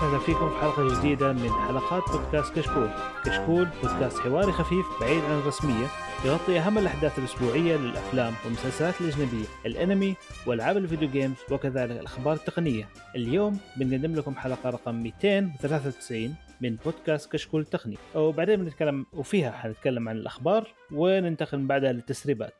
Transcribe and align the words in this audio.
وسهلا 0.00 0.18
فيكم 0.18 0.50
في 0.50 0.56
حلقة 0.56 0.98
جديدة 0.98 1.32
من 1.32 1.50
حلقات 1.50 2.02
بودكاست 2.10 2.58
كشكول. 2.58 2.88
كشكول 3.24 3.68
بودكاست 3.82 4.18
حواري 4.18 4.52
خفيف 4.52 4.86
بعيد 5.00 5.24
عن 5.24 5.38
الرسمية 5.38 5.86
يغطي 6.24 6.58
أهم 6.58 6.78
الأحداث 6.78 7.18
الأسبوعية 7.18 7.76
للأفلام 7.76 8.34
والمسلسلات 8.44 9.00
الأجنبية، 9.00 9.44
الأنمي 9.66 10.14
وألعاب 10.46 10.76
ال 10.76 10.81
video 10.81 11.08
games 11.08 11.36
وكذلك 11.50 12.00
الأخبار 12.00 12.34
التقنية. 12.34 12.88
اليوم 13.16 13.58
بنقدم 13.76 14.14
لكم 14.14 14.34
حلقة 14.34 14.70
رقم 14.70 14.94
293 14.94 16.34
من 16.60 16.76
بودكاست 16.84 17.32
كشكول 17.32 17.64
تقني 17.64 17.96
وبعدين 18.14 18.64
بنتكلم 18.64 19.06
وفيها 19.12 19.50
حنتكلم 19.50 20.08
عن 20.08 20.16
الأخبار 20.16 20.68
وننتقل 20.92 21.58
من 21.58 21.66
بعدها 21.66 21.92
للتسريبات. 21.92 22.54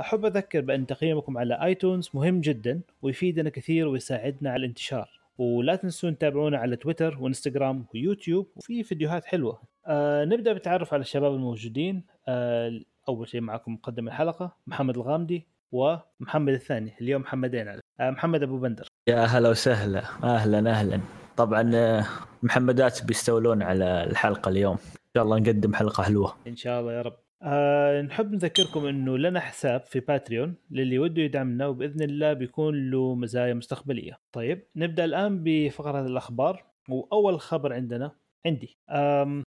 أحب 0.00 0.24
أذكر 0.24 0.60
بأن 0.60 0.86
تقييمكم 0.86 1.38
على 1.38 1.64
آيتونز 1.64 2.10
مهم 2.14 2.40
جدا 2.40 2.80
ويفيدنا 3.02 3.50
كثير 3.50 3.88
ويساعدنا 3.88 4.50
على 4.50 4.60
الانتشار. 4.60 5.21
ولا 5.38 5.76
تنسون 5.76 6.18
تتابعونا 6.18 6.58
على 6.58 6.76
تويتر 6.76 7.18
وإنستغرام 7.20 7.86
ويوتيوب 7.94 8.52
وفي 8.56 8.82
فيديوهات 8.82 9.24
حلوة. 9.24 9.62
آه 9.86 10.24
نبدأ 10.24 10.52
بالتعرف 10.52 10.94
على 10.94 11.00
الشباب 11.00 11.34
الموجودين. 11.34 12.04
آه 12.28 12.80
أول 13.08 13.28
شيء 13.28 13.40
معكم 13.40 13.72
مقدم 13.72 14.08
الحلقة 14.08 14.56
محمد 14.66 14.96
الغامدي 14.96 15.46
ومحمد 15.72 16.52
الثاني. 16.52 16.92
اليوم 17.00 17.22
محمدين 17.22 17.68
على 17.68 17.80
آه 18.00 18.10
محمد 18.10 18.42
أبو 18.42 18.58
بندر. 18.58 18.88
يا 19.08 19.24
هلا 19.24 19.48
وسهلا. 19.48 20.02
أهلا 20.24 20.70
أهلا. 20.70 21.00
طبعا 21.36 21.70
آه، 21.74 22.04
محمدات 22.42 23.04
بيستولون 23.04 23.62
على 23.62 24.04
الحلقة 24.04 24.48
اليوم. 24.48 24.76
إن 24.76 25.10
شاء 25.16 25.24
الله 25.24 25.38
نقدم 25.38 25.74
حلقة 25.74 26.02
حلوة. 26.02 26.34
إن 26.46 26.56
شاء 26.56 26.80
الله 26.80 26.92
يا 26.92 27.02
رب. 27.02 27.16
أه 27.42 28.02
نحب 28.02 28.32
نذكركم 28.32 28.86
إنه 28.86 29.18
لنا 29.18 29.40
حساب 29.40 29.80
في 29.80 30.00
باتريون 30.00 30.54
للي 30.70 30.98
وده 30.98 31.22
يدعمنا 31.22 31.66
وبإذن 31.66 32.02
الله 32.02 32.32
بيكون 32.32 32.90
له 32.90 33.14
مزايا 33.14 33.54
مستقبلية. 33.54 34.18
طيب 34.32 34.66
نبدأ 34.76 35.04
الآن 35.04 35.42
بفقرة 35.44 36.06
الأخبار 36.06 36.64
وأول 36.88 37.40
خبر 37.40 37.72
عندنا 37.72 38.12
عندي 38.46 38.78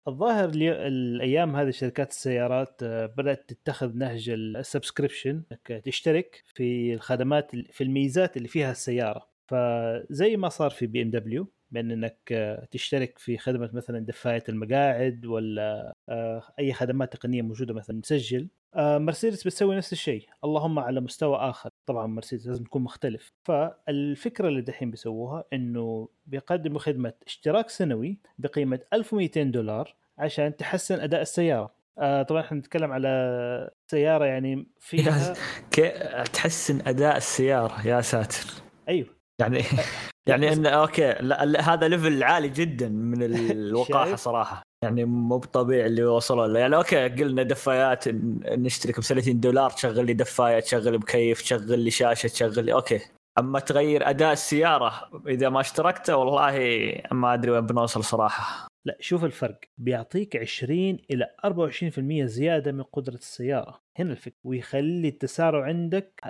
الظاهر 0.09 0.48
الأيام 0.55 1.57
هذه 1.57 1.70
شركات 1.70 2.11
السيارات 2.11 2.83
آه، 2.83 3.07
بدأت 3.07 3.53
تتخذ 3.53 3.97
نهج 3.97 4.29
ال 4.30 4.39
subscription 4.39 5.42
تشترك 5.84 6.45
في 6.55 6.95
الخدمات 6.95 7.57
في 7.57 7.84
الميزات 7.84 8.37
اللي 8.37 8.48
فيها 8.48 8.70
السيارة 8.70 9.29
فزي 9.47 10.37
ما 10.37 10.48
صار 10.48 10.70
في 10.70 10.87
بي 10.87 11.03
إم 11.03 11.11
دبليو 11.11 11.53
بأن 11.70 11.91
إنك 11.91 12.19
آه، 12.33 12.64
تشترك 12.70 13.19
في 13.19 13.39
خدمة 13.39 13.70
مثلا 13.72 13.98
دفايه 13.98 14.45
المقاعد 14.48 15.27
ولا 15.27 15.92
آه، 16.08 16.42
أي 16.58 16.73
خدمات 16.73 17.12
تقنية 17.12 17.42
موجودة 17.42 17.75
مثلا 17.75 17.97
مسجل 17.97 18.48
آه، 18.75 18.98
مرسيدس 18.98 19.45
بتسوي 19.45 19.77
نفس 19.77 19.92
الشيء. 19.92 20.28
اللهم 20.45 20.78
على 20.78 21.00
مستوى 21.00 21.36
آخر. 21.36 21.70
طبعا 21.86 22.06
مرسيدس 22.06 22.47
لازم 22.47 22.64
تكون 22.64 22.83
مختلف. 22.83 23.33
فالفكرة 23.45 24.48
اللي 24.48 24.61
دحين 24.61 24.91
بيسووها 24.91 25.45
إنه 25.53 26.08
بيقدموا 26.27 26.78
خدمة 26.78 27.12
اشتراك 27.27 27.69
سنوي 27.70 28.19
بقيمة 28.39 28.80
1200 28.92 29.42
دولار 29.42 29.95
عشان 30.19 30.56
تحسن 30.56 31.01
أداء 31.01 31.23
السيارة. 31.23 31.75
آه 31.98 32.23
طبعا 32.23 32.41
إحنا 32.41 32.58
نتكلم 32.58 32.92
على 32.92 33.70
سيارة 33.86 34.25
يعني 34.25 34.67
فيها 34.80 35.34
تحسن 36.25 36.80
أداء 36.86 37.17
السيارة 37.17 37.86
يا 37.89 38.01
ساتر. 38.01 38.45
أيوه. 38.89 39.15
يعني 39.41 39.63
يعني 40.29 40.52
انه 40.52 40.69
okay 40.68 41.14
لا 41.20 41.74
هذا 41.74 41.89
level 41.89 42.23
عالي 42.23 42.48
جدا 42.48 42.89
من 42.89 43.23
الوقاحة 43.23 44.17
صراحة. 44.17 44.63
يعني 44.85 45.05
مو 45.05 45.39
طبيعي 45.39 45.86
اللي 45.86 46.05
وصلوا 46.05 46.47
له. 46.47 46.58
يعني 46.58 46.77
okay 46.77 47.08
قلنا 47.08 47.42
دفايات 47.42 48.08
نشترك 48.45 49.01
ب 49.01 49.02
30 49.02 49.41
دولار 49.41 49.70
تشغل 49.70 50.07
لي 50.07 50.14
دفاية 50.14 50.61
تشغل 50.61 50.92
لي 50.92 50.98
مكيف 50.98 51.42
تشغل 51.42 51.79
لي 51.79 51.91
شاشة 51.91 52.27
تشغل 52.27 52.64
لي 52.64 52.73
okay. 52.73 53.01
أما 53.39 53.61
تغير 53.61 54.11
أداء 54.11 54.33
السيارة 54.33 55.11
إذا 55.29 55.48
ما 55.48 55.61
اشتركته 55.61 56.17
والله 56.17 56.52
ما 57.13 57.35
أدري 57.35 57.51
وين 57.51 57.67
بنوصل 57.67 58.05
صراحة. 58.05 58.69
لا 58.86 58.96
شوف 59.01 59.25
الفرق. 59.25 59.61
بيعطيك 59.79 60.36
20 60.36 60.98
إلى 61.11 61.30
24% 61.46 62.25
زيادة 62.25 62.73
من 62.73 62.83
قدرة 62.83 63.14
السيارة. 63.14 63.80
هنا 63.98 64.13
الفكرة. 64.13 64.35
ويخلي 64.45 65.08
التسارع 65.08 65.64
عندك 65.64 66.20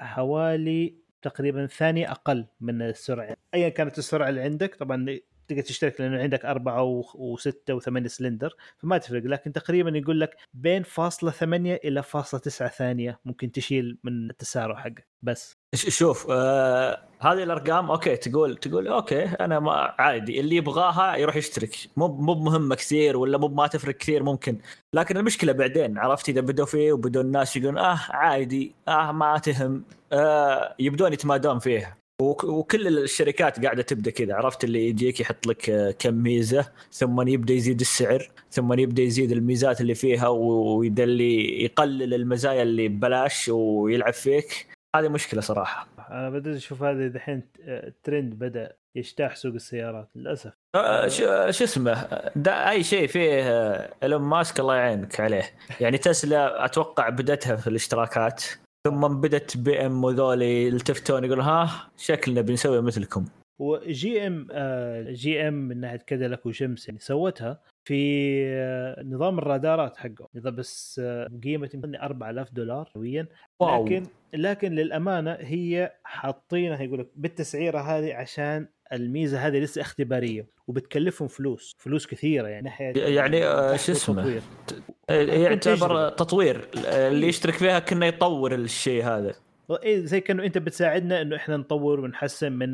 حوالي 0.00 1.01
تقريبا 1.22 1.66
ثانية 1.66 2.10
أقل 2.10 2.46
من 2.60 2.82
السرعة. 2.82 3.36
أيا 3.54 3.68
كانت 3.68 3.98
السرعة 3.98 4.28
اللي 4.28 4.40
عندك 4.40 4.74
طبعا 4.74 5.06
تقدر 5.48 5.62
تشترك 5.62 6.00
لأنه 6.00 6.22
عندك 6.22 6.44
أربعة 6.44 7.02
وستة 7.14 7.74
وثمانية 7.74 8.08
سلندر 8.08 8.54
فما 8.78 8.98
تفرق. 8.98 9.22
لكن 9.22 9.52
تقريبا 9.52 9.98
يقول 9.98 10.20
لك 10.20 10.36
بين 10.54 10.82
فاصلة 10.82 11.30
ثمانية 11.30 11.80
إلى 11.84 12.02
فاصلة 12.02 12.40
تسعة 12.40 12.68
ثانية 12.68 13.20
ممكن 13.24 13.52
تشيل 13.52 13.98
من 14.04 14.30
التسارع 14.30 14.76
حقك 14.76 15.06
بس. 15.22 15.56
شوف 15.74 16.26
آه 16.30 17.02
هذه 17.20 17.42
الأرقام 17.42 17.90
okay 17.90 18.16
تقول 18.16 18.56
تقول 18.56 18.88
okay 18.88 19.24
أنا 19.24 19.60
ما 19.60 19.94
عادي. 19.98 20.40
اللي 20.40 20.56
يبغاها 20.56 21.16
يروح 21.16 21.36
يشترك. 21.36 21.76
مو 21.96 22.08
مو 22.08 22.34
مهمة 22.34 22.74
كثير 22.74 23.16
ولا 23.16 23.38
مو 23.38 23.48
ما 23.48 23.66
تفرق 23.66 23.94
كثير 23.96 24.22
ممكن. 24.22 24.58
لكن 24.94 25.16
المشكلة 25.16 25.52
بعدين 25.52 25.98
عرفت؟ 25.98 26.28
إذا 26.28 26.40
بدوا 26.40 26.66
فيه 26.66 26.92
وبدوا 26.92 27.22
الناس 27.22 27.56
يقولون 27.56 27.78
آه 27.78 27.98
عادي 28.10 28.74
آه 28.88 29.12
ما 29.12 29.38
تهم 29.38 29.84
آه 30.12 30.74
يبدون 30.78 31.12
يتمادون 31.12 31.58
فيه 31.58 32.01
وكل 32.44 32.98
الشركات 32.98 33.64
قاعدة 33.64 33.82
تبدأ 33.82 34.10
كذا 34.10 34.34
عرفت 34.34 34.64
اللي 34.64 34.88
يجيك 34.88 35.20
يحط 35.20 35.46
لك 35.46 35.70
آه، 35.70 35.90
كم 35.90 36.14
ميزة 36.14 36.68
ثم 36.92 37.28
يبدأ 37.28 37.54
يزيد 37.54 37.80
السعر 37.80 38.30
ثم 38.50 38.72
يبدأ 38.72 39.02
يزيد 39.02 39.32
الميزات 39.32 39.80
اللي 39.80 39.94
فيها 39.94 40.28
ويدلي 40.28 41.64
يقلل 41.64 42.14
المزايا 42.14 42.62
اللي 42.62 42.88
ببلاش 42.88 43.48
ويلعب 43.48 44.12
فيك. 44.12 44.66
هذه 44.96 45.08
مشكلة 45.08 45.40
صراحة. 45.40 45.88
أنا 46.10 46.30
بدأت 46.30 46.56
أشوف 46.56 46.82
هذا 46.82 47.08
دحين 47.08 47.42
ترند 48.04 48.34
بدأ 48.34 48.76
يجتاح 48.94 49.36
سوق 49.36 49.54
السيارات 49.54 50.08
للأسف. 50.16 50.52
آه 50.74 51.08
شو 51.08 51.64
اسمه؟ 51.64 51.92
أي 52.46 52.82
شيء 52.84 53.06
فيه 53.06 53.42
آه، 53.42 53.94
ايلون 54.02 54.22
ماسك 54.22 54.60
الله 54.60 54.76
يعينك 54.76 55.20
عليه. 55.20 55.50
يعني 55.80 55.98
تسلا 55.98 56.64
أتوقع 56.64 57.08
بدتها 57.08 57.56
في 57.56 57.66
الاشتراكات. 57.66 58.44
ثم 58.86 59.20
بدت 59.20 59.56
بي 59.56 59.86
ام 59.86 60.04
وذولي 60.04 60.66
يلتفتون 60.66 61.24
يقول 61.24 61.40
ها 61.40 61.90
شكلنا 61.96 62.40
بنسوي 62.40 62.82
مثلكم. 62.82 63.24
و 63.58 64.26
GM 64.26 64.46
GM 65.12 65.54
من 65.54 65.80
ناحية 65.80 65.96
كاديلاك 65.96 66.46
وشمس 66.46 66.88
يعني 66.88 67.00
سوتها 67.00 67.60
في 67.84 67.94
آه، 68.46 69.02
نظام 69.02 69.38
الرادارات 69.38 69.96
حقه. 69.96 70.28
إذا 70.36 70.50
بس 70.50 71.00
آه، 71.04 71.28
قيمة 71.42 71.70
يمكن 71.74 71.94
4000 71.94 72.52
دولار 72.52 72.90
سنويا 72.94 73.26
لكن 73.62 74.06
لكن 74.34 74.72
للأمانة 74.72 75.32
هي 75.40 75.92
حاطينها 76.04 76.82
يقول 76.82 76.98
لك 76.98 77.08
بالتسعيرة 77.16 77.78
هذه 77.78 78.14
عشان 78.14 78.68
الميزة 78.92 79.46
هذه 79.46 79.58
لسه 79.58 79.80
اختبارية 79.80 80.46
وبتكلفهم 80.66 81.28
فلوس 81.28 81.72
فلوس 81.78 82.06
كثيرة 82.06 82.48
يعني. 82.48 82.70
يعني 82.96 83.44
آه، 83.46 83.76
شو 83.76 83.92
اسمه؟ 83.92 84.40
يعتبر 85.08 86.08
تطوير. 86.08 86.68
اللي 86.76 87.28
يشترك 87.28 87.54
فيها 87.54 87.78
كنا 87.78 88.06
يطور 88.06 88.54
الشيء 88.54 89.04
هذا. 89.04 89.34
إيه 89.82 90.04
زي 90.04 90.20
كأنه 90.20 90.44
أنت 90.44 90.58
بتساعدنا 90.58 91.22
إنه 91.22 91.36
إحنا 91.36 91.56
نطور 91.56 92.00
ونحسن 92.00 92.52
من 92.52 92.70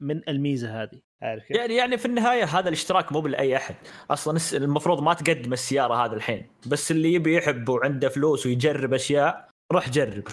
من 0.00 0.20
الميزة 0.28 0.82
هذه. 0.82 1.00
عارف 1.22 1.50
يعني 1.50 1.76
يعني 1.76 1.98
في 1.98 2.06
النهاية 2.06 2.44
هذا 2.44 2.68
الاشتراك 2.68 3.12
مو 3.12 3.26
لاي 3.26 3.56
أحد. 3.56 3.74
أصلا 4.10 4.38
المفروض 4.54 5.02
ما 5.02 5.14
تقدم 5.14 5.52
السيارة 5.52 5.94
هذا 5.94 6.14
الحين. 6.14 6.46
بس 6.66 6.90
اللي 6.90 7.12
يبي 7.14 7.36
يحب 7.36 7.68
وعنده 7.68 8.08
فلوس 8.08 8.46
ويجرب 8.46 8.94
أشياء 8.94 9.48
روح 9.72 9.90
جرب. 9.90 10.24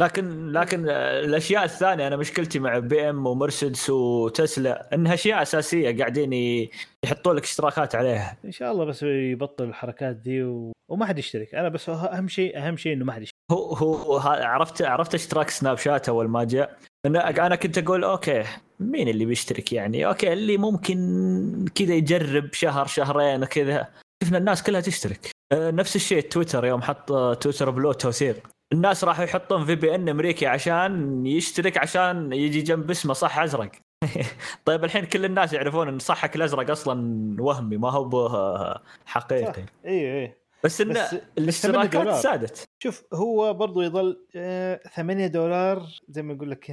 لكن 0.00 0.52
لكن 0.52 0.88
الأشياء 0.88 1.64
الثانية 1.64 2.06
أنا 2.06 2.16
مشكلتي 2.16 2.58
مع 2.58 2.78
بي 2.78 3.10
إم 3.10 3.26
ومرسيدس 3.26 3.90
وتسلا 3.90 4.94
إنها 4.94 5.14
أشياء 5.14 5.42
أساسية 5.42 5.98
قاعدين 5.98 6.32
يحطوا 7.04 7.34
لك 7.34 7.42
اشتراكات 7.42 7.94
عليها. 7.94 8.36
إن 8.44 8.52
شاء 8.52 8.72
الله 8.72 8.84
بس 8.84 9.02
يبطل 9.02 9.64
الحركات 9.64 10.16
دي 10.16 10.42
و... 10.42 10.72
وما 10.90 11.06
حد 11.06 11.18
يشترك. 11.18 11.54
أنا 11.54 11.68
بس 11.68 11.88
أهم 11.88 12.28
شيء 12.28 12.58
أهم 12.58 12.76
شيء 12.76 12.92
إنه 12.92 13.04
ما 13.04 13.12
حد 13.12 13.22
يشترك. 13.22 13.40
هو 13.52 13.74
هو 13.74 14.18
عرفت 14.26 14.82
عرفت 14.82 15.14
اشتراك 15.14 15.50
سناب 15.50 15.78
شات 15.78 16.08
أول 16.08 16.28
ما 16.28 16.44
جاء؟ 16.44 16.78
أنا 17.06 17.46
أنا 17.46 17.56
كنت 17.56 17.78
أقول 17.78 18.04
okay 18.04 18.44
مين 18.80 19.08
اللي 19.08 19.24
بيشترك 19.24 19.72
يعني؟ 19.72 20.06
okay 20.06 20.32
اللي 20.32 20.56
ممكن 20.56 20.98
كذا 21.74 21.94
يجرب 21.94 22.52
شهر 22.52 22.86
شهرين 22.86 23.42
وكذا. 23.42 23.88
شفنا 24.24 24.38
الناس 24.38 24.62
كلها 24.62 24.80
تشترك. 24.80 25.30
أه، 25.52 25.70
نفس 25.70 25.96
الشيء 25.96 26.20
تويتر 26.20 26.64
يوم 26.64 26.82
حط 26.82 27.12
تويتر 27.42 27.70
Blue 27.70 27.92
توثيق. 27.92 28.36
الناس 28.72 29.04
راحوا 29.04 29.24
يحطون 29.24 29.64
VPN 29.64 30.08
أمريكي 30.08 30.46
عشان 30.46 31.26
يشترك 31.26 31.78
عشان 31.78 32.32
يجي 32.32 32.62
جنب 32.62 32.90
اسمه 32.90 33.14
صح 33.14 33.38
أزرق. 33.38 33.70
طيب 34.64 34.84
الحين 34.84 35.04
كل 35.04 35.24
الناس 35.24 35.52
يعرفون 35.52 35.88
إن 35.88 35.98
صحك 35.98 36.36
الأزرق 36.36 36.70
أصلا 36.70 37.42
وهمي 37.42 37.76
ما 37.76 37.90
هو 37.90 38.80
حقيقي. 39.06 39.64
اي 39.86 40.22
اي 40.22 40.40
بس 40.64 40.80
إن 40.80 40.96
الاشتراكات 41.38 42.14
سادت. 42.14 42.68
شوف 42.82 43.04
هو 43.14 43.54
برضو 43.54 43.82
يظل 43.82 44.26
8 44.94 45.24
آه، 45.24 45.28
دولار 45.28 45.86
زي 46.08 46.22
ما 46.22 46.34
أقول 46.34 46.50
لك 46.50 46.70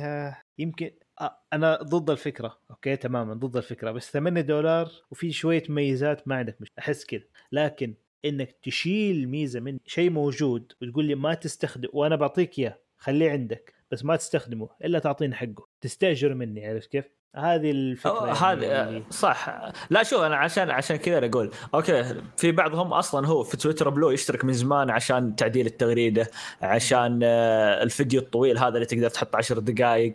يمكن 0.58 0.92
آه، 1.22 1.40
أنا 1.54 1.80
ضد 1.84 2.10
الفكرة. 2.10 2.58
okay 2.72 2.96
تماما 2.96 3.34
ضد 3.34 3.58
الفكرة. 3.58 3.92
بس 3.92 4.12
8 4.12 4.42
دولار 4.42 4.92
وفي 5.12 5.32
شوية 5.32 5.64
ميزات 5.70 6.28
ما 6.28 6.36
عندك 6.36 6.62
مش 6.62 6.72
أحس 6.80 7.06
كذا. 7.06 7.24
لكن 7.52 7.94
إنك 8.26 8.56
تشيل 8.64 9.30
ميزة 9.30 9.60
من 9.60 9.78
شيء 9.86 10.10
موجود 10.10 10.72
وتقول 10.82 11.06
لي 11.06 11.16
ما 11.16 11.34
تستخدم 11.34 11.90
وأنا 11.94 12.16
بعطيك 12.16 12.60
إياه 12.60 12.78
خليه 12.98 13.32
عندك 13.32 13.74
بس 13.92 14.06
ما 14.06 14.16
تستخدمه 14.16 14.70
إلا 14.86 15.00
تعطيني 15.00 15.36
حقه. 15.36 15.68
تستأجر 15.82 16.34
مني 16.34 16.68
عرفت 16.68 16.92
كيف؟ 16.92 17.06
هذه 17.36 17.72
الفكرة 17.72 18.26
يعني 18.26 18.38
هذا 18.40 18.90
اللي- 18.90 19.04
صح. 19.10 19.72
لا 19.90 20.04
شوف 20.04 20.22
أنا 20.22 20.36
عشان 20.36 20.70
عشان 20.70 20.96
كذا 20.96 21.26
أقول 21.26 21.52
okay 21.74 22.16
في 22.38 22.52
بعضهم 22.52 22.94
أصلا 22.94 23.28
هو 23.28 23.44
في 23.44 23.58
تويتر 23.58 23.90
Blue 23.90 24.10
يشترك 24.12 24.46
من 24.46 24.54
زمان 24.54 24.90
عشان 24.90 25.36
تعديل 25.36 25.66
التغريدة 25.66 26.28
عشان 26.62 27.20
آه، 27.24 27.84
الفيديو 27.84 28.22
الطويل 28.22 28.58
هذا 28.58 28.68
اللي 28.76 28.86
تقدر 28.86 29.10
تحط 29.10 29.36
10 29.36 29.60
دقائق 29.60 30.14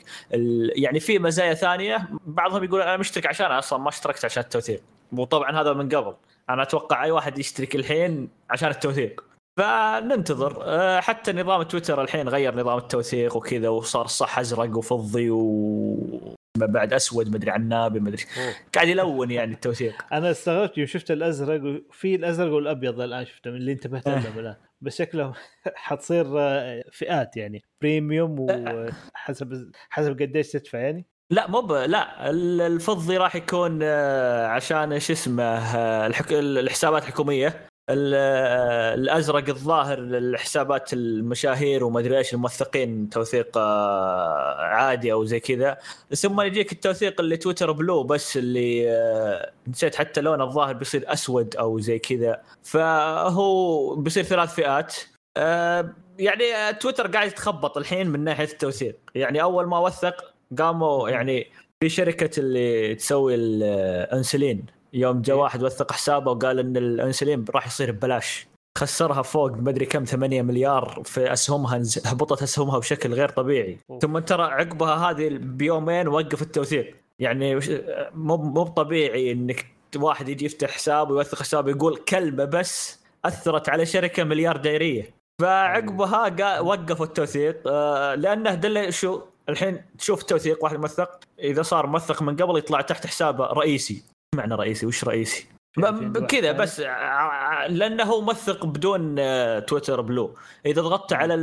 يعني 0.77 1.01
في 1.01 1.19
مزايا 1.19 1.55
ثانية 1.55 2.09
بعضهم 2.27 2.65
يقول 2.65 2.81
أنا 2.83 2.97
مشترك 2.97 3.27
عشان 3.27 3.47
أصلا 3.47 3.79
ما 3.79 3.89
اشتركت 3.89 4.25
عشان 4.25 4.43
التوثيق. 4.43 4.83
وطبعا 5.13 5.61
هذا 5.61 5.73
من 5.73 5.89
قبل. 5.89 6.15
أنا 6.53 6.63
أتوقع 6.63 7.05
اي 7.05 7.11
واحد 7.11 7.39
يشترك 7.39 7.77
الحين 7.77 8.29
عشان 8.51 8.69
التوثيق. 8.69 9.25
فننتظر. 9.59 10.63
آه، 10.63 11.01
حتى 11.01 11.33
نظام 11.33 11.63
تويتر 11.63 12.03
الحين 12.03 12.29
غير 12.29 12.57
نظام 12.57 12.79
التوثيق 12.79 13.37
وكذا 13.37 13.69
وصار 13.69 14.07
صح 14.07 14.39
ازرق 14.39 14.77
وفضي 14.77 15.31
و 15.31 16.33
ما 16.59 16.67
بعد 16.67 16.93
اسود 16.93 17.29
مدري 17.35 17.51
عنابي 17.51 18.01
مدري. 18.01 18.23
قاعد 18.75 18.89
يلون 18.89 19.31
يعني 19.31 19.55
التوثيق. 19.55 20.05
أنا 20.13 20.31
استغربت 20.31 20.79
يوم 20.79 20.87
شفت 20.87 21.11
الازرق 21.11 21.63
وفي 21.89 22.15
الازرق 22.15 22.53
والابيض 22.53 23.01
الان 23.01 23.25
شفته 23.25 23.51
من 23.51 23.57
اللي 23.57 23.73
انتبهت 23.73 24.09
لهم 24.09 24.39
الآن. 24.39 24.57
بس 24.81 24.99
شكله 24.99 25.35
حتصير 25.75 26.27
آه، 26.39 26.85
فئات 26.93 27.37
يعني. 27.37 27.63
بريميوم 27.83 28.37
وحسب 28.41 29.73
حسب 29.91 30.23
قديش 30.23 30.51
تدفع 30.51 30.79
يعني. 30.79 31.07
لا 31.33 31.51
مو. 31.51 31.61
لا 31.77 32.31
ال- 32.31 32.61
الفضي 32.61 33.17
راح 33.17 33.37
يكون 33.37 33.79
آه، 33.83 34.47
عشان 34.47 35.01
شو 35.01 35.13
اسمه 35.13 35.43
آه، 35.45 36.07
الحك... 36.07 36.33
الحسابات 36.33 37.03
الحكوميه 37.03 37.67
ال- 37.91 38.15
آه، 38.17 38.95
الأزرق 38.95 39.49
الظاهر 39.49 40.01
للحسابات 40.01 40.93
المشاهير 40.93 41.85
وما 41.85 42.01
ادري 42.01 42.19
إيش 42.19 42.35
الموثقين 42.35 43.09
توثيق 43.11 43.59
عادي 43.59 45.13
أو 45.13 45.25
زي 45.25 45.41
كذا. 45.41 45.79
ثم 46.15 46.41
يجيك 46.41 46.73
التوثيق 46.73 47.21
اللي 47.21 47.37
تويتر 47.37 47.73
بلو 47.73 48.03
بس 48.03 48.37
اللي 48.37 48.89
نسيت 49.69 49.95
حتى 49.95 50.21
لونه 50.21 50.45
الظاهر 50.45 50.73
بيصير 50.75 51.13
أسود 51.13 51.57
أو 51.57 51.79
زي 51.79 51.99
كذا. 51.99 52.41
فهو 52.63 53.95
بيصير 53.97 54.25
ثلاث 54.25 54.55
فئات. 54.55 54.95
يعني 56.19 56.73
تويتر 56.81 57.07
قاعد 57.07 57.27
يتخبط 57.29 57.77
الحين 57.77 58.07
من 58.11 58.25
ناحية 58.25 58.45
التوثيق. 58.45 58.97
يعني 59.15 59.43
أول 59.43 59.67
ما 59.67 59.79
وثق 59.79 60.32
قاموا 60.59 61.09
يعني 61.09 61.47
في 61.81 61.89
شركة 61.89 62.41
اللي 62.41 62.95
تسوي 62.95 63.35
الانسولين. 63.35 64.67
يوم 64.93 65.23
جاء 65.23 65.37
إيه. 65.37 65.43
واحد 65.43 65.63
وثق 65.63 65.93
حسابه 65.93 66.31
وقال 66.31 66.59
إن 66.59 66.77
الانسولين 66.77 67.45
راح 67.55 67.67
يصير 67.67 67.91
ببلاش. 67.93 68.47
خسرها 68.79 69.23
فوق 69.23 69.51
مدري 69.51 69.87
كم 69.87 70.05
8 70.05 70.43
مليار 70.43 71.03
في 71.05 71.33
أسهمها 71.33 71.83
هبطت 72.07 72.43
أسهمها 72.43 72.79
بشكل 72.79 73.13
غير 73.15 73.29
طبيعي. 73.29 73.79
أوه. 73.91 73.99
ثم 73.99 74.19
ترى 74.19 74.43
عقبها 74.43 74.95
هذه 75.11 75.29
بيومين 75.29 76.09
وقف 76.09 76.43
التوثيق. 76.43 76.97
يعني 77.19 77.55
مو 78.15 78.37
مو 78.37 78.63
طبيعي 78.65 79.33
إنك 79.33 79.67
واحد 79.97 80.29
يجي 80.29 80.45
يفتح 80.45 80.71
حساب 80.71 81.11
ويوثق 81.11 81.41
حساب 81.41 81.69
يقول 81.69 81.97
كلمة 81.97 82.45
بس 82.45 83.03
أثرت 83.25 83.69
على 83.69 83.87
شركة 83.87 84.25
مليارديرية. 84.25 85.15
فعقبها 85.41 86.29
قا- 86.37 86.61
وقفوا 86.61 87.07
التوثيق. 87.07 87.57
آه، 87.67 88.15
لأنه 88.15 88.55
دل 88.55 88.93
شو 88.93 89.21
الحين 89.49 89.83
تشوف 89.99 90.21
التوثيق 90.21 90.65
واحد 90.65 90.77
موثق 90.77 91.21
إذا 91.39 91.63
صار 91.63 91.87
موثق 91.87 92.23
من 92.23 92.37
قبل 92.37 92.59
يطلع 92.59 92.81
تحت 92.81 93.07
حسابه 93.07 93.47
رئيسي. 93.47 94.03
معنى 94.35 94.55
رئيسي؟ 94.55 94.87
وش 94.87 95.05
رئيسي؟ 95.05 95.47
كذا. 96.29 96.53
بس 96.53 96.81
ع- 96.81 97.67
لأنه 97.67 98.05
هو 98.05 98.21
موثق 98.21 98.67
بدون 98.67 99.17
آه، 99.19 99.59
تويتر 99.59 100.01
بلو. 100.01 100.35
إذا 100.67 100.83
ضغطت 100.83 101.13
على 101.13 101.35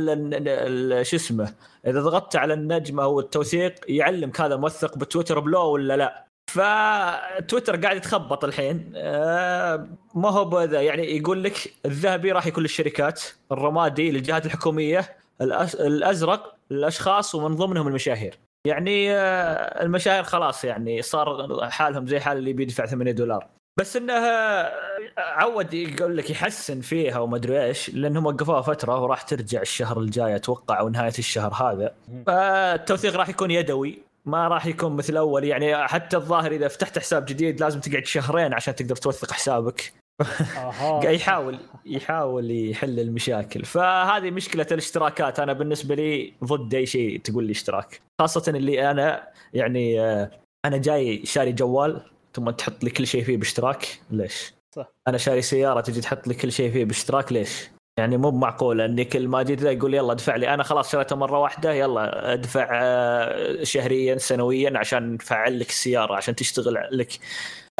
شو 1.04 1.16
اسمه 1.16 1.54
إذا 1.86 2.00
ضغطت 2.00 2.36
على 2.36 2.54
النجمه 2.54 3.02
أو 3.02 3.20
التوثيق 3.20 3.74
يعلمك 3.88 4.40
هذا 4.40 4.56
موثق 4.56 4.98
بتويتر 4.98 5.40
بلو 5.40 5.62
ولا 5.70 5.96
لا. 5.96 6.26
فتويتر 6.50 7.76
قاعد 7.76 7.96
يتخبط 7.96 8.44
الحين. 8.44 8.92
آه، 8.96 9.88
ما 10.14 10.30
هو 10.30 10.44
بذا. 10.44 10.80
يعني 10.82 11.16
يقول 11.16 11.44
لك 11.44 11.74
الذهبي 11.86 12.32
راح 12.32 12.46
يكون 12.46 12.62
للشركات 12.62 13.22
الرمادي 13.52 14.10
للجهات 14.10 14.46
الحكومية 14.46 15.19
الأزرق 15.40 16.54
للأشخاص 16.70 17.34
ومن 17.34 17.56
ضمنهم 17.56 17.88
المشاهير. 17.88 18.38
يعني 18.66 19.14
آه، 19.14 19.82
المشاهير 19.82 20.22
خلاص 20.22 20.64
يعني 20.64 21.02
صار 21.02 21.58
حالهم 21.70 22.06
زي 22.06 22.20
حال 22.20 22.38
اللي 22.38 22.52
بيدفع 22.52 22.86
8 22.86 23.12
دولار. 23.12 23.46
بس 23.78 23.96
إنه 23.96 24.12
آه، 24.12 24.72
عود 25.18 25.74
يقول 25.74 26.16
لك 26.16 26.30
يحسن 26.30 26.80
فيها 26.80 27.18
وما 27.18 27.36
أدري 27.36 27.64
إيش 27.64 27.90
لأنهم 27.90 28.26
وقفوها 28.26 28.60
فترة 28.60 29.02
وراح 29.02 29.22
ترجع 29.22 29.60
الشهر 29.60 30.00
الجاي 30.00 30.36
أتوقع 30.36 30.80
أو 30.80 30.88
نهاية 30.88 31.18
الشهر 31.18 31.54
هذا. 31.54 31.94
فالتوثيق 32.26 33.16
راح 33.16 33.28
يكون 33.28 33.50
يدوي 33.50 33.98
ما 34.24 34.48
راح 34.48 34.66
يكون 34.66 34.96
مثل 34.96 35.16
أول. 35.16 35.44
يعني 35.44 35.88
حتى 35.88 36.16
الظاهر 36.16 36.52
إذا 36.52 36.68
فتحت 36.68 36.98
حساب 36.98 37.24
جديد 37.24 37.60
لازم 37.60 37.80
تقعد 37.80 38.06
شهرين 38.06 38.54
عشان 38.54 38.74
تقدر 38.74 38.96
توثق 38.96 39.32
حسابك. 39.32 39.92
يحاول 41.04 41.58
يحاول 41.86 42.50
يحل 42.50 43.00
المشاكل. 43.00 43.64
فهذه 43.64 44.30
مشكلة 44.30 44.66
الاشتراكات. 44.72 45.40
أنا 45.40 45.52
بالنسبة 45.52 45.94
لي 45.94 46.32
ضد 46.44 46.74
أي 46.74 46.86
شيء 46.86 47.20
تقول 47.20 47.44
لي 47.44 47.52
اشتراك. 47.52 48.00
خاصة 48.20 48.52
اللي 48.56 48.90
أنا 48.90 49.28
يعني 49.54 50.00
آه، 50.00 50.30
أنا 50.64 50.76
جاي 50.76 51.26
شاري 51.26 51.52
جوال 51.52 52.00
ثم 52.34 52.50
تحط 52.50 52.84
لي 52.84 52.90
كل 52.90 53.06
شيء 53.06 53.24
فيه 53.24 53.36
باشتراك. 53.36 54.00
ليش؟ 54.10 54.54
صح. 54.76 54.92
أنا 55.08 55.18
شاري 55.18 55.42
سيارة 55.42 55.80
تجي 55.80 56.00
تحط 56.00 56.28
لي 56.28 56.34
كل 56.34 56.52
شيء 56.52 56.72
فيه 56.72 56.84
باشتراك. 56.84 57.32
ليش؟ 57.32 57.70
يعني 57.98 58.16
مو 58.16 58.30
معقولة. 58.30 58.84
إني 58.84 59.04
كل 59.04 59.28
ما 59.28 59.42
جيت 59.42 59.62
يقول 59.62 59.94
يلا 59.94 60.12
ادفع 60.12 60.36
لي. 60.36 60.54
أنا 60.54 60.62
خلاص 60.62 60.92
شريتها 60.92 61.16
مرة 61.16 61.38
واحدة. 61.38 61.72
يلا 61.72 62.32
ادفع 62.32 62.68
آه، 62.72 63.64
شهريا 63.64 64.18
سنويا 64.18 64.78
عشان 64.78 65.14
نفعل 65.14 65.60
لك 65.60 65.68
السيارة 65.68 66.14
عشان 66.14 66.34
تشتغل 66.34 66.88
لك. 66.92 67.18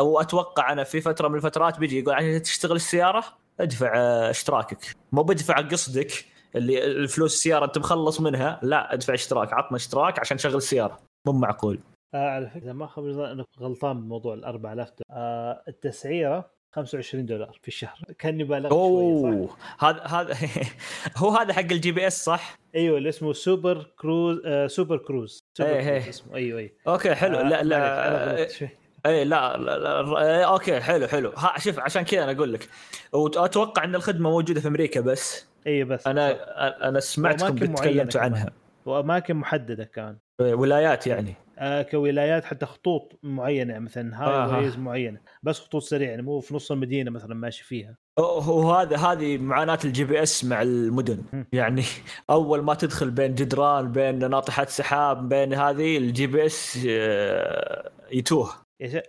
أو 0.01 0.21
أتوقع 0.21 0.73
أنا 0.73 0.85
في 0.85 1.01
فترة 1.01 1.29
من 1.29 1.35
الفترات 1.35 1.79
بيجي 1.79 1.99
يقول 1.99 2.15
عشان 2.15 2.43
تشتغل 2.43 2.77
السيارة 2.77 3.25
ادفع 3.61 3.93
آه، 3.97 4.31
اشتراكك. 4.31 4.97
مو 5.13 5.23
بدفع 5.23 5.61
قصدك 5.61 6.25
اللي 6.57 6.85
الفلوس 6.85 7.35
السيارة 7.35 7.65
أنت 7.65 7.79
مخلص 7.79 8.21
منها 8.21 8.61
لا 8.63 8.95
ادفع 8.95 9.15
اشتراك. 9.15 9.53
عطنا 9.53 9.77
اشتراك 9.77 10.19
عشان 10.19 10.39
شغل 10.39 10.57
السيارة. 10.57 10.99
مو 11.27 11.33
معقول. 11.33 11.79
آه 12.15 12.31
على 12.31 12.51
فكرة 12.51 12.63
إذا 12.65 12.73
ما 12.73 13.33
انك 13.33 13.47
غلطان 13.61 14.01
بموضوع 14.01 14.35
ال 14.35 14.45
4000 14.45 14.89
دولار. 14.89 15.05
آه 15.11 15.63
التسعيرة 15.69 16.51
25 16.73 17.27
دولار 17.27 17.59
في 17.63 17.69
الشهر. 17.69 17.99
كأني 18.19 18.45
بالغ 18.45 18.69
شوية 18.69 19.23
صح؟ 19.23 19.29
أوه 19.29 19.57
هذا 19.79 20.03
هذا 20.03 20.37
هو 21.17 21.31
هذا 21.31 21.53
حق 21.53 21.61
ال 21.61 21.93
GPS 21.93 22.25
صح؟ 22.25 22.59
أيوه 22.75 22.99
اللي 22.99 23.09
اسمه 23.09 23.33
Super 23.33 23.91
Cruise 23.99 24.41
آه 24.45 24.67
Super 24.67 24.97
Cruise. 24.97 25.39
Super 25.59 25.71
إيه، 25.71 25.99
كروز. 25.99 26.09
اسمه. 26.09 26.35
أيوه 26.37 26.59
أيوه. 26.59 26.71
okay 26.89 27.15
حلو. 27.15 27.39
آه، 27.39 27.43
لا 27.43 27.63
لا 27.63 28.49
شوي. 28.49 28.69
اي 29.07 29.25
لا, 29.25 29.57
لا, 29.57 29.79
لا 30.03 30.39
إيه، 30.39 30.45
okay 30.53 30.81
حلو 30.81 31.07
حلو. 31.07 31.31
ها 31.37 31.59
شوف 31.59 31.79
عشان 31.79 32.03
كذا 32.03 32.25
أنا 32.25 32.33
أقول 32.33 32.53
لك. 32.53 32.69
وأتوقع 33.13 33.85
إن 33.85 33.95
الخدمة 33.95 34.31
موجودة 34.31 34.61
في 34.61 34.69
أمريكا 34.69 35.01
بس. 35.01 35.47
أيوه 35.67 35.89
بس 35.89 36.03
صح. 36.03 36.11
أنا 36.11 36.89
أنا 36.89 37.01
سمعتكم 37.01 37.57
تكلمتوا. 37.57 38.21
عنها. 38.21 38.51
وأماكن 38.87 39.37
محددة 39.37 39.85
كمان 39.85 40.17
ولايات 40.41 41.07
يعني. 41.07 41.35
آه 41.59 41.83
كولايات 41.83 42.45
حتى 42.45 42.67
خطوط 42.67 43.19
معينة 43.23 43.79
مثلا 43.79 44.23
high 44.23 44.35
آه، 44.35 44.59
ways 44.59 44.77
معينة. 44.79 45.21
بس 45.43 45.61
خطوط 45.61 45.83
سريعة 45.83 46.11
يعني 46.11 46.23
مو 46.23 46.41
في 46.41 46.55
نص 46.55 46.73
المدينة 46.73 47.11
مثلا 47.11 47.35
ماشي 47.35 47.65
فيها. 47.65 47.97
هو 48.19 48.73
هذا 48.73 48.97
هذه 48.97 49.39
معاناة 49.39 49.79
ال 49.85 50.05
GPS 50.05 50.45
مع 50.45 50.63
المدن. 50.63 51.23
مم. 51.33 51.47
يعني 51.53 51.83
أول 52.31 52.63
ما 52.63 52.75
تدخل 52.75 53.11
بين 53.11 53.35
جدران 53.35 53.93
بين 53.93 54.31
ناطحات 54.31 54.69
سحاب 54.69 55.29
بين 55.29 55.55
هذه 55.55 55.97
ال 55.97 56.27
GPS 56.27 56.87
آه، 56.89 57.91
يتوه. 58.13 58.51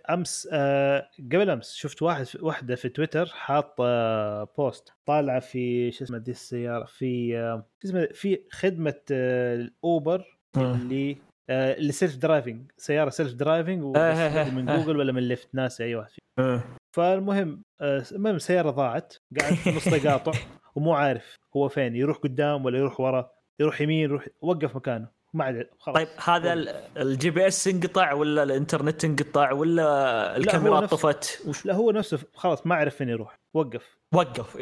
أمس 0.09 0.49
آه 0.51 1.09
قبل 1.19 1.49
أمس 1.49 1.73
شفت 1.73 2.01
واحد 2.01 2.25
واحدة 2.39 2.75
في 2.75 2.89
تويتر 2.89 3.25
حاط 3.25 3.75
آه 3.79 4.47
post 4.57 4.93
طالعة 5.05 5.39
في 5.39 5.91
شو 5.91 6.03
اسمه 6.03 6.17
دي 6.17 6.31
السيارة 6.31 6.85
في 6.85 7.37
آه 7.37 7.65
شو 7.83 7.87
اسمه 7.87 8.05
في 8.13 8.39
خدمة 8.51 9.01
آه 9.11 9.55
الأوبر 9.55 10.37
اللي 10.57 11.17
آه 11.49 11.73
اللي 11.73 11.91
self-driving 11.91 12.71
سيارة 12.77 13.09
self-driving 13.09 13.83
من. 14.53 14.65
جوجل 14.65 14.97
ولا 14.97 15.11
من 15.11 15.27
ليفت 15.27 15.55
ناسي 15.55 15.83
أي 15.83 15.95
واحد 15.95 16.09
فيهم. 16.09 16.47
آه. 16.47 16.61
فالمهم 16.95 17.63
المهم 18.11 18.39
سيارة 18.39 18.69
ضاعت 18.71 19.15
قاعد 19.39 19.53
في 19.53 19.71
نص 19.71 19.85
تقاطع 19.99 20.31
ومو 20.75 20.93
عارف 20.93 21.35
هو 21.57 21.69
فين 21.69 21.95
يروح 21.95 22.17
قدام 22.17 22.65
ولا 22.65 22.77
يروح 22.77 22.99
ورا 22.99 23.31
يروح 23.59 23.81
يمين 23.81 23.99
يروح 23.99 24.27
وقف 24.41 24.75
مكانه 24.75 25.07
ما 25.33 25.43
عاد 25.45 25.69
خلاص. 25.79 25.95
طيب 25.95 26.07
هذا 26.23 26.53
ال- 26.53 26.69
ال 26.97 27.29
GPS 27.29 27.67
انقطع 27.67 28.13
ولا 28.13 28.43
الانترنت 28.43 29.05
انقطع 29.05 29.51
ولا 29.51 30.37
الكاميرات 30.37 30.83
نفسه. 30.83 30.97
طفت؟ 30.97 31.41
وش 31.47 31.65
لا 31.65 31.73
هو 31.73 31.91
نفسه 31.91 32.19
خلاص 32.33 32.67
ما 32.67 32.75
عرف 32.75 32.95
فين 32.95 33.09
يروح. 33.09 33.35
وقف. 33.53 33.97
وقف. 34.13 34.57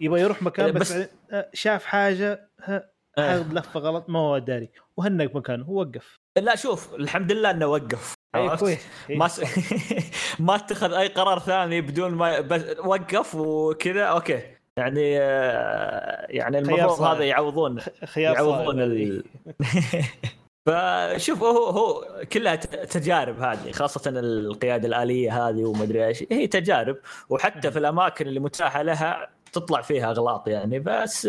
يبغى 0.00 0.20
يروح 0.20 0.42
مكان 0.42 0.72
بس, 0.72 0.92
بس- 0.92 1.08
آه، 1.32 1.50
شاف 1.54 1.84
حاجة 1.84 2.50
آه. 2.68 2.88
حاخذ 3.18 3.52
لفة 3.52 3.80
غلط 3.80 4.04
ما 4.08 4.18
هو 4.18 4.38
داري. 4.38 4.70
وهنق 4.96 5.36
مكانه 5.36 5.70
وقف 5.70 6.16
لا 6.38 6.56
شوف 6.56 6.94
الحمد 6.94 7.32
لله 7.32 7.50
إنه 7.50 7.66
وقف. 7.66 8.14
ما 9.10 9.28
س... 9.28 9.40
ما 10.40 10.54
اتخذ 10.54 10.92
أي 10.92 11.08
قرار 11.08 11.38
ثاني 11.38 11.80
بدون 11.80 12.10
ما 12.14 12.40
بس 12.40 12.62
وقف 12.78 13.34
وكذا 13.34 14.04
أوكي. 14.04 14.42
يعني 14.76 15.18
آه، 15.20 16.26
يعني 16.30 16.58
المفروض. 16.58 17.02
هذا 17.02 17.24
يعوضون 17.24 17.80
خيار 18.04 18.34
يعوضون. 18.34 18.80
ال... 18.80 19.24
فشوف 20.66 21.42
هو 21.42 21.66
هو 21.66 22.04
كلها 22.32 22.56
تجارب 22.84 23.40
هذه 23.40 23.72
خاصة 23.72 24.10
القيادة 24.10 24.88
الآلية 24.88 25.48
هذه 25.48 25.64
وما 25.64 25.82
ادري 25.82 26.06
إيش 26.06 26.24
هي 26.30 26.46
تجارب 26.46 26.96
وحتى 27.28 27.70
في 27.70 27.78
الأماكن 27.78 28.26
اللي 28.26 28.40
متاحة 28.40 28.82
لها 28.82 29.28
تطلع 29.52 29.80
فيها 29.80 30.10
أغلاط 30.10 30.48
يعني 30.48 30.78
بس 30.78 31.28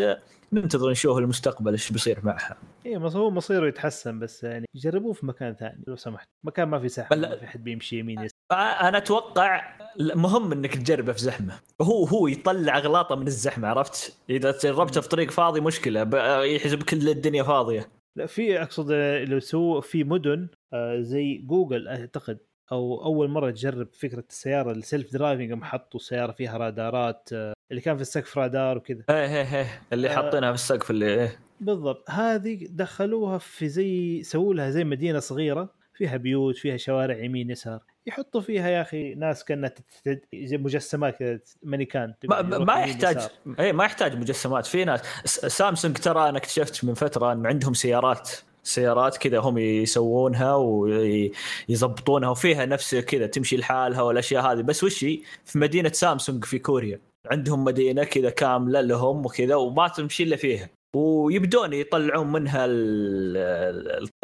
ننتظر 0.54 0.90
نشوف 0.92 1.18
المستقبل 1.18 1.72
إيش 1.72 1.92
بيصير 1.92 2.20
معها 2.24 2.58
اي 2.86 2.98
هو 2.98 3.32
مصيره 3.32 3.68
يتحسن 3.68 4.20
بس 4.20 4.44
يعني 4.44 4.66
جربوه 4.76 5.14
في 5.14 5.26
مكان 5.26 5.56
ثاني 5.56 5.84
لو 5.88 5.96
سمحت. 5.96 6.30
مكان 6.44 6.68
ما 6.68 6.80
في 6.80 6.88
زحمه 6.88 7.18
ما 7.18 7.36
في 7.36 7.48
حد 7.48 7.64
بيمشي 7.64 8.00
يمين 8.00 8.20
يسار. 8.20 8.40
أنا 8.52 8.98
أتوقع 8.98 9.78
مهم 10.00 10.52
إنك 10.52 10.76
تجربه 10.76 11.14
في 11.14 11.20
زحمة. 11.20 11.60
هو 11.82 12.06
هو 12.06 12.28
يطلع 12.28 12.78
أغلاطه 12.78 13.16
من 13.16 13.28
الزحمة 13.28 13.68
عرفت؟ 13.68 14.18
إذا 14.30 14.56
جربته 14.64 15.02
في 15.02 15.10
طريق 15.10 15.32
فاضي 15.32 15.62
مشكلة 15.62 16.10
يحسب 16.44 16.84
كل 16.84 17.10
الدنيا 17.10 17.44
فاضية. 17.44 17.88
لا 18.18 18.26
في 18.26 18.62
أقصد 18.62 18.92
لو 19.28 19.40
سووا 19.40 19.82
في 19.82 20.04
مدن 20.04 20.48
آه، 20.74 21.02
زي 21.02 21.38
جوجل 21.38 21.88
أعتقد 21.88 22.38
أو 22.72 23.06
أول 23.06 23.30
مرة 23.30 23.52
تجرب 23.52 23.88
فكرة 23.94 24.24
السيارة 24.30 24.72
ال 24.72 25.14
self-driving 25.14 25.64
حطوا 25.64 26.00
سيارة 26.00 26.32
فيها 26.32 26.58
رادارات 26.58 27.30
آه، 27.34 27.54
اللي 27.72 27.82
كان 27.82 27.96
في 27.96 28.02
السقف 28.02 28.38
رادار 28.38 28.78
وكذا. 28.78 29.04
إيه 29.10 29.26
إيه 29.26 29.58
إيه 29.58 29.82
اللي 29.94 30.10
آه 30.10 30.16
حاطينها 30.16 30.50
في 30.50 30.56
السقف 30.56 30.92
اللي 30.92 31.14
إيه. 31.14 31.45
بالضبط. 31.60 32.10
هذه 32.10 32.68
دخلوها 32.70 33.38
في 33.38 33.70
زي 33.70 34.24
سووا 34.24 34.54
لها 34.54 34.70
زي 34.70 34.84
مدينة 34.84 35.20
صغيرة 35.20 35.70
فيها 35.94 36.18
بيوت 36.18 36.58
فيها 36.58 36.78
شوارع 36.78 37.18
يمين 37.18 37.50
يسار. 37.50 37.80
يحطوا 38.08 38.42
فيها 38.42 38.70
يا 38.70 38.82
أخي 38.82 39.14
ناس 39.16 39.44
كأنها 39.44 39.74
زي 40.36 40.58
مجسمات 40.58 41.18
مانيكان 41.64 42.14
ما, 42.24 42.42
ما 42.42 42.80
يحتاج 42.80 43.18
اي 43.60 43.74
ما 43.74 43.86
يحتاج 43.86 44.18
مجسمات. 44.18 44.66
في 44.66 44.86
ناس 44.86 45.02
سامسونج 45.26 45.98
ترى 45.98 46.30
أنا 46.30 46.38
اكتشفت 46.38 46.86
من 46.86 46.94
فترة 46.94 47.32
إن 47.32 47.46
عندهم 47.46 47.74
سيارات 47.74 48.30
سيارات 48.64 49.18
كذا 49.18 49.40
هم 49.40 49.58
يسوونها 49.58 50.56
ويظبطونها 50.56 52.30
وفيها 52.30 52.66
نفس 52.66 52.96
كذا 52.96 53.28
تمشي 53.28 53.58
لحالها 53.58 54.02
والأشياء 54.02 54.52
هذه. 54.52 54.62
بس 54.62 54.84
وش 54.84 55.00
في 55.46 55.60
مدينة 55.60 55.90
سامسونج 55.90 56.46
في 56.46 56.60
كوريا. 56.60 57.00
عندهم 57.32 57.64
مدينة 57.64 58.04
كذا 58.04 58.30
كاملة 58.30 58.82
لهم 58.82 59.26
وكذا 59.26 59.56
وما 59.56 59.88
تمشي 59.88 60.24
إلا 60.24 60.36
فيها. 60.36 60.70
ويبدون 60.96 61.74
يطلعون 61.74 62.32
منها 62.32 62.66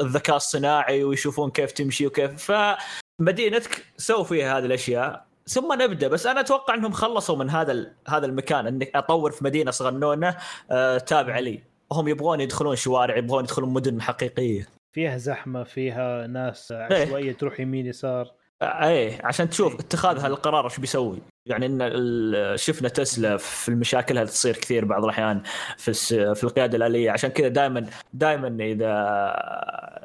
الذكاء 0.02 0.36
الصناعي 0.36 1.04
ويشوفون 1.04 1.52
كيف 1.52 1.72
تمشي 1.72 2.08
وكيف. 2.08 2.52
فمدينتك 2.52 3.86
سووا 3.98 4.24
فيها 4.24 4.58
هذه 4.58 4.66
الأشياء. 4.66 5.26
ثم 5.48 5.74
نبدأ. 5.82 6.08
بس 6.08 6.28
أنا 6.28 6.40
أتوقع 6.40 6.74
إنهم 6.74 6.92
خلصوا 6.92 7.36
من 7.36 7.50
هذا 7.50 7.94
هذا 8.08 8.26
المكان. 8.26 8.68
انك 8.68 8.96
أطور 8.96 9.32
في 9.32 9.44
مدينة 9.44 9.72
صغنونة 9.72 10.38
آه، 10.72 10.98
تابعة 10.98 11.40
لي. 11.40 11.60
هم 11.92 12.08
يبغون 12.08 12.42
يدخلون 12.42 12.76
شوارع 12.76 13.18
يبغون 13.18 13.44
يدخلون 13.44 13.74
مدن 13.74 14.02
حقيقية. 14.02 14.68
فيها 14.94 15.18
زحمة 15.18 15.64
فيها 15.64 16.28
ناس. 16.28 16.72
عشوائيه 16.72 17.34
تروح 17.34 17.60
يمين 17.60 17.86
يسار. 17.86 18.41
إيه 18.62 19.20
عشان 19.24 19.50
تشوف 19.50 19.80
اتخاذ 19.80 20.20
هالقرار 20.20 20.66
إيش 20.66 20.80
بيسوي. 20.80 21.20
يعني 21.46 21.66
إن 21.66 22.58
شفنا 22.58 22.90
تسلا 22.90 23.38
في 23.38 23.70
المشاكل 23.70 24.18
اللي 24.18 24.30
تصير 24.30 24.54
كثير 24.54 24.86
بعض 24.86 25.04
الأحيان 25.04 25.42
في 25.78 25.94
في 26.36 26.44
القيادة 26.44 26.78
الآلية. 26.78 27.12
عشان 27.12 27.30
كذا 27.30 27.48
دائما 27.48 27.90
دائما 28.14 28.64
إذا 28.64 28.92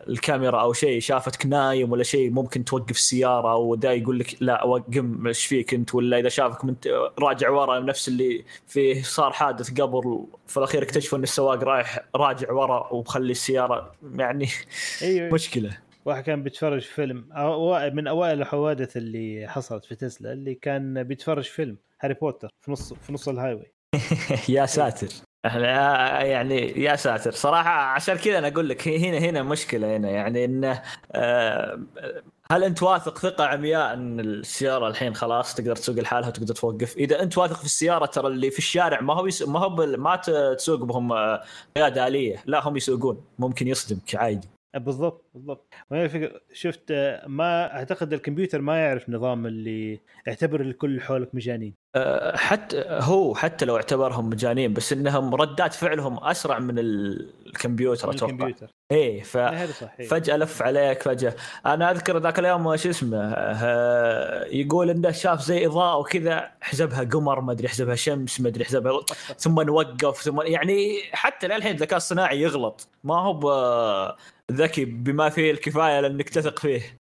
الكاميرا 0.09 0.61
أو 0.61 0.73
شيء 0.73 1.01
شافتك 1.01 1.47
نايم 1.47 1.93
ولا 1.93 2.03
شيء 2.03 2.31
ممكن 2.31 2.65
توقف 2.65 2.91
السيارة 2.91 3.57
ودا 3.57 3.93
يقول 3.93 4.19
لك 4.19 4.37
لا 4.41 4.65
وقم 4.65 5.27
إيش 5.27 5.47
فيك 5.47 5.75
أنت؟ 5.75 5.95
ولا 5.95 6.19
إذا 6.19 6.29
شافك 6.29 6.65
من 6.65 6.75
راجع 7.19 7.51
ورا 7.51 7.81
نفس 7.81 8.09
اللي 8.09 8.45
فيه 8.67 9.03
صار 9.03 9.33
حادث 9.33 9.81
قبل 9.81 10.27
في 10.47 10.57
الأخير 10.57 10.83
اكتشفوا 10.83 11.19
إن 11.19 11.23
السواق 11.23 11.65
رايح 11.65 11.99
راجع 12.17 12.53
ورا 12.53 12.93
ومخلي 12.93 13.31
السيارة 13.31 13.93
يعني 14.15 14.49
أيوة. 15.03 15.31
مشكلة. 15.35 15.86
واحد 16.07 16.23
كان 16.25 16.43
بيتفرج 16.43 16.81
فيلم 16.81 17.17
من 17.95 18.07
أوائل 18.07 18.41
الحوادث 18.41 18.97
اللي 18.97 19.49
حصلت 19.49 19.85
في 19.85 19.95
تسلا 19.95 20.33
اللي 20.33 20.55
كان 20.55 21.03
بيتفرج 21.03 21.45
فيلم 21.45 21.79
هاري 22.01 22.15
بوتر 22.15 22.51
في 22.61 22.71
نص 22.73 22.93
في 22.93 23.13
نص 23.13 23.29
ال 23.29 23.55
highway 23.55 23.73
يا 24.57 24.67
ساتر 24.67 25.09
يعني 25.45 26.83
يا 26.83 26.97
ساتر 26.97 27.31
صراحة 27.31 27.71
عشان 27.71 28.15
كذا 28.15 28.39
أنا 28.39 28.49
أقول 28.49 28.69
لك 28.69 28.89
هنا 28.89 29.19
هنا 29.19 29.43
مشكلة 29.43 29.97
هنا 29.97 30.11
يعني 30.11 30.45
انه 30.45 30.83
آه، 31.13 31.81
هل 32.51 32.65
أنت 32.65 32.83
واثق 32.83 33.19
ثقة 33.19 33.45
عمياء 33.45 33.95
أن 33.95 34.21
السيارة 34.21 34.89
الحين 34.89 35.15
خلاص 35.15 35.55
تقدر 35.55 35.77
تسوق 35.77 35.97
لحالها 35.97 36.29
وتقدر 36.29 36.55
توقف؟ 36.55 36.97
إذا 36.97 37.23
أنت 37.23 37.39
واثق 37.39 37.57
في 37.57 37.65
السيارة 37.65 38.07
ترى 38.07 38.27
اللي 38.27 38.51
في 38.51 38.59
الشارع 38.59 39.01
ما 39.01 39.15
هو. 39.15 39.29
ما 39.47 39.61
هو. 39.61 39.77
ما 39.97 40.17
تسوق 40.57 40.85
بهم 40.85 41.13
آه، 41.13 41.43
قيادة 41.77 42.07
آلية، 42.07 42.43
لا 42.47 42.69
هم 42.69 42.77
يسوقون 42.77 43.25
ممكن 43.39 43.69
يصدمك 43.69 44.15
عادي. 44.15 44.56
بالضبط 44.79 45.25
بالضبط. 45.35 45.75
شفت 46.53 46.93
ما 47.27 47.75
أعتقد 47.75 48.13
الكمبيوتر 48.13 48.61
ما 48.61 48.79
يعرف 48.79 49.11
نظام 49.11 49.47
اللي 49.47 50.01
يعتبر 50.27 50.61
الكل 50.61 50.91
اللي 50.91 51.01
حولك 51.01 51.35
مجانين. 51.35 51.75
أه، 51.97 52.37
حتى 52.37 52.85
هو 52.89 53.35
حتى 53.35 53.65
لو 53.65 53.77
اعتبرهم 53.77 54.31
مجانين 54.31 54.73
بس 54.73 54.93
إنهم 54.93 55.35
ردات 55.35 55.75
فعلهم 55.75 56.25
أسرع 56.25 56.59
من 56.59 56.79
الكمبيوتر 57.57 58.11
أتوقع. 58.11 58.33
الكمبيوتر. 58.33 58.71
إيه 58.93 59.23
فجأة 60.09 60.37
لف 60.37 60.63
عليك 60.63 61.03
فجأة. 61.03 61.35
أنا 61.67 61.91
أذكر 61.91 62.19
ذاك 62.19 62.39
اليوم 62.39 62.77
شو 62.77 62.91
اسمه 62.91 63.33
يقول 64.53 64.91
انه 64.91 65.11
شاف 65.11 65.43
زي 65.43 65.67
إضاءة 65.67 65.97
وكذا 65.97 66.51
حسبها 66.61 67.05
قمر 67.05 67.41
ما 67.41 67.53
أدري 67.53 67.69
حسبها 67.69 67.95
شمس 67.95 68.41
ما 68.41 68.49
أدري 68.49 68.65
حسبها 68.65 69.01
ثم 69.43 69.61
نوقف 69.61 70.23
ثم 70.23 70.41
يعني 70.41 71.01
حتى 71.13 71.49
للحين 71.49 71.73
الذكاء 71.75 71.97
الصناعي 71.97 72.41
يغلط. 72.41 72.89
ما 73.05 73.15
هو 73.15 74.17
ذكي 74.53 74.85
بما 74.85 75.29
فيه 75.29 75.51
الكفاية 75.51 76.01
لأنك 76.01 76.29
تثق 76.29 76.59
فيه. 76.59 77.07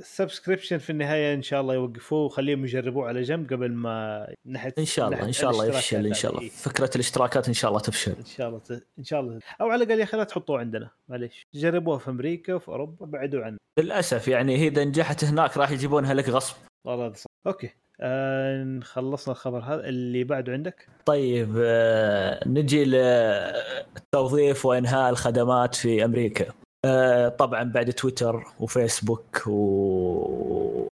subscription 0.00 0.76
آه 0.76 0.78
في 0.78 0.90
النهاية 0.90 1.34
إن 1.34 1.42
شاء 1.42 1.60
الله 1.60 1.74
يوقفوه 1.74 2.24
وخليهم 2.24 2.64
يجربوه 2.64 3.08
على 3.08 3.22
جنب 3.22 3.52
قبل 3.52 3.72
ما 3.72 4.26
ناحيه 4.44 4.74
إن 4.78 4.84
شاء 4.84 5.08
الله 5.08 5.22
إن 5.22 5.32
شاء 5.32 5.50
الله 5.50 5.66
يفشل 5.66 6.06
إن 6.06 6.14
شاء 6.14 6.32
الله. 6.32 6.48
فكرة 6.48 6.90
الاشتراكات 6.94 7.48
إن 7.48 7.54
شاء 7.54 7.68
الله 7.68 7.80
تفشل. 7.80 8.12
إن 8.12 8.24
شاء 8.24 8.48
الله 8.48 8.60
إن 8.98 9.04
شاء 9.04 9.20
الله. 9.20 9.38
أو 9.60 9.70
على 9.70 9.77
الأقل 9.82 9.98
يا 9.98 10.04
أخي 10.04 10.16
لا 10.16 10.24
تحطوه 10.24 10.58
عندنا 10.58 10.90
معليش. 11.08 11.46
جربوها 11.54 11.98
في 11.98 12.10
أمريكا 12.10 12.54
وفي 12.54 12.68
أوروبا 12.68 13.06
بعدوا 13.06 13.44
عنه. 13.44 13.56
للأسف 13.78 14.28
يعني 14.28 14.56
هي 14.56 14.68
إذا 14.68 14.84
نجحت 14.84 15.24
هناك 15.24 15.56
راح 15.56 15.70
يجيبونها 15.70 16.14
لك 16.14 16.28
غصب. 16.28 16.56
والله 16.86 17.12
صح. 17.12 17.26
okay. 17.46 17.70
آه 18.00 18.80
خلصنا 18.82 19.32
الخبر 19.32 19.58
هذا. 19.58 19.88
اللي 19.88 20.24
بعده 20.24 20.52
عندك؟ 20.52 20.88
طيب 21.06 21.54
آه 21.58 22.48
نجي 22.48 22.84
للتوظيف 22.84 24.66
وإنهاء 24.66 25.10
الخدمات 25.10 25.74
في 25.74 26.04
أمريكا. 26.04 26.46
آه 26.84 27.28
طبعا 27.28 27.62
بعد 27.62 27.92
تويتر 27.92 28.44
وفيسبوك 28.60 29.42
وأبل 29.46 30.88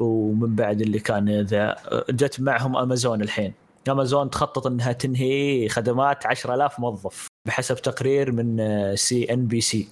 ومن 0.00 0.56
بعد 0.56 0.80
اللي 0.80 0.98
كان 0.98 1.40
ذا 1.40 1.76
جت 2.10 2.40
معهم 2.40 2.76
أمازون 2.76 3.22
الحين. 3.22 3.52
أمازون 3.90 4.30
تخطط 4.30 4.66
إنها 4.66 4.92
تنهي 4.92 5.68
خدمات 5.68 6.26
10000 6.26 6.80
موظف 6.80 7.26
بحسب 7.46 7.76
تقرير 7.76 8.32
من 8.32 8.56
سي 8.96 9.32
إن 9.32 9.46
بي 9.46 9.60
سي. 9.60 9.88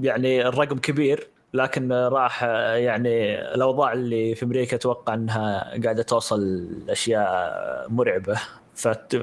يعني 0.00 0.48
الرقم 0.48 0.78
كبير 0.78 1.28
لكن 1.54 1.92
راح 1.92 2.42
يعني 2.74 3.40
الأوضاع 3.54 3.92
اللي 3.92 4.34
في 4.34 4.44
أمريكا 4.44 4.76
أتوقع 4.76 5.14
إنها 5.14 5.80
قاعدة 5.84 6.02
توصل 6.02 6.68
لأشياء 6.86 7.86
مرعبة. 7.88 8.40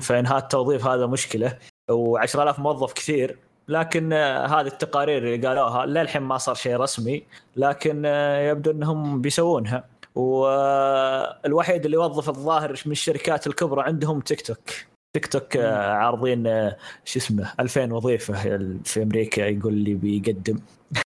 فانهاء 0.02 0.38
التوظيف 0.38 0.88
هذا 0.88 1.06
مشكلة 1.06 1.58
و10000 1.92 2.60
موظف 2.60 2.94
كثير 2.94 3.38
لكن 3.68 4.14
هذه 4.14 4.68
التقارير 4.68 5.18
اللي 5.18 5.48
قالوها 5.48 5.86
للحين 5.86 6.22
ما 6.22 6.38
صار 6.38 6.56
شيء 6.56 6.78
رسمي 6.78 7.24
لكن 7.56 8.06
يبدو 8.50 8.72
إنهم 8.72 9.22
بيسوونها. 9.22 9.91
والوحيد 10.16 11.86
اللي 11.86 11.98
يوظف 11.98 12.30
الظاهر 12.30 12.70
من 12.86 12.92
الشركات 12.92 13.48
الكبرى 13.48 13.82
عندهم 13.82 14.20
تيك 14.20 14.42
توك. 14.42 14.70
تيك 15.14 15.28
توك 15.28 15.58
عارضين 15.58 16.72
شو 17.06 17.20
اسمه 17.20 17.54
2000 17.60 17.94
وظيفة 17.94 18.58
في 18.84 19.04
أمريكا 19.04 19.42
يقول 19.42 19.74
لي 19.74 19.94
بيقدم. 19.94 20.60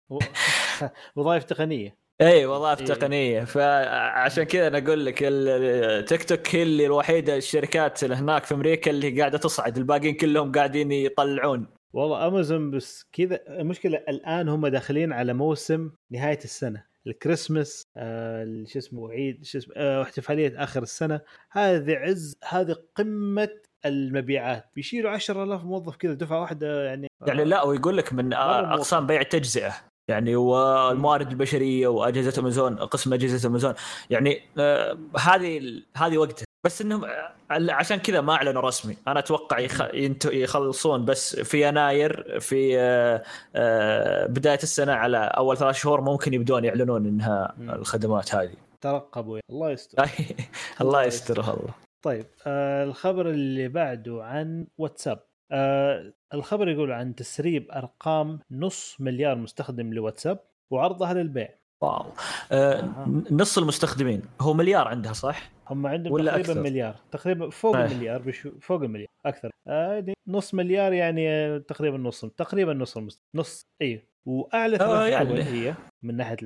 وظائف 1.16 1.44
تقنية. 1.44 2.02
إي 2.22 2.46
وظائف 2.46 2.80
إيه. 2.80 2.86
تقنية. 2.86 3.44
فعشان 3.44 4.44
كذا 4.44 4.68
أنا 4.68 4.78
أقول 4.78 5.06
لك 5.06 5.20
التيك 5.22 6.24
توك 6.24 6.56
هي 6.56 6.64
اللي 6.64 6.86
الوحيدة 6.86 7.36
الشركات 7.36 8.04
اللي 8.04 8.16
هناك 8.16 8.44
في 8.44 8.54
أمريكا 8.54 8.92
اللي 8.92 9.20
قاعدة 9.20 9.38
تصعد. 9.38 9.78
الباقيين 9.78 10.16
كلهم 10.16 10.52
قاعدين 10.52 10.92
يطلعون. 10.92 11.68
والله 11.94 12.28
أمازون 12.28 12.72
بس 12.72 13.06
كذا 13.14 13.40
المشكلة 13.48 13.98
الآن 14.10 14.50
هم 14.50 14.68
داخلين 14.68 15.14
على 15.14 15.34
موسم 15.34 15.92
نهاية 16.12 16.40
السنة. 16.44 16.91
الكريسماس 17.08 17.84
آه 17.98 18.64
شو 18.68 18.80
اسمه 18.80 19.12
عيد 19.12 19.46
شو 19.46 19.58
اسمه 19.58 19.74
آه 19.78 20.02
احتفاليه 20.02 20.64
آخر 20.64 20.84
السنة. 20.84 21.22
هذه 21.52 21.96
عز 21.96 22.36
هذه 22.50 22.76
قمة 22.96 23.50
المبيعات. 23.86 24.66
بيشيلوا 24.76 25.12
10000 25.12 25.64
موظف 25.64 25.96
كذا 25.96 26.14
دفعة 26.14 26.42
واحدة 26.42 26.84
يعني 26.84 27.08
يعني 27.28 27.44
لا 27.44 27.64
ويقول 27.64 27.98
لك 27.98 28.14
من 28.14 28.34
أقسام 28.34 29.08
بيع 29.08 29.22
التجزئة. 29.22 29.74
يعني 30.08 30.36
والموارد 30.36 31.32
البشرية 31.32 31.88
وأجهزة 31.88 32.42
أمازون 32.42 32.76
قسم 32.76 33.14
أجهزة 33.14 33.50
أمازون. 33.50 33.74
يعني 34.10 34.42
آه 34.58 34.98
هذه 35.20 35.82
هذه 35.98 36.18
وقتها. 36.18 36.46
بس 36.64 36.82
إنهم 36.82 37.06
عشان 37.52 37.98
كذا 37.98 38.22
ما 38.22 38.34
أعلنوا 38.34 38.62
رسمي. 38.62 38.98
أنا 39.08 39.20
أتوقع 39.20 39.60
يخ... 39.60 39.82
يخلصون 40.26 41.06
بس 41.06 41.36
في 41.36 41.68
يناير 41.68 42.40
في 42.40 42.80
آه، 42.80 43.24
آه، 43.56 44.26
بداية 44.26 44.60
السنة 44.64 44.94
على 44.94 45.18
أول 45.18 45.58
ثلاث 45.58 45.76
شهور 45.76 46.02
ممكن 46.02 46.34
يبدون 46.34 46.64
يعلنون 46.66 47.06
إنها 47.06 47.56
الخدمات 47.60 48.36
هذه. 48.36 48.54
ترقبوا 48.82 49.40
الله 49.50 49.72
يستر. 49.72 50.06
الله 50.82 51.04
يستر. 51.04 51.40
الله 51.40 51.74
طيب 52.02 52.26
آه 52.48 52.84
الخبر 52.84 53.30
اللي 53.30 53.68
بعده 53.68 54.24
عن 54.24 54.68
واتساب. 54.78 55.20
آه 55.52 56.14
الخبر 56.34 56.70
يقول 56.70 56.92
عن 56.92 57.16
تسريب 57.16 57.72
أرقام 57.72 58.40
نص 58.52 58.96
مليار 59.00 59.36
مستخدم 59.36 59.94
لواتساب 59.94 60.40
وعرضها 60.72 61.14
للبيع. 61.14 61.50
واو. 61.82 62.06
آه 62.52 62.90
نص 63.32 63.58
المستخدمين. 63.58 64.22
هو 64.42 64.54
مليار 64.54 64.88
عندها 64.88 65.14
صح؟ 65.14 65.50
هم 65.72 65.88
عندهم 65.88 66.14
ولا 66.14 66.32
تقريبا 66.32 66.52
أكثر. 66.52 66.62
مليار 66.64 66.96
تقريبا 67.12 67.50
فوق 67.50 67.76
آه. 67.76 67.86
المليار 67.86 68.22
بشو 68.22 68.52
فوق 68.60 68.82
المليار 68.82 69.10
أكثر 69.26 69.52
آه 69.68 70.06
نص 70.28 70.54
مليار 70.54 70.94
يعني 70.94 71.60
تقريبا 71.60 71.98
نص 71.98 72.26
تقريبا 72.26 72.74
نص 72.74 72.98
المست... 72.98 73.22
نص 73.36 73.68
إي 73.82 74.08
وأعلى 74.26 74.78
ثلاث 74.78 74.90
آه 74.90 75.08
يعني. 75.08 75.44
هي 75.44 75.76
من 76.04 76.18
ناحية 76.18 76.38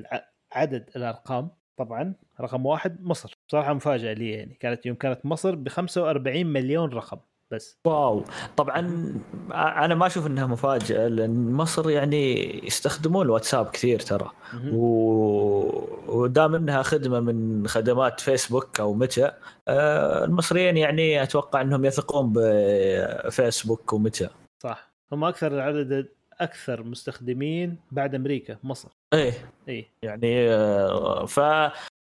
عدد 0.52 0.90
الأرقام 0.96 1.50
طبعا 1.76 2.14
رقم 2.40 2.66
واحد 2.66 3.02
مصر 3.02 3.38
بصراحة 3.48 3.74
مفاجأة 3.74 4.12
لي 4.12 4.30
يعني 4.30 4.54
كانت 4.54 4.86
يوم 4.86 4.96
كانت 4.96 5.26
مصر 5.26 5.54
ب 5.54 5.68
45 5.68 6.46
مليون 6.46 6.88
رقم 6.92 7.18
بس. 7.50 7.78
واو. 7.84 8.24
طبعا 8.56 8.80
أنا 9.54 9.94
ما 9.94 10.06
أشوف 10.06 10.26
إنها 10.26 10.46
مفاجأة 10.46 11.08
لأن 11.08 11.52
مصر 11.52 11.90
يعني 11.90 12.66
يستخدمون 12.66 13.26
الواتساب 13.26 13.70
كثير 13.70 14.00
ترى. 14.00 14.30
و... 14.72 14.86
ودام 16.08 16.54
إنها 16.54 16.82
خدمة 16.82 17.20
من 17.20 17.68
خدمات 17.68 18.20
فيسبوك 18.20 18.80
أو 18.80 18.94
متى 18.94 19.32
المصريين 19.68 20.76
يعني 20.76 21.22
أتوقع 21.22 21.60
إنهم 21.60 21.84
يثقون 21.84 22.32
بفيسبوك 22.36 23.92
ومتى 23.92 24.28
صح. 24.62 24.90
هم 25.12 25.24
أكثر 25.24 25.60
عدد 25.60 26.08
أكثر 26.40 26.82
مستخدمين 26.82 27.76
بعد 27.92 28.14
أمريكا 28.14 28.56
مصر. 28.64 28.88
إيه. 29.12 29.32
إيه. 29.68 29.86
يعني 30.02 30.48
ف 31.26 31.40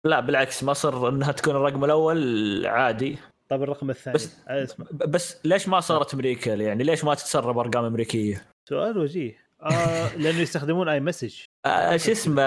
لا 0.05 0.19
بالعكس 0.19 0.63
مصر 0.63 1.09
إنها 1.09 1.31
تكون 1.31 1.55
الرقم 1.55 1.83
الأول 1.83 2.65
عادي. 2.65 3.17
طيب 3.53 3.63
الرقم 3.63 3.89
الثاني. 3.89 4.15
بس 4.15 4.37
اسمع. 4.47 4.85
بس 4.91 5.45
ليش 5.45 5.67
ما 5.67 5.79
صارت 5.79 6.13
أمريكا 6.13 6.49
يعني؟ 6.51 6.83
ليش 6.83 7.03
ما 7.03 7.13
تتسرب 7.15 7.57
أرقام 7.57 7.85
أمريكية؟ 7.85 8.45
سؤال 8.69 8.97
وجيه. 8.97 9.37
آه 9.61 10.15
لأنه 10.21 10.39
يستخدمون 10.39 10.89
اي 10.89 10.99
مسج 10.99 11.35
آه 11.65 11.97
شو 11.97 12.11
اسمه 12.11 12.43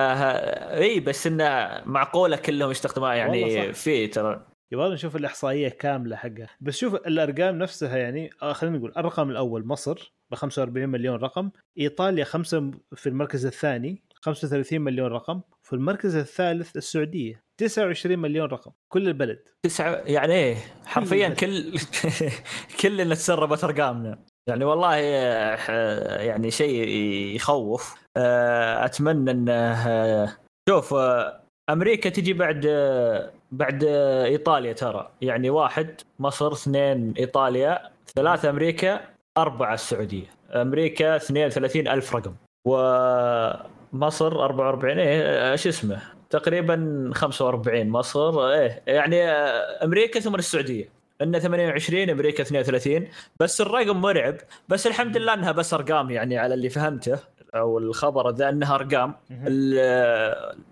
إي 0.77 1.01
بس 1.01 1.27
إنه 1.27 1.81
معقولة 1.85 2.37
كلهم 2.37 2.71
يستخدموها 2.71 3.15
يعني 3.15 3.73
في 3.73 4.07
ترى. 4.07 4.47
يبغى 4.73 4.95
نشوف 4.95 5.17
الإحصائية 5.17 5.69
كاملة 5.69 6.17
حقها. 6.17 6.49
بس 6.61 6.77
شوف 6.77 6.95
الأرقام 6.95 7.59
نفسها 7.59 7.97
يعني 7.97 8.31
آه 8.43 8.53
خلينا 8.53 8.79
نقول 8.79 8.93
الرقم 8.97 9.31
الأول 9.31 9.67
مصر 9.67 10.13
ب 10.31 10.35
45 10.35 10.89
مليون 10.89 11.17
رقم 11.17 11.51
إيطاليا 11.79 12.25
خمسة 12.25 12.71
في 12.95 13.09
المركز 13.09 13.47
الثاني 13.47 14.03
35 14.15 14.81
مليون 14.81 15.13
رقم 15.13 15.41
في 15.67 15.73
المركز 15.73 16.17
الثالث 16.17 16.77
السعودية. 16.77 17.43
29 17.61 18.19
مليون 18.19 18.49
رقم 18.49 18.71
كل 18.93 19.09
البلد. 19.09 19.49
تسعة 19.63 19.91
يعني 19.95 20.35
إيه 20.35 20.57
حرفيا 20.85 21.29
كل 21.29 21.79
كل 22.81 23.01
اللي 23.01 23.15
تسربت 23.15 23.65
ارقامنا 23.65 24.19
يعني 24.49 24.65
والله 24.65 24.97
يعني 24.97 26.51
شيء 26.51 26.89
يخوف. 27.37 27.95
آه، 28.17 28.85
أتمنى 28.85 29.31
انه 29.31 30.37
شوف 30.69 30.95
أمريكا 31.71 32.11
تجي 32.11 32.33
بعد 32.33 32.67
بعد 33.53 33.85
إيطاليا 34.25 34.73
ترى. 34.73 35.11
يعني 35.23 35.51
واحد 35.51 36.01
مصر 36.19 36.53
اثنين 36.53 37.15
إيطاليا 37.19 37.91
ثلاثة 38.15 38.51
أمريكا 38.51 39.01
أربعة 39.39 39.75
السعودية. 39.75 40.27
أمريكا 40.51 41.17
32 41.17 41.89
ألف 41.89 42.17
رقم. 42.17 42.35
ومصر 43.97 44.45
44 44.45 44.99
إيه 44.99 45.57
شو 45.57 45.69
اسمه؟ 45.69 46.03
تقريبا 46.31 47.11
45 47.15 47.89
مصر 47.89 48.49
إيه 48.49 48.83
يعني 48.87 49.23
أمريكا 49.85 50.21
ثم 50.21 50.35
السعودية. 50.35 50.89
إن 51.23 51.39
28 51.39 52.11
أمريكا 52.11 52.43
32 52.43 53.09
بس 53.41 53.61
الرقم 53.61 54.01
مرعب. 54.01 54.37
بس 54.69 54.87
الحمد 54.87 55.17
لله 55.17 55.35
إنها 55.35 55.53
بس 55.53 55.75
أرقام 55.75 56.11
يعني 56.11 56.39
على 56.39 56.55
اللي 56.55 56.69
فهمته 56.69 57.19
أو 57.55 57.79
الخبر 57.79 58.31
ذا 58.31 58.49
إنها 58.49 58.75
أرقام. 58.75 59.15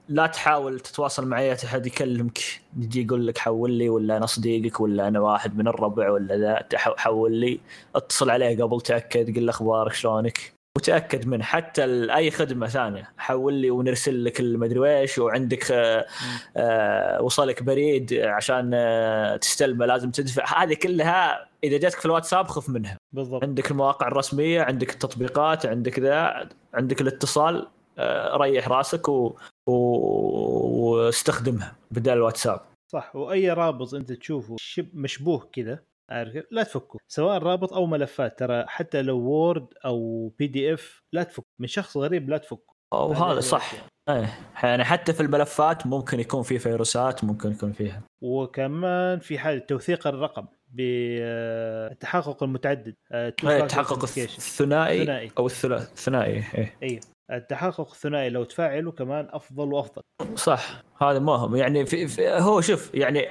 لا 0.09 0.27
تحاول 0.27 0.81
تتواصل 0.81 1.27
مع 1.27 1.41
أي 1.41 1.53
أحد 1.53 1.87
يكلمك 1.87 2.39
يجي 2.79 3.05
يقول 3.05 3.27
لك 3.27 3.39
حول 3.39 3.71
لي 3.71 3.89
ولا 3.89 4.17
أنا 4.17 4.27
صديقك 4.27 4.81
ولا 4.81 5.09
أنا 5.09 5.21
واحد 5.21 5.59
من 5.59 5.69
الربع 5.69 6.11
ولا 6.11 6.37
ذا 6.37 6.79
حول 6.79 7.33
لي 7.33 7.61
اتصل 7.97 8.31
عليه 8.31 8.63
قبل 8.63 8.81
تأكد 8.81 9.37
قل 9.37 9.47
له 9.47 9.51
أخبارك 9.51 9.93
شلونك. 9.93 10.55
وتاكد 10.77 11.27
منه 11.27 11.45
حتى 11.45 11.85
أي 12.15 12.31
خدمة 12.31 12.67
ثانية. 12.67 13.13
حول 13.19 13.55
لي 13.55 13.71
ونرسل 13.71 14.25
لك 14.25 14.41
المدري 14.41 14.79
ويش 14.79 15.19
وعندك 15.19 15.73
آه, 15.73 16.07
آه، 16.57 17.23
وصلك 17.23 17.63
بريد 17.63 18.15
عشان 18.15 18.71
آه 18.75 19.37
تستلمه. 19.37 19.87
لازم 19.87 20.11
تدفع. 20.11 20.63
هذه 20.63 20.75
كلها 20.75 21.49
إذا 21.65 21.79
جاتك 21.79 21.99
في 21.99 22.07
الواتساب 22.07 22.49
خف 22.49 22.69
منها. 22.69 22.97
بالضبط. 23.13 23.45
عندك 23.45 23.71
المواقع 23.71 24.09
الرسمية 24.09 24.63
عندك 24.63 24.91
التطبيقات 24.91 25.67
عندك 25.67 25.99
ذا 25.99 26.49
عندك 26.75 27.01
الاتصال 27.01 27.69
آه 27.99 28.37
ريح 28.37 28.69
راسك 28.69 29.09
و... 29.09 29.37
و... 29.67 29.73
واستخدمها 30.95 31.77
بدل 31.91 32.13
الواتساب. 32.13 32.61
صح. 32.93 33.17
وأي 33.17 33.51
رابط 33.51 33.95
أنت 33.95 34.13
تشوفه 34.13 34.57
شب 34.59 34.87
مشبوه 34.95 35.49
كذا 35.53 35.79
عارف 36.11 36.45
لا 36.51 36.63
تفكه 36.63 36.99
سواء 37.09 37.39
رابط 37.39 37.73
أو 37.73 37.87
ملفات 37.87 38.39
ترى 38.39 38.65
حتى 38.69 39.03
لو 39.03 39.19
Word 39.19 39.67
أو 39.85 40.29
PDF 40.29 41.03
لا 41.13 41.23
تفك 41.23 41.45
من 41.61 41.67
شخص 41.67 41.97
غريب 41.97 42.29
لا 42.29 42.39
تفك 42.39 42.61
وهذا 42.93 43.41
صح. 43.41 43.73
إيه. 44.09 44.39
يعني 44.63 44.85
حتى 44.85 45.13
في 45.13 45.21
الملفات 45.21 45.87
ممكن 45.87 46.21
يكون 46.21 46.43
في 46.43 46.59
فيروسات 46.59 47.25
ممكن 47.25 47.51
يكون 47.51 47.73
فيها. 47.73 48.03
وكمان 48.23 49.19
في 49.19 49.39
حاله 49.39 49.59
توثيق 49.59 50.07
الرقم 50.07 50.47
بالتحقق 50.69 52.43
المتعدد 52.43 52.95
آه، 53.13 53.35
التحقق 53.45 54.03
الثنائي 54.03 55.31
أو 55.39 55.47
الثنائي 55.47 56.45
إيه. 56.55 56.77
أيوه. 56.83 57.01
التحقق 57.31 57.91
الثنائي 57.91 58.31
لو 58.31 58.45
تفعله 58.45 58.93
كمان 58.93 59.29
أفضل 59.31 59.73
وأفضل. 59.73 60.03
صح. 60.35 60.83
هذا 61.03 61.19
مهم 61.19 61.57
يعني 61.57 61.87
في, 61.87 62.09
في 62.09 62.29
هو 62.29 62.61
شوف 62.61 62.95
يعني 62.95 63.29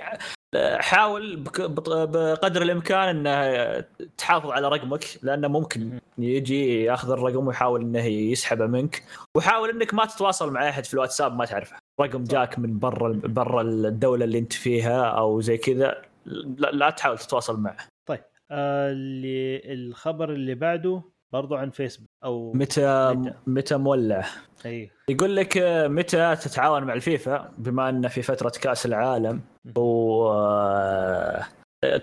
حاول 0.79 1.35
بقدر 1.35 2.61
الإمكان 2.61 3.27
إنه 3.27 3.85
تحافظ 4.17 4.49
على 4.51 4.69
رقمك 4.69 5.05
لأنه 5.23 5.47
ممكن 5.47 5.99
يجي 6.17 6.83
يأخذ 6.83 7.11
الرقم 7.11 7.47
ويحاول 7.47 7.81
إنه 7.81 8.05
يسحبه 8.05 8.65
منك. 8.65 9.03
وحاول 9.35 9.69
إنك 9.69 9.93
ما 9.93 10.05
تتواصل 10.05 10.51
مع 10.51 10.69
أحد 10.69 10.85
في 10.85 10.93
الواتساب 10.93 11.35
ما 11.35 11.45
تعرفه. 11.45 11.75
رقم 12.01 12.23
جاك 12.23 12.59
من 12.59 12.79
برا 12.79 13.21
برا 13.23 13.61
الدولة 13.61 14.25
اللي 14.25 14.37
أنت 14.37 14.53
فيها 14.53 15.03
أو 15.05 15.41
زي 15.41 15.57
كذا 15.57 16.01
لا, 16.25 16.71
لا 16.71 16.89
تحاول 16.89 17.17
تتواصل 17.17 17.59
معه. 17.59 17.77
طيب 18.05 18.23
آه 18.51 18.91
اللي 18.91 19.73
الخبر 19.73 20.29
اللي 20.33 20.55
بعده 20.55 21.01
برضو 21.33 21.55
عن 21.55 21.69
فيسبوك 21.69 22.09
أو 22.23 22.53
متى 22.53 23.13
متى, 23.13 23.33
متى 23.47 23.77
مولع. 23.77 24.25
أيوه 24.65 24.89
يقول 25.09 25.35
لك 25.35 25.57
آه، 25.57 25.87
متى 25.87 26.35
تتعاون 26.35 26.83
مع 26.83 26.93
الفيفا 26.93 27.51
بما 27.57 27.89
انه 27.89 28.07
في 28.07 28.21
فترة 28.21 28.51
كأس 28.61 28.85
العالم 28.85 29.41
و 29.77 30.27
آه، 30.31 31.45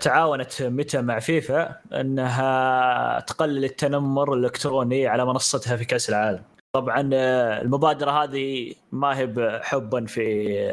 تعاونت 0.00 0.62
متى 0.62 1.02
مع 1.02 1.18
فيفا 1.18 1.76
أنها 1.92 3.20
تقلل 3.20 3.64
التنمر 3.64 4.34
الإلكتروني 4.34 5.06
على 5.06 5.24
منصتها 5.24 5.76
في 5.76 5.84
كأس 5.84 6.08
العالم. 6.10 6.42
طبعا 6.72 7.10
آه، 7.14 7.62
المبادرة 7.62 8.10
هذه 8.10 8.74
ما 8.92 9.18
هي 9.18 9.60
حبا 9.62 10.06
في 10.06 10.22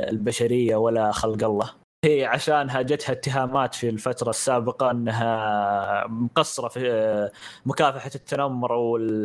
البشرية 0.10 0.76
ولا 0.76 1.12
خلق 1.12 1.44
الله. 1.44 1.87
هي 2.06 2.26
عشانها 2.26 2.82
جتها 2.82 3.14
اتهامات 3.14 3.76
في 3.76 3.90
الفترة 3.90 4.30
السابقة 4.30 4.92
انها 4.92 6.08
مقصرة 6.08 6.68
في 6.68 7.32
مكافحة 7.66 8.12
التنمر 8.16 8.72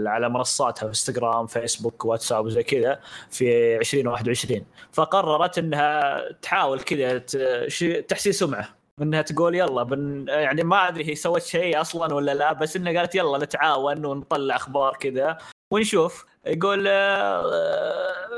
على 0.09 0.29
منصاتها 0.29 0.81
في 0.81 0.89
انستغرام 0.89 1.47
فيسبوك 1.47 2.05
واتساب 2.05 2.45
وزي 2.45 2.63
كذا 2.63 3.01
في 3.31 3.77
2021 3.77 4.65
فقررت 4.93 5.59
انها 5.59 6.23
تحاول 6.43 6.81
كذا 6.81 7.19
تحسين 8.01 8.33
سمعة. 8.33 8.69
انها 9.03 9.23
تقول 9.23 9.55
يلا 9.55 9.83
بن 9.83 10.25
يعني 10.29 10.65
ما 10.65 10.89
ادري 10.89 11.11
هي 11.11 11.15
سوت 11.15 11.43
شيء 11.43 11.81
أصلا 11.81 12.15
ولا 12.15 12.35
لا 12.35 12.53
بس 12.53 12.77
انها 12.77 12.93
قالت 12.99 13.15
يلا 13.15 13.39
نتعاون 13.39 14.05
ونطلع 14.05 14.57
أخبار 14.57 14.97
كذا 14.97 15.39
ونشوف. 15.73 16.27
يقول 16.47 16.89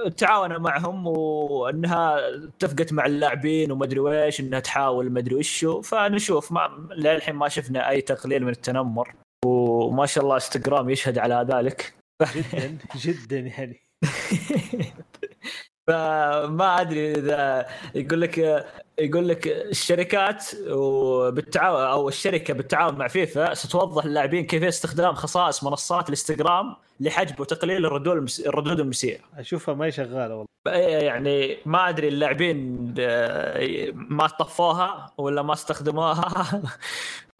آه، 0.05 0.09
تعاون 0.09 0.57
معهم 0.57 1.07
وأنها 1.07 2.19
اتفقت 2.35 2.93
مع 2.93 3.07
اللاعبين 3.07 3.73
ومدري 3.73 4.01
ويش 4.01 4.41
إنها 4.41 4.61
تحاول 4.61 5.13
مدري 5.13 5.35
وشو 5.35 5.83
فنشوف. 5.83 6.53
ما 6.53 6.89
للحين 6.97 7.35
ما 7.35 7.49
شفنا 7.49 7.91
أي 7.91 8.01
تقليل 8.01 8.45
من 8.45 8.51
التنمر. 8.51 9.15
وما 9.47 10.07
شاء 10.07 10.25
الله 10.25 10.35
إنستغرام 10.35 10.91
يشهد 10.91 11.19
على 11.19 11.47
ذلك. 11.51 11.95
جدا 12.23 12.79
جدا 12.97 13.39
يعني. 13.39 13.81
فما 15.87 16.81
أدري 16.81 17.13
إذا 17.13 17.67
يقول 17.95 18.21
لك 18.21 18.65
يقول 18.99 19.29
لك 19.29 19.49
الشركات 19.49 20.45
وبالتعاون 20.71 21.83
أو 21.83 22.09
الشركة 22.09 22.55
بالتعاون 22.55 22.95
مع 22.99 23.09
فيفا 23.09 23.55
ستوضح 23.55 24.07
للاعبين 24.07 24.47
كيف 24.47 24.63
استخدام 24.63 25.15
خصائص 25.15 25.65
منصات 25.65 26.05
الإنستغرام 26.05 26.77
لحجب 27.01 27.41
وتقليل 27.41 27.87
الردود 27.87 28.31
الردود 28.47 28.81
المسيئه. 28.81 29.19
أشوفها 29.37 29.75
ما 29.75 29.85
هي 29.85 29.93
شغالة 29.93 30.35
والله. 30.35 30.47
يعني 30.67 31.59
ما 31.67 31.89
أدري 31.89 32.09
اللاعبين 32.09 32.95
آه، 32.99 33.91
ما 33.95 34.27
طفوها 34.27 35.13
ولا 35.19 35.43
ما 35.43 35.53
استخدموها 35.53 36.63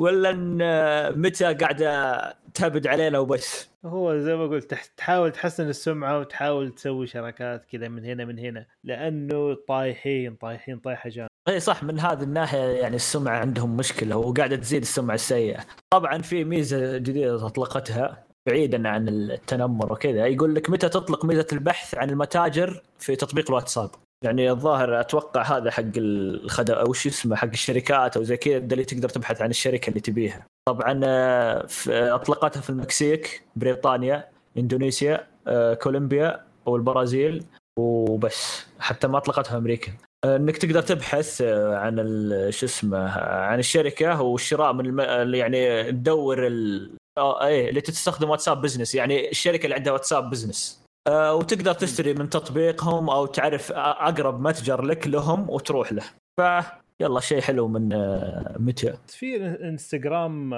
ولا 0.01 0.31
إن 0.31 0.59
آه، 0.63 1.11
متى 1.11 1.55
قاعدة 1.55 2.37
تهبد 2.55 2.87
علينا 2.87 3.19
وبس. 3.19 3.69
هو 3.85 4.19
زي 4.19 4.37
ما 4.37 4.47
قلت 4.47 4.75
تحاول 4.97 5.33
تحسن 5.33 5.69
السمعة 5.69 6.19
وتحاول 6.19 6.75
تسوي 6.75 7.07
شراكات 7.07 7.65
كذا 7.65 7.89
من 7.89 8.05
هنا 8.05 8.25
من 8.25 8.39
هنا 8.39 8.67
لأنه 8.85 9.57
طايحين 9.69 10.35
طايحين 10.35 10.79
طايحة 10.79 11.11
جامده 11.11 11.29
إي 11.49 11.61
صح 11.61 11.83
من 11.83 12.01
هذه 12.01 12.23
الناحية 12.23 12.59
يعني 12.59 12.97
السمعة 12.97 13.39
عندهم 13.39 13.77
مشكلة 13.77 14.17
وقاعدة 14.17 14.57
تزيد 14.57 14.83
السمعة 14.83 15.15
السيئة. 15.15 15.61
طبعا 15.91 16.19
في 16.23 16.45
ميزة 16.45 16.99
جديدة 16.99 17.47
أطلقتها 17.47 18.25
بعيدا 18.47 18.89
عن 18.89 19.09
التنمر 19.09 19.93
وكذا 19.93 20.27
يقول 20.27 20.55
لك 20.55 20.71
متى 20.71 20.89
تطلق 20.89 21.25
ميزة 21.25 21.47
البحث 21.53 21.95
عن 21.95 22.11
المتاجر 22.11 22.83
في 22.99 23.17
تطبيق 23.17 23.51
الواتساب. 23.51 23.91
يعني 24.25 24.51
الظاهر 24.51 25.01
أتوقع 25.01 25.43
هذا 25.43 25.71
حق 25.71 25.83
الخدم 25.97 26.75
أو 26.75 26.93
شو 26.93 27.09
اسمه 27.09 27.37
حق 27.37 27.49
الشركات 27.49 28.17
أو 28.17 28.23
زي 28.23 28.37
كذا 28.37 28.57
اللي 28.57 28.85
تقدر 28.85 29.09
تبحث 29.09 29.43
عن 29.43 29.51
الشركة 29.51 29.89
اللي 29.89 30.01
تبيها. 30.01 30.47
طبعا 30.69 31.01
آه، 31.05 31.67
أطلقتها 31.89 32.61
في 32.61 32.71
المكسيك 32.71 33.43
بريطانيا 33.57 34.29
إندونيسيا 34.59 35.27
آه، 35.49 35.75
كولومبيا 35.75 36.45
والبرازيل 36.67 37.45
وبس. 37.79 38.67
حتى 38.79 39.09
ما 39.09 39.19
أطلقتها 39.19 39.59
أمريكا. 39.59 39.93
إنك 40.25 40.57
تقدر 40.57 40.83
تبحث 40.83 41.43
آه، 41.43 41.77
عن 41.77 41.97
شو 42.51 42.67
اسمه 42.67 43.09
عن 43.21 43.59
الشركة 43.59 44.23
والشراء 44.23 44.73
من 44.73 45.01
الم... 45.01 45.35
يعني 45.35 45.93
تدور 45.93 46.47
ال... 46.47 46.91
آه 47.19 47.47
إيه 47.47 47.69
اللي 47.69 47.81
تستخدم 47.81 48.31
واتساب 48.31 48.61
Business. 48.61 48.95
يعني 48.95 49.31
الشركة 49.31 49.65
اللي 49.65 49.75
عندها 49.75 49.93
واتساب 49.93 50.31
Business. 50.31 50.81
آه 50.81 50.84
وتقدر 51.09 51.73
تشتري 51.73 52.15
من 52.15 52.29
تطبيقهم 52.29 53.11
أو 53.11 53.27
تعرف 53.27 53.73
أقرب 53.73 54.41
متجر 54.41 54.83
لك 54.83 55.09
لهم 55.09 55.51
وتروح 55.51 55.93
له. 55.93 56.03
ف 56.41 56.43
يلا 57.01 57.21
شيء 57.21 57.41
حلو 57.41 57.69
من 57.69 57.93
آه 57.93 58.57
متى 58.59 58.95
في 59.09 59.47
إنستغرام 59.47 60.55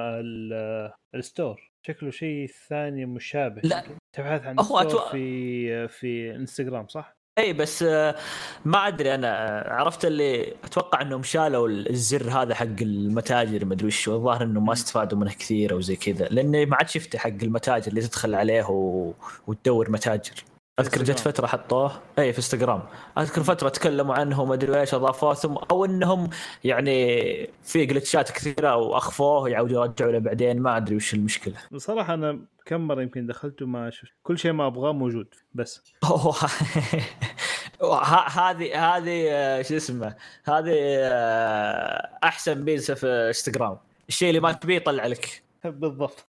ال 1.14 1.22
store. 1.22 1.70
شكله 1.86 2.10
شيء 2.10 2.46
ثاني 2.68 3.06
مشابه. 3.06 3.60
لا. 3.64 3.84
تبحث 4.16 4.46
عن 4.46 4.62
store 4.62 5.00
في 5.10 5.88
في 5.88 6.34
إنستغرام 6.34 6.88
صح؟ 6.88 7.15
اي 7.38 7.52
بس 7.52 7.82
آه، 7.82 8.14
ما 8.64 8.88
أدري 8.88 9.14
أنا 9.14 9.28
آه، 9.68 9.72
عرفت 9.74 10.04
اللي 10.04 10.54
أتوقع 10.64 11.00
إنهم 11.02 11.22
شالوا 11.22 11.68
الزر 11.68 12.30
هذا 12.30 12.54
حق 12.54 12.66
المتاجر 12.82 13.64
ما 13.64 13.74
أدري 13.74 13.86
وش 13.86 14.08
الظاهر 14.08 14.42
إنه 14.42 14.60
ما 14.60 14.72
استفادوا 14.72 15.18
منه 15.18 15.32
كثير 15.32 15.72
أو 15.72 15.80
زي 15.80 15.96
كذا 15.96 16.24
لاني 16.26 16.66
ما 16.66 16.76
عاد 16.76 16.88
شفته 16.88 17.18
حق 17.18 17.28
المتاجر 17.42 17.88
اللي 17.88 18.00
تدخل 18.00 18.34
عليه 18.34 18.64
و... 18.70 19.12
وتدور 19.46 19.90
متاجر. 19.90 20.44
أذكر 20.80 21.02
جت 21.02 21.18
فترة 21.18 21.46
حطوه. 21.46 22.02
اي 22.18 22.32
في 22.32 22.38
انستغرام 22.38 22.82
أذكر 23.18 23.42
فترة 23.42 23.68
تكلموا 23.68 24.14
عنه 24.14 24.40
وما 24.40 24.54
أدري 24.54 24.80
إيش 24.80 24.94
اضافوه 24.94 25.34
ثم 25.34 25.54
أو 25.54 25.84
إنهم 25.84 26.30
يعني 26.64 27.50
في 27.62 27.86
جلتشات 27.86 28.30
كثيرة 28.30 28.76
وأخفوه 28.76 29.48
يعودوا 29.48 29.84
يرجعوا 29.84 30.12
له 30.12 30.18
بعدين. 30.18 30.62
ما 30.62 30.76
أدري 30.76 30.96
وش 30.96 31.14
المشكلة. 31.14 31.54
بصراحة 31.72 32.14
أنا 32.14 32.40
كم 32.64 32.80
مرة 32.80 33.02
يمكن 33.02 33.26
دخلت 33.26 33.62
وما 33.62 33.90
شفت. 33.90 34.12
كل 34.22 34.38
شيء 34.38 34.52
ما 34.52 34.66
أبغاه 34.66 34.92
موجود 34.92 35.34
بس. 35.54 35.82
هذه 38.36 38.96
هذه 38.96 39.26
آه، 39.30 39.62
شو 39.62 39.76
اسمه 39.76 40.14
هذه 40.44 40.74
آه، 40.98 42.18
أحسن 42.24 42.62
ميزه 42.62 42.94
في 42.94 43.06
انستغرام 43.06 43.78
الشيء 44.08 44.28
اللي 44.28 44.40
ما 44.40 44.52
تبيه 44.52 44.76
يطلع 44.76 45.06
لك. 45.06 45.42
بالضبط. 45.64 46.26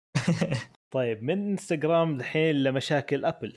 طيب 0.90 1.22
من 1.22 1.50
انستغرام 1.50 2.16
الحين 2.16 2.54
لمشاكل 2.54 3.24
ابل 3.24 3.56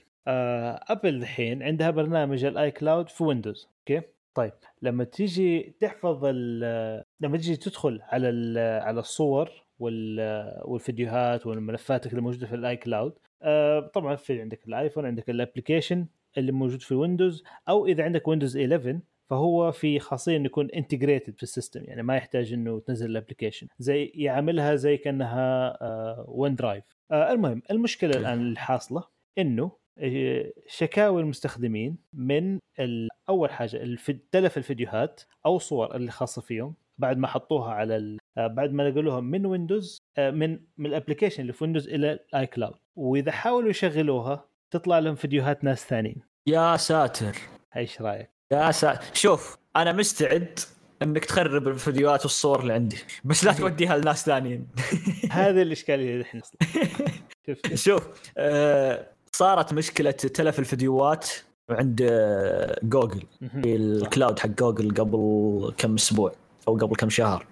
ابل 0.90 1.16
الحين 1.16 1.64
عندها 1.64 1.90
برنامج 1.92 2.46
ال 2.46 2.72
iCloud 2.72 3.10
في 3.10 3.24
ويندوز 3.24 3.68
okay؟ 3.80 4.02
طيب 4.34 4.54
لما 4.82 5.04
تيجي 5.04 5.76
تحفظ 5.80 6.26
لما 7.22 7.38
تيجي 7.38 7.56
تدخل 7.56 8.00
على 8.04 8.60
على 8.84 9.00
الصور 9.00 9.52
والفيديوهات 9.80 11.48
والملفات 11.48 12.08
اللي 12.08 12.22
موجودة 12.22 12.48
في 12.48 12.56
ال 12.56 12.78
iCloud 12.78 13.14
آه، 13.42 13.80
طبعا 13.80 14.16
في 14.16 14.42
عندك 14.42 14.68
الايفون 14.68 15.06
عندك 15.06 15.30
ال 15.30 15.36
application 15.36 16.08
اللي 16.38 16.52
موجود 16.52 16.82
في 16.82 16.96
ويندوز 16.96 17.44
أو 17.70 17.86
إذا 17.86 18.04
عندك 18.04 18.28
ويندوز 18.28 18.58
11 18.58 19.00
فهو 19.30 19.72
في 19.72 20.00
خاصية 20.00 20.38
إنه 20.38 20.46
يكون 20.46 20.70
integrated 20.72 21.38
في 21.38 21.44
ال 21.44 21.49
system 21.49 21.84
يعني 21.84 22.04
ما 22.04 22.16
يحتاج 22.16 22.54
إنه 22.54 22.80
تنزل 22.80 23.10
ال 23.10 23.14
application 23.14 23.68
زي 23.80 24.12
يعملها 24.16 24.76
زي 24.76 24.98
كأنها 24.98 25.78
OneDrive 26.28 26.84
آه، 27.12 27.32
المهم 27.32 27.62
المشكلة 27.72 28.12
الآن 28.12 28.42
الحاصلة 28.52 29.04
إنه 29.38 29.72
شكاوي 30.68 31.22
المستخدمين 31.22 31.98
من 32.14 32.60
أول 33.30 33.52
حاجة 33.52 33.98
تلف 34.32 34.58
الفيديوهات 34.58 35.22
أو 35.46 35.56
الصور 35.56 35.96
اللي 35.96 36.12
خاصة 36.12 36.42
فيهم 36.42 36.76
بعد 36.98 37.18
ما 37.18 37.28
حطوها 37.28 37.74
على 37.74 38.18
آه، 38.38 38.48
بعد 38.48 38.74
ما 38.74 38.90
نقلوها 38.90 39.20
من 39.20 39.46
ويندوز 39.46 40.02
آه، 40.18 40.32
من 40.32 40.60
من 40.78 40.86
ال 40.86 40.90
application 40.90 41.42
اللي 41.42 41.54
في 41.54 41.64
ويندوز 41.64 41.88
إلى 41.88 42.12
ال 42.12 42.48
iCloud 42.48 42.76
وإذا 42.96 43.32
حاولوا 43.32 43.70
يشغلوها 43.70 44.46
تطلع 44.72 45.00
لهم 45.00 45.16
فيديوهات 45.16 45.64
ناس 45.64 45.86
ثانيين. 45.86 46.22
يا 46.48 46.78
ساتر. 46.78 47.36
إيش 47.76 48.02
رأيك؟ 48.02 48.30
يا 48.52 48.72
ساتر 48.72 49.06
شوف 49.14 49.58
أنا 49.76 49.92
مستعد 49.92 50.60
إنك 51.02 51.26
تخرب 51.26 51.68
الفيديوهات 51.68 52.22
والصور 52.22 52.60
اللي 52.60 52.74
عندي 52.74 52.98
بس 53.24 53.46
لا 53.46 53.54
توديها 53.58 53.98
لناس 53.98 54.26
ثانيين. 54.26 54.68
هذه 55.32 55.62
الإشكالية 55.62 56.14
اللي 56.14 56.24
إحنا 56.24 56.42
شوف 57.76 58.32
آه 58.38 59.08
صارت 59.32 59.74
مشكلة 59.74 60.12
تلف 60.12 60.60
الفيديوهات 60.60 61.30
عند 61.70 62.02
جوجل 62.84 63.24
في 63.40 63.76
ال 63.76 63.86
cloud 63.86 64.40
حق 64.40 64.50
جوجل 64.50 64.94
قبل 64.96 65.74
كم 65.78 65.96
أسبوع 65.96 66.32
أو 66.68 66.78
قبل 66.78 66.96
كم 66.96 67.10
شهر. 67.10 67.46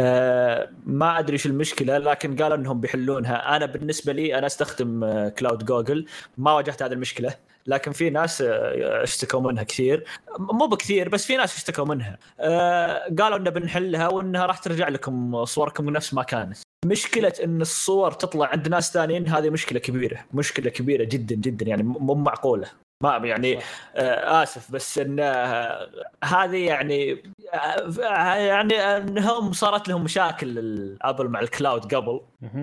آه 0.00 0.70
ما 0.86 1.18
أدري 1.18 1.32
إيش 1.32 1.46
المشكلة 1.46 1.98
لكن 1.98 2.36
قالوا 2.36 2.56
إنهم 2.56 2.80
بيحلونها. 2.80 3.56
أنا 3.56 3.66
بالنسبة 3.66 4.12
لي 4.12 4.38
أنا 4.38 4.46
أستخدم 4.46 5.04
آه 5.04 5.28
cloud 5.28 5.64
جوجل. 5.64 6.06
ما 6.36 6.52
واجهت 6.52 6.82
هذه 6.82 6.92
المشكلة 6.92 7.34
لكن 7.66 7.92
في 7.92 8.10
ناس 8.10 8.42
آه 8.42 9.02
اشتكوا 9.02 9.40
منها 9.40 9.62
كثير. 9.62 10.04
مو 10.38 10.66
بكثير 10.66 11.08
بس 11.08 11.26
في 11.26 11.36
ناس 11.36 11.56
اشتكوا 11.56 11.84
منها. 11.84 12.18
آه 12.40 13.14
قالوا 13.18 13.38
انه 13.38 13.50
بنحلها 13.50 14.08
وإنها 14.08 14.46
راح 14.46 14.58
ترجع 14.58 14.88
لكم 14.88 15.44
صوركم 15.44 15.90
نفس 15.90 16.14
ما 16.14 16.22
كانت. 16.22 16.58
مشكلة 16.84 17.32
إن 17.44 17.60
الصور 17.60 18.12
تطلع 18.12 18.46
عند 18.46 18.68
ناس 18.68 18.92
ثانيين 18.92 19.28
هذه 19.28 19.50
مشكلة 19.50 19.78
كبيرة 19.78 20.24
مشكلة 20.34 20.70
كبيرة 20.70 21.04
جدا 21.04 21.34
جدا 21.34 21.66
يعني 21.66 21.82
مو 21.82 22.14
معقولة. 22.14 22.70
ما 23.02 23.16
يعني 23.16 23.58
آه 23.96 24.42
آسف 24.42 24.72
بس 24.72 24.98
إن 24.98 25.20
آه 25.20 25.88
هذه 26.24 26.66
يعني 26.66 27.22
آه 27.54 28.34
يعني 28.34 28.74
انهم 28.74 29.52
صارت 29.52 29.88
لهم 29.88 30.04
مشاكل 30.04 30.58
الأبل 30.58 31.28
مع 31.28 31.40
الكلاود 31.40 31.94
قبل. 31.94 32.20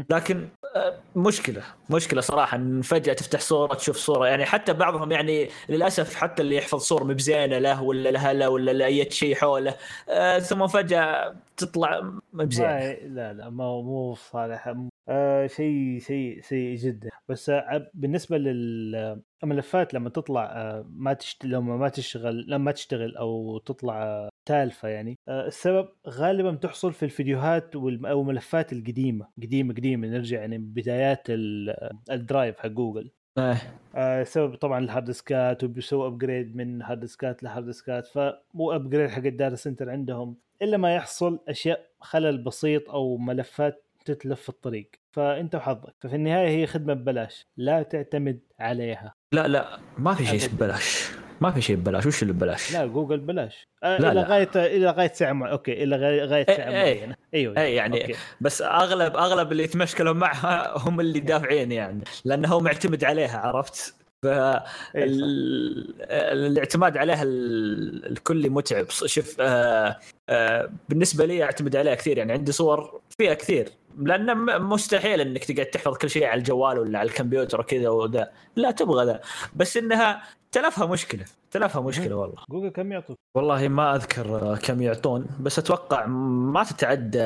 لكن 0.09 0.47
مشكلة 1.15 1.63
مشكلة 1.89 2.21
صراحة 2.21 2.57
إن 2.57 2.81
فجأة 2.81 3.13
تفتح 3.13 3.39
صورة 3.39 3.73
تشوف 3.73 3.97
صورة. 3.97 4.27
يعني 4.27 4.45
حتى 4.45 4.73
بعضهم 4.73 5.11
يعني 5.11 5.49
للأسف 5.69 6.15
حتى 6.15 6.41
اللي 6.41 6.55
يحفظ 6.55 6.79
صور 6.79 7.03
مبزينه 7.03 7.57
له 7.57 7.83
ولا 7.83 8.09
لهلا 8.09 8.47
ولا 8.47 8.71
لاي 8.71 9.11
شيء 9.11 9.35
حوله 9.35 9.75
ثم 10.39 10.67
فجأة 10.67 11.35
تطلع 11.57 12.11
مو 12.33 12.50
بزينه 12.50 12.91
لا 12.91 13.33
لا 13.33 13.49
ما 13.49 13.81
مو 13.81 14.15
صالح. 14.15 14.73
شيء 15.45 15.99
شيء 15.99 16.41
سيء 16.41 16.75
جدا. 16.75 17.09
بس 17.29 17.51
بالنسبة 17.93 18.37
للملفات 19.45 19.93
لما 19.93 20.09
تطلع 20.09 20.43
آه 20.43 20.85
ما 20.89 21.13
تشت... 21.13 21.45
لما 21.45 21.77
ما 21.77 21.89
تشتغل 21.89 22.45
لما 22.47 22.57
ما 22.57 22.71
تشتغل 22.71 23.17
أو 23.17 23.57
تطلع 23.57 24.03
آه 24.03 24.29
تالفة 24.45 24.87
يعني 24.87 25.19
آه 25.27 25.47
السبب 25.47 25.89
غالبا 26.07 26.51
بتحصل 26.51 26.93
في 26.93 27.03
الفيديوهات 27.03 27.75
وال... 27.75 28.05
أو 28.05 28.21
الملفات 28.21 28.73
القديمة 28.73 29.27
قديمة 29.43 29.73
قديمة 29.73 30.07
نرجع 30.07 30.39
يعني 30.39 30.57
بدايات 30.57 31.27
ال 32.11 32.19
Drive 32.19 32.59
حق 32.59 32.67
جوجل 32.67 33.11
آه. 33.37 33.57
آه 33.95 34.23
سبب 34.23 34.55
طبعا 34.55 34.79
ال 34.79 34.84
hard 34.84 35.05
disk 35.05 35.52
ات 35.52 35.63
وبيسووا 35.63 36.07
upgrade 36.07 36.55
من 36.55 36.81
hard 36.81 36.99
disk 36.99 37.34
ات 37.34 37.43
ل 37.43 37.48
hard 37.48 37.65
disk 37.65 37.99
ات 37.99 38.07
فمو 38.07 38.71
upgrade 38.71 39.09
حق 39.09 39.25
ال 39.25 39.31
data 39.31 39.55
center 39.55 39.89
عندهم 39.89 40.37
إلا 40.61 40.77
ما 40.77 40.95
يحصل 40.95 41.39
أشياء 41.47 41.85
خلل 41.99 42.43
بسيط 42.43 42.89
أو 42.89 43.17
ملفات 43.17 43.85
تتلف 44.05 44.41
في 44.41 44.49
الطريق. 44.49 44.91
فأنت 45.11 45.55
وحظك. 45.55 45.95
ففي 45.99 46.15
النهاية 46.15 46.47
هي 46.47 46.67
خدمة 46.67 46.93
ببلاش 46.93 47.47
لا 47.57 47.83
تعتمد 47.83 48.39
عليها. 48.59 49.14
لا 49.31 49.47
لا 49.47 49.79
ما 49.97 50.13
في 50.13 50.25
شيء 50.39 50.49
ببلاش 50.49 51.09
ما 51.41 51.51
في 51.51 51.61
شيء 51.61 51.75
ببلاش. 51.75 52.05
وش 52.05 52.21
اللي 52.21 52.33
ببلاش؟ 52.33 52.73
لا 52.73 52.85
جوجل 52.85 53.17
ببلاش 53.19 53.67
آه 53.83 53.97
لا 53.97 54.11
إلى 54.11 54.21
لا. 54.21 54.27
غاية 54.27 54.49
إلى 54.55 54.89
غاية 54.89 55.11
سعة 55.13 55.33
معينه 55.33 55.53
okay 55.55 55.83
إلى 55.83 55.95
غاية 56.25 56.45
سعة 56.45 56.67
إيه 56.67 56.95
معينه 56.99 57.15
أيوه 57.33 57.57
اي 57.57 57.75
يعني 57.75 58.01
okay. 58.01 58.15
بس 58.41 58.61
أغلب 58.61 59.15
أغلب 59.17 59.51
اللي 59.51 59.63
يتمشكلوا 59.63 60.13
معها 60.13 60.77
هم 60.77 60.99
اللي 60.99 61.19
دافعين 61.19 61.71
يعني 61.71 62.03
لأنه 62.25 62.47
هو 62.47 62.59
معتمد 62.59 63.03
عليها 63.03 63.37
عرفت؟ 63.39 63.95
فالاعتماد 65.73 66.97
عليها 66.97 67.23
ال- 67.23 68.05
الكلي 68.11 68.49
متعب. 68.49 68.85
شوف 68.89 69.35
آه، 69.39 69.99
آه، 70.29 70.69
بالنسبة 70.89 71.25
لي 71.25 71.43
أعتمد 71.43 71.75
عليها 71.75 71.95
كثير 71.95 72.17
يعني. 72.17 72.33
عندي 72.33 72.51
صور 72.51 73.01
فيها 73.17 73.33
كثير. 73.33 73.69
لأن 73.97 74.37
م- 74.37 74.69
مستحيل 74.69 75.21
إنك 75.21 75.43
تقعد 75.43 75.65
تحفظ 75.65 75.97
كل 75.97 76.09
شيء 76.09 76.25
على 76.25 76.37
الجوال 76.39 76.79
ولا 76.79 76.99
على 76.99 77.09
الكمبيوتر 77.09 77.59
وكذا 77.61 77.89
وذا. 77.89 78.29
لا 78.55 78.71
تبغى 78.71 79.05
ذا. 79.05 79.21
بس 79.55 79.77
إنها 79.77 80.21
تلفها 80.51 80.85
مشكلة. 80.85 81.25
تلفها 81.51 81.81
مشكلة 81.81 82.15
والله. 82.15 82.35
جوجل 82.49 82.69
كم 82.69 82.91
يعطوك؟ 82.91 83.17
والله 83.35 83.67
ما 83.67 83.95
أذكر 83.95 84.57
كم 84.63 84.81
يعطون 84.81 85.25
بس 85.39 85.59
أتوقع 85.59 86.05
ما 86.05 86.63
تتعدى 86.63 87.19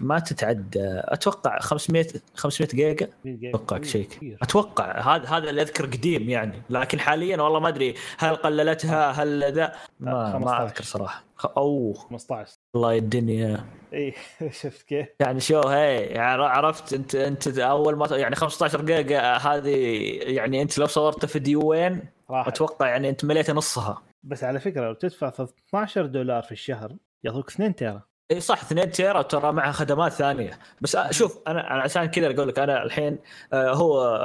ما 0.00 0.18
تتعدى. 0.18 0.80
أتوقع 1.04 1.58
500 1.58 2.06
500 2.34 2.68
جيجا. 2.74 3.08
أتوقع 3.26 3.82
شيء. 3.82 4.08
كثير. 4.08 4.36
أتوقع. 4.42 5.00
هذا 5.16 5.28
هذا 5.28 5.50
اللي 5.50 5.62
أذكر 5.62 5.86
قديم 5.86 6.30
يعني. 6.30 6.62
لكن 6.70 7.00
حاليا 7.00 7.42
والله 7.42 7.60
ما 7.60 7.68
أدري 7.68 7.94
هل 8.18 8.36
قللتها 8.36 9.10
هل 9.10 9.52
ذا. 9.52 9.72
ما, 10.00 10.32
15. 10.32 10.44
ما 10.44 10.64
أذكر 10.64 10.84
صراحة. 10.84 11.24
أو 11.46 11.92
15 11.92 12.58
والله 12.74 12.98
الدنيا 12.98 13.66
اي 13.92 14.14
شفت 14.50 14.82
كيف؟ 14.82 15.08
يعني 15.20 15.40
شو 15.40 15.60
هي 15.60 15.96
يعني 15.96 16.42
عرفت 16.42 16.92
أنت 16.92 17.14
أنت 17.14 17.58
أول 17.58 17.96
ما 17.96 18.06
يعني 18.10 18.36
15 18.36 18.84
جيجا 18.84 19.20
هذه 19.20 19.76
يعني 20.22 20.62
أنت 20.62 20.78
لو 20.78 20.86
صورت 20.86 21.26
فيديوين 21.26 22.02
راح 22.30 22.48
أتوقع 22.48 22.88
يعني 22.88 23.08
أنت 23.08 23.24
مليت 23.24 23.50
نصها. 23.50 24.02
بس 24.22 24.44
على 24.44 24.60
فكرة 24.60 24.84
لو 24.86 24.94
تدفع 24.94 25.28
12 25.28 26.06
دولار 26.06 26.42
في 26.42 26.52
الشهر 26.52 26.96
يعطوك 27.24 27.50
2 27.50 27.74
تيرا. 27.74 28.02
إي 28.30 28.40
صح 28.40 28.62
2 28.62 28.90
تيرا 28.90 29.22
ترى 29.22 29.52
معها 29.52 29.72
خدمات 29.72 30.12
ثانية 30.12 30.58
بس 30.80 30.96
شوف 31.10 31.38
أنا 31.48 31.60
عشان 31.60 32.04
كذا 32.04 32.34
أقول 32.34 32.48
لك 32.48 32.58
أنا 32.58 32.82
الحين 32.82 33.18
آه، 33.52 33.72
هو 33.74 34.18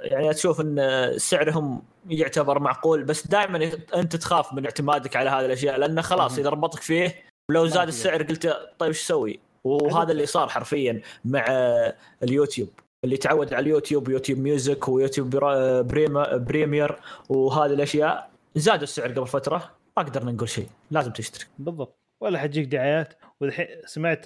يعني 0.00 0.34
تشوف 0.34 0.60
إن 0.60 1.12
سعرهم 1.16 1.82
يعتبر 2.08 2.58
معقول 2.58 3.04
بس 3.04 3.26
دائما 3.26 3.70
أنت 3.94 4.16
تخاف 4.16 4.52
من 4.52 4.64
اعتمادك 4.64 5.16
على 5.16 5.30
هذه 5.30 5.46
الأشياء 5.46 5.78
لأنه 5.78 6.02
خلاص. 6.02 6.38
إذا 6.38 6.50
ربطك 6.50 6.80
فيه 6.80 7.14
ولو 7.50 7.66
زاد. 7.66 7.88
السعر 7.88 8.22
قلت 8.22 8.46
طيب 8.78 8.88
إيش 8.88 9.02
أسوي؟ 9.02 9.40
وهذا 9.64 10.12
اللي 10.12 10.26
صار 10.26 10.48
حرفيا 10.48 11.00
مع 11.24 11.44
آه، 11.48 11.96
اليوتيوب 12.22 12.68
اللي 13.04 13.16
تعود 13.16 13.54
على 13.54 13.62
اليوتيوب 13.62 14.08
YouTube 14.08 14.38
Music 14.38 14.88
و 14.88 14.94
YouTube 14.94 15.36
Premium 16.36 16.98
وهذه 17.28 17.72
الأشياء 17.72 18.30
زادوا 18.54 18.82
السعر 18.82 19.12
قبل 19.12 19.26
فترة 19.26 19.70
ما 19.96 20.02
قدرنا 20.02 20.32
نقول 20.32 20.48
شيء 20.48 20.66
لازم 20.90 21.12
تشترك 21.12 21.48
بالضبط 21.58 21.96
ولا 22.20 22.38
حتجيك 22.38 22.68
دعايات 22.68 23.14
والحين 23.42 23.66
سمعت 23.84 24.24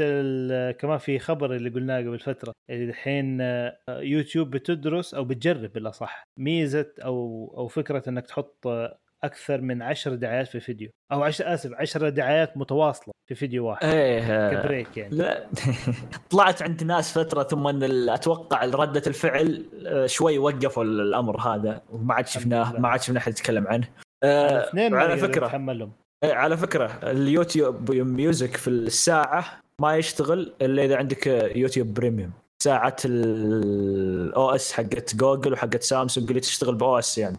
كمان 0.78 0.98
في 0.98 1.18
خبر 1.18 1.54
اللي 1.54 1.70
قلناه 1.70 1.98
قبل 1.98 2.18
فترة 2.18 2.52
اللي 2.70 2.84
الحين 2.84 3.38
آه، 3.40 3.78
يوتيوب 3.88 4.50
بتدرس 4.50 5.14
أو 5.14 5.24
بتجرب 5.24 5.72
بالأصح 5.72 6.22
ميزة 6.38 6.92
أو 7.04 7.54
أو 7.56 7.68
فكرة 7.68 8.08
إنك 8.08 8.26
تحط 8.26 8.66
آه، 8.66 8.98
أكثر 9.24 9.60
من 9.60 9.82
10 9.82 10.14
دعايات 10.14 10.48
في 10.48 10.60
فيديو. 10.60 10.90
أو 11.12 11.22
عش... 11.22 11.42
آسف 11.42 11.72
10 11.72 12.08
دعايات 12.08 12.56
متواصلة 12.56 13.14
في 13.28 13.34
فيديو 13.34 13.66
واحد. 13.66 13.84
إيه. 13.86 14.50
ك 14.50 14.58
break 14.58 14.96
يعني. 14.96 15.16
لا. 15.16 15.46
طلعت 16.30 16.62
عند 16.62 16.84
ناس 16.84 17.18
فترة 17.18 17.42
ثم 17.42 17.66
إن 17.66 18.08
أتوقع 18.08 18.64
ردة 18.64 19.02
الفعل 19.06 19.66
آه، 19.86 20.06
شوي 20.06 20.38
وقفوا 20.38 20.84
الأمر 20.84 21.40
هذا 21.40 21.82
وما 21.90 22.14
عاد 22.14 22.26
شفناه. 22.26 22.80
ما 22.80 22.88
عاد 22.88 23.00
شفنا 23.00 23.18
أحد 23.18 23.32
يتكلم 23.32 23.66
عنه. 23.66 23.88
الاثنين 24.24 24.92
ما 24.92 24.98
على 24.98 25.16
فكرة. 25.16 25.46
يتحملهم. 25.46 25.92
إيه، 25.92 26.05
على 26.24 26.56
فكرة 26.56 26.86
ال 26.86 26.99
YouTube 26.99 27.90
Music 27.92 28.56
في 28.56 28.68
الساعة 28.68 29.60
ما 29.80 29.96
يشتغل 29.96 30.52
إلا 30.62 30.84
إذا 30.84 30.96
عندك 30.96 31.26
YouTube 31.56 31.94
Premium 31.94 32.30
ساعة 32.62 32.96
ال 33.04 34.50
OS 34.50 34.72
حقت 34.72 35.16
جوجل 35.16 35.52
وحقت 35.52 35.82
سامسونج 35.82 36.28
اللي 36.28 36.40
تشتغل 36.40 36.74
ب 36.74 36.98
OS 36.98 37.18
يعني. 37.18 37.36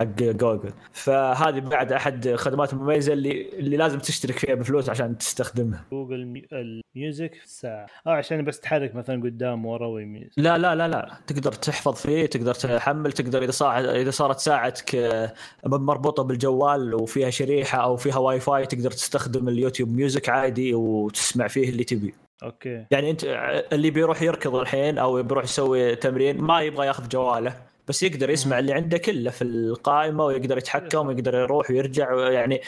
حق 0.00 0.06
جوجل. 0.22 0.72
فهذه 0.92 1.60
بعد 1.60 1.92
أحد 1.92 2.26
الخدمات 2.26 2.72
المميزه 2.72 3.12
اللي 3.12 3.48
اللي 3.58 3.76
لازم 3.76 3.98
تشترك 3.98 4.38
فيها 4.38 4.54
بفلوس 4.54 4.90
عشان 4.90 5.18
تستخدمها. 5.18 5.84
جوجل 5.92 6.26
مي... 6.26 6.46
ال 6.52 6.66
Music 6.66 7.34
في 7.34 7.44
الساعة. 7.44 7.86
آه 8.06 8.10
عشان 8.10 8.44
بس 8.44 8.60
تحرك 8.60 8.94
مثلا 8.94 9.22
قدام 9.22 9.66
ورا 9.66 9.86
ويمين. 9.86 10.30
لا 10.36 10.58
لا 10.58 10.74
لا 10.74 10.88
لا. 10.88 11.18
تقدر 11.26 11.52
تحفظ 11.52 11.94
فيه 11.94 12.26
تقدر 12.26 12.54
تحمل 12.54 13.12
تقدر 13.12 13.42
إذا 13.42 13.50
صار 13.50 13.78
إذا 13.78 14.10
صارت 14.10 14.38
ساعتك 14.38 14.94
آه، 14.94 15.34
مربوطة 15.66 16.22
بالجوال 16.22 16.94
وفيها 16.94 17.30
شريحة 17.30 17.78
أو 17.78 17.96
فيها 17.96 18.18
واي 18.18 18.40
فاي 18.40 18.66
تقدر 18.66 18.90
تستخدم 18.90 19.48
ال 19.48 19.53
YouTube 19.53 19.88
Music 19.88 20.28
عادي 20.28 20.74
وتسمع 20.74 21.46
فيه 21.48 21.68
اللي 21.68 21.84
تبي. 21.84 22.14
okay. 22.42 22.86
يعني 22.90 23.10
أنت 23.10 23.24
اللي 23.72 23.90
بيروح 23.90 24.22
يركض 24.22 24.54
الحين 24.54 24.98
أو 24.98 25.22
بيروح 25.22 25.44
يسوي 25.44 25.96
تمرين 25.96 26.40
ما 26.40 26.60
يبغى 26.60 26.86
ياخذ 26.86 27.08
جواله. 27.08 27.56
بس 27.88 28.02
يقدر 28.02 28.30
يسمع 28.30 28.58
اللي 28.58 28.72
عنده 28.72 28.98
كله 28.98 29.30
في 29.30 29.42
القائمة 29.44 30.24
ويقدر 30.24 30.58
يتحكم 30.58 31.06
ويقدر 31.06 31.34
يروح 31.34 31.70
ويرجع 31.70 32.30
يعني 32.30 32.60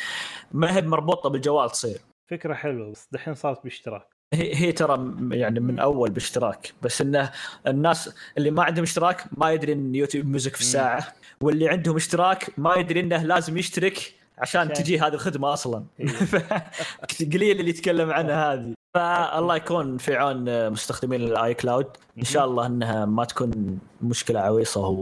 ما 0.52 0.76
هي 0.76 0.82
مربوطة 0.82 1.28
بالجوال 1.28 1.70
تصير. 1.70 1.98
فكرة 2.30 2.54
حلوة 2.54 2.90
بس 2.90 3.08
دحين 3.12 3.34
صارت 3.34 3.64
باشتراك. 3.64 4.08
هي 4.34 4.54
هي 4.56 4.72
ترى 4.72 5.14
يعني 5.30 5.60
من 5.60 5.78
أول 5.78 6.10
باشتراك 6.10 6.72
بس 6.82 7.00
إنه 7.00 7.30
الناس 7.66 8.14
اللي 8.38 8.50
ما 8.50 8.62
عندهم 8.64 8.82
اشتراك 8.82 9.24
ما 9.38 9.50
يدري 9.52 9.72
إن 9.72 9.94
YouTube 9.94 10.26
Music 10.26 10.54
في 10.54 10.60
الساعة 10.60 11.06
واللي 11.40 11.68
عندهم 11.68 11.96
اشتراك 11.96 12.50
ما 12.58 12.74
يدري 12.74 13.00
إنه 13.00 13.22
لازم 13.22 13.56
يشترك 13.56 14.12
عشان 14.38 14.60
عشان- 14.60 14.72
تجي 14.84 14.98
هذه 15.00 15.14
الخدمة 15.14 15.52
أصلا. 15.52 15.84
إيه. 16.00 16.06
قليل 17.32 17.60
اللي 17.60 17.70
يتكلم 17.70 18.10
عنها 18.10 18.52
هذه. 18.54 18.72
فالله 18.98 19.56
يكون 19.56 19.98
في 19.98 20.16
عون 20.16 20.70
مستخدمين 20.70 21.22
ال 21.22 21.54
iCloud 21.54 21.86
إن 22.18 22.24
شاء 22.24 22.44
الله 22.44 22.66
إنها 22.66 23.04
ما 23.04 23.24
تكون 23.24 23.78
مشكلة 24.02 24.40
عويصة 24.40 24.86
و... 24.88 24.94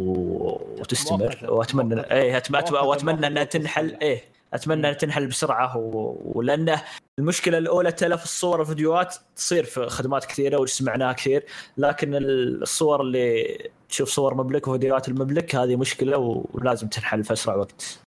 وتستمر. 0.81 1.39
واتمنى. 1.49 2.01
إيه. 2.01 2.43
مؤقتة 2.51 2.83
وأتمنى 2.83 3.27
إنها 3.27 3.45
تنحل. 3.45 3.97
إيه 4.03 4.25
أتمنى 4.55 4.81
إنها 4.81 4.93
تنحل 4.93 5.27
بسرعة. 5.27 5.77
ولأنه 6.25 6.83
المشكلة 7.19 7.59
الأولى 7.59 7.93
تلف 7.93 8.23
الصور 8.25 8.59
والفيديوهات 8.59 9.15
تصير 9.37 9.65
في 9.65 9.87
خدمات 9.87 10.25
كثيرة 10.25 10.61
وسمعناها 10.61 11.13
كثير 11.13 11.45
لكن 11.79 12.11
الصور 12.15 13.01
اللي 13.01 13.59
تشوف 13.89 14.09
صور 14.09 14.35
مملك 14.35 14.69
وفيديوهات 14.69 15.09
المملك 15.09 15.55
هذه 15.55 15.77
مشكلة 15.77 16.45
ولازم 16.53 16.89
تنحل 16.89 17.25
في 17.25 17.33
أسرع 17.33 17.55
وقت. 17.55 18.01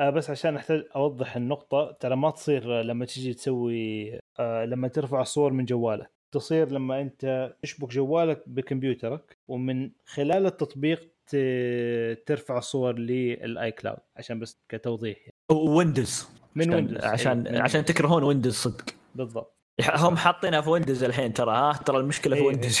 آه 0.00 0.10
بس 0.10 0.30
عشان 0.30 0.56
أحتاج 0.56 0.84
أوضح 0.96 1.36
النقطة 1.36 1.96
ترى 2.00 2.16
ما 2.16 2.30
تصير 2.30 2.82
لما 2.82 3.04
تيجي 3.04 3.34
تسوي 3.34 4.12
آه 4.38 4.64
لما 4.64 4.88
ترفع 4.88 5.20
الصور 5.20 5.52
من 5.52 5.64
جوالك. 5.64 6.10
تصير 6.32 6.70
لما 6.70 7.00
أنت 7.00 7.54
تشبك 7.62 7.88
جوالك 7.88 8.42
بكمبيوترك 8.46 9.36
ومن 9.48 9.90
خلال 10.06 10.46
التطبيق 10.46 11.08
ترفع 12.26 12.58
الصور 12.58 12.98
لل 12.98 13.72
iCloud. 13.72 13.98
عشان 14.16 14.38
بس 14.40 14.58
كتوضيح 14.68 15.18
يعني. 15.18 15.60
ويندوز. 15.70 16.37
من 16.54 16.74
ويندوز 16.74 17.04
عشان, 17.04 17.46
إيه، 17.46 17.52
من- 17.52 17.60
عشان 17.60 17.84
تكرهون 17.84 18.22
ويندوز 18.22 18.54
صدق. 18.54 18.84
بالضبط. 19.14 19.58
هم 19.94 20.16
حاطينها 20.16 20.60
في 20.60 20.70
ويندوز 20.70 21.04
الحين 21.04 21.32
ترى 21.32 21.56
ها؟ 21.56 21.72
ترى 21.72 21.96
المشكلة 21.98 22.36
في 22.36 22.42
إيه. 22.42 22.46
ويندوز 22.48 22.80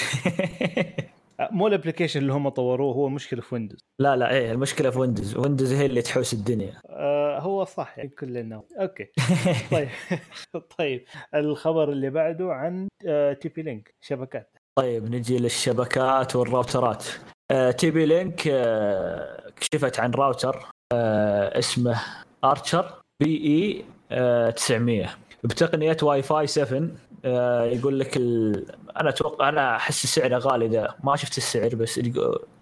آه 1.40 1.48
مو 1.52 1.66
ال 1.66 1.71
application 1.71 2.20
اللي 2.20 2.32
هم 2.32 2.48
طوروه 2.48 2.94
هو 2.94 3.08
مشكلة 3.08 3.40
في 3.40 3.54
ويندوز 3.54 3.78
لا 4.00 4.16
لا 4.16 4.30
إيه 4.30 4.52
المشكلة 4.52 4.90
في 4.90 4.98
ويندوز 4.98 5.36
ويندوز 5.36 5.72
هي 5.72 5.86
اللي 5.86 6.02
تحوس 6.02 6.32
الدنيا. 6.32 6.72
آه 6.88 7.38
هو 7.40 7.64
صح 7.64 7.98
يعني 7.98 8.10
كلنا 8.10 8.62
okay. 8.80 9.06
طيب. 9.72 9.88
طيب. 10.78 11.04
الخبر 11.34 11.92
اللي 11.92 12.10
بعده 12.10 12.52
عن 12.52 12.88
آه 13.06 13.32
TP-Link 13.32 13.94
شبكات. 14.00 14.56
طيب 14.78 15.14
نجي 15.14 15.38
للشبكات 15.38 16.36
والراوترات. 16.36 17.04
آه 17.50 17.70
TP-Link 17.70 18.42
آه 18.48 19.50
كشفت 19.56 20.00
عن 20.00 20.10
راوتر 20.10 20.66
آه 20.92 21.58
اسمه 21.58 22.00
Archer 22.44 22.97
BE 23.20 23.84
آه 24.10 24.50
900 24.50 25.06
بتقنيه 25.44 25.96
واي 26.02 26.22
فاي 26.22 26.46
7 26.46 26.88
آه 27.24 27.64
يقول 27.64 28.00
لك 28.00 28.16
ال... 28.16 28.66
أنا 29.00 29.08
أتوقع 29.08 29.48
أنا 29.48 29.76
أحس 29.76 30.06
سعره 30.06 30.38
غالي 30.38 30.68
ذا. 30.68 30.94
ما 31.04 31.16
شفت 31.16 31.38
السعر 31.38 31.74
بس. 31.74 32.00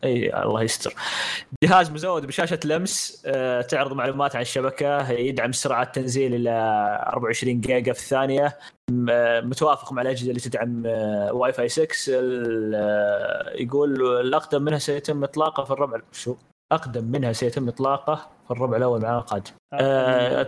إي 0.04 0.42
الله 0.42 0.62
يستر. 0.62 0.94
جهاز 1.64 1.90
مزود 1.90 2.26
بشاشة 2.26 2.58
لمس 2.64 3.22
آه 3.26 3.60
تعرض 3.60 3.92
معلومات 3.92 4.36
عن 4.36 4.42
الشبكة 4.42 5.10
يدعم 5.10 5.52
سرعات 5.52 5.94
تنزيل 5.94 6.34
إلى 6.34 6.50
24 7.12 7.60
جيجا 7.60 7.92
في 7.92 8.00
الثانية. 8.00 8.58
آه، 9.10 9.40
متوافق 9.40 9.92
مع 9.92 10.02
الأجهزة 10.02 10.28
اللي 10.30 10.40
تدعم 10.40 10.82
آه، 10.86 11.32
واي 11.32 11.52
فاي 11.52 11.68
6 11.68 11.88
ال- 12.08 12.72
آه، 12.74 13.50
يقول 13.62 14.20
الأقدم 14.20 14.62
منها 14.62 14.78
سيتم 14.78 15.24
إطلاقه 15.24 15.64
في 15.64 15.70
الربع. 15.70 16.00
شو؟ 16.12 16.36
أقدم 16.72 17.04
منها 17.04 17.32
سيتم 17.32 17.68
إطلاقه 17.68 18.30
في 18.44 18.50
الربع 18.50 18.76
الأول 18.76 18.98
من 18.98 19.04
العام 19.04 19.24
آه 19.72 20.46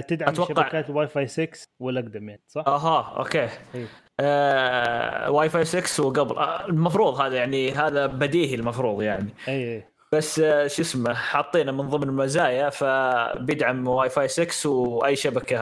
تدعم 0.00 0.34
أتوقع- 0.34 0.48
شبكات 0.48 0.90
واي 0.90 1.08
فاي 1.08 1.26
6 1.26 1.64
والأقدم 1.80 2.28
يعني 2.28 2.42
صح؟ 2.48 2.64
أها 2.66 3.14
okay. 3.18 3.48
إيه. 3.74 3.86
آه 4.20 5.30
واي 5.30 5.48
فاي 5.48 5.64
6 5.64 6.04
وقبل. 6.04 6.36
آه 6.36 6.66
المفروض 6.66 7.20
هذا 7.20 7.36
يعني 7.36 7.72
هذا 7.72 8.06
بديهي 8.06 8.54
المفروض 8.54 9.02
يعني. 9.02 9.34
اي 9.48 9.74
اي 9.76 9.84
بس 10.12 10.38
آه، 10.40 10.66
شو 10.66 10.82
اسمه 10.82 11.14
حاطينه 11.14 11.72
من 11.72 11.88
ضمن 11.88 12.02
المزايا 12.08 12.70
فبيدعم 12.70 13.88
واي 13.88 14.08
فاي 14.10 14.28
6 14.28 14.70
وأي 14.70 15.16
شبكة 15.16 15.58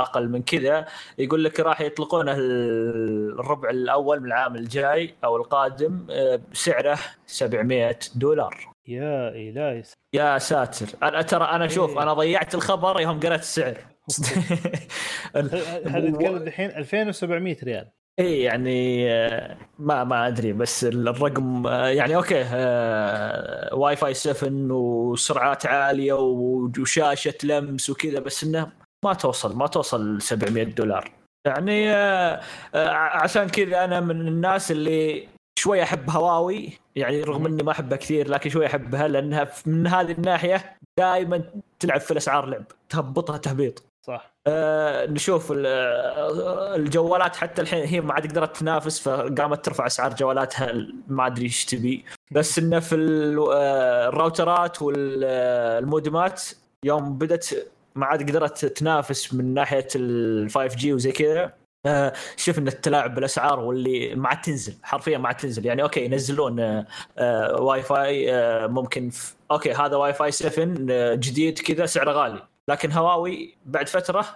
أقل 0.00 0.28
من 0.28 0.42
كذا 0.42 0.86
يقول 1.18 1.44
لك 1.44 1.60
راح 1.60 1.80
يطلقونه 1.80 2.34
الربع 2.38 3.70
الأول 3.70 4.20
من 4.20 4.26
العام 4.26 4.56
الجاي 4.56 5.14
أو 5.24 5.36
القادم 5.36 6.06
آه، 6.10 6.40
بسعره 6.52 6.98
700 7.26 7.98
دولار. 8.14 8.68
يا 8.88 9.28
إلهي. 9.28 9.82
يا 10.14 10.38
ساتر. 10.38 10.86
أنا 11.02 11.22
ترى 11.22 11.44
أنا 11.44 11.68
شوف 11.68 11.90
إيه. 11.90 12.02
أنا 12.02 12.12
ضيعت 12.12 12.54
الخبر 12.54 13.00
يوم 13.00 13.20
قرأت 13.20 13.40
السعر. 13.40 13.76
هذا 15.86 16.08
نتكلم 16.10 16.36
الحين 16.36 16.70
2700 16.70 17.56
ريال؟ 17.62 17.90
اي 18.18 18.42
يعني 18.42 19.10
آه، 19.12 19.56
ما 19.78 20.04
ما 20.04 20.26
أدري 20.26 20.52
بس 20.52 20.84
الرقم 20.84 21.66
آه، 21.66 21.88
يعني 21.88 22.16
okay 22.16 22.42
آه، 22.42 23.74
واي 23.74 23.96
فاي 23.96 24.14
7 24.14 24.72
وسرعات 24.72 25.66
عالية 25.66 26.12
وشاشة 26.12 27.34
لمس 27.44 27.90
وكذا 27.90 28.20
بس 28.20 28.44
إنه 28.44 28.72
ما 29.04 29.14
توصل 29.14 29.56
ما 29.56 29.66
توصل 29.66 30.22
700 30.22 30.64
دولار. 30.64 31.12
يعني 31.46 31.90
عشان 32.74 33.48
كذا 33.48 33.84
أنا 33.84 34.00
من 34.00 34.28
الناس 34.28 34.70
اللي 34.70 35.28
شوي 35.58 35.82
أحب 35.82 36.10
هواوي 36.10 36.72
يعني 36.96 37.22
رغم 37.22 37.46
إني 37.46 37.62
ما 37.62 37.72
أحبها 37.72 37.98
كثير 37.98 38.28
لكن 38.28 38.50
شوي 38.50 38.66
أحبها 38.66 39.08
لأنها 39.08 39.48
من 39.66 39.86
هذه 39.86 40.12
الناحية 40.12 40.76
دائما 40.98 41.44
تلعب 41.80 42.00
في 42.00 42.10
الأسعار 42.10 42.46
لعب 42.46 42.64
تهبطها 42.88 43.36
تهبيط. 43.36 43.82
صح. 44.06 44.34
آه 44.46 45.06
نشوف 45.06 45.52
آه، 45.56 46.76
الجوالات 46.76 47.36
حتى 47.36 47.62
الحين 47.62 47.84
هي 47.84 48.00
ما 48.00 48.12
عاد 48.14 48.30
قدرت 48.30 48.56
تنافس 48.56 49.00
فقامت 49.00 49.64
ترفع 49.64 49.86
أسعار 49.86 50.14
جوالاتها 50.14 50.72
ما 51.08 51.26
أدري 51.26 51.44
إيش 51.44 51.64
تبي. 51.64 52.04
بس 52.30 52.58
إنه 52.58 52.80
في 52.80 52.96
آه، 53.52 54.08
الراوترات 54.08 54.82
والمودمات 54.82 56.42
يوم 56.84 57.18
بدت 57.18 57.72
ما 57.94 58.06
عاد 58.06 58.30
قدرت 58.30 58.64
تنافس 58.64 59.34
من 59.34 59.54
ناحية 59.54 59.88
ال 59.96 60.50
5 60.50 60.76
G 60.76 60.92
وزي 60.92 61.12
كذا. 61.12 61.44
آه، 61.44 61.52
شفنا 62.36 62.70
التلاعب 62.70 63.14
بالأسعار 63.14 63.60
واللي 63.60 64.14
ما 64.14 64.28
عاد 64.28 64.40
تنزل 64.40 64.74
حرفيا 64.82 65.18
ما 65.18 65.28
عاد 65.28 65.36
تنزل. 65.36 65.66
يعني 65.66 65.82
okay 65.82 66.04
ينزلون 66.04 66.60
آه، 66.60 66.86
آه، 67.18 67.60
واي 67.62 67.82
فاي 67.82 68.34
آه، 68.34 68.66
ممكن 68.66 69.10
okay 69.50 69.72
هذا 69.72 69.96
واي 69.96 70.12
فاي 70.12 70.30
7 70.30 70.74
آه، 70.90 71.14
جديد 71.14 71.58
كذا 71.58 71.86
سعره 71.86 72.12
غالي. 72.12 72.42
لكن 72.68 72.92
هواوي 72.92 73.54
بعد 73.66 73.88
فترة 73.88 74.26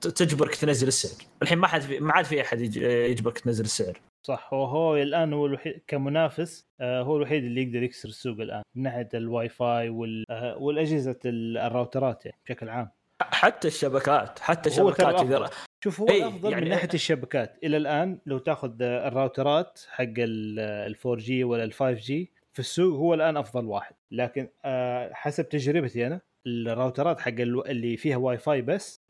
تجبرك 0.00 0.54
تنزل 0.54 0.88
السعر. 0.88 1.26
الحين 1.42 1.58
ما 1.58 1.66
حد 1.66 1.92
ما 1.92 2.12
عاد 2.12 2.24
في 2.24 2.40
أحد 2.40 2.60
يج- 2.60 2.76
يجبرك 3.10 3.38
تنزل 3.38 3.64
السعر. 3.64 4.00
صح 4.22 4.48
هو 4.54 4.64
هو 4.64 4.96
الآن 4.96 5.32
هو 5.32 5.46
الوحيد 5.46 5.80
كمنافس 5.86 6.66
هو 6.82 7.16
الوحيد 7.16 7.44
اللي 7.44 7.62
يقدر 7.62 7.82
يكسر 7.82 8.08
السوق 8.08 8.40
الآن 8.40 8.62
من 8.74 8.82
ناحية 8.82 9.08
الواي 9.14 9.48
فاي 9.48 9.88
وال 9.88 10.24
والأجهزة 10.58 11.16
ال- 11.24 11.58
الراوترات 11.58 12.26
يعني 12.26 12.38
بشكل 12.46 12.68
عام. 12.68 12.90
حتى 13.22 13.68
الشبكات 13.68 14.38
حتى 14.38 14.68
الشبكات 14.68 15.20
إذا. 15.20 15.50
شوف 15.84 16.00
هو 16.00 16.08
إي، 16.08 16.22
الأفضل 16.22 16.50
يعني- 16.52 16.64
من 16.64 16.70
ناحية 16.70 16.88
الشبكات. 16.94 17.56
إلى 17.64 17.76
الآن 17.76 18.18
لو 18.26 18.38
تاخذ 18.38 18.72
الراوترات 18.82 19.80
حق 19.90 20.04
ال 20.18 20.94
4 21.06 21.16
G 21.16 21.44
ولا 21.44 21.64
ال 21.64 21.72
5 21.72 21.98
G 21.98 22.30
في 22.52 22.58
السوق 22.58 22.98
هو 22.98 23.14
الآن 23.14 23.36
أفضل 23.36 23.64
واحد. 23.66 23.94
لكن 24.10 24.48
آه، 24.64 25.10
حسب 25.12 25.48
تجربتي 25.48 26.06
أنا 26.06 26.20
الراوترات 26.46 27.20
حق 27.20 27.28
ال- 27.28 27.68
اللي 27.70 27.96
فيها 27.96 28.16
واي 28.16 28.38
فاي 28.38 28.62
بس 28.62 29.00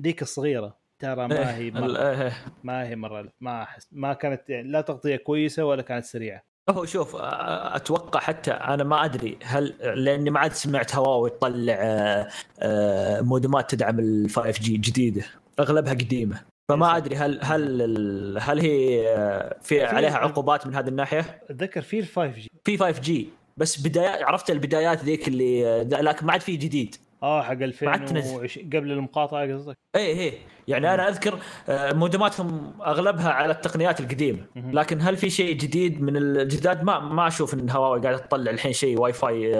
ذيك 0.00 0.22
الصغيره 0.22 0.76
ترى 0.98 1.28
ما 1.28 1.56
هي 1.56 1.68
ال- 1.68 1.74
مرة 1.74 1.98
إيه. 2.22 2.32
ما 2.64 2.88
هي 2.88 2.96
مرة 2.96 3.28
ما 3.40 3.62
أحس 3.62 3.88
ما 3.92 4.12
كانت 4.12 4.50
يعني 4.50 4.68
لا 4.68 4.80
تغطية 4.80 5.16
كويسة 5.16 5.64
ولا 5.64 5.82
كانت 5.82 6.04
سريعة. 6.04 6.42
هو 6.70 6.84
شوف 6.84 7.16
أتوقع 7.16 8.20
حتى 8.20 8.50
أنا 8.50 8.84
ما 8.84 9.04
أدري 9.04 9.38
هل 9.44 9.64
لأني 10.04 10.30
ما 10.30 10.40
عاد 10.40 10.52
سمعت 10.52 10.94
هواوي 10.96 11.30
تطلع 11.30 11.74
آه، 11.78 12.28
آه، 12.60 13.20
مودمات 13.20 13.70
تدعم 13.70 13.98
ال 14.00 14.30
5 14.30 14.60
G 14.62 14.76
جديده 14.76 15.24
أغلبها 15.60 15.92
قديمة. 15.92 16.40
فما. 16.68 16.96
أدري 16.96 17.16
هل 17.16 17.38
هل 17.42 18.38
هل 18.40 18.60
هي 18.60 19.08
آه، 19.08 19.56
في 19.62 19.84
عليها 19.84 20.16
عقوبات 20.18 20.66
من 20.66 20.74
هذه 20.74 20.88
الناحية؟ 20.88 21.42
أتذكر 21.50 21.82
في 21.82 21.98
ال 21.98 22.06
5 22.06 22.28
G 22.28 22.50
في 22.64 22.78
5 22.78 23.00
G 23.00 23.28
بس 23.56 23.86
بدايات 23.86 24.22
عرفت 24.22 24.50
البدايات 24.50 25.04
ذيك 25.04 25.28
اللي 25.28 25.66
آه، 25.66 25.82
لكن 25.82 26.26
ما 26.26 26.32
عاد 26.32 26.40
في 26.40 26.56
جديد. 26.56 26.96
آه 27.22 27.42
حق 27.42 27.48
عاد 27.50 28.04
تنزل. 28.04 28.16
2020 28.16 28.66
قبل 28.66 28.92
المقاطعة 28.92 29.54
قصدك؟ 29.54 29.76
إيه 29.96 30.18
إيه. 30.18 30.32
يعني 30.68 30.94
أنا 30.94 31.08
أذكر 31.08 31.38
آه، 31.68 31.92
مودماتهم 31.92 32.72
أغلبها 32.80 33.30
على 33.30 33.52
التقنيات 33.52 34.00
القديمة. 34.00 34.38
لكن 34.56 35.00
هل 35.00 35.16
في 35.16 35.30
شيء 35.30 35.54
جديد 35.56 36.02
من 36.02 36.16
الجداد؟ 36.16 36.84
ما 36.84 36.98
ما 36.98 37.26
أشوف 37.26 37.54
إن 37.54 37.70
هواوي 37.70 38.00
قاعدة 38.00 38.18
تطلع 38.18 38.50
الحين 38.50 38.72
شيء 38.72 39.00
واي 39.00 39.12
فاي 39.12 39.52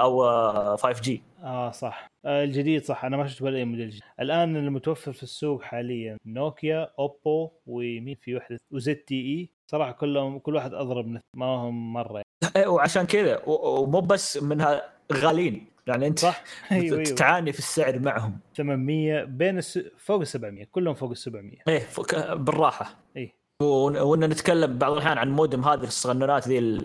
أو 0.00 0.24
آه، 0.24 0.76
5 0.76 1.00
جي 1.00 1.22
آه 1.44 1.70
صح. 1.70 2.06
آه 2.24 2.44
الجديد 2.44 2.84
صح. 2.84 3.04
أنا 3.04 3.16
ما 3.16 3.26
شفت 3.26 3.42
ولا 3.42 3.58
أي 3.58 3.64
موديل 3.64 3.88
جديد. 3.90 4.02
الآن 4.20 4.56
المتوفر 4.56 5.12
في 5.12 5.22
السوق 5.22 5.62
حاليا. 5.62 6.16
نوكيا 6.26 6.90
أوبو 6.98 7.50
ومين 7.66 8.16
في 8.20 8.36
وحدة؟ 8.36 8.58
وزد 8.70 8.94
تي 8.96 9.14
إي. 9.14 9.50
صراحة 9.70 9.92
كلهم 9.92 10.38
كل 10.38 10.54
واحد 10.54 10.74
أضرب 10.74 11.06
من 11.06 11.20
ما 11.36 11.46
هم 11.46 11.92
مرة. 11.92 12.22
يعني. 12.56 12.66
وعشان 12.68 13.06
كذا 13.06 13.42
ومو 13.46 14.00
بس 14.00 14.42
منها 14.42 14.82
غاليين. 15.12 15.66
يعني 15.86 16.06
أنت 16.06 16.18
صح. 16.18 16.44
أيوه 16.72 16.98
أيوه. 16.98 17.04
تعاني 17.16 17.52
في 17.52 17.58
السعر 17.58 17.98
معهم. 17.98 18.38
800 18.56 19.24
بين 19.24 19.58
الس... 19.58 19.78
فوق 19.98 20.20
ال 20.20 20.26
700 20.26 20.64
كلهم 20.72 20.94
فوق 20.94 21.10
ال 21.10 21.16
700 21.16 21.56
إيه 21.68 21.78
فك- 21.78 22.30
بالراحة. 22.36 22.94
اي 23.16 23.32
ون- 23.62 23.96
وإن 23.98 24.20
نتكلم 24.24 24.78
بعض 24.78 24.92
الأحيان 24.92 25.18
عن 25.18 25.30
مودم 25.30 25.64
هذه 25.64 25.82
الصغننات 25.82 26.48
ذي 26.48 26.58
اللي 26.58 26.78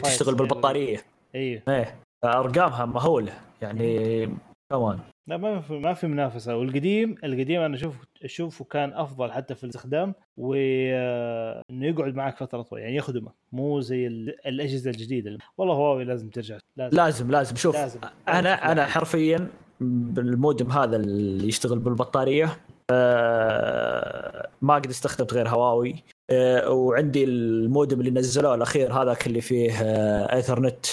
تشتغل 0.00 0.06
الصغيرة 0.06 0.36
بالبطارية. 0.36 0.98
أيوه 1.34 1.62
إيه 1.68 1.94
أرقامها 2.24 2.84
مهولة. 2.86 3.32
يعني 3.62 4.26
كمان 4.70 4.98
لا 5.28 5.36
ما 5.36 5.60
في 5.60 5.72
ما 5.72 5.94
في 5.94 6.06
منافسة. 6.06 6.56
والقديم 6.56 7.14
القديم 7.24 7.60
أنا 7.60 7.74
أشوف 7.74 7.94
أشوفه 8.24 8.64
كان 8.64 8.92
أفضل 8.92 9.32
حتى 9.32 9.54
في 9.54 9.64
الاستخدام 9.64 10.14
وانه 10.36 11.86
يقعد 11.86 12.14
معك 12.14 12.36
فترة 12.36 12.62
طويلة 12.62 12.84
يعني 12.84 12.96
يخدمك 12.96 13.32
مو 13.52 13.80
زي 13.80 14.06
ال- 14.06 14.46
الأجهزة 14.46 14.90
الجديدة. 14.90 15.38
والله 15.58 15.74
هواوي 15.74 16.04
لازم 16.04 16.28
ترجع. 16.30 16.58
لازم. 16.76 16.96
لازم 16.96 17.30
لازم. 17.30 17.56
شوف 17.56 17.74
لازم. 17.76 18.00
أنا 18.28 18.72
أنا 18.72 18.86
حرفيا 18.86 19.48
بالمودم 19.80 20.70
هذا 20.70 20.96
اللي 20.96 21.48
يشتغل 21.48 21.78
بالبطارية 21.78 22.56
آه، 22.90 24.48
ما 24.62 24.74
قد 24.74 24.86
استخدمت 24.86 25.34
غير 25.34 25.48
هواوي 25.48 25.94
آه، 26.30 26.70
وعندي 26.70 27.24
المودم 27.24 28.00
اللي 28.00 28.10
نزلوه 28.10 28.54
الأخير 28.54 28.92
هذاك 28.92 29.26
اللي 29.26 29.40
فيه 29.40 29.72
آه، 29.82 30.34
إيثرنت. 30.36 30.86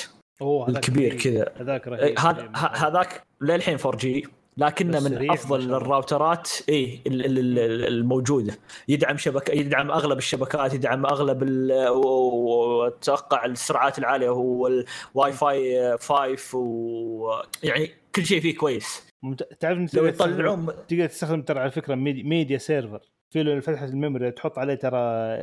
أوه 0.43 0.69
الكبير. 0.69 1.13
كذا 1.17 1.51
هذاك 1.59 1.87
إيه، 1.87 1.93
رهيب 1.93 2.49
هذاك 2.55 3.23
للحين 3.41 3.77
4 3.85 3.97
G 3.97 4.27
لكنه 4.57 4.99
من 4.99 5.31
أفضل. 5.31 5.73
الراوترات 5.73 6.49
اي 6.69 6.99
ال- 7.07 7.25
ال- 7.25 7.59
ال- 7.59 7.87
الموجودة 7.87 8.53
يدعم 8.87 9.17
شبكه 9.17 9.51
يدعم 9.51 9.91
أغلب 9.91 10.17
الشبكات 10.17 10.73
يدعم 10.73 11.05
أغلب 11.05 11.43
وأتوقع 11.89 13.45
السرعات 13.45 13.99
العالية 13.99 14.29
هو 14.29 14.67
الواي 14.67 15.31
فاي 15.31 15.97
5 15.97 16.57
ويعني 16.57 17.89
كل 18.15 18.25
شيء 18.25 18.41
فيه 18.41 18.55
كويس 18.55 19.07
ممت... 19.23 19.43
تعرف 19.43 19.93
لو 19.95 20.05
يطلعون 20.05 20.65
تقدر 20.87 21.05
تستخدم 21.05 21.41
ترى 21.41 21.59
على 21.59 21.71
فكرة 21.71 21.95
media, 21.95 22.23
media 22.23 22.57
server 22.57 22.99
في 23.29 23.43
له 23.43 23.59
فتحة 23.59 23.85
ال 23.85 23.92
memory 23.92 24.31
تحط 24.31 24.57
عليه 24.59 24.75
ترى 24.75 24.97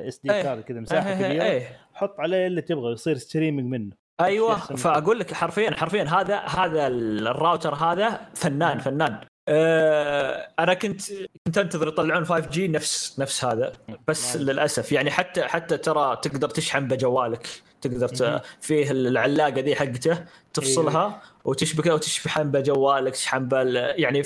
SD 0.09 0.33
إيه. 0.33 0.43
card 0.43 0.63
كذا 0.63 0.81
مساحة 0.81 1.11
إيه، 1.11 1.29
كبيرة 1.29 1.45
إيه. 1.45 1.63
حط 1.95 2.21
عليه 2.21 2.47
اللي 2.47 2.63
تبغى 2.63 2.93
يصير 2.93 3.17
streaming 3.17 3.71
منه 3.71 4.00
أيوه. 4.21 4.57
فأقول 4.57 5.19
لك 5.19 5.35
حرفيا 5.35 5.71
حرفيا 5.77 6.05
هذا 6.05 6.39
هذا 6.39 6.87
الراوتر 6.87 7.75
هذا 7.75 8.21
فنان 8.35 8.79
فنان 8.79 9.21
آه 9.49 10.49
أنا 10.59 10.75
كنت 10.75 11.01
كنت 11.47 11.59
أنتظر 11.59 11.89
يطلعون 11.89 12.25
5 12.25 12.51
G 12.51 12.69
نفس 12.69 13.21
نفس 13.21 13.45
هذا 13.45 13.73
بس. 14.09 14.37
للأسف 14.37 14.93
يعني 14.93 15.11
حتى 15.11 15.43
حتى 15.43 15.77
ترى 15.77 16.17
تقدر 16.23 16.49
تشحن 16.49 16.89
بجوالك 16.89 17.49
تقدر. 17.81 18.41
فيه 18.61 18.91
العلاقة 18.91 19.61
ذي 19.61 19.77
حقته 19.77 20.25
تفصلها 20.55 21.23
وتشبكها 21.45 21.95
وتشحن 21.95 22.51
بجوالك 22.51 23.13
تشحن 23.13 23.49
بال 23.49 23.77
يعني. 23.77 24.23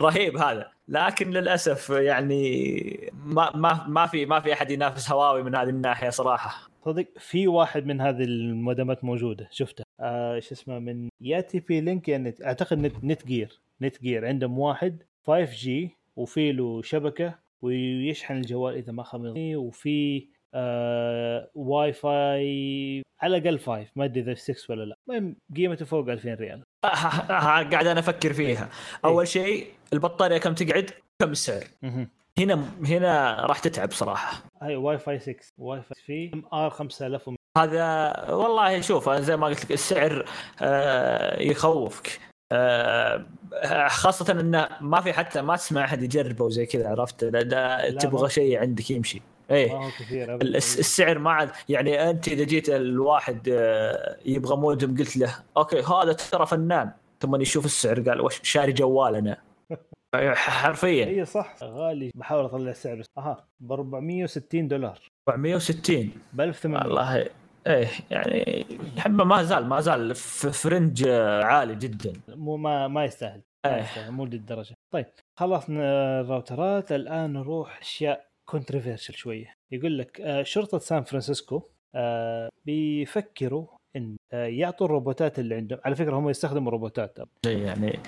رهيب 0.00 0.36
هذا 0.36 0.70
لكن 0.88 1.30
للأسف 1.30 1.90
يعني 1.90 3.12
ما 3.14 3.50
ما 3.54 3.84
ما 3.88 4.06
في 4.06 4.26
ما 4.26 4.40
في 4.40 4.52
أحد 4.52 4.70
ينافس 4.70 5.10
هواوي 5.10 5.42
من 5.42 5.56
هذه 5.56 5.68
الناحية 5.68 6.10
صراحة 6.10 6.73
صدق 6.84 7.06
في 7.18 7.48
واحد 7.48 7.86
من 7.86 8.00
هذه 8.00 8.22
المودمات 8.24 9.04
موجودة 9.04 9.48
شفته. 9.50 9.84
آه 10.00 10.38
شو 10.38 10.54
اسمه 10.54 10.78
من 10.78 11.08
يا 11.20 11.40
TP-Link 11.40 12.08
يا 12.08 12.18
نت 12.18 12.42
أعتقد 12.42 12.78
Net, 12.78 13.04
Netgear 13.04 13.60
Netgear 13.82 14.26
عندهم 14.26 14.58
واحد 14.58 15.02
5 15.26 15.44
G 15.56 15.90
وفي 16.16 16.52
له 16.52 16.82
شبكة 16.82 17.34
ويشحن 17.62 18.36
الجوال 18.36 18.74
إذا 18.74 18.92
ما 18.92 19.02
خاب 19.02 19.34
وفي 19.38 20.26
آه 20.54 21.50
واي 21.54 21.92
فاي 21.92 23.02
على 23.20 23.36
الأقل 23.36 23.58
5 23.58 23.86
ما 23.96 24.04
أدري 24.04 24.20
إذا 24.20 24.34
6 24.34 24.54
ولا 24.72 24.84
لا. 24.84 24.96
المهم 25.08 25.36
قيمته 25.56 25.84
فوق 25.84 26.08
2000 26.08 26.34
ريال. 26.34 26.62
ه- 26.84 26.88
ه- 26.88 27.70
قاعد 27.70 27.86
أنا 27.86 28.00
أفكر 28.00 28.32
فيها. 28.32 28.70
أول 29.04 29.28
شيء 29.28 29.66
البطارية 29.92 30.38
كم 30.38 30.54
تقعد؟ 30.54 30.90
كم 31.22 31.30
السعر. 31.30 31.64
هنا 32.38 32.64
هنا 32.86 33.34
راح 33.46 33.58
تتعب 33.58 33.92
صراحة. 33.92 34.42
هاي 34.62 34.76
واي 34.76 34.98
فاي 34.98 35.18
6 35.18 35.34
واي 35.58 35.82
فاي 35.82 36.02
في 36.06 36.30
MR 36.34 36.70
5000 36.70 37.30
هذا 37.58 38.12
والله 38.30 38.80
شوف 38.80 39.10
زي 39.10 39.36
ما 39.36 39.46
قلت 39.46 39.64
لك 39.64 39.72
السعر 39.72 40.24
آه، 40.62 41.40
يخوفك. 41.42 42.20
آه، 42.52 43.26
خاصة 43.88 44.40
انه 44.40 44.68
ما 44.80 45.00
في 45.00 45.12
حتى 45.12 45.42
ما 45.42 45.56
تسمع 45.56 45.84
أحد 45.84 46.02
يجربه 46.02 46.44
وزي 46.44 46.66
كذا 46.66 46.88
عرفت؟ 46.88 47.24
لا- 47.24 47.90
تبغى 47.90 48.30
شيء 48.30 48.58
عندك 48.60 48.90
يمشي. 48.90 49.22
إيه. 49.50 49.90
كثير 49.98 50.34
السعر 50.42 51.18
ما 51.18 51.30
عاد 51.32 51.50
يعني 51.68 52.10
أنت 52.10 52.28
إذا 52.28 52.44
جيت 52.44 52.68
الواحد 52.68 53.48
آه، 53.52 54.16
يبغى 54.26 54.56
مودم 54.56 54.96
قلت 54.96 55.16
له 55.16 55.34
okay 55.56 55.80
هذا 55.82 56.12
ترى 56.12 56.46
فنان. 56.46 56.90
ثم 57.20 57.40
يشوف 57.40 57.64
السعر 57.64 58.00
قال 58.00 58.20
وش 58.20 58.40
شاري 58.42 58.72
جوال 58.72 59.14
أنا. 59.16 59.36
حرفيا. 60.34 61.06
إي 61.06 61.24
صح. 61.24 61.56
غالي. 61.62 62.10
بحاول 62.14 62.44
أطلع 62.44 62.70
السعر 62.70 62.94
بس 62.96 63.06
أها. 63.18 63.46
ب 63.60 63.72
460 63.72 64.68
دولار. 64.68 64.98
460 65.28 66.10
ب 66.32 66.40
1800 66.40 66.82
والله 66.86 67.26
إيه 67.66 67.88
يعني 68.10 68.66
حبة 68.98 69.24
ما 69.24 69.42
زال 69.42 69.66
ما 69.66 69.80
زال 69.80 70.14
في 70.14 70.52
range 70.52 71.08
عالي 71.42 71.74
جدا. 71.74 72.12
مو 72.28 72.56
ما 72.56 72.88
ما 72.88 73.04
يستاهل. 73.04 73.42
ما 73.66 73.74
إيه. 73.76 73.82
يستاهل. 73.82 74.12
مو 74.12 74.24
للدرجة. 74.24 74.74
طيب 74.94 75.06
خلصنا 75.38 76.20
الراوترات. 76.20 76.92
الآن 76.92 77.32
نروح 77.32 77.78
أشياء 77.80 78.26
controversial 78.50 79.14
شوية. 79.14 79.54
يقول 79.72 79.98
لك 79.98 80.20
آه، 80.20 80.42
شرطة 80.42 80.78
سان 80.78 81.02
فرانسيسكو 81.02 81.62
آه، 81.94 82.48
بيفكروا 82.64 83.66
إن 83.96 84.16
آه، 84.32 84.46
يعطوا 84.46 84.86
الروبوتات 84.86 85.38
اللي 85.38 85.54
عندهم. 85.54 85.78
على 85.84 85.94
فكرة 85.94 86.16
هم 86.16 86.28
يستخدموا 86.28 86.72
روبوتات 86.72 87.18
شيء 87.46 87.58
يعني 87.58 87.98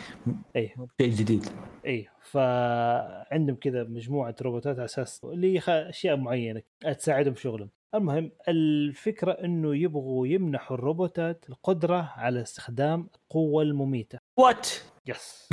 إي. 0.57 0.75
شيء 1.01 1.11
جديد. 1.11 1.47
إي 1.87 2.09
فعندهم 2.23 3.57
كذا 3.57 3.85
مجموعة 3.85 4.35
روبوتات 4.43 4.77
على 4.77 4.85
أساس 4.85 5.27
أشياء 5.69 6.17
معينة 6.17 6.63
تساعدهم 6.99 7.35
في 7.35 7.41
شغلهم. 7.41 7.69
المهم 7.95 8.31
الفكرة 8.49 9.33
إنه 9.33 9.77
يبغوا 9.77 10.27
يمنحوا 10.27 10.77
الروبوتات 10.77 11.45
القدرة 11.49 12.13
على 12.17 12.43
استخدام 12.43 13.09
القوة 13.15 13.63
المميتة. 13.63 14.19
What? 14.37 14.69
Yes 15.07 15.49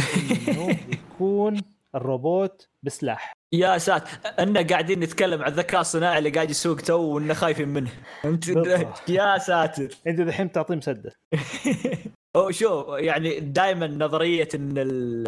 إنه 0.49 0.69
يكون 0.69 1.61
الروبوت 1.95 2.69
بسلاح. 2.83 3.33
يا 3.53 3.77
ساتر 3.77 4.09
ان 4.39 4.57
قاعدين 4.57 4.99
نتكلم 4.99 5.41
عن 5.43 5.51
الذكاء 5.51 5.81
الصناعي 5.81 6.17
اللي 6.17 6.29
قاعد 6.29 6.49
يسوق 6.49 6.77
تو 6.81 7.01
وإنه 7.01 7.33
خايفين 7.33 7.67
منه. 7.69 7.91
أنت. 8.25 8.47
يا 9.09 9.37
ساتر. 9.37 9.87
أنت 10.07 10.21
دحين 10.21 10.51
تعطيه 10.51 10.75
مسدس. 10.75 11.11
هو 12.37 12.51
شوف 12.51 12.85
يعني 12.89 13.39
دائما 13.39 13.87
نظرية 13.87 14.47
إن 14.55 14.77
ال- 14.77 15.27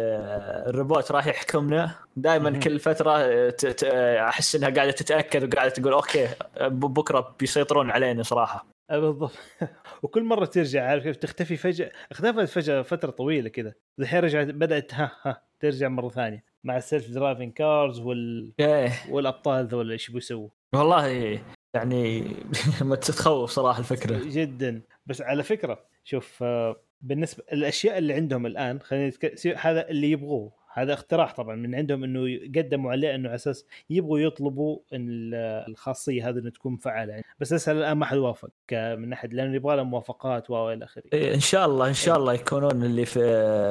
الروبوت 0.68 1.12
راح 1.12 1.26
يحكمنا. 1.26 1.94
دائما. 2.16 2.58
كل 2.58 2.78
فترة 2.78 3.12
أحس 4.28 4.54
إنها 4.56 4.70
قاعدة 4.70 4.90
تتأكد 4.90 5.44
وقاعدة 5.54 5.70
تقول 5.70 5.92
okay 5.92 6.28
بكرة 6.60 7.36
بيسيطرون 7.40 7.90
علينا 7.90 8.22
صراحة. 8.22 8.66
آه، 8.90 8.98
بالضبط. 8.98 9.38
وكل 10.02 10.24
مرة 10.24 10.44
ترجع 10.44 10.84
عارف 10.88 11.02
كيف؟ 11.02 11.16
تختفي 11.16 11.56
فجأة 11.56 11.90
اختفت 12.12 12.44
فجأة 12.48 12.82
فترة 12.82 13.10
طويلة 13.10 13.48
كذا. 13.48 13.72
الحين 14.00 14.20
رجعت 14.20 14.46
بدأت 14.46 14.94
ها 14.94 15.12
ها 15.22 15.42
ترجع 15.60 15.88
مرة 15.88 16.08
ثانية. 16.08 16.44
مع 16.66 16.76
ال 16.76 17.10
self-driving 17.10 17.52
cars 17.52 18.00
وال... 18.00 18.52
إيه. 18.60 18.92
والأبطال 19.10 19.66
ذول 19.66 19.92
إيش 19.92 20.10
بيسووا 20.10 20.48
والله 20.74 21.06
يعني 21.74 22.24
ما 22.80 22.96
تتخوف 22.96 23.50
صراحة 23.50 23.78
الفكرة. 23.78 24.20
جدا. 24.24 24.82
بس 25.06 25.22
على 25.22 25.42
فكرة 25.42 25.84
شوف 26.04 26.42
آه، 26.42 26.76
بالنسبة 27.00 27.44
الأشياء 27.52 27.98
اللي 27.98 28.14
عندهم 28.14 28.46
الآن 28.46 28.80
خلينا 28.80 29.12
هذا 29.56 29.88
اللي 29.88 30.10
يبغوه. 30.10 30.52
هذا 30.76 30.92
اقتراح 30.92 31.34
طبعا 31.34 31.56
من 31.56 31.74
عندهم 31.74 32.04
إنه 32.04 32.38
قدموا 32.56 32.90
عليه 32.90 33.14
إنه 33.14 33.28
على 33.28 33.34
أساس 33.34 33.66
يبغوا 33.90 34.18
يطلبوا 34.18 34.78
الخاصية 35.68 36.28
هذه 36.28 36.38
إنها 36.38 36.50
تكون 36.50 36.76
فعاله 36.76 37.12
يعني. 37.12 37.24
بس 37.40 37.52
لسه 37.52 37.72
الآن 37.72 37.96
ما 37.96 38.06
حد 38.06 38.16
وافق 38.16 38.50
من 38.72 39.08
ناحية 39.08 39.28
لأنه 39.28 39.54
يبغى 39.54 39.76
له 39.76 39.82
موافقات 39.82 40.50
و 40.50 40.72
إلى 40.72 40.84
آخره. 40.84 41.02
إيه، 41.12 41.34
إن 41.34 41.40
شاء 41.40 41.66
الله 41.66 41.88
إن 41.88 41.94
شاء 41.94 42.16
الله 42.16 42.32
يكونون 42.32 42.82
اللي 42.82 43.04
في 43.04 43.20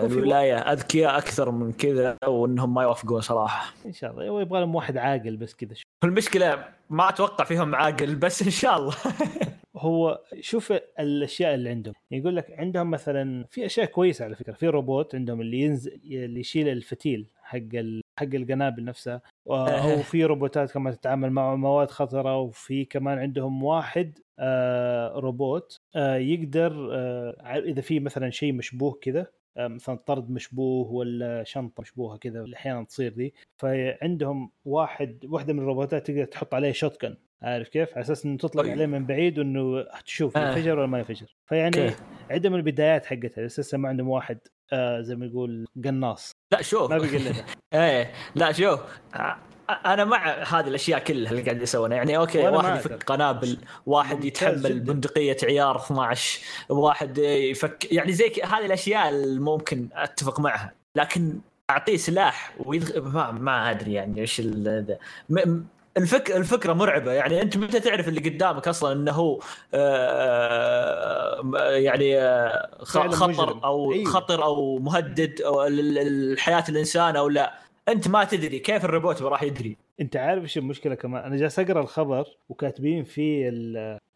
الولاية 0.06 0.58
أذكياء 0.58 1.18
أكثر 1.18 1.51
من 1.51 1.72
كذا 1.72 2.18
وإنهم 2.28 2.74
ما 2.74 2.84
يوافقون 2.84 3.22
صراحة. 3.22 3.74
إن 3.86 3.93
شاء 3.93 4.12
الله. 4.12 4.28
هو 4.28 4.39
يبغى 4.39 4.60
لهم 4.60 4.76
واحد 4.76 4.97
عاقل 4.97 5.38
بس 5.38 5.56
كذا 5.56 5.76
المشكلة 6.03 6.66
ما 6.89 7.10
أتوقع 7.10 7.43
فيهم 7.43 7.76
عاقل 7.76 8.16
بس 8.16 8.41
إن 8.41 8.51
شاء 8.51 8.78
الله. 8.78 8.95
هو 9.86 10.22
شوف 10.40 10.74
الأشياء 11.00 11.56
اللي 11.56 11.70
عندهم. 11.70 11.94
يقول 12.12 12.36
لك 12.36 12.52
عندهم 12.60 12.92
مثلا 12.92 13.46
في 13.50 13.66
أشياء 13.66 13.86
كويسة 13.86 14.26
على 14.26 14.36
فكرة. 14.36 14.54
في 14.54 14.68
روبوت 14.68 15.16
عندهم 15.16 15.42
اللي 15.42 15.60
ينزل 15.60 16.00
اللي 16.12 16.40
يشيل 16.40 16.68
الفتيل 16.68 17.30
حق 17.44 17.58
ال... 17.74 18.02
حق 18.20 18.36
القنابل 18.36 18.84
نفسها. 18.84 19.22
أو 19.48 19.98
في 19.98 20.26
روبوتات 20.26 20.72
كمان 20.72 20.94
تتعامل 21.00 21.30
مع 21.30 21.56
مواد 21.56 21.92
خطرة. 21.92 22.38
وفي 22.40 22.86
كمان 22.86 23.20
عندهم 23.20 23.64
واحد 23.64 24.20
آه 24.40 25.20
روبوت 25.20 25.78
آه 25.96 26.16
يقدر 26.16 26.90
آه 26.94 27.58
إذا 27.58 27.82
في 27.82 28.00
مثلا 28.00 28.30
شيء 28.30 28.54
مشبوه 28.54 29.00
كذا 29.02 29.28
آه، 29.58 29.68
مثلا 29.68 29.96
طرد 29.96 30.30
مشبوه 30.30 30.92
ولا 30.92 31.44
شنطة 31.44 31.82
مشبوهة 31.82 32.18
كذا 32.18 32.46
أحيانا 32.56 32.84
تصير 32.84 33.14
دي. 33.14 33.34
فعندهم 33.58 34.52
واحد 34.66 35.26
واحدة 35.26 35.54
من 35.54 35.60
الروبوتات 35.60 36.08
تقدر 36.08 36.26
تحط 36.26 36.54
عليه 36.54 36.72
shoot 36.72 36.97
عارف 37.44 37.68
كيف؟ 37.70 37.90
على 37.94 38.02
أساس 38.02 38.26
إنه 38.26 38.38
تطلق 38.38 38.64
طيب. 38.64 38.72
عليه 38.72 38.86
من 38.86 39.06
بعيد 39.06 39.40
وإنه 39.40 39.86
تشوف 40.06 40.38
آه. 40.38 40.50
ينفجر 40.50 40.80
ولا 40.80 40.88
ما 40.88 40.98
ينفجر 40.98 41.36
فيعني 41.46 41.84
okay. 41.86 41.95
عندهم 42.32 42.56
البدايات 42.56 43.06
حقتها 43.06 43.46
لسه 43.46 43.78
ما 43.78 43.90
عندهم 43.90 44.10
واحد 44.10 44.38
آه 44.74 45.02
زي 45.02 45.16
ما 45.16 45.26
يقول 45.26 45.66
قناص 45.86 46.32
لا 46.52 46.62
شوف 46.62 46.92
ما 46.92 46.98
بيقلدها 46.98 47.46
إيه 47.74 48.12
لا 48.36 48.52
شوف 48.52 48.80
ع- 49.14 49.38
أنا 49.86 50.04
مع 50.06 50.44
هذه 50.44 50.68
الأشياء 50.68 51.00
كلها 51.00 51.32
اللي 51.32 51.42
قاعد 51.42 51.62
يسوونها 51.62 51.98
يعني 51.98 52.18
okay 52.18 52.47
واحد 52.48 52.76
يفك. 52.80 53.04
قنابل 53.04 53.58
واحد 53.86 54.26
يتحمل. 54.26 54.80
بندقية 54.80 55.38
عيار 55.44 55.76
12 55.78 56.42
واحد 56.70 57.18
يفك 57.18 57.92
يعني 57.92 58.12
زي 58.12 58.30
ك- 58.30 58.46
هذه 58.46 58.66
الأشياء 58.66 59.10
اللي 59.10 59.40
ممكن 59.40 59.90
أتفق 59.94 60.40
معها 60.40 60.74
لكن 60.96 61.40
أعطيه 61.70 61.98
سلاح 61.98 62.56
ويدخل 62.66 63.02
ما, 63.02 63.32
ما 63.32 63.72
أدري 63.72 63.94
يعني 63.94 64.22
إيش 64.22 64.40
ال- 64.40 64.98
م- 65.30 65.64
الفك 65.98 66.32
الفكرة 66.32 66.74
مرعبة 66.74 67.12
يعني 67.14 67.41
أنت 67.41 67.58
متى 67.58 67.80
تعرف 67.80 68.08
اللي 68.08 68.30
قدامك 68.30 68.68
أصلا 68.68 68.91
إنه 68.93 69.12
هو 69.12 69.39
آه، 69.74 71.41
يعني 71.72 72.18
آه، 72.20 72.78
خ- 72.84 72.93
فعلاً 72.93 73.12
خطر. 73.12 73.64
أو 73.64 73.93
أيوه. 73.93 74.06
خطر 74.06 74.43
أو 74.43 74.78
مهدد 74.80 75.41
أو 75.41 75.64
لل- 75.68 76.34
لحياه 76.34 76.64
الإنسان 76.70 77.16
أو 77.16 77.30
لا 77.30 77.54
أنت 77.89 78.08
ما 78.08 78.24
تدري 78.24 78.60
كيف 78.60 78.86
الروبوت 78.86 79.22
راح 79.22 79.43
يدري 79.43 79.78
أنت 80.02 80.16
عارف 80.16 80.43
إيش 80.43 80.58
المشكلة 80.58 80.96
كمان 80.96 81.24
أنا 81.24 81.38
جالس 81.38 81.60
أقرأ 81.60 81.82
الخبر 81.82 82.26
وكاتبين 82.50 83.04
فيه 83.04 83.50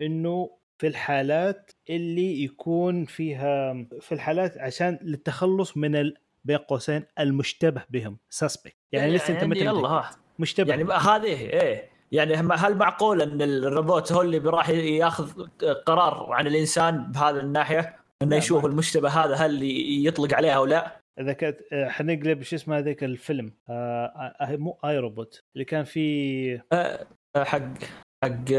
إنه 0.01 0.49
في 0.77 0.87
الحالات 0.87 1.71
اللي 1.89 2.43
يكون 2.43 3.05
فيها 3.05 3.73
في 4.01 4.11
الحالات 4.11 4.57
عشان 4.57 4.99
للتخلص 5.01 5.77
من 5.77 5.95
ال... 5.95 6.15
بين 6.45 6.57
قوسين 6.57 7.03
المشتبه 7.19 7.83
بهم 7.89 8.17
سسبكت 8.29 8.75
يعني 8.91 9.11
لسه 9.11 9.41
أنت 9.41 9.55
يلا. 9.57 9.87
ها 9.87 10.11
مشتبه 10.39 10.69
يعني 10.69 10.83
هذه 10.83 11.25
إيه. 11.25 11.89
يعني 12.11 12.35
هل 12.35 12.77
معقول 12.77 13.21
أن 13.21 13.41
الروبوت 13.41 14.11
هو 14.11 14.21
اللي 14.21 14.37
راح 14.37 14.69
يأخذ 14.69 15.47
قرار 15.85 16.33
عن 16.33 16.47
الإنسان 16.47 17.11
بهذه 17.11 17.39
الناحية؟ 17.39 17.95
أنه 18.21 18.35
يشوف 18.35 18.65
المشتبه 18.65 19.09
هذا 19.09 19.35
هل 19.35 19.59
يطلق 20.07 20.33
عليه 20.33 20.51
أو 20.51 20.65
لا؟ 20.65 20.99
اذا 21.19 21.33
كانت 21.33 21.57
آه، 21.73 21.89
حنقلب 21.89 22.41
شو 22.41 22.55
اسمه 22.55 22.77
هذاك 22.77 23.03
الفيلم 23.03 23.53
آه 23.69 24.05
آه 24.41 24.55
مو 24.55 24.77
آي 24.85 24.97
روبوت 24.97 25.43
اللي 25.55 25.65
كان 25.65 25.83
فيه 25.83 26.65
أه، 26.73 27.07
حق 27.37 27.61
حق 28.23 28.51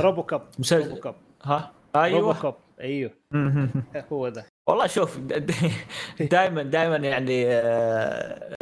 RoboCop 0.00 0.48
مسلسل 0.58 0.88
RoboCop 0.88 1.14
ها؟ 1.42 1.72
Robo 1.96 2.04
أيوه. 2.04 2.42
Cop 2.42 2.54
أيوه. 2.80 3.10
هو 4.12 4.28
ذا. 4.28 4.44
والله 4.70 4.86
شوف 4.86 5.18
دائما 6.20 6.62
دائما 6.62 6.96
يعني 6.96 7.46
آه، 7.46 8.56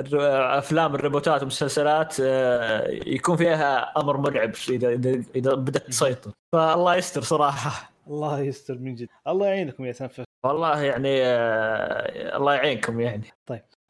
أفلام 0.59 0.95
الروبوتات 0.95 1.41
والمسلسلات 1.41 2.17
آه، 2.21 2.89
يكون 2.89 3.37
فيها 3.37 4.01
أمر 4.01 4.17
مرعب 4.17 4.53
إذا 4.69 4.89
إذا 5.37 5.55
بدأت 5.55 5.87
تسيطر. 5.87 6.31
فالله 6.53 6.97
يستر 6.97 7.23
صراحة. 7.23 7.91
الله 8.07 8.41
يستر 8.41 8.79
من 8.79 8.95
جد. 8.95 9.09
الله 9.27 9.47
يعينكم 9.47 9.85
يا 9.85 9.93
سنفر 9.93 10.25
والله 10.45 10.83
يعني 10.83 11.23
آه، 11.23 12.37
الله 12.37 12.55
يعينكم 12.55 13.01
يعني. 13.01 13.27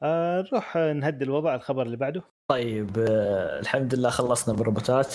آه 0.02 0.42
نروح 0.52 0.76
نهدي 0.76 1.24
الوضع 1.24 1.54
الخبر 1.54 1.82
اللي 1.82 1.96
بعده. 1.96 2.22
طيب 2.50 2.90
آه، 2.98 3.60
الحمد 3.60 3.94
لله 3.94 4.10
خلصنا 4.10 4.54
بالروبوتات 4.54 5.14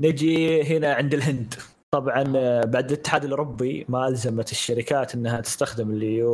نجي 0.00 0.62
هنا 0.62 0.94
عند 0.94 1.14
الهند. 1.14 1.54
طبعا 1.94 2.32
آه، 2.36 2.64
بعد 2.64 2.92
الاتحاد 2.92 3.24
الأوروبي 3.24 3.86
ما 3.88 4.08
ألزمت 4.08 4.52
الشركات 4.52 5.14
إنها 5.14 5.40
تستخدم 5.40 5.90
ال 5.90 6.32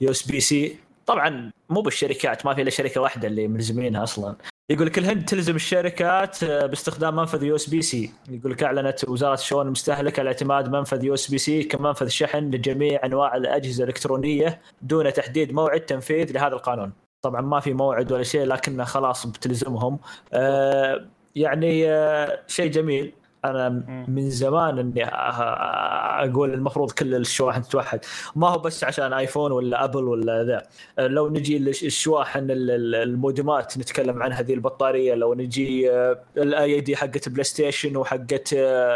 U 0.00 0.10
USB-C. 0.10 0.76
طبعا 1.06 1.50
مو 1.70 1.80
بالشركات 1.80 2.46
ما 2.46 2.54
في 2.54 2.62
إلا 2.62 2.70
شركة 2.70 3.00
واحدة 3.00 3.28
اللي 3.28 3.48
ملزمينها 3.48 4.02
أصلا. 4.02 4.36
يقول 4.70 4.86
لك 4.86 4.98
الهند 4.98 5.24
تلزم 5.24 5.56
الشركات 5.56 6.42
آه، 6.44 6.66
باستخدام 6.66 7.16
منفذ 7.16 7.42
USB-C. 7.42 8.10
يقول 8.30 8.52
لك 8.52 8.62
أعلنت 8.62 9.08
وزارة 9.08 9.34
الشؤون 9.34 9.66
المستهلكة 9.66 10.20
على 10.20 10.28
اعتماد 10.28 10.68
منفذ 10.68 11.04
USB-C 11.04 11.62
كمنفذ 11.62 12.08
شحن 12.08 12.50
لجميع 12.50 13.00
أنواع 13.04 13.36
الأجهزة 13.36 13.84
الإلكترونية 13.84 14.60
دون 14.82 15.12
تحديد 15.12 15.52
موعد 15.52 15.80
تنفيذ 15.80 16.32
لهذا 16.32 16.54
القانون. 16.54 16.92
طبعا 17.22 17.40
ما 17.40 17.60
في 17.60 17.74
موعد 17.74 18.12
ولا 18.12 18.22
شيء 18.22 18.44
لكنه 18.44 18.84
خلاص 18.84 19.26
بتلزمهم. 19.26 19.98
آه 20.32 21.06
يعني 21.36 21.90
آه 21.90 22.40
شيء 22.46 22.70
جميل. 22.70 23.12
أنا 23.44 23.68
من 24.08 24.30
زمان 24.30 24.78
إني 24.78 25.04
أقول 25.04 26.54
المفروض 26.54 26.90
كل 26.90 27.14
الشواحن 27.14 27.62
تتوحد. 27.62 28.00
ما 28.36 28.48
هو 28.48 28.58
بس 28.58 28.84
عشان 28.84 29.12
iPhone 29.12 29.52
ولا 29.52 29.84
Apple 29.84 30.04
ولا 30.04 30.44
ذا. 30.44 30.62
لو 31.06 31.28
نجي 31.28 31.56
الشواحن 31.56 32.46
المودمات 32.50 33.78
نتكلم 33.78 34.22
عن 34.22 34.32
هذه 34.32 34.54
البطارية 34.54 35.14
لو 35.14 35.34
نجي 35.34 35.90
الأيادي 36.36 36.96
حقت 36.96 37.28
PlayStation 37.28 37.96
وحقت 37.96 38.54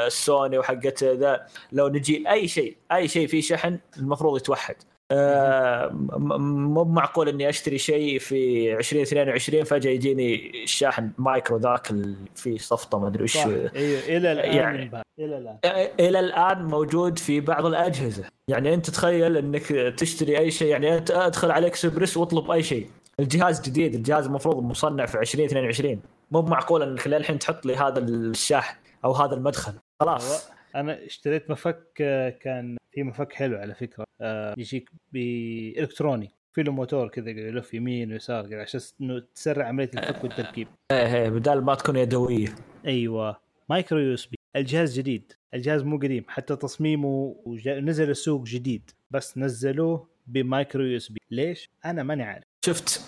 سوني 0.08 0.58
وحقت 0.58 1.04
ذا 1.04 1.46
لو 1.72 1.88
نجي 1.88 2.30
أي 2.30 2.48
شيء 2.48 2.76
أي 2.92 3.08
شيء 3.08 3.26
فيه 3.26 3.40
شحن 3.40 3.78
المفروض 3.96 4.36
يتوحد. 4.36 4.76
آه، 5.10 5.90
مو 6.18 6.84
معقول 6.84 7.28
إني 7.28 7.48
أشتري 7.48 7.78
شيء 7.78 8.18
في 8.18 8.72
2022 8.78 9.64
فجأة 9.64 9.90
يجيني 9.90 10.62
الشاحن 10.62 11.10
مايكرو 11.18 11.56
ذاك 11.56 11.90
اللي 11.90 12.16
فيه 12.34 12.58
صفطة 12.58 12.98
ما 12.98 13.06
أدري 13.06 13.24
وش. 13.24 13.36
أيوه 13.36 13.70
إلى 14.08 14.32
الآن 14.32 14.56
يعني 14.56 14.90
إلى 15.18 15.38
الآن. 15.38 15.58
إلى 16.00 16.20
الآن 16.20 16.64
موجود 16.64 17.18
في 17.18 17.40
بعض 17.40 17.66
الأجهزة. 17.66 18.24
يعني 18.48 18.74
أنت 18.74 18.90
تخيل 18.90 19.36
إنك 19.36 19.66
تشتري 19.98 20.38
أي 20.38 20.50
شيء 20.50 20.68
يعني 20.68 20.96
أنت 20.96 21.10
أدخل 21.10 21.50
AliExpress 21.50 22.16
واطلب 22.16 22.50
أي 22.50 22.62
شيء. 22.62 22.88
الجهاز 23.20 23.60
جديد 23.60 23.94
الجهاز 23.94 24.26
المفروض 24.26 24.62
مصنع 24.62 25.06
في 25.06 25.18
2022 25.18 26.00
مو 26.30 26.42
معقول 26.42 26.82
إنك 26.82 27.06
للحين 27.06 27.38
تحط 27.38 27.66
لي 27.66 27.76
هذا 27.76 27.98
الشاحن 27.98 28.76
أو 29.04 29.12
هذا 29.12 29.34
المدخل. 29.34 29.72
خلاص. 30.00 30.55
أنا 30.74 31.04
اشتريت 31.04 31.50
مفك 31.50 31.92
كان 32.40 32.76
في 32.92 33.02
مفك 33.02 33.32
حلو 33.32 33.58
على 33.58 33.74
فكرة 33.74 34.04
آه، 34.20 34.54
يجيك 34.58 34.90
بإلكتروني 35.12 36.30
في 36.52 36.62
له 36.62 36.72
موتور 36.72 37.08
كذا 37.08 37.30
يلف 37.30 37.74
يمين 37.74 38.12
ويسار 38.12 38.60
عشان 38.60 38.80
إنه 39.00 39.22
تسرع 39.34 39.68
عملية 39.68 39.90
الفك 39.94 40.24
والتركيب. 40.24 40.68
إيه 40.92 41.16
إيه 41.16 41.28
بدال 41.28 41.64
ما 41.64 41.74
تكون 41.74 41.96
يدويه 41.96 42.48
أيوه. 42.86 43.40
micro 43.70 43.98
USB. 43.98 44.38
الجهاز 44.56 44.98
جديد. 44.98 45.32
الجهاز 45.54 45.82
مو 45.82 45.96
قديم 45.96 46.24
حتى 46.28 46.56
تصميمه 46.56 47.36
نزل 47.66 48.10
السوق 48.10 48.44
جديد 48.44 48.90
بس 49.10 49.38
نزلوه 49.38 50.08
ب 50.26 50.36
micro 50.36 50.84
USB. 50.84 51.20
ليش؟ 51.30 51.70
أنا 51.84 52.02
ماني 52.02 52.22
عارف. 52.22 52.42
شفت؟ 52.66 53.00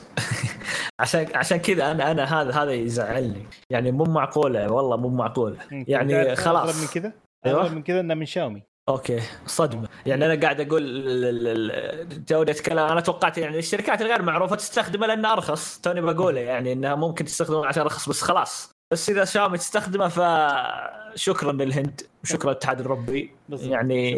عشان 1.01 1.27
عشان 1.35 1.57
كذا 1.57 1.91
أنا 1.91 2.11
أنا 2.11 2.25
هذا 2.25 2.51
هذا 2.51 2.73
يزعلني. 2.73 3.47
يعني 3.71 3.93
مو 3.93 4.05
معقولة 4.05 4.73
والله 4.73 4.97
مو 4.97 5.09
معقولة. 5.09 5.57
يعني 5.73 6.37
خلاص. 6.37 6.83
من 6.83 6.89
كذا؟ 7.03 7.13
أيوة. 7.47 7.69
من 7.69 7.83
كذا 7.83 8.01
إنه 8.01 8.15
من 8.15 8.27
Xiaomi. 8.27 8.63
Okay 8.89 9.21
صدمة. 9.47 9.89
يعني 10.07 10.27
أنا 10.27 10.41
قاعد 10.41 10.61
أقول 10.61 12.25
جودة 12.29 12.57
كلام. 12.67 12.91
أنا 12.91 13.01
توقعت 13.01 13.39
يعني 13.39 13.59
الشركات 13.59 14.03
الغير 14.03 14.23
معروفة 14.23 14.57
تستخدمه 14.57 15.07
لأنه 15.07 15.33
أرخص. 15.33 15.79
توني 15.79 16.01
بقوله 16.01 16.41
يعني 16.41 16.73
انها 16.73 16.95
ممكن 16.95 17.25
تستخدمه 17.25 17.67
عشان 17.67 17.83
أرخص 17.83 18.09
بس 18.09 18.23
خلاص. 18.23 18.71
بس 18.93 19.11
إذا 19.11 19.25
شاومي 19.25 19.59
تستخدمه 19.59 20.09
فشكرا 20.09 21.53
للهند 21.53 22.01
وشكرا 22.25 22.51
للاتحاد 22.51 22.81
الاوروبي 22.81 23.31
يعني 23.49 24.11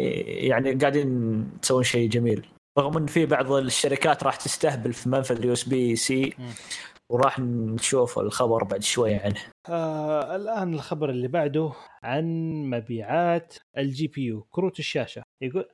يعني 0.47 0.73
قاعدين 0.73 1.49
تسوون 1.61 1.83
شيء 1.83 2.09
جميل. 2.09 2.47
رغم 2.79 2.97
إن 2.97 3.05
في 3.05 3.25
بعض 3.25 3.51
الشركات 3.51 4.23
راح 4.23 4.35
تستهبل 4.35 4.93
في 4.93 5.09
منفذ 5.09 5.37
ال 5.37 5.53
USB-C 5.53 6.33
وراح 7.09 7.39
نشوف 7.39 8.19
الخبر 8.19 8.63
بعد 8.63 8.83
شوي 8.83 9.15
عنه. 9.15 9.41
آه 9.69 10.35
الآن 10.35 10.73
الخبر 10.73 11.09
اللي 11.09 11.27
بعده 11.27 11.71
عن 12.03 12.25
مبيعات 12.69 13.55
ال 13.77 14.07
GPU 14.07 14.41
كروت 14.41 14.79
الشاشة. 14.79 15.23
يقول 15.41 15.65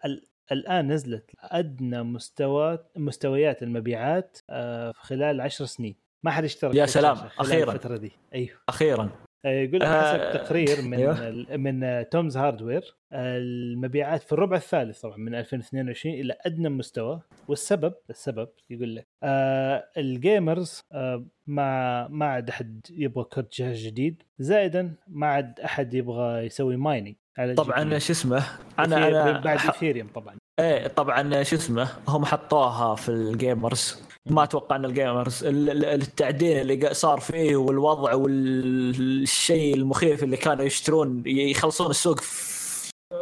الآن 0.51 0.87
نزلت 0.91 1.31
أدنى 1.39 2.03
مستوى 2.03 2.79
مستويات 2.95 3.63
المبيعات 3.63 4.37
آه 4.49 4.91
خلال 4.95 5.41
عشر 5.41 5.65
سنين. 5.65 5.95
ما 6.23 6.31
حد 6.31 6.43
اشترى 6.43 6.77
يا 6.77 6.85
سلام 6.85 7.17
أخيرا. 7.39 7.71
الفترة 7.73 7.97
دي. 7.97 8.11
أيوه. 8.33 8.57
أخيرا. 8.69 9.09
آه، 9.45 9.49
يقول 9.49 9.83
حسب 9.83 10.19
آه 10.19 10.33
تقرير 10.37 10.81
من 10.81 10.93
أيوه. 10.93 11.57
من 11.57 12.05
Tom's 12.09 12.37
Hardware 12.37 12.95
المبيعات 13.13 14.23
في 14.23 14.31
الربع 14.31 14.57
الثالث 14.57 15.01
طبعا 15.01 15.17
من 15.17 15.35
2022 15.35 16.15
إلى 16.15 16.35
أدنى 16.45 16.69
مستوى. 16.69 17.21
والسبب 17.47 17.93
السبب 18.09 18.49
يقول 18.69 18.95
لك 18.95 19.07
آه 19.23 19.83
ال 19.97 20.09
gamers 20.09 20.81
آه 20.91 21.25
ما 21.47 22.07
ما 22.07 22.25
عاد 22.25 22.49
أحد 22.49 22.85
يبغى 22.89 23.23
كرت 23.23 23.53
جهاز 23.59 23.77
جديد 23.77 24.23
زائدا 24.39 24.95
ما 25.07 25.27
عاد 25.27 25.59
أحد 25.59 25.93
يبغى 25.93 26.45
يسوي 26.45 26.77
mining 26.77 27.15
على 27.37 27.53
طبعا 27.53 27.99
شو 27.99 28.13
اسمه؟ 28.13 28.43
أنا 28.79 29.07
أنا 29.07 29.39
بعد 29.39 29.59
Ethereum 29.65 30.07
طبعا. 30.07 30.35
إيه 30.59 30.87
طبعا 30.87 31.43
شو 31.43 31.55
اسمه؟ 31.55 31.89
هم 32.07 32.25
حطوها 32.25 32.95
في 32.95 33.09
ال 33.09 33.21
gamers. 33.21 34.03
ما 34.31 34.43
أتوقع 34.43 34.75
إن 34.75 34.85
ال 34.85 34.94
gamers 34.94 35.43
التعدين 35.45 36.57
اللي 36.57 36.93
صار 36.93 37.19
فيه 37.19 37.55
والوضع 37.55 38.13
والشيء 38.13 39.75
المخيف 39.75 40.23
اللي 40.23 40.37
كانوا 40.37 40.65
يشترون 40.65 41.23
يخلصون 41.25 41.89
السوق 41.89 42.19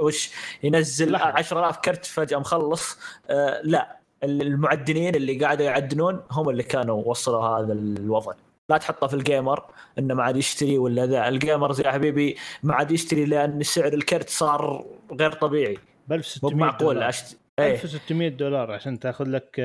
وش 0.02 0.32
ينزل 0.64 1.16
10000 1.16 1.78
كرت 1.78 2.06
فجأة 2.06 2.38
مخلص. 2.38 2.98
آه 3.30 3.62
لا 3.64 4.00
المعدنين 4.24 5.16
اللي 5.16 5.40
قاعدوا 5.40 5.66
يعدنون 5.66 6.22
هم 6.32 6.50
اللي 6.50 6.64
كانوا 6.64 7.04
وصلوا 7.06 7.44
هذا 7.44 7.74
الوضع. 7.74 8.34
لا 8.70 8.78
تحطه 8.78 9.08
في 9.08 9.14
ال 9.14 9.22
gamer 9.22 9.64
إنه 10.00 10.14
ما 10.14 10.24
عاد 10.24 10.38
يشتري 10.38 10.78
ولا 10.78 11.06
ذا. 11.06 11.28
ال 11.28 11.35
gamers 11.35 11.82
يا 11.82 11.92
حبيبي 11.92 12.38
ما 12.64 12.74
عاد 12.74 12.92
يشتري 12.92 13.26
لأن 13.26 13.64
سعر 13.64 13.94
الكرت 13.94 14.30
صار 14.30 14.86
غير 15.20 15.32
طبيعي. 15.32 15.78
ب 16.08 16.14
1600 16.14 16.56
معقول 16.56 16.94
دولار. 16.94 17.10
أشت... 17.10 17.38
1600 17.60 18.28
إيه. 18.28 18.38
دولار 18.38 18.72
عشان 18.72 19.00
تأخذ 19.00 19.26
لك 19.26 19.62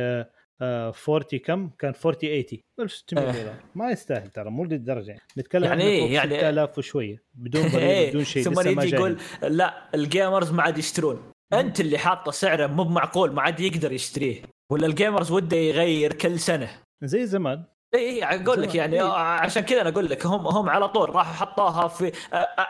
40 0.63 1.25
آه، 1.33 1.37
كم؟ 1.37 1.71
كان 1.79 1.93
40 2.05 2.21
80 2.21 2.45
1600 2.81 3.29
أه. 3.29 3.33
دولار 3.33 3.55
ما 3.75 3.91
يستاهل 3.91 4.31
ترى 4.31 4.51
مو 4.51 4.65
للدرجة. 4.65 5.11
يعني 5.11 5.23
نتكلم 5.39 5.65
يعني 5.65 5.83
إيه 5.85 6.15
يعني 6.15 6.39
6000 6.39 6.79
وشوية 6.79 7.23
بدون 7.35 7.65
إيه، 7.75 8.11
بدون 8.11 8.25
شيء 8.25 8.43
ثم 8.43 8.69
يجي 8.69 8.97
يقول 8.97 9.19
لا 9.43 9.95
ال 9.95 10.03
gamers 10.03 10.53
ما 10.53 10.63
عاد 10.63 10.79
يشترون. 10.79 11.33
أنت 11.53 11.81
اللي 11.81 11.99
حاطة 11.99 12.31
سعره 12.31 12.67
مو 12.67 12.85
معقول 12.85 13.33
ما 13.33 13.43
عاد 13.43 13.61
يقدر 13.61 13.93
يشتريه. 13.93 14.43
ولا 14.73 14.87
ال 14.87 14.93
gamers 14.93 15.31
وده 15.31 15.57
يغير 15.57 16.13
كل 16.13 16.41
سنة. 16.41 16.71
زي 17.03 17.27
زمان. 17.27 17.65
اي 17.95 18.01
اي 18.01 18.25
أقول 18.25 18.63
لك 18.63 18.75
يعني 18.75 18.97
إيه؟ 18.97 19.13
عشان 19.13 19.63
كذا 19.63 19.81
أنا 19.81 19.89
أقول 19.89 20.11
لك 20.11 20.27
هم 20.27 20.47
هم 20.47 20.69
على 20.69 20.89
طول 20.89 21.15
راحوا 21.15 21.33
حطوها 21.33 21.89
في 21.89 22.13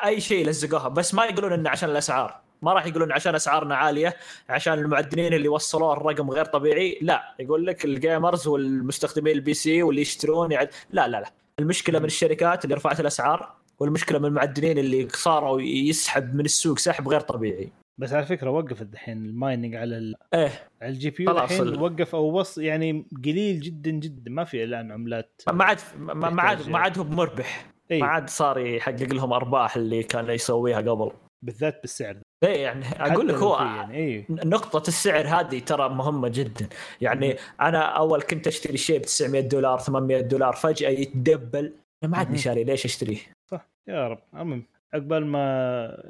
أي 0.04 0.20
شيء 0.20 0.46
لزقوها. 0.46 0.88
بس 0.88 1.14
ما 1.14 1.24
يقولون 1.24 1.52
إنه 1.52 1.70
عشان 1.70 1.90
الأسعار. 1.90 2.40
ما 2.62 2.72
راح 2.72 2.86
يقولون 2.86 3.12
عشان 3.12 3.34
أسعارنا 3.34 3.76
عالية 3.76 4.16
عشان 4.48 4.74
المعدنين 4.74 5.34
اللي 5.34 5.48
وصلوا 5.48 5.92
الرقم 5.92 6.30
غير 6.30 6.44
طبيعي 6.44 6.98
لا 7.02 7.34
يقول 7.38 7.66
لك 7.66 7.84
ال 7.84 7.93
gamers 7.93 8.46
والمستخدمين 8.46 9.34
ال 9.34 9.54
PC 9.54 9.82
واللي 9.82 10.00
يشترون 10.00 10.52
يعد... 10.52 10.68
لا 10.90 11.08
لا 11.08 11.20
لا. 11.20 11.30
المشكلة 11.58 11.98
من 11.98 12.04
الشركات 12.04 12.64
اللي 12.64 12.74
رفعت 12.74 13.00
الأسعار 13.00 13.52
والمشكلة 13.78 14.18
من 14.18 14.24
المعدنين 14.24 14.78
اللي 14.78 15.08
صاروا 15.08 15.60
يسحب 15.60 16.34
من 16.34 16.44
السوق 16.44 16.78
سحب 16.78 17.08
غير 17.08 17.20
طبيعي. 17.20 17.72
بس 18.00 18.12
على 18.12 18.26
فكرة 18.26 18.50
وقفت 18.50 18.92
الحين 18.92 19.24
ال 19.24 19.31
mining 19.31 19.74
على 19.74 19.98
ال... 19.98 20.14
إيه. 20.34 20.68
على 20.82 20.90
ال 20.90 21.10
GPU 21.10 21.30
الحين 21.30 21.80
وقف 21.80 22.14
أو 22.14 22.38
وص 22.38 22.58
يعني 22.58 23.06
قليل 23.24 23.60
جدا 23.60 23.90
جدا 23.90 24.30
ما 24.30 24.44
في 24.44 24.64
الان 24.64 24.92
عملات 24.92 25.42
ما 25.52 25.64
عاد 25.64 25.78
ما 25.98 26.42
عاد 26.42 26.68
ما 26.68 26.78
عاد 26.78 26.98
هو 26.98 27.04
مربح. 27.04 27.66
ما 27.90 28.06
عاد 28.06 28.30
صار 28.30 28.58
يحقق 28.58 29.12
لهم 29.14 29.32
أرباح 29.32 29.76
اللي 29.76 30.02
كان 30.02 30.30
يسويها 30.30 30.80
قبل. 30.80 31.10
بالذات 31.42 31.80
بالسعر. 31.80 32.16
إيه 32.42 32.62
يعني 32.62 32.84
أقول 33.00 33.28
لك 33.28 33.34
هو 33.34 33.56
يعني 33.56 33.94
إيه؟ 33.94 34.26
نقطة 34.30 34.88
السعر 34.88 35.26
هذه 35.26 35.58
ترى 35.58 35.88
مهمة 35.88 36.28
جدا. 36.28 36.68
يعني. 37.00 37.36
أنا 37.60 37.78
أول 37.78 38.22
كنت 38.22 38.46
أشتري 38.46 38.76
شيء 38.76 38.98
ب 38.98 39.02
900 39.02 39.40
دولار 39.40 39.78
800 39.78 40.20
دولار 40.20 40.52
فجأة 40.52 40.88
يتدبل. 40.88 41.74
ما 42.02 42.18
عاد 42.18 42.36
شاري 42.36 42.64
ليش 42.64 42.84
أشتريه؟ 42.84 43.18
صح. 43.50 43.68
يا 43.88 44.08
رب. 44.08 44.18
المهم 44.34 44.64
عقبال 44.94 45.26
ما 45.26 45.40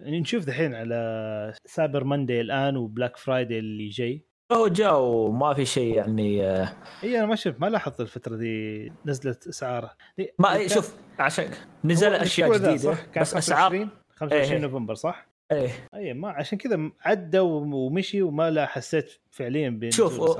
يعني 0.02 0.20
نشوف 0.20 0.44
دحين 0.44 0.74
على 0.74 1.54
Cyber 1.64 2.04
Monday 2.04 2.40
الآن 2.40 2.76
و 2.76 2.83
Black 2.83 3.16
Friday 3.16 3.58
اللي 3.58 3.88
جاي. 3.88 4.30
هو 4.52 4.68
جاء 4.68 5.00
وما 5.00 5.54
في 5.54 5.64
شيء 5.64 5.96
يعني 5.96 6.46
آه، 6.46 6.72
إي 7.04 7.18
أنا 7.18 7.26
ما 7.26 7.36
شفت 7.36 7.60
ما 7.60 7.66
لاحظت 7.66 8.00
الفترة 8.00 8.36
دي 8.36 8.92
نزلت 9.06 9.46
اسعارها 9.46 9.96
ما 10.38 10.68
شوف 10.68 10.96
عشان 11.18 11.50
نزل 11.84 12.14
أشياء 12.14 12.52
جديدة 12.58 12.96
بس 13.20 13.34
أسعار 13.34 13.88
25 14.16 14.52
إيه. 14.52 14.58
نوفمبر 14.58 14.94
صح؟ 14.94 15.29
إيه. 15.52 15.88
أي 15.94 16.14
ما 16.14 16.28
عشان 16.28 16.58
كذا 16.58 16.90
عدى 17.04 17.38
ومشي 17.38 18.22
وما 18.22 18.50
لا 18.50 18.66
حسيت 18.66 19.12
فعليا 19.30 19.90
شوف 19.90 20.20
هو, 20.20 20.32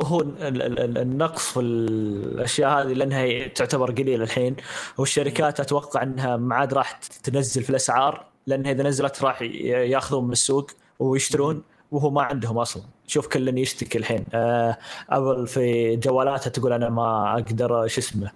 هو 0.00 0.20
النقص 0.20 1.52
في 1.52 1.60
الأشياء 1.60 2.70
هذه 2.70 2.92
لأنها 2.92 3.46
تعتبر 3.46 3.90
قليلة 3.90 4.24
الحين 4.24 4.56
والشركات 4.98 5.60
أتوقع 5.60 6.02
إنها 6.02 6.36
ما 6.36 6.54
عاد 6.54 6.74
راح 6.74 6.92
تنزل 7.22 7.62
في 7.62 7.70
الأسعار 7.70 8.26
لأنها 8.46 8.72
إذا 8.72 8.82
نزلت 8.82 9.22
راح 9.22 9.42
يأخذون 9.42 10.24
من 10.24 10.32
السوق 10.32 10.70
ويشترون 10.98 11.62
وهو 11.90 12.10
ما 12.10 12.22
عندهم 12.22 12.58
أصلا. 12.58 12.82
شوف 13.06 13.26
كل 13.26 13.58
يشتكي 13.58 13.98
الحين. 13.98 14.24
آه 14.34 14.78
أبل 15.10 15.46
في 15.46 15.96
جوالاتها 15.96 16.50
تقول 16.50 16.72
أنا 16.72 16.88
ما 16.88 17.32
أقدر 17.32 17.86
شو 17.86 18.00
اسمه 18.00 18.30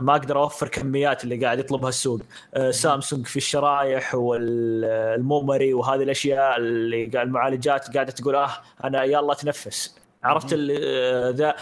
ما 0.00 0.12
أقدر 0.16 0.38
أوفر 0.38 0.68
كميات 0.68 1.24
اللي 1.24 1.44
قاعد 1.44 1.58
يطلبها 1.58 1.88
السوق 1.88 2.20
آه، 2.54 2.70
سامسونج 2.70 3.26
في 3.26 3.36
الشرايح 3.36 4.14
وال 4.14 4.54
memory 4.54 5.74
وهذه 5.74 6.02
الأشياء 6.02 6.56
اللي 6.56 7.22
المعالجات 7.22 7.94
قاعدة 7.94 8.12
تقول 8.12 8.34
آه 8.34 8.50
أنا 8.84 9.04
يلا 9.04 9.34
تنفس. 9.34 9.96
عرفت 10.24 10.54
ذا 10.54 11.54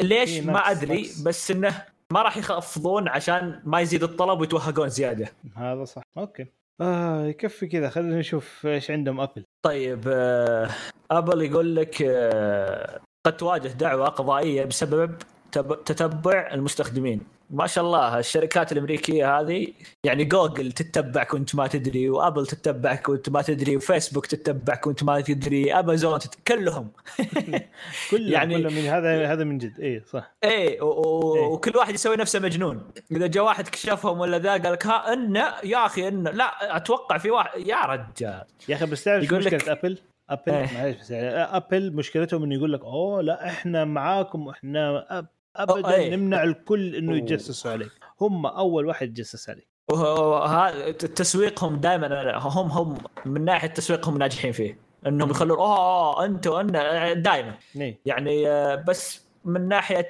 ليش 0.00 0.38
ما 0.40 0.70
أدري 0.70 1.10
بس 1.24 1.50
إنه 1.50 1.84
ما 2.12 2.22
راح 2.22 2.36
يخفضون 2.36 3.08
عشان 3.08 3.60
ما 3.64 3.80
يزيد 3.80 4.02
الطلب 4.02 4.40
ويتوهقون 4.40 4.88
زيادة. 4.88 5.28
هذا 5.56 5.84
صح. 5.84 6.02
أوكي. 6.18 6.46
آه 6.80 7.26
يكفي 7.26 7.66
كذا. 7.66 7.88
خلينا 7.88 8.18
نشوف 8.18 8.66
إيش 8.66 8.90
عندهم 8.90 9.20
أبل. 9.20 9.44
طيب 9.62 10.04
آه 10.08 10.68
أبل 11.10 11.42
يقول 11.42 11.76
لك 11.76 12.02
آه 12.02 13.00
قد 13.26 13.36
تواجه 13.36 13.68
دعوى 13.68 14.08
قضائية 14.08 14.64
بسبب 14.64 15.14
تتبع 15.60 16.48
المستخدمين 16.52 17.20
ما 17.50 17.66
شاء 17.66 17.84
الله 17.84 18.18
الشركات 18.18 18.72
الأمريكية 18.72 19.40
هذه 19.40 19.66
يعني 20.04 20.24
جوجل 20.24 20.72
تتبعك 20.72 21.34
وأنت 21.34 21.54
ما 21.54 21.66
تدري 21.66 22.10
وأبل 22.10 22.46
تتبعك 22.46 23.08
وأنت 23.08 23.28
ما 23.28 23.42
تدري 23.42 23.76
وفيسبوك 23.76 24.26
تتبعك 24.26 24.86
وأنت 24.86 25.04
ما 25.04 25.20
تدري 25.20 25.72
أمازون 25.74 26.18
تت... 26.18 26.34
كلهم 26.48 26.90
كلهم 28.10 28.32
يعني- 28.32 28.54
كلهم 28.54 28.72
من 28.72 28.82
هذا 28.84 29.32
هذا 29.32 29.44
من 29.44 29.58
جد 29.58 29.80
اي 29.80 30.02
صح 30.12 30.34
إيه 30.44 30.82
و... 30.82 30.86
و... 30.86 31.36
إيه. 31.36 31.46
وكل 31.46 31.76
واحد 31.76 31.94
يسوي 31.94 32.16
نفسه 32.16 32.40
مجنون 32.40 32.90
إذا 33.12 33.26
جاء 33.26 33.44
واحد 33.44 33.68
كشفهم 33.68 34.20
ولا 34.20 34.38
ذا 34.38 34.50
قال 34.50 34.72
لك 34.72 34.86
ها 34.86 35.12
إنه 35.12 35.52
يا 35.64 35.86
أخي 35.86 36.08
إنه 36.08 36.30
لا 36.30 36.76
أتوقع 36.76 37.18
في 37.18 37.30
واحد 37.30 37.60
يا 37.66 37.76
رجال 37.76 38.44
يا 38.68 38.74
أخي 38.76 38.86
بس 38.86 39.04
تعرف 39.04 39.24
يقول 39.24 39.44
لك- 39.44 39.54
مشكله 39.54 39.72
أبل؟ 39.72 39.98
أبل 40.30 40.52
إيه. 40.52 40.74
معلش 40.74 40.98
بس 41.00 41.10
يعني 41.10 41.28
أبل 41.56 41.92
مشكلتهم 41.92 42.42
إنه 42.42 42.54
يقول 42.54 42.72
لك 42.72 42.80
أوه 42.84 43.22
لا 43.22 43.46
إحنا 43.48 43.84
معاكم 43.84 44.46
وإحنا 44.46 45.06
أب 45.18 45.26
ابدا 45.62 45.94
إيه. 45.94 46.16
نمنع 46.16 46.42
الكل 46.42 46.94
إنه 46.94 47.12
أوه. 47.12 47.18
يتجسسوا 47.18 47.70
عليك 47.70 47.90
هم 48.20 48.46
أول 48.46 48.86
واحد 48.86 49.08
يتجسس 49.08 49.50
عليك 49.50 49.68
وهذا 49.90 50.90
تسويقهم 50.90 51.76
دائما 51.76 52.36
هم 52.38 52.66
هم 52.66 52.98
من 53.26 53.44
ناحية 53.44 53.68
تسويقهم 53.68 54.18
ناجحين 54.18 54.52
فيه 54.52 54.78
إنهم 55.06 55.30
يخلون 55.30 55.58
أوه 55.58 56.24
أنتوا 56.24 56.60
أنا 56.60 57.12
دائما 57.12 57.54
إيه. 57.76 57.98
يعني 58.06 58.48
آه، 58.48 58.74
بس 58.74 59.26
من 59.44 59.68
ناحية 59.68 60.08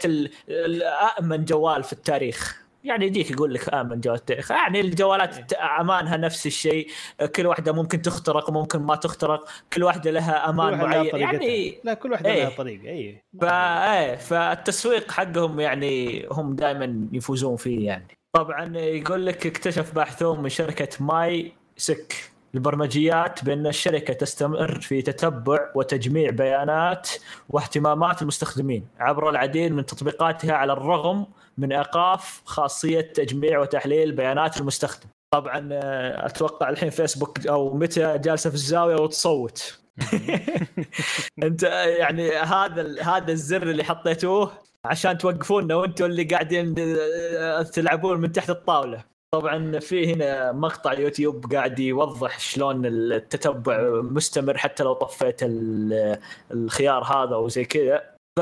أأمن 1.21 1.45
جوال 1.45 1.83
في 1.83 1.93
التاريخ 1.93 2.66
يعني 2.87 3.07
يجيك 3.07 3.31
يقول 3.31 3.55
لك 3.55 3.75
أأمن 3.75 4.01
جوال 4.01 4.17
في 4.17 4.21
التاريخ 4.23 4.51
يعني 4.51 4.81
الجوالات 4.81 5.39
الت- 5.39 5.53
أمانها 5.53 6.17
نفس 6.17 6.47
الشيء. 6.47 6.89
كل 7.37 7.47
واحدة 7.47 7.73
ممكن 7.73 8.03
تخترق 8.03 8.51
ممكن 8.51 8.79
ما 8.79 8.97
تخترق. 8.97 9.49
كل 9.73 9.83
واحدة 9.83 10.11
لها 10.11 10.49
أمان 10.51 10.79
معين. 10.79 11.17
يعني 11.17 11.81
لا 11.85 11.95
كل 11.95 12.13
واحد 12.13 12.27
إيه. 12.27 12.43
لها 12.45 12.51
طريقة. 12.57 12.89
اي 12.89 13.23
فا 13.41 13.93
إيه 13.99 14.17
فالتسويق 14.17 15.11
حقهم 15.11 15.61
يعني 15.61 16.27
هم 16.33 16.55
دائما 16.57 17.09
يفوزون 17.13 17.57
فيه 17.57 17.87
يعني. 17.87 18.19
طبعا 18.33 18.77
يقول 18.79 19.27
لك 19.27 19.47
اكتشف 19.47 19.95
باحثون 19.95 20.41
من 20.43 20.49
شركة 20.49 20.89
ماي 21.01 21.53
سك 21.77 22.15
البرمجيات 22.57 23.45
بأن 23.45 23.67
الشركة 23.67 24.15
تستمر 24.15 24.81
في 24.81 25.03
تتبع 25.03 25.59
وتجميع 25.75 26.31
بيانات 26.31 27.11
واهتمامات 27.49 28.23
المستخدمين 28.23 28.89
عبر 29.01 29.31
العديد 29.31 29.73
من 29.73 29.87
تطبيقاتها 29.87 30.53
على 30.53 30.73
الرغم 30.73 31.27
من 31.59 31.73
إيقاف 31.73 32.43
خاصية 32.45 33.01
تجميع 33.01 33.59
وتحليل 33.59 34.13
بيانات 34.13 34.61
المستخدم. 34.61 35.09
طبعا 35.31 35.69
آه، 35.73 36.27
أتوقع 36.27 36.69
الحين 36.69 36.91
فيسبوك 36.91 37.47
أو 37.47 37.75
ميتا 37.75 38.19
جالسة 38.19 38.51
في 38.51 38.57
الزاوية 38.57 38.97
وتصوت. 38.97 39.79
أنت 41.43 41.63
يعني 41.99 42.31
هذا 42.31 43.03
هذا 43.03 43.33
الزر 43.33 43.63
اللي 43.63 43.85
حطيتوه 43.85 44.53
عشان 44.85 45.19
توقفونا 45.19 45.75
وأنتم 45.75 46.05
اللي 46.05 46.25
قاعدين 46.25 46.75
آه، 46.79 47.63
تلعبون 47.63 48.21
من 48.21 48.33
تحت 48.33 48.51
الطاولة. 48.51 49.16
طبعا 49.35 49.79
في 49.79 50.13
هنا 50.15 50.53
مقطع 50.53 50.93
يوتيوب 50.93 51.53
قاعد 51.55 51.79
يوضح 51.79 52.39
شلون 52.41 52.87
التتبع 52.87 54.01
مستمر 54.03 54.59
حتى 54.59 54.85
لو 54.85 54.93
طفيت 54.93 55.43
ال- 55.43 56.19
الخيار 56.51 57.05
هذا 57.05 57.37
وزي 57.37 57.65
كذا. 57.65 58.03
ف 58.39 58.41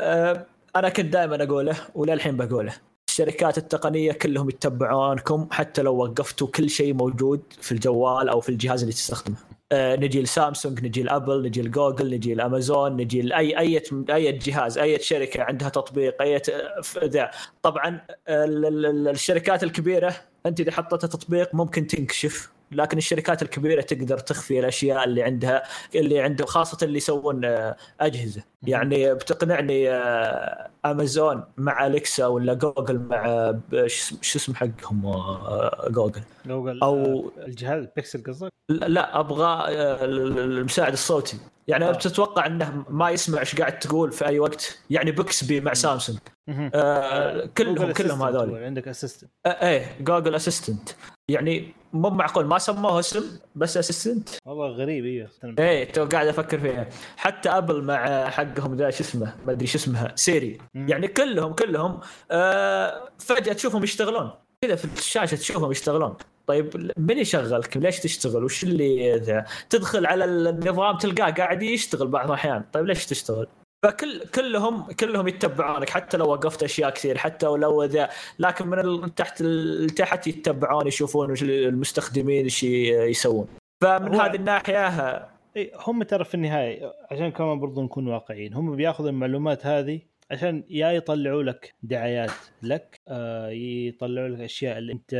آه، 0.00 0.46
أنا 0.76 0.88
كنت 0.88 1.06
دائما 1.06 1.42
أقوله 1.44 1.76
وللحين 1.94 2.36
بقوله 2.36 2.74
الشركات 3.10 3.58
التقنية 3.58 4.12
كلهم 4.12 4.48
يتبعونكم 4.48 5.48
حتى 5.50 5.82
لو 5.82 5.96
وقفتوا 5.96 6.46
كل 6.48 6.70
شيء 6.70 6.94
موجود 6.94 7.42
في 7.60 7.72
الجوال 7.72 8.28
أو 8.28 8.40
في 8.40 8.48
الجهاز 8.48 8.80
اللي 8.82 8.92
تستخدمه. 8.92 9.36
نجي 9.74 10.22
لسامسونج 10.22 10.84
نجي 10.86 11.02
لأبل 11.02 11.42
نجي 11.42 11.62
لجوجل 11.62 12.14
نجي 12.14 12.34
لأمازون 12.34 12.96
نجي 12.96 13.22
لأي 13.22 13.58
أي 13.58 13.82
أي 14.10 14.32
جهاز 14.32 14.78
أي 14.78 14.98
شركة 14.98 15.42
عندها 15.42 15.68
تطبيق 15.68 16.22
أي 16.22 16.42
ذا. 17.04 17.30
طبعا 17.62 18.00
ال- 18.28 19.08
الشركات 19.08 19.62
الكبيرة 19.62 20.14
أنت 20.46 20.60
إذا 20.60 20.72
حطيتها 20.72 21.08
تطبيق 21.08 21.54
ممكن 21.54 21.86
تنكشف. 21.86 22.53
لكن 22.72 22.98
الشركات 22.98 23.42
الكبيرة 23.42 23.80
تقدر 23.82 24.18
تخفي 24.18 24.60
الأشياء 24.60 25.04
اللي 25.04 25.22
عندها 25.22 25.62
اللي 25.94 26.20
عنده 26.20 26.46
خاصة 26.46 26.78
اللي 26.82 26.96
يسوون 26.96 27.44
آه، 27.44 27.76
أجهزة. 28.00 28.42
يعني 28.62 29.14
بتقنعني 29.14 29.90
آه، 29.90 30.70
أمازون 30.86 31.44
مع 31.56 31.86
أليكسا 31.86 32.26
ولا 32.26 32.54
جوجل 32.54 32.98
مع 32.98 33.26
آه، 33.26 33.60
شو 33.86 34.38
اسم 34.38 34.54
حقهم 34.54 35.02
جوجل؟ 35.88 36.22
جوجل 36.46 36.80
آه، 36.82 37.24
الجهاز 37.46 37.86
بيكسل 37.96 38.22
قصدك؟ 38.26 38.50
لا- 38.68 39.20
أبغى 39.20 39.64
المساعد 40.04 40.92
الصوتي. 40.92 41.38
يعني 41.68 41.88
آه. 41.88 41.92
بتتوقع 41.92 42.46
إنه 42.46 42.84
ما 42.88 43.10
يسمع 43.10 43.40
إيش 43.40 43.54
قاعد 43.56 43.78
تقول 43.78 44.12
في 44.12 44.26
أي 44.26 44.38
وقت؟ 44.38 44.78
يعني 44.90 45.12
بيكسبي 45.12 45.60
مع 45.60 45.74
سامسونج. 45.74 46.18
آه 46.48 47.46
كلهم 47.58 47.92
كلهم 47.92 48.22
هذول 48.22 48.64
عندك 48.64 48.88
assistant 48.88 49.30
آه 49.46 49.48
إيه 49.48 49.96
جوجل 50.00 50.34
assistant 50.34 50.90
يعني 51.28 51.74
مو 51.92 52.10
معقول 52.10 52.46
ما 52.46 52.58
سموه 52.58 52.98
اسم 52.98 53.38
بس 53.54 53.76
assistant 53.76 54.28
والله 54.46 54.66
غريب 54.66 55.04
أيوه 55.04 55.28
إيه 55.58 55.92
تو 55.92 56.04
قاعد 56.04 56.26
أفكر 56.26 56.58
فيها 56.58 56.88
حتى 57.16 57.48
أبل 57.48 57.82
مع 57.82 58.30
حقهم 58.30 58.76
ذا 58.76 58.90
شو 58.90 59.04
اسمه 59.04 59.34
ما 59.46 59.52
أدري 59.52 59.66
شو 59.66 59.78
اسمها 59.78 60.12
سيري 60.14 60.58
مم. 60.74 60.88
يعني 60.88 61.08
كلهم 61.08 61.52
كلهم 61.52 62.00
آه 62.30 63.08
فجأة 63.18 63.52
تشوفهم 63.52 63.84
يشتغلون 63.84 64.30
كذا 64.62 64.76
في 64.76 64.84
الشاشة 64.84 65.34
تشوفهم 65.34 65.70
يشتغلون 65.70 66.16
طيب 66.46 66.92
من 66.96 67.18
يشغلك؟ 67.18 67.76
ليش 67.76 68.00
تشتغل؟ 68.00 68.44
وش 68.44 68.64
اللي 68.64 69.16
ذا؟ 69.16 69.44
تدخل 69.70 70.06
على 70.06 70.24
النظام 70.24 70.98
تلقاه 70.98 71.30
قاعد 71.30 71.62
يشتغل 71.62 72.08
بعض 72.08 72.26
الأحيان، 72.26 72.64
طيب 72.72 72.86
ليش 72.86 73.06
تشتغل؟ 73.06 73.46
فكل 73.84 74.20
كلهم 74.34 74.92
كلهم 74.92 75.28
يتبعونك 75.28 75.90
حتى 75.90 76.16
لو 76.16 76.30
وقفت 76.30 76.62
أشياء 76.62 76.90
كثير 76.90 77.18
حتى 77.18 77.46
ولو 77.46 77.84
ذا 77.84 78.08
لكن 78.38 78.68
من 78.68 79.14
تحت 79.14 79.40
ال- 79.40 79.90
تحت 79.90 80.26
يتبعون 80.26 80.86
يشوفون 80.86 81.30
وش 81.30 81.42
المستخدمين 81.42 82.44
إيش 82.44 82.64
يسوون. 82.64 83.46
فمن 83.80 84.14
هو- 84.14 84.20
هذه 84.20 84.34
الناحية 84.36 84.88
هم 85.86 86.02
ترى 86.02 86.24
في 86.24 86.34
النهاية 86.34 86.92
عشان 87.10 87.30
كمان 87.30 87.60
برضو 87.60 87.82
نكون 87.82 88.08
واقعيين 88.08 88.54
هم 88.54 88.76
بياخذوا 88.76 89.10
المعلومات 89.10 89.66
هذه 89.66 90.00
عشان 90.30 90.64
يا 90.70 90.90
يطلعوا 90.92 91.42
لك 91.42 91.74
دعايات 91.82 92.30
لك 92.62 93.00
آه 93.08 93.48
يطلعوا 93.48 94.28
لك 94.28 94.40
أشياء 94.40 94.78
اللي 94.78 94.92
انت 94.92 95.14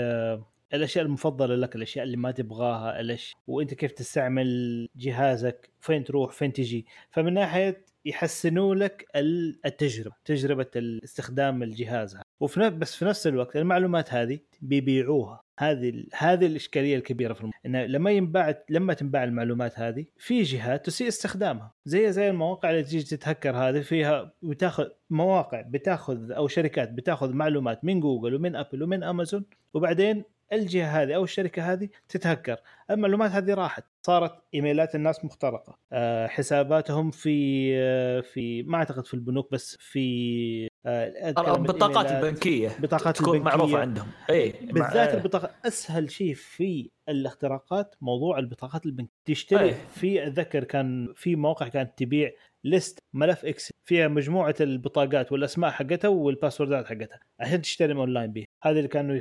الأشياء 0.74 1.04
المفضلة 1.04 1.54
لك 1.54 1.76
الأشياء 1.76 2.04
اللي 2.04 2.16
ما 2.16 2.30
تبغاها 2.30 3.00
الأش... 3.00 3.34
وأنت 3.46 3.74
كيف 3.74 3.92
تستعمل 3.92 4.88
جهازك 4.96 5.70
فين 5.80 6.04
تروح 6.04 6.32
فين 6.32 6.52
تجي. 6.52 6.86
فمن 7.10 7.34
ناحية 7.34 7.84
يحسنوا 8.04 8.74
لك 8.74 9.06
ال- 9.16 9.58
التجربة 9.66 10.14
تجربة 10.24 10.66
استخدام 11.04 11.62
الجهاز 11.62 12.18
وفي 12.40 12.60
نفس 12.60 12.76
بس 12.76 12.96
في 12.96 13.04
نفس 13.04 13.26
الوقت 13.26 13.56
المعلومات 13.56 14.14
هذه 14.14 14.38
بيبيعوها. 14.62 15.40
هذه 15.58 16.04
هذه 16.14 16.46
الإشكالية 16.46 16.96
الكبيرة 16.96 17.32
في 17.32 17.40
الموضوع 17.40 17.60
انه 17.66 17.84
لما 17.86 18.10
ينباع 18.10 18.62
لما 18.70 18.94
تنباع 18.94 19.24
المعلومات 19.24 19.78
هذه 19.78 20.04
في 20.16 20.42
جهات 20.42 20.86
تسيء 20.86 21.08
استخدامها. 21.08 21.72
زي 21.84 22.12
زي 22.12 22.30
المواقع 22.30 22.70
اللي 22.70 22.82
تيجي 22.82 23.16
تتهكر 23.16 23.56
هذه 23.56 23.80
فيها 23.80 24.32
بتاخذ 24.42 24.88
مواقع 25.10 25.60
بتاخذ 25.60 26.32
أو 26.32 26.48
شركات 26.48 26.90
بتاخذ 26.92 27.32
معلومات 27.32 27.84
من 27.84 28.00
جوجل 28.00 28.34
ومن 28.34 28.56
أبل 28.56 28.82
ومن 28.82 29.02
أمازون 29.02 29.44
وبعدين 29.74 30.24
الجهة 30.52 31.02
هذه 31.02 31.14
أو 31.14 31.24
الشركة 31.24 31.72
هذه 31.72 31.88
تتهكر. 32.08 32.56
المعلومات 32.90 33.30
هذه 33.30 33.54
راحت. 33.54 33.84
صارت 34.06 34.32
إيميلات 34.54 34.94
الناس 34.94 35.24
مخترقة 35.24 35.78
آه، 35.92 36.26
حساباتهم 36.26 37.10
في 37.10 37.70
آه، 37.76 38.20
في 38.20 38.62
ما 38.62 38.78
أعتقد 38.78 39.06
في 39.06 39.14
البنوك 39.14 39.52
بس 39.52 39.76
في 39.80 40.68
آه، 40.86 41.30
البطاقات. 41.56 42.12
البنكية 42.12 42.68
بطاقات 42.78 43.16
تكون 43.16 43.36
البنكية. 43.36 43.56
معروفه 43.56 43.78
عندهم 43.78 44.06
اي 44.30 44.54
بالذات 44.62 45.14
البطاقه 45.14 45.50
أسهل 45.64 46.10
شيء 46.10 46.34
في 46.34 46.90
الاختراقات 47.08 47.94
موضوع 48.00 48.38
البطاقات 48.38 48.86
البنك 48.86 49.08
تشتري 49.24 49.64
أي. 49.64 49.74
في 49.74 50.26
أتذكر 50.26 50.64
كان 50.64 51.12
في 51.16 51.36
مواقع 51.36 51.68
كانت 51.68 51.98
تبيع 51.98 52.30
list 52.64 52.98
ملف 53.12 53.44
Excel 53.44 53.74
فيها 53.84 54.08
مجموعة 54.08 54.54
البطاقات 54.60 55.32
والأسماء 55.32 55.70
حقتها 55.70 56.08
وال 56.08 56.22
password 56.22 56.79
ات 56.79 56.86
حقتها 56.86 57.20
عشان 57.40 57.62
تشتري 57.62 57.92
أونلاين 57.92 58.32
بها 58.32 58.43
هذه 58.64 58.76
اللي 58.76 58.88
كانوا 58.88 59.18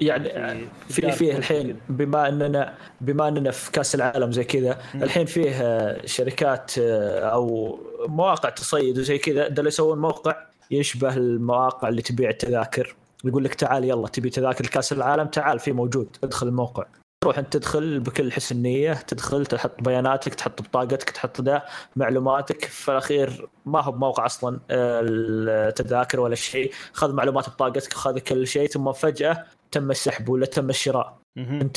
يعني 0.00 0.66
في 0.88 1.12
فيه 1.12 1.26
ويب 1.26 1.36
الحين. 1.38 1.76
بما 1.88 2.28
اننا 2.28 2.74
بما 3.00 3.28
أننا 3.28 3.50
في 3.50 3.72
كأس 3.72 3.94
العالم 3.94 4.32
زي 4.32 4.44
كذا. 4.44 4.78
الحين 4.94 5.26
فيه 5.26 5.50
آه، 5.50 6.06
شركات 6.06 6.72
آه، 6.78 7.18
أو 7.18 7.78
مواقع 8.08 8.48
تصيد 8.48 8.98
وزي 8.98 9.18
كذا 9.18 9.48
ده 9.48 9.68
يسوون 9.68 9.98
موقع 9.98 10.36
يشبه 10.70 11.16
المواقع 11.16 11.88
اللي 11.88 12.02
تبيع 12.02 12.30
التذاكر 12.30 12.96
يقول 13.24 13.44
لك 13.44 13.54
تعال 13.54 13.84
يلا 13.84 14.08
تبي 14.08 14.30
تذاكر 14.30 14.66
كأس 14.66 14.92
العالم 14.92 15.26
تعال 15.26 15.58
في 15.58 15.72
موجود 15.72 16.16
ادخل 16.24 16.48
الموقع 16.48 16.86
تروح 17.22 17.38
انت 17.38 17.52
تدخل 17.52 18.00
بكل 18.00 18.32
حسن 18.32 18.56
نيه 18.56 18.92
تدخل 18.92 19.46
تحط 19.46 19.80
بياناتك 19.80 20.34
تحط 20.34 20.62
بطاقتك 20.62 21.10
تحط 21.10 21.40
ده 21.40 21.64
معلوماتك. 21.96 22.64
في 22.64 22.90
الأخير 22.90 23.48
ما 23.66 23.80
هو 23.80 23.92
بموقع 23.92 24.26
أصلا 24.26 24.60
آه، 24.70 25.00
التذاكر 25.04 26.20
ولا 26.20 26.34
شيء. 26.34 26.72
خذ 26.92 27.12
معلومات 27.14 27.48
بطاقتك 27.48 27.92
خذ 27.92 28.18
كل 28.18 28.46
شيء 28.46 28.68
ثم 28.68 28.92
فجأة 28.92 29.44
تم 29.70 29.90
السحب 29.90 30.28
ولا 30.28 30.46
تم 30.46 30.70
الشراء. 30.70 31.18
انت 31.36 31.76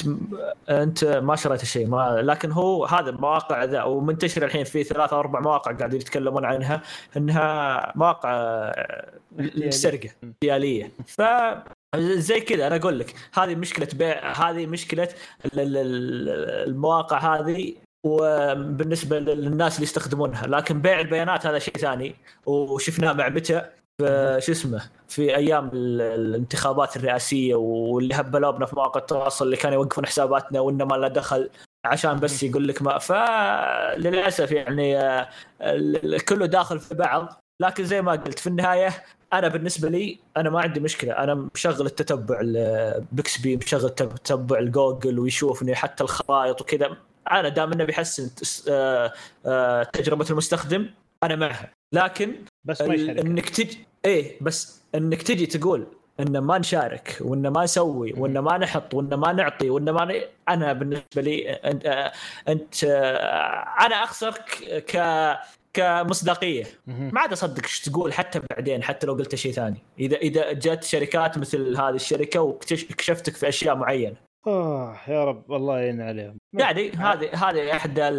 انت 0.69 1.05
ما 1.05 1.35
شريت 1.35 1.65
شيء. 1.65 1.87
ما 1.87 2.21
لكن 2.21 2.51
هو 2.51 2.85
هذا 2.85 3.09
المواقع 3.09 3.63
ذا 3.63 3.83
ومنتشر 3.83 4.45
الحين 4.45 4.63
في 4.63 4.83
ثلاث 4.83 5.13
أو 5.13 5.19
أربع 5.19 5.39
مواقع 5.39 5.71
قاعدين 5.71 6.01
يتكلمون 6.01 6.45
عنها 6.45 6.81
إنها 7.17 7.91
مواقع 7.95 8.31
السرقه 9.39 10.09
احتيالية. 10.23 10.91
ف 11.07 11.21
زي 12.01 12.39
كذا 12.39 12.67
أنا 12.67 12.75
أقول 12.75 12.99
لك 12.99 13.15
هذه 13.33 13.55
مشكلة 13.55 13.87
بيع 13.93 14.31
هذه 14.31 14.65
مشكلة 14.65 15.09
المواقع 15.55 17.17
هذه 17.39 17.73
وبالنسبة 18.05 19.19
للناس 19.19 19.75
اللي 19.75 19.83
يستخدمونها. 19.83 20.47
لكن 20.47 20.81
بيع 20.81 20.99
البيانات 20.99 21.45
هذا 21.45 21.59
شيء 21.59 21.77
ثاني 21.77 22.15
وشفناه 22.45 23.13
مع 23.13 23.29
متى 23.29 23.61
شو 24.39 24.51
اسمه 24.51 24.89
في 25.07 25.35
أيام 25.35 25.69
الانتخابات 25.73 26.97
الرئاسية 26.97 27.55
واللي 27.55 28.15
هبلوبنا 28.15 28.65
في 28.65 28.75
مواقع 28.75 28.99
التواصل 28.99 29.45
اللي 29.45 29.57
كانوا 29.57 29.75
يوقفون 29.75 30.05
حساباتنا 30.05 30.59
وإنه 30.59 30.85
ما 30.85 30.95
له 30.95 31.07
دخل 31.07 31.49
عشان 31.85 32.19
بس 32.19 32.43
يقول 32.43 32.67
لك 32.67 32.81
ما. 32.81 32.97
فللأسف 32.97 34.51
يعني 34.51 34.97
آه، 34.99 35.29
كله 36.29 36.45
داخل 36.45 36.79
في 36.79 36.95
بعض. 36.95 37.44
لكن 37.59 37.83
زي 37.83 38.01
ما 38.01 38.11
قلت 38.11 38.39
في 38.39 38.47
النهاية 38.47 39.03
أنا 39.33 39.47
بالنسبة 39.47 39.89
لي 39.89 40.19
أنا 40.37 40.49
ما 40.49 40.61
عندي 40.61 40.79
مشكلة. 40.79 41.13
أنا 41.13 41.49
مشغل 41.55 41.85
التتبع 41.85 42.41
بيكس 43.11 43.37
بي 43.37 43.57
مشغل 43.57 43.89
تتبع 43.89 44.59
الجوجل 44.59 45.19
ويشوفني 45.19 45.75
حتى 45.75 46.03
الخرائط 46.03 46.61
وكذا. 46.61 46.97
أنا 47.31 47.49
دام 47.49 47.73
إنه 47.73 47.83
بيحسن 47.83 48.29
آه، 48.69 49.13
آه، 49.45 49.83
تجربة 49.83 50.25
المستخدم 50.29 50.89
أنا 51.23 51.35
معها 51.35 51.71
لكن 51.93 52.35
بس 52.65 52.81
ما 52.81 52.95
إنك 52.95 53.49
تجي 53.49 53.87
إيه 54.05 54.37
بس 54.41 54.81
إنك 54.95 55.21
تجي 55.21 55.45
تقول 55.45 55.87
ان 56.19 56.37
ما 56.37 56.57
نشارك 56.57 57.17
وان 57.21 57.47
ما 57.47 57.63
نسوي 57.63 58.13
وان 58.17 58.39
ما 58.39 58.57
نحط 58.57 58.93
وان 58.93 59.13
ما 59.13 59.33
نعطي 59.33 59.69
وان 59.69 59.89
ما 59.89 60.05
ن... 60.05 60.21
أنا 60.49 60.73
بالنسبة 60.73 61.21
لي 61.21 61.51
أنت, 61.51 62.11
انت 62.47 62.83
أنا 63.79 64.03
أخسرك 64.03 64.43
ك 64.87 64.97
كمصداقية. 65.75 66.65
ما 66.87 67.19
عاد 67.19 67.31
أصدق 67.31 67.63
إيش 67.63 67.81
تقول 67.81 68.13
حتى 68.13 68.41
بعدين 68.49 68.83
حتى 68.83 69.07
لو 69.07 69.13
قلت 69.13 69.35
شيء 69.35 69.51
ثاني. 69.51 69.77
إذا 69.99 70.17
إذا 70.17 70.53
جت 70.53 70.83
شركات 70.83 71.37
مثل 71.37 71.77
هذه 71.77 71.95
الشركة 71.95 72.41
وكشفتك 72.41 73.35
في 73.35 73.47
أشياء 73.47 73.75
معينة. 73.75 74.15
آه 74.47 74.97
يا 75.07 75.23
رب 75.23 75.51
الله 75.51 75.79
يعين 75.79 76.01
عليهم. 76.01 76.37
يعني 76.53 76.91
هذه 76.91 77.49
هذه 77.49 77.75
إحدى 77.75 78.09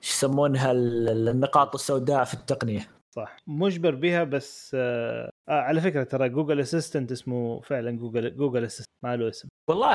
شو 0.00 0.14
يسمونها 0.14 0.72
النقاط 0.72 1.74
السوداء 1.74 2.24
في 2.24 2.34
التقنية. 2.34 2.88
صح. 3.16 3.36
مجبر 3.46 3.94
بها 3.94 4.24
بس 4.24 4.76
آه, 4.78 5.30
آه 5.48 5.60
على 5.60 5.80
فكرة 5.80 6.02
ترى 6.02 6.28
جوجل 6.28 6.60
assistant 6.60 7.12
اسمه 7.12 7.60
فعلا 7.60 7.90
جوجل 7.90 8.36
جوجل 8.36 8.64
assistant 8.64 8.96
ما 9.04 9.16
له 9.16 9.28
اسم. 9.28 9.48
والله 9.68 9.94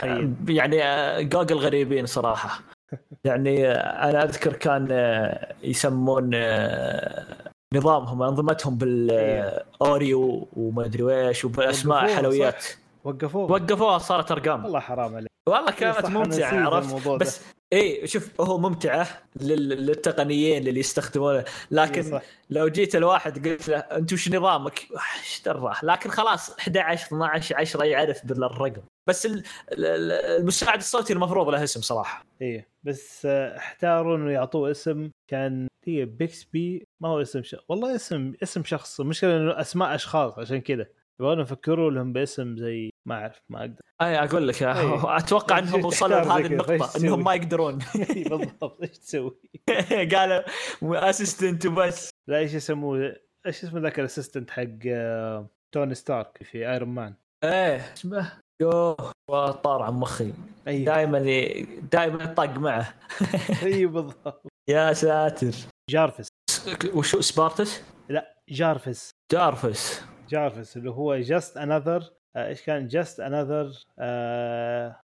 طيب. 0.00 0.50
يعني 0.50 0.82
آه، 0.82 1.20
جوجل 1.20 1.56
غريبين 1.56 2.06
صراحة. 2.06 2.60
يعني 3.24 3.68
آه، 3.68 4.10
أنا 4.10 4.24
أذكر 4.24 4.52
كان 4.52 4.88
آه، 4.90 5.54
يسمون 5.62 6.30
نظامهم 7.74 8.22
أنظمتهم 8.22 8.78
بال 8.78 9.35
Oreo 9.35 10.48
وما 10.52 10.84
أدري 10.84 11.28
إيش 11.28 11.44
وبأسماء 11.44 12.16
حلويات. 12.16 12.64
وقفوه 13.04 13.52
وقفوها 13.52 13.98
صارت 13.98 14.30
أرقام. 14.30 14.64
والله 14.64 14.80
حرام 14.80 15.16
عليك. 15.16 15.28
والله 15.48 15.70
كانت 15.70 16.06
ممتعة 16.06 16.66
عرفت؟ 16.66 17.08
بس 17.08 17.40
اي 17.72 18.06
شوف 18.06 18.40
هو 18.40 18.58
ممتعة 18.58 19.06
للتقنيين 19.40 20.68
اللي 20.68 20.80
يستخدمونه. 20.80 21.44
لكن 21.70 22.02
صح. 22.02 22.22
لو 22.50 22.68
جيت 22.68 22.96
الواحد 22.96 23.48
قلت 23.48 23.68
له 23.68 23.78
أنت 23.78 24.12
وش 24.12 24.28
نظامك؟ 24.28 24.86
إيش 25.20 25.42
لكن 25.82 26.10
خلاص 26.10 26.50
11 26.58 27.06
12 27.06 27.56
10 27.56 27.84
يعرف 27.84 28.26
بالرقم. 28.26 28.82
بس 29.08 29.28
المساعد 29.72 30.78
الصوتي 30.78 31.12
المفروض 31.12 31.48
له 31.48 31.64
اسم 31.64 31.80
صراحة. 31.80 32.24
إيه 32.42 32.68
بس 32.82 33.26
احتاروا 33.26 34.16
انه 34.16 34.30
يعطوه 34.30 34.70
اسم. 34.70 35.10
كان 35.30 35.68
هي 35.84 36.04
بيكس 36.04 36.44
بي 36.44 36.86
ما 37.00 37.08
هو 37.08 37.22
اسم 37.22 37.42
شخص 37.42 37.64
والله 37.68 37.94
اسم 37.94 38.32
اسم 38.42 38.64
شخص. 38.64 39.00
المشكلة 39.00 39.36
إنه 39.36 39.60
أسماء 39.60 39.94
أشخاص 39.94 40.38
عشان 40.38 40.60
كذا 40.60 40.86
يبغون 41.20 41.40
يفكروا 41.40 41.90
لهم 41.90 42.12
باسم 42.12 42.56
زي 42.56 42.90
ما 43.06 43.14
أعرف 43.14 43.42
ما 43.48 43.60
أقدر. 43.60 43.80
أي 44.02 44.24
أقول 44.24 44.48
لك 44.48 44.62
أيه. 44.62 45.16
أتوقع 45.16 45.58
إنهم 45.68 45.84
وصلوا 45.84 46.20
لهذه 46.20 46.46
النقطة 46.46 46.96
إنهم 46.96 47.24
ما 47.24 47.34
يقدرون. 47.34 47.78
بالضبط. 48.30 48.82
إيش 48.82 48.98
تسوي؟ 48.98 49.38
قالوا 50.14 50.42
assistant 50.82 51.66
وبس 51.66 52.10
لا 52.28 52.38
إيش 52.38 52.54
يسموه؟ 52.54 53.16
إيش 53.46 53.64
اسمه 53.64 53.80
ذاك 53.80 54.00
ال 54.00 54.05
assistant 54.05 54.50
حق 54.50 54.64
آه، 54.86 55.48
توني 55.72 55.94
ستارك 55.94 56.42
في 56.42 56.70
Iron 56.70 56.88
Man 56.88 57.14
إيه. 57.44 57.92
اسمه؟ 57.92 58.40
يوه 58.62 58.96
طار 59.50 59.82
عن 59.82 59.94
مخي. 59.94 60.32
أيه. 60.68 60.84
دائما 60.84 61.18
دائما 61.92 62.26
طق 62.26 62.56
معه. 62.56 62.94
اي 63.62 63.86
بالضبط. 63.86 64.46
يا 64.70 64.92
ساتر. 64.92 65.52
جارفس. 65.90 66.28
وشو 66.94 67.20
سبارتس؟ 67.20 67.82
لا 68.08 68.34
جارفس. 68.50 69.10
جارفس. 69.32 70.04
جارفس 70.28 70.76
اللي 70.76 70.90
هو 70.90 71.16
just 71.16 71.56
another 71.56 72.04
إيش 72.36 72.62
كان؟ 72.62 72.88
just 72.88 73.20
another 73.20 73.72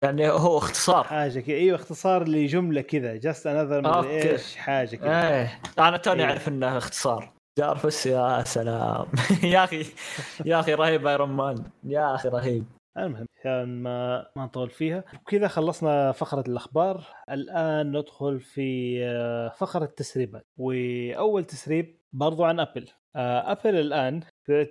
يعني 0.05 0.30
هو 0.30 0.59
اختصار. 0.59 1.05
حاجة 1.05 1.41
كذا. 1.41 1.57
أيوه 1.57 1.76
اختصار 1.76 2.28
لجملة 2.28 2.80
كذا. 2.80 3.16
just 3.16 3.46
another 3.46 4.05
إيش 4.11 4.57
حاجة 4.57 4.97
كذا. 4.97 5.28
إيه. 5.28 5.61
أنا 5.78 5.97
توني 5.97 6.24
أعرف 6.24 6.49
إنه 6.49 6.78
اختصار. 6.78 7.32
جارفس 7.59 8.07
يا 8.07 8.43
سلام. 8.47 9.07
يا 9.43 9.64
أخي 9.64 9.86
يا 10.45 10.61
أخي 10.61 10.74
رهيب 10.74 11.07
Iron 11.07 11.30
Man 11.30 11.64
يا 11.84 12.14
أخي 12.14 12.28
رهيب. 12.28 12.64
المهم 12.99 13.26
عشان 13.38 13.82
ما 13.82 14.26
ما 14.36 14.45
نطول 14.45 14.70
فيها. 14.70 15.05
وكذا 15.22 15.49
خلصنا 15.49 16.12
فقرة 16.12 16.45
الأخبار. 16.49 17.05
الآن 17.30 17.97
ندخل 17.97 18.41
في 18.41 18.99
آه، 19.05 19.49
فقرة 19.49 19.84
التسريبات. 19.84 20.47
وأول 20.57 21.45
تسريب 21.45 21.99
برضو 22.12 22.45
عن 22.45 22.61
أبل. 22.61 22.88
أبل 23.16 23.74
الآن 23.74 24.20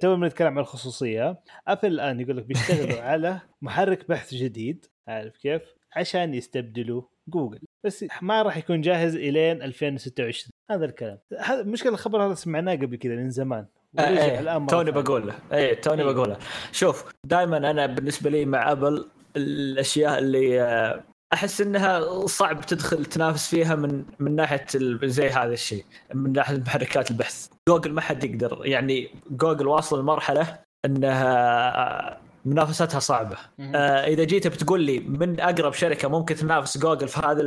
تو 0.01 0.15
بنتكلم 0.15 0.47
عن 0.47 0.57
الخصوصية. 0.57 1.43
أبل 1.67 1.87
الآن 1.87 2.19
يقول 2.19 2.37
لك 2.37 2.45
بيشتغلوا 2.45 3.01
على 3.09 3.41
محرك 3.61 4.09
بحث 4.09 4.33
جديد. 4.33 4.85
عارف 5.07 5.37
كيف؟ 5.37 5.61
عشان 5.95 6.33
يستبدلوا 6.33 7.01
جوجل. 7.27 7.59
بس 7.83 8.05
ما 8.21 8.41
راح 8.41 8.57
يكون 8.57 8.81
جاهز 8.81 9.15
إلين 9.15 9.61
2026 9.61 10.51
هذا 10.71 10.85
الكلام. 10.85 11.17
هذا 11.39 11.63
مشكلة 11.63 11.91
الخبر 11.91 12.25
هذا 12.25 12.33
سمعناه 12.33 12.75
قبل 12.75 12.95
كذا 12.95 13.15
من 13.15 13.29
زمان. 13.29 13.59
آه 13.59 13.78
إيه 13.99 14.39
الآن 14.39 14.67
توني 14.67 14.91
بقوله. 14.91 15.33
اي 15.53 15.75
توني 15.75 16.01
إيه. 16.03 16.11
بقوله. 16.13 16.37
شوف 16.71 17.05
دائما 17.25 17.57
أنا 17.57 17.85
بالنسبة 17.85 18.29
لي 18.29 18.45
مع 18.45 18.71
أبل 18.71 19.05
الأشياء 19.35 20.19
اللي 20.19 20.61
آه، 20.61 21.03
أحس 21.33 21.61
إنها 21.61 22.25
صعب 22.25 22.61
تدخل 22.61 23.05
تنافس 23.05 23.49
فيها 23.49 23.75
من 23.75 24.05
من 24.19 24.35
ناحية 24.35 24.65
زي 25.03 25.29
هذا 25.29 25.53
الشيء 25.53 25.85
من 26.13 26.31
ناحية 26.31 26.57
محركات 26.57 27.11
البحث. 27.11 27.47
جوجل 27.69 27.93
ما 27.93 28.01
حد 28.01 28.23
يقدر 28.23 28.61
يعني 28.65 29.09
جوجل 29.31 29.67
واصل 29.67 29.99
لمرحلة 29.99 30.59
إنها 30.85 32.28
منافستها 32.45 32.99
صعبة. 32.99 33.37
آه 33.59 34.05
إذا 34.07 34.23
جيت 34.23 34.47
بتقول 34.47 34.81
لي 34.81 34.99
من 34.99 35.39
أقرب 35.39 35.73
شركة 35.73 36.07
ممكن 36.07 36.35
تنافس 36.35 36.77
جوجل 36.77 37.07
في 37.07 37.19
هذا 37.19 37.41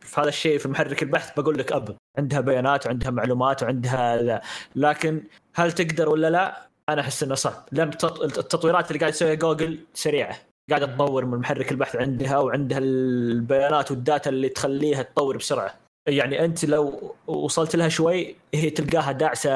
في 0.00 0.20
هذا 0.20 0.28
الشيء 0.28 0.58
في 0.58 0.68
محرك 0.68 1.02
البحث 1.02 1.40
بقول 1.40 1.58
لك 1.58 1.72
ابل 1.72 1.94
عندها 2.18 2.40
بيانات 2.40 2.86
وعندها 2.86 3.10
معلومات 3.10 3.62
وعندها 3.62 4.16
لا. 4.16 4.42
لكن 4.76 5.22
هل 5.54 5.72
تقدر 5.72 6.08
ولا 6.08 6.30
لا؟ 6.30 6.68
أنا 6.88 7.00
أحس 7.00 7.22
إنه 7.22 7.34
صعب. 7.34 7.64
لأن 7.72 7.88
التطويرات 8.22 8.88
اللي 8.88 8.98
قاعد 9.00 9.12
تسويها 9.12 9.34
جوجل 9.34 9.78
سريعة. 9.94 10.36
قاعدة 10.70 10.86
تطور 10.86 11.24
من 11.24 11.38
محرك 11.38 11.72
البحث 11.72 11.96
عندها 11.96 12.38
وعندها 12.38 12.78
البيانات 12.78 13.90
وال 13.90 14.03
data 14.03 14.30
اللي 14.30 14.48
تخليها 14.48 15.02
تطور 15.02 15.36
بسرعة. 15.36 15.74
يعني 16.08 16.44
أنت 16.44 16.64
لو 16.64 17.14
وصلت 17.26 17.76
لها 17.76 17.88
شوي 17.88 18.36
هي 18.54 18.70
تلقاها 18.70 19.12
داعسة 19.12 19.50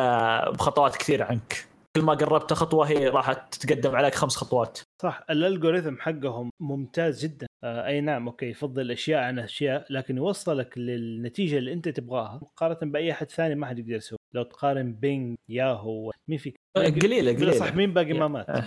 بخطوات 0.51 0.97
كثيرة 0.97 1.25
عنك. 1.25 1.68
كل 1.99 2.05
ما 2.05 2.15
قربت 2.15 2.53
خطوة 2.53 2.89
هي 2.89 3.09
راح 3.09 3.33
تتقدم 3.33 3.97
عليك 3.97 4.15
خمس 4.15 4.37
خطوات. 4.37 4.79
صح 5.03 5.25
ال 5.31 5.37
algorithm 5.37 5.97
حقهم 5.99 6.51
ممتاز 6.63 7.25
جدا. 7.25 7.47
آه 7.65 7.87
أي 7.87 8.01
نعم 8.01 8.29
أوكي 8.29 8.47
يفضل 8.47 8.91
أشياء 8.91 9.21
عن 9.23 9.39
أشياء 9.39 9.87
لكن 9.91 10.17
يوصلك 10.17 10.79
للنتيجة 10.79 11.59
اللي 11.59 11.73
أنت 11.73 11.89
تبغاها 11.89 12.39
مقارنة 12.43 12.93
بأي 12.93 13.13
أحد 13.13 13.31
ثاني 13.31 13.55
ما 13.55 13.67
حد 13.67 13.79
يقدر 13.79 13.93
يسوي. 13.93 14.19
لو 14.35 14.43
تقارن 14.43 14.93
بينج 14.93 15.37
ياهو 15.49 16.13
مين 16.29 16.39
في 16.39 16.55
قليلة 16.77 17.33
قليلة. 17.33 17.53
صح 17.53 17.75
مين 17.75 17.95
باقي 17.95 18.13
ما 18.13 18.29
مات؟ 18.29 18.51
آه. 18.51 18.65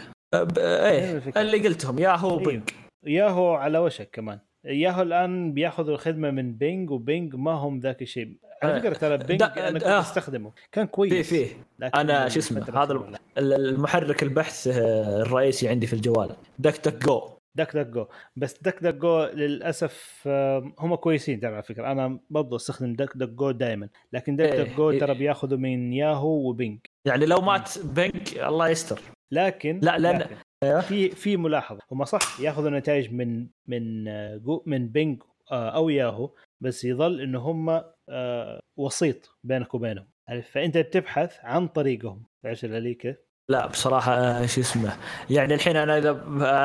إيه 0.57 1.41
اللي 1.41 1.67
قلتهم 1.67 1.99
ياهو 1.99 2.35
وبينج 2.35 2.69
ياهو 3.05 3.53
على 3.53 3.79
وشك 3.79 4.09
كمان. 4.09 4.39
ياهو 4.65 5.01
الآن 5.01 5.53
بياخذوا 5.53 5.93
الخدمة 5.95 6.31
من 6.31 6.53
بينج 6.53 6.91
وبينج 6.91 7.35
ما 7.35 7.51
هم 7.51 7.79
ذاك 7.79 8.01
الشيء. 8.01 8.37
على 8.63 8.79
فكرة 8.79 8.93
ترى 8.93 9.17
بينج 9.17 9.41
أنا 9.43 9.71
كنت 9.71 9.83
آه. 9.83 9.99
أستخدمه. 9.99 10.51
كان 10.71 10.87
كويس. 10.87 11.13
فيه 11.13 11.21
فيه 11.45 11.55
أنا 11.95 12.29
شو 12.29 12.39
اسمه 12.39 12.83
هذا 12.83 12.99
المحرك 13.37 14.23
البحث 14.23 14.67
آه، 14.67 15.21
الرئيسي 15.21 15.67
عندي 15.69 15.87
في 15.87 15.93
الجوال. 15.93 16.29
دك 16.59 16.87
دك 16.87 17.05
جو 17.05 17.21
دك 17.55 17.75
دك 17.77 17.87
جو 17.87 18.05
بس 18.35 18.61
دك 18.61 18.83
دك 18.83 18.93
جو 18.95 19.23
للأسف 19.23 20.23
آه، 20.27 20.71
هم 20.79 20.95
كويسين 20.95 21.39
ترى 21.39 21.53
على 21.53 21.63
فكرة. 21.63 21.91
أنا 21.91 22.19
برضو 22.29 22.55
أستخدم 22.55 22.93
دك 22.93 23.17
دك 23.17 23.29
جو 23.29 23.51
دائما. 23.51 23.89
لكن 24.13 24.35
دك 24.35 24.45
دك 24.45 24.75
جو. 24.77 24.99
ترى 24.99 25.13
بياخذوا 25.13 25.57
من 25.57 25.93
ياهو 25.93 26.49
وبينج 26.49 26.79
يعني 27.05 27.25
لو 27.25 27.41
مات 27.41 27.69
بنك 27.83 28.37
الله 28.37 28.69
يستر. 28.69 28.99
لكن 29.31 29.79
لا، 29.83 29.91
لأن- 29.97 30.21
لكن 30.21 30.35
أيوه. 30.63 30.81
في 30.81 31.09
في 31.09 31.37
ملاحظة 31.37 31.79
هم 31.91 32.05
صح 32.05 32.39
ياخذوا 32.39 32.69
نتائج 32.69 33.13
من 33.13 33.47
من 33.67 34.07
آه، 34.07 34.61
من 34.65 34.87
بينج 34.87 35.23
آه، 35.51 35.69
أو 35.69 35.89
ياهو 35.89 36.33
بس 36.61 36.85
يظل 36.85 37.21
انه 37.21 37.39
هم 37.39 37.69
آه، 38.09 38.59
وسيط 38.77 39.37
بينك 39.43 39.73
وبينهم؟ 39.73 40.07
فأنت 40.51 40.77
بتبحث 40.77 41.37
عن 41.43 41.67
طريقهم 41.67 42.23
علي 42.45 42.93
كيف؟ 42.93 43.15
لا 43.49 43.67
بصراحة 43.67 44.45
شو 44.45 44.61
اسمه 44.61 44.97
يعني 45.29 45.53
الحين 45.53 45.77
أنا 45.77 45.97
إذا 45.97 46.11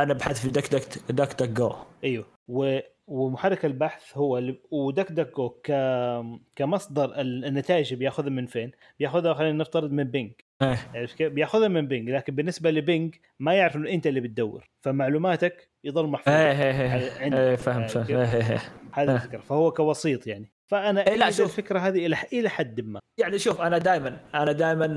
أنا 0.03 0.15
بحث 0.15 0.41
في 0.41 0.49
دك 0.49 0.75
دك 0.75 0.99
دك 1.11 1.43
دك 1.43 1.49
جو 1.49 1.73
أيوه 2.05 2.27
ومحرك 3.07 3.65
البحث 3.65 4.17
هو 4.17 4.43
ودك 4.71 5.13
دكو 5.13 5.49
ك 5.49 5.73
كمصدر 6.57 7.05
ال- 7.21 7.45
النتائج 7.45 7.95
بياخذها 7.95 8.31
من 8.31 8.47
فين؟ 8.47 8.71
بياخذها 8.99 9.35
خلينا 9.35 9.59
نفترض 9.59 9.91
من 9.93 10.05
بينج 10.05 10.33
إيه. 10.63 10.77
عرفت 10.95 11.17
كيف؟ 11.17 11.33
بياخذها 11.33 11.69
من 11.69 11.87
بينج 11.89 12.11
لكن 12.11 12.35
بالنسبة 12.35 12.71
لبينج 12.71 13.15
ما 13.41 13.55
يعرف 13.55 13.77
إنه 13.77 13.91
أنت 13.91 14.07
اللي 14.07 14.21
بتدور 14.21 14.69
فمعلوماتك 14.83 15.69
يضل 15.85 16.07
محفوظ 16.07 16.35
إيه 16.35 16.53
إيه 16.63 16.95
إيه 16.95 17.11
عندك. 17.23 17.39
إيه 17.39 17.57
فهمت 17.57 17.91
فهمت 17.91 18.11
إيه. 18.11 18.61
هذه. 18.93 19.15
الفكرة 19.15 19.41
فهو 19.41 19.71
كوسيط 19.71 20.27
يعني 20.27 20.51
فأنا 20.71 21.07
إيه، 21.07 21.17
لا، 21.17 21.31
شوف. 21.31 21.47
الفكرة 21.59 21.79
هذه 21.79 22.07
إلى 22.07 22.17
إلى 22.33 22.49
حد 22.49 22.81
ما. 22.81 23.01
يعني 23.19 23.39
شوف 23.39 23.61
أنا 23.61 23.79
دائما 23.79 24.17
أنا 24.35 24.53
دائما 24.53 24.97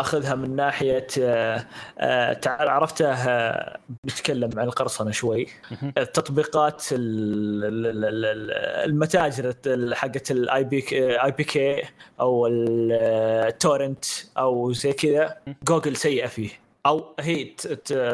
آخذها 0.00 0.34
من 0.34 0.56
ناحية 0.56 1.06
آه، 1.20 1.66
آه، 1.98 2.32
تعال 2.32 2.68
عرفته 2.68 3.12
آه، 3.12 3.78
بنتكلم 4.04 4.50
عن 4.56 4.66
القرصنة 4.66 5.10
شوي. 5.10 5.46
التطبيقات 5.98 6.84
ال- 6.92 7.64
ال- 7.64 7.86
ال- 7.86 8.04
ال- 8.24 8.50
المتاجر 8.90 9.54
ال- 9.66 9.94
حقت 9.94 10.30
ال 10.30 10.64
IPA 10.64 10.84
APK 11.24 11.82
أو 12.20 12.46
ال 12.46 12.66
torrent 12.66 14.04
أو 14.38 14.72
زي 14.72 14.92
كذا. 14.92 15.36
جوجل 15.64 15.96
سيئة 15.96 16.26
فيه. 16.26 16.50
أو 16.86 17.14
هي 17.20 17.44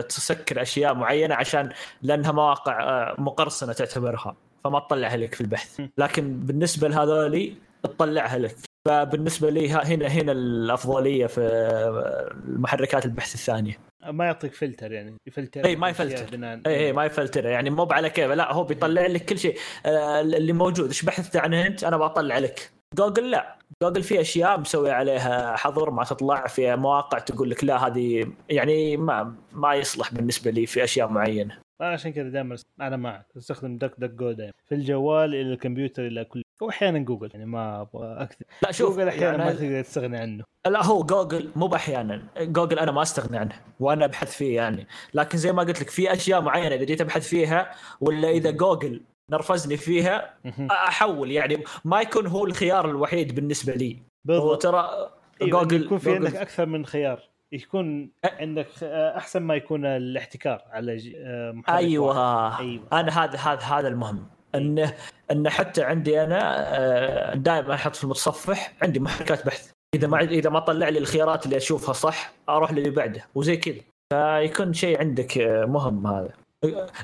تسكر 0.08 0.62
أشياء 0.62 0.94
معينة 0.94 1.34
عشان 1.34 1.68
لأنها 2.02 2.32
مواقع 2.32 2.80
آه، 2.82 3.14
مقرصنة 3.18 3.72
تعتبرها. 3.72 4.36
فما 4.64 4.78
تطلعها 4.78 5.16
لك 5.16 5.34
في 5.34 5.40
البحث. 5.40 5.80
لكن 5.98 6.40
بالنسبة 6.40 6.88
لهذولي 6.88 7.54
تطلعها 7.82 8.38
لك 8.38 8.56
فبالنسبة 8.88 9.50
لي 9.50 9.70
هنا 9.70 10.06
هنا 10.06 10.32
الأفضلية 10.32 11.26
في 11.26 12.32
محركات 12.44 13.04
البحث 13.04 13.34
الثانية. 13.34 13.78
ما 14.06 14.24
يعطيك 14.24 14.54
فلتر 14.54 14.92
يعني. 14.92 15.16
يفلتر 15.26 15.64
إي، 15.64 15.76
ما 15.76 15.88
يفلتر. 15.88 16.46
إي 16.66 16.86
إي 16.86 16.92
ما 16.92 17.04
يفلتر. 17.04 17.46
يعني 17.46 17.70
مو 17.70 17.88
على 17.90 18.10
كيف 18.10 18.30
لا 18.30 18.52
هو 18.52 18.64
بيطلع 18.64 19.06
لك 19.06 19.24
كل 19.24 19.38
شيء. 19.38 19.58
آه، 19.86 20.20
اللي 20.20 20.52
موجود. 20.52 20.86
إيش 20.86 21.04
بحثت 21.04 21.36
عنه 21.36 21.66
أنت؟ 21.66 21.84
أنا 21.84 21.96
بطلع 21.96 22.38
لك. 22.38 22.70
جوجل 22.94 23.30
لا. 23.30 23.58
جوجل 23.82 24.02
في 24.02 24.20
أشياء 24.20 24.60
مسوي 24.60 24.90
عليها 24.90 25.56
حظر 25.56 25.90
ما 25.90 26.04
تطلع. 26.04 26.46
في 26.46 26.76
مواقع 26.76 27.18
تقول 27.18 27.50
لك 27.50 27.64
لا 27.64 27.86
هذه 27.86 28.32
يعني 28.48 28.96
ما 28.96 29.34
ما 29.52 29.74
يصلح 29.74 30.14
بالنسبة 30.14 30.50
لي 30.50 30.66
في 30.66 30.84
أشياء 30.84 31.08
معينة. 31.08 31.58
عشان 31.80 32.12
كذا 32.12 32.28
دائما 32.28 32.56
أنا 32.80 32.96
معك 32.96 33.26
أستخدم 33.36 33.78
دك 33.78 33.94
دك 33.98 34.10
جو 34.10 34.32
دائما. 34.32 34.52
في 34.68 34.74
الجوال 34.74 35.34
إلى 35.34 35.52
الكمبيوتر 35.52 36.06
إلى 36.06 36.24
كل 36.24 36.42
واحيانا 36.60 36.98
جوجل 36.98 37.30
يعني 37.34 37.46
ما 37.46 37.80
أبغى 37.80 38.22
أكثر. 38.22 38.44
لا 38.62 38.72
شوف 38.72 38.96
جوجل 38.96 39.08
أحيانا 39.08 39.36
يعني 39.36 39.44
ما 39.44 39.52
تقدر 39.52 39.82
تستغني 39.82 40.16
عنه. 40.16 40.44
لا 40.66 40.84
هو 40.84 41.02
جوجل 41.02 41.50
مو 41.56 41.66
باحيانا. 41.66 42.22
جوجل 42.38 42.78
أنا 42.78 42.92
ما 42.92 43.02
أستغني 43.02 43.38
عنه 43.38 43.54
وأنا 43.80 44.04
أبحث 44.04 44.36
فيه 44.36 44.56
يعني. 44.56 44.86
لكن 45.14 45.38
زي 45.38 45.52
ما 45.52 45.62
قلت 45.62 45.80
لك 45.80 45.90
في 45.90 46.12
أشياء 46.12 46.40
معينة 46.40 46.74
إذا 46.74 46.84
جيت 46.84 47.00
أبحث 47.00 47.28
فيها 47.28 47.74
ولا 48.00 48.30
إذا 48.30 48.50
جوجل 48.50 49.00
نرفزني 49.30 49.76
فيها. 49.76 50.34
أحول. 50.70 51.30
يعني 51.30 51.64
ما 51.84 52.00
يكون 52.00 52.26
هو 52.26 52.44
الخيار 52.44 52.90
الوحيد 52.90 53.34
بالنسبة 53.34 53.72
لي. 53.72 53.92
هو 53.94 54.00
بالضبط 54.24 54.62
ترى 54.62 55.10
أيوة 55.42 55.62
جوجل 55.62 55.84
يكون 55.84 55.98
في 55.98 56.14
عندك 56.14 56.36
أكثر 56.36 56.66
من 56.66 56.86
خيار. 56.86 57.31
يكون 57.52 58.10
عندك 58.24 58.68
آه، 58.82 59.16
أحسن 59.16 59.42
ما 59.42 59.54
يكون 59.54 59.86
الاحتكار 59.86 60.62
على 60.70 61.12
آه، 61.16 61.52
محرك 61.52 61.68
واحد. 61.68 61.84
أيوه. 61.84 62.58
أيوة. 62.58 62.84
أنا 62.92 63.24
هذا 63.24 63.38
هذا 63.38 63.60
هذا 63.60 63.88
المهم. 63.88 64.26
انه 64.54 64.94
انه 65.30 65.50
حتى 65.50 65.82
عندي 65.82 66.22
أنا 66.22 67.34
دائما 67.34 67.74
أحط 67.74 67.96
في 67.96 68.04
المتصفح 68.04 68.72
عندي 68.82 69.00
محركات 69.00 69.46
بحث. 69.46 69.70
إذا 69.94 70.06
ما 70.06 70.20
إذا 70.20 70.50
ما 70.50 70.60
طلع 70.60 70.88
لي 70.88 70.98
الخيارات 70.98 71.44
اللي 71.46 71.56
أشوفها 71.56 71.92
صح 71.92 72.32
أروح 72.48 72.72
للي 72.72 72.90
بعده 72.90 73.24
وزي 73.34 73.56
كذا. 73.56 73.80
فيكون 74.12 74.72
شيء 74.72 75.00
عندك 75.00 75.38
آه، 75.38 75.64
مهم 75.64 76.06
هذا. 76.06 76.30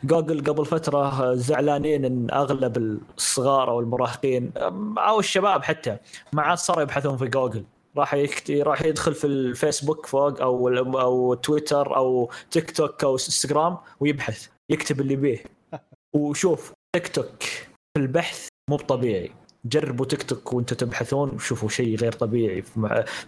جوجل 0.05 0.45
قبل 0.45 0.65
فترة 0.65 1.35
زعلانين 1.35 2.05
إن 2.05 2.27
أغلب 2.33 2.77
الصغار 3.19 3.71
أو 3.71 3.81
المراهقين 3.81 4.53
أو 4.99 5.21
الشباب 5.21 5.63
حتى 5.63 5.97
ما 6.33 6.43
عاد 6.43 6.59
صاروا 6.59 6.83
يبحثون 6.83 7.17
في 7.17 7.27
جوجل. 7.27 7.65
راح 7.99 8.15
يكت... 8.15 8.51
راح 8.51 8.83
يدخل 8.83 9.15
في 9.15 9.27
الفيسبوك 9.27 10.07
فوق 10.07 10.43
أو 10.43 10.69
أو 11.01 11.35
تويتر 11.35 11.97
أو 11.97 12.31
تيك 12.51 12.71
توك 12.71 13.05
أو 13.05 13.13
إنستغرام 13.13 13.79
ويبحث 14.01 14.49
يكتب 14.71 15.01
اللي 15.01 15.17
بيه 15.17 15.45
وشوف 16.17 16.73
تيك 16.97 17.09
توك 17.09 17.43
في 17.43 18.03
البحث 18.03 18.49
مو 18.71 18.77
طبيعي 18.77 19.31
جربوا 19.65 20.07
تيك 20.07 20.23
توك 20.23 20.53
وأنتم 20.53 20.77
تبحثون 20.77 21.31
وشوفوا 21.31 21.69
شيء 21.69 21.97
غير 21.97 22.13
طبيعي 22.13 22.63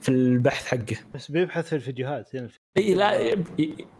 في 0.00 0.08
البحث 0.08 0.66
حقه. 0.66 0.96
بس 1.14 1.30
بيبحث 1.30 1.68
في 1.68 1.74
الفيديوهات 1.76 2.36
هنا 2.36 2.48
إي 2.76 2.94
لا 2.94 3.36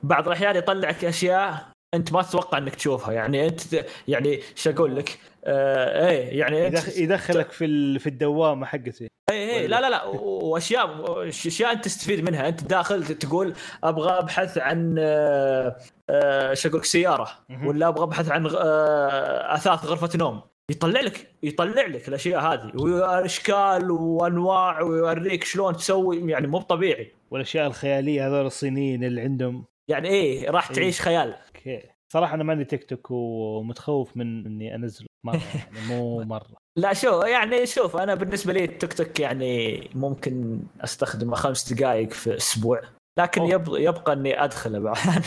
بعض 0.03 0.27
الأحيان 0.27 0.57
يطلع 0.57 0.89
لك 0.89 1.05
أشياء 1.05 1.71
أنت 1.95 2.12
ما 2.12 2.23
تتوقع 2.23 2.59
إنك 2.59 2.75
تشوفها. 2.75 3.12
يعني 3.12 3.47
أنت 3.47 3.87
يعني 4.09 4.29
إيش 4.29 4.68
أقول 4.68 4.97
لك؟ 4.97 5.18
آه 5.45 6.09
إيه 6.09 6.38
يعني 6.38 6.72
يدخلك 6.97 7.51
في 7.51 7.99
في 7.99 8.07
الدوامة 8.07 8.66
حقتي. 8.66 9.11
اي 9.30 9.61
اي 9.61 9.66
لا 9.66 9.80
لا 9.80 9.91
لا 9.91 10.05
وأشياء 10.24 11.28
اشياء 11.28 11.72
أنت 11.72 11.84
تستفيد 11.84 12.24
منها. 12.24 12.49
أنت 12.49 12.64
داخل 12.64 13.05
تقول 13.05 13.55
أبغى 13.84 14.18
أبحث 14.18 14.59
عن 14.59 14.97
آه، 14.99 15.76
آه، 16.11 16.51
إيش 16.51 16.66
أقول 16.66 16.78
لك 16.78 16.84
سياره. 16.84 17.28
ولا 17.64 17.88
أبغى 17.88 18.05
أبحث 18.05 18.30
عن 18.30 18.47
آه، 18.47 19.55
أثاث 19.55 19.84
غرفة 19.84 20.18
نوم. 20.18 20.41
يطلع 20.70 21.01
لك 21.01 21.34
يطلع 21.43 21.86
لك 21.86 22.09
الأشياء 22.09 22.41
هذه 22.41 22.72
وأشكال 22.74 23.91
وأنواع 23.91 24.82
ويوريك 24.82 25.45
شلون 25.45 25.76
تسوي 25.76 26.30
يعني 26.30 26.47
مو 26.47 26.61
طبيعي. 26.61 27.12
والأشياء 27.30 27.66
الخيالية 27.66 28.26
هذول 28.26 28.47
الصينيين 28.47 29.05
اللي 29.05 29.20
عندهم. 29.20 29.64
يعني 29.88 30.09
إيه 30.09 30.51
راح 30.51 30.70
إيه. 30.70 30.76
تعيش 30.76 31.01
خيال 31.01 31.34
أوكي. 31.57 31.82
صراحة 32.13 32.35
أنا 32.35 32.45
ماني 32.45 32.65
تيك 32.65 32.85
توك 32.85 33.11
ومتخوف 33.11 34.17
من 34.17 34.47
إني 34.47 34.75
انزله 34.75 35.07
مرة 35.25 35.41
يعني 35.55 35.87
مو 35.89 36.21
مرة. 36.23 36.57
لا 36.77 36.93
شو 36.93 37.21
يعني 37.23 37.67
شوف 37.67 37.97
أنا 37.97 38.15
بالنسبة 38.15 38.53
لي 38.53 38.65
التيك 38.65 38.93
توك 38.93 39.21
يعني 39.21 39.81
ممكن 39.95 40.61
أستخدمه 40.81 41.35
خمس 41.37 41.73
دقائق 41.73 42.11
في 42.13 42.37
أسبوع 42.37 42.83
لكن. 43.19 43.43
يبقى, 43.43 43.83
يبقى 43.83 44.13
إني 44.13 44.45
أدخله 44.45 44.79
بعد. 44.79 44.97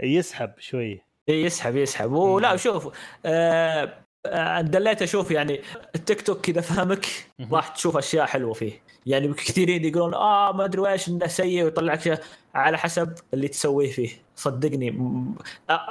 يسحب 0.00 0.52
شوي. 0.58 1.00
يسحب 1.28 1.76
يسحب. 1.76 2.12
ولا 2.12 2.56
شوف 2.56 2.98
آه 3.26 4.04
آه، 4.26 4.60
دليت 4.60 5.02
أشوف 5.02 5.30
يعني 5.30 5.60
التيك 5.94 6.22
توك 6.22 6.40
كذا 6.40 6.60
فهمك. 6.60 7.06
راح 7.52 7.68
تشوف 7.68 7.96
أشياء 7.96 8.26
حلوة 8.26 8.52
فيه. 8.52 8.82
يعني 9.06 9.34
كثيرين 9.34 9.84
يقولون 9.84 10.14
آه 10.14 10.52
ما 10.52 10.64
أدري 10.64 10.92
إيش 10.92 11.08
إنه 11.08 11.26
سيء. 11.26 11.64
ويطلع 11.64 11.92
لك 11.94 12.00
شيء 12.00 12.18
على 12.54 12.78
حسب 12.78 13.14
اللي 13.34 13.48
تسويه 13.48 13.90
فيه. 13.90 14.10
صدقني 14.36 14.90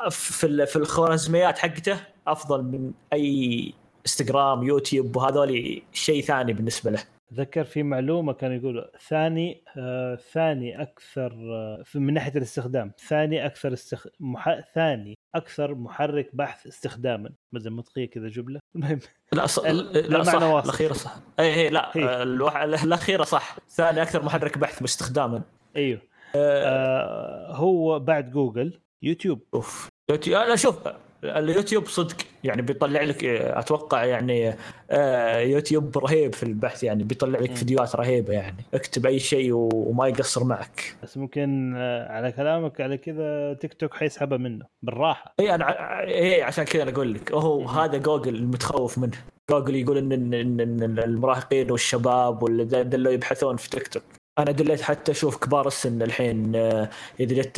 في 0.09 0.65
في 0.65 0.75
الخوارزميات 0.75 1.57
حقته 1.57 1.99
أفضل 2.27 2.63
من 2.63 2.91
أي 3.13 3.73
انستغرام 4.05 4.63
يوتيوب 4.63 5.15
وهذول 5.15 5.81
شيء 5.93 6.23
ثاني 6.23 6.53
بالنسبة 6.53 6.91
له. 6.91 7.03
اتذكر 7.33 7.63
في 7.63 7.83
معلومة 7.83 8.33
كانوا 8.33 8.55
يقولوا 8.55 8.83
ثاني 9.07 9.63
آه 9.77 10.15
ثاني 10.15 10.81
أكثر 10.81 11.33
آه 11.33 11.83
من 11.95 12.13
ناحية 12.13 12.31
الاستخدام 12.37 12.91
ثاني 13.07 13.45
أكثر 13.45 13.73
استخ... 13.73 14.07
مح... 14.19 14.59
ثاني 14.75 15.17
أكثر 15.35 15.75
محرك 15.75 16.29
بحث 16.33 16.67
استخداما. 16.67 17.29
مثل 17.53 17.69
منطقيه 17.69 18.09
كذا 18.09 18.27
جملة؟ 18.27 18.59
المهم. 18.75 18.99
لا 19.33 19.45
ص... 19.45 19.59
لا 19.59 20.23
صح. 20.23 20.33
الأخيرة 20.33 20.93
صح. 20.93 21.15
اي 21.39 21.53
اي 21.53 21.69
لا 21.69 21.91
هي. 21.93 22.03
آه، 22.03 22.23
الوح... 22.23 22.57
الأخيرة 22.57 23.23
صح. 23.23 23.57
ثاني 23.69 24.01
أكثر 24.01 24.25
محرك 24.25 24.57
بحث 24.57 24.79
باستخداما. 24.81 25.41
أيوه. 25.75 26.01
آه. 26.35 27.55
هو 27.55 27.99
بعد 27.99 28.31
جوجل 28.31 28.79
يوتيوب. 29.01 29.43
أوف. 29.53 29.89
يوتيوب 30.09 30.41
أنا 30.41 30.55
شوف. 30.55 30.87
اليوتيوب 31.23 31.87
صدق 31.87 32.15
يعني 32.43 32.61
بيطلع 32.61 33.01
لك 33.01 33.25
أتوقع 33.25 34.05
يعني 34.05 34.55
آه، 34.91 35.39
يوتيوب 35.39 35.97
رهيب 35.97 36.35
في 36.35 36.43
البحث 36.43 36.83
يعني 36.83 37.03
بيطلع 37.03 37.39
لك. 37.39 37.55
فيديوهات 37.55 37.95
رهيبة 37.95 38.33
يعني 38.33 38.63
اكتب 38.73 39.05
أي 39.05 39.19
شيء 39.19 39.51
وما 39.53 40.07
يقصر 40.07 40.43
معك 40.43 40.95
بس 41.03 41.17
ممكن 41.17 41.73
آه 41.77 42.11
على 42.11 42.31
كلامك 42.31 42.81
على 42.81 42.97
كذا 42.97 43.53
تيك 43.53 43.73
توك 43.73 43.93
حيسحبها 43.93 44.37
منه 44.37 44.65
بالراحة 44.81 45.33
إي 45.39 45.55
أنا 45.55 45.99
إي 46.01 46.43
عشان 46.43 46.63
كذا 46.63 46.83
أنا 46.83 46.91
أقول 46.91 47.13
لك 47.13 47.31
هو. 47.31 47.65
هذا 47.65 47.97
جوجل 47.97 48.35
المتخوف 48.35 48.97
منه 48.97 49.17
جوجل 49.49 49.75
يقول 49.75 49.97
إن 49.97 50.11
إن, 50.11 50.33
إن, 50.33 50.59
إن 50.59 50.99
المراهقين 50.99 51.71
والشباب 51.71 52.43
واللي 52.43 53.13
يبحثون 53.13 53.57
في 53.57 53.69
تيك 53.69 53.87
توك 53.87 54.03
أنا 54.39 54.51
دليت 54.51 54.81
حتى 54.81 55.11
أشوف 55.11 55.37
كبار 55.37 55.67
السن 55.67 56.01
الحين 56.01 56.55
آه، 56.55 56.89
إذا 57.19 57.41
جت. 57.41 57.57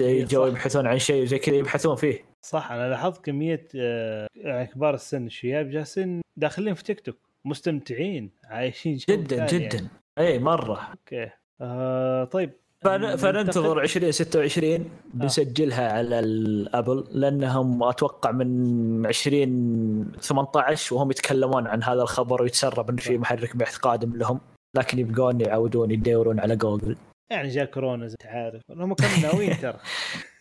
يبحثون 0.00 0.86
عن 0.86 0.98
شيء 0.98 1.24
زي 1.24 1.38
كذا 1.38 1.54
يبحثون 1.54 1.96
فيه 1.96 2.24
صح 2.46 2.72
أنا 2.72 2.88
لاحظت 2.90 3.24
كمية 3.24 3.68
آه، 3.76 4.26
يعني 4.34 4.66
كبار 4.66 4.94
السن 4.94 5.26
الشياب 5.26 5.70
جالسين 5.70 6.20
داخلين 6.36 6.74
في 6.74 6.84
تيك 6.84 7.00
توك 7.00 7.16
مستمتعين 7.44 8.30
عايشين 8.44 8.96
جدا 9.08 9.46
ثاني 9.46 9.64
جدا. 9.64 9.76
يعني. 9.78 9.88
اي 10.18 10.38
مرة. 10.38 10.80
أوكي. 10.90 11.30
آه 11.60 12.24
طيب 12.24 12.50
فن- 12.80 13.16
فننتظر 13.16 13.80
2026 13.80 14.72
آه. 14.74 14.80
بنسجلها 15.14 15.92
على 15.92 16.20
الأبل 16.20 17.04
لأنهم 17.10 17.82
أتوقع 17.82 18.30
من 18.30 19.06
2018 19.06 20.94
وهم 20.94 21.10
يتكلمون 21.10 21.66
عن 21.66 21.82
هذا 21.82 22.02
الخبر 22.02 22.42
ويتسرب 22.42 22.90
ان 22.90 22.96
في 22.96 23.18
محرك 23.18 23.56
بحث 23.56 23.76
قادم 23.76 24.16
لهم. 24.16 24.40
لكن 24.76 24.98
يبقون 24.98 25.40
يعودون 25.40 25.90
يدورون 25.90 26.40
على 26.40 26.56
جوجل. 26.56 26.96
يعني 27.30 27.48
جاء 27.48 27.64
كورونا 27.64 28.06
زي 28.06 28.16
عارف. 28.24 28.62
هم 28.70 28.94
كانوا 28.94 29.18
ناويين 29.32 29.56
ترى. 29.58 29.76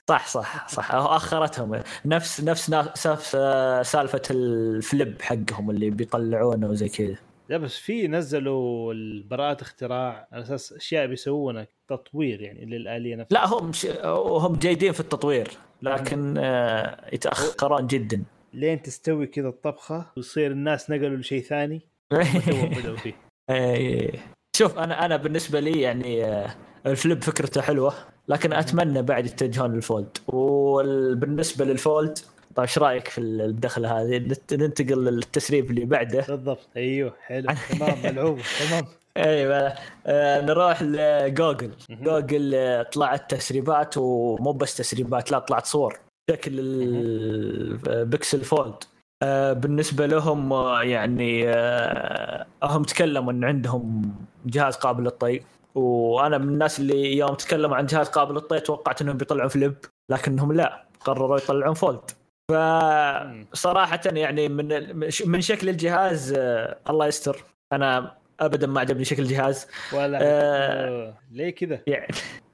صح 0.09 0.27
صح 0.27 0.67
صح. 0.67 0.91
أخرتهم. 0.95 1.81
نفس 2.05 2.41
نفس 2.43 2.69
نا- 2.69 2.91
سالف 2.95 3.25
سالفة 3.87 4.21
الفليب 4.31 5.21
حقهم 5.21 5.69
اللي 5.69 5.89
بيطلعونه 5.89 6.67
وزي 6.67 6.89
كذا. 6.89 7.15
لا 7.49 7.57
بس 7.57 7.75
في 7.77 8.07
نزلوا 8.07 8.93
البراءة 8.93 9.61
اختراع 9.61 10.27
على 10.31 10.43
أساس 10.43 10.73
أشياء 10.73 11.05
بيسوونها 11.07 11.67
تطوير 11.87 12.41
يعني 12.41 12.65
للآلية 12.65 13.15
نفسها. 13.15 13.33
لا 13.37 13.47
هم 13.47 13.73
ش... 13.73 13.85
هم 14.05 14.55
جيدين 14.55 14.91
في 14.91 14.99
التطوير 14.99 15.47
لكن 15.81 16.37
آه، 16.37 17.09
يتأخرون 17.13 17.87
جدا. 17.87 18.23
لين 18.53 18.81
تستوي 18.81 19.27
كذا 19.27 19.47
الطبخة 19.47 20.05
ويصير 20.17 20.51
الناس 20.51 20.89
نقلوا 20.89 21.17
لشيء 21.17 21.41
ثاني. 21.43 21.81
بدأوا 22.77 22.97
فيه. 22.97 23.13
إيه. 23.49 24.11
شوف 24.57 24.77
أنا 24.79 25.05
أنا 25.05 25.15
بالنسبة 25.17 25.59
لي 25.59 25.81
يعني 25.81 26.25
آه، 26.25 26.55
ال 26.85 26.93
flip 26.93 27.23
فكرته 27.23 27.61
حلوة. 27.61 27.93
لكن 28.27 28.53
أتمنى 28.53 29.01
بعد 29.01 29.25
يتجهون 29.25 29.73
لل 29.75 29.89
fold 29.89 30.17
وبالنسبة 30.27 31.65
لل 31.65 31.83
fold 31.83 32.17
طيب 32.55 32.65
إيش 32.67 32.77
رأيك 32.77 33.07
في 33.07 33.21
الدخلة 33.21 34.01
هذه؟ 34.01 34.17
نت- 34.17 34.53
ننتقل 34.53 35.03
للتسريب 35.05 35.69
اللي 35.71 35.85
بعده. 35.85 36.25
بالضبط. 36.27 36.67
أيوه 36.77 37.13
حلو. 37.21 37.47
تمام 37.79 37.97
ملعوبه 38.03 38.41
تمام. 38.69 38.83
أيوه. 39.17 39.73
آه، 40.07 40.41
نروح 40.41 40.81
لجوجل. 40.83 41.71
جوجل. 41.89 42.51
آه، 42.55 42.83
طلعت 42.83 43.35
تسريبات 43.35 43.97
ومو 43.97 44.51
بس 44.51 44.77
تسريبات 44.77 45.31
لا 45.31 45.39
طلعت 45.39 45.65
صور 45.65 45.99
شكل 46.31 46.51
البكسل 46.59 48.41
fold 48.41 48.75
آه، 49.23 49.53
بالنسبة 49.53 50.05
لهم 50.05 50.53
آه، 50.53 50.83
يعني 50.83 51.49
آه، 51.49 52.45
هم 52.63 52.83
تكلموا 52.83 53.31
إن 53.31 53.43
عندهم 53.43 54.15
جهاز 54.45 54.75
قابل 54.75 55.03
للطي 55.03 55.41
وأنا 55.75 56.37
من 56.37 56.47
الناس 56.47 56.79
اللي 56.79 57.17
يوم 57.17 57.33
تكلموا 57.35 57.75
عن 57.77 57.85
جهاز 57.85 58.07
قابل 58.09 58.33
للطي 58.33 58.59
توقعت 58.59 59.01
انهم 59.01 59.17
بيطلعون 59.17 59.47
flip 59.49 59.75
لكنهم 60.09 60.53
لا 60.53 60.83
قرروا 60.99 61.37
يطلعون 61.37 61.73
فولد 61.73 62.11
فصراحه 62.51 63.99
يعني 64.05 64.49
من 64.49 64.99
من 65.25 65.41
شكل 65.41 65.69
الجهاز 65.69 66.33
آه، 66.37 66.77
الله 66.89 67.07
يستر. 67.07 67.43
أنا 67.73 68.11
ابدا 68.39 68.67
ما 68.67 68.79
عجبني 68.79 69.05
شكل 69.05 69.23
الجهاز. 69.23 69.67
ولا 69.93 70.19
آه. 70.21 71.13
ليه 71.31 71.49
كذا؟ 71.49 71.79
يعني 71.87 72.07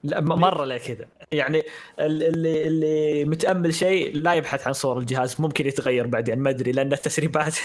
لا 0.03 0.19
مرة 0.21 0.65
لا 0.65 0.77
كذا. 0.77 1.05
يعني 1.31 1.63
ال- 1.99 2.23
اللي 2.23 2.67
اللي 2.67 3.25
متأمل 3.25 3.73
شيء 3.73 4.15
لا 4.17 4.33
يبحث 4.33 4.67
عن 4.67 4.73
صور 4.73 4.97
الجهاز 4.97 5.35
ممكن 5.41 5.67
يتغير 5.67 6.07
بعدين 6.07 6.39
ما 6.39 6.49
أدري 6.49 6.71
لأن 6.71 6.93
التسريبات. 6.93 7.55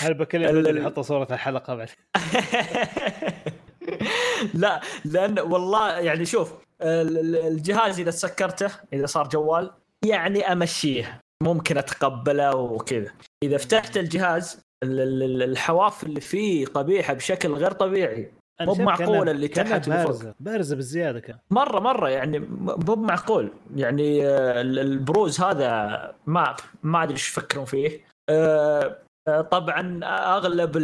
هل 0.00 0.14
بكلم 0.14 0.44
ال- 0.58 0.68
اللي 0.68 0.80
يحط 0.80 1.00
صورة 1.00 1.28
الحلقة 1.30 1.74
بعد؟ 1.74 1.88
لا 4.54 4.80
لأن 5.04 5.38
والله 5.38 5.90
يعني 5.98 6.24
شوف 6.24 6.52
ال- 6.82 7.18
ال- 7.18 7.46
الجهاز 7.46 8.00
إذا 8.00 8.10
سكرته 8.10 8.70
إذا 8.92 9.06
صار 9.06 9.28
جوال 9.28 9.70
يعني 10.06 10.52
أمشيه 10.52 11.20
ممكن 11.42 11.78
أتقبله 11.78 12.56
وكذا. 12.56 13.10
إذا 13.42 13.56
فتحت 13.58 13.96
الجهاز 13.96 14.60
ال- 14.82 15.00
ال- 15.22 15.42
الحواف 15.42 16.04
اللي 16.04 16.20
فيه 16.20 16.66
قبيحة 16.66 17.14
بشكل 17.14 17.52
غير 17.52 17.70
طبيعي 17.72 18.32
مو 18.60 18.74
معقول 18.84 19.28
اللي 19.28 19.48
تحت. 19.48 19.88
بارزة 20.04 20.34
بارزة 20.40 20.76
بالزيادة 20.76 21.20
كان. 21.20 21.38
مرة 21.50 21.80
مرة 21.80 22.08
يعني 22.08 22.38
مو 22.38 22.94
معقول. 22.96 23.50
يعني 23.76 24.26
آه، 24.26 24.60
ال- 24.60 24.78
البروز 24.78 25.40
هذا 25.40 26.14
ما 26.26 26.56
ما 26.82 27.02
أدري 27.02 27.14
إيش 27.14 27.28
يفكرون 27.28 27.64
فيه. 27.64 28.00
آه، 28.28 28.96
طبعا 29.28 30.00
أغلب 30.36 30.76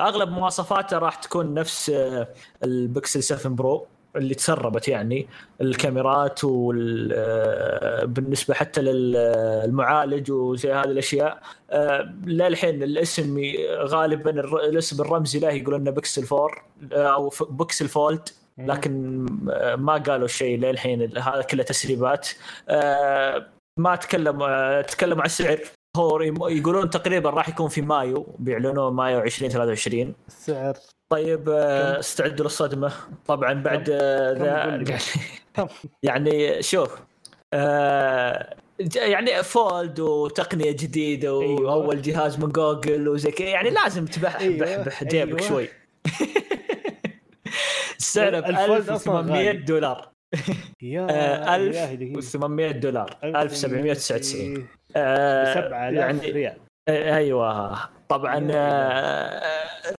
أغلب 0.00 0.28
مواصفاته 0.28 0.98
راح 0.98 1.14
تكون 1.14 1.54
نفس 1.54 1.90
آه، 1.90 2.28
البكسل 2.64 3.22
7 3.22 3.54
pro 3.54 3.86
اللي 4.16 4.34
تسربت 4.34 4.88
يعني 4.88 5.28
الكاميرات 5.60 6.44
وال 6.44 7.12
آه، 7.14 8.52
حتى 8.54 8.80
للمعالج 8.80 10.30
وزي 10.30 10.72
هذه 10.72 10.84
الأشياء 10.84 11.42
آه، 11.70 12.14
للحين 12.26 12.82
الاسم 12.82 13.42
غالبا 13.76 14.30
الاسم 14.40 15.02
الرمزي 15.02 15.38
له 15.38 15.50
يقولون 15.50 15.80
إنه 15.80 15.90
بكسل 15.90 16.26
4 16.32 16.50
آه، 16.92 17.14
أو 17.14 17.32
بكسل 17.50 17.88
fold 17.88 18.28
لكن 18.58 19.26
آه، 19.50 19.76
ما 19.76 19.96
قالوا 19.96 20.26
شيء 20.28 20.58
للحين 20.58 21.18
هذا 21.18 21.42
كله 21.42 21.62
تسريبات. 21.62 22.28
آه، 22.68 23.46
ما 23.78 23.96
تكلموا 23.96 24.48
آه، 24.48 24.82
تكلموا 24.82 25.20
عن 25.20 25.26
السعر. 25.26 25.60
هو 25.96 26.20
يقولون 26.48 26.90
تقريبا 26.90 27.30
راح 27.30 27.48
يكون 27.48 27.68
في 27.68 27.82
مايو 27.82 28.26
بيعلنون 28.38 28.92
مايو 28.92 29.20
2023 29.20 30.14
السعر 30.28 30.74
طيب 31.08 31.48
آه، 31.48 31.98
استعدوا 31.98 32.44
للصدمة 32.44 32.92
طبعا 33.26 33.52
بعد 33.52 33.90
آه، 33.90 34.32
ذا-؟ 34.32 34.98
كم؟ 35.54 35.66
يعني 36.02 36.62
شوف 36.62 37.00
آه، 37.54 38.56
يعني 38.96 39.42
fold 39.42 40.00
وتقنية 40.00 40.70
جديدة 40.72 41.28
أيوة. 41.42 41.60
وأول 41.76 42.02
جهاز 42.02 42.38
من 42.38 42.48
جوجل 42.48 43.08
وزي 43.08 43.30
كذا 43.30 43.48
يعني 43.48 43.70
لازم 43.70 44.04
تبحبح 44.06 44.40
أيوة. 44.40 44.92
جيبك 45.02 45.14
أيوة. 45.42 45.48
شوي 45.48 45.68
السعر 47.98 48.40
ب 48.40 48.44
ال 48.44 48.53
fold 48.53 48.90
أصلاً 48.90 49.20
1800 49.20 49.46
غالي. 49.48 49.58
دولار 49.58 50.08
يا 50.82 51.06
آه، 51.10 51.56
ألف 51.56 51.76
إلهي 51.76 51.96
دقيقة. 51.96 52.20
800 52.20 52.70
دولار 52.70 53.16
1799 53.24 54.54
ب 54.54 54.66
آه، 54.96 55.54
7000 55.54 55.94
يعني 55.94 56.30
ريال. 56.30 56.56
أيوه. 56.88 57.78
طبعا 58.08 58.48
آه، 58.50 59.42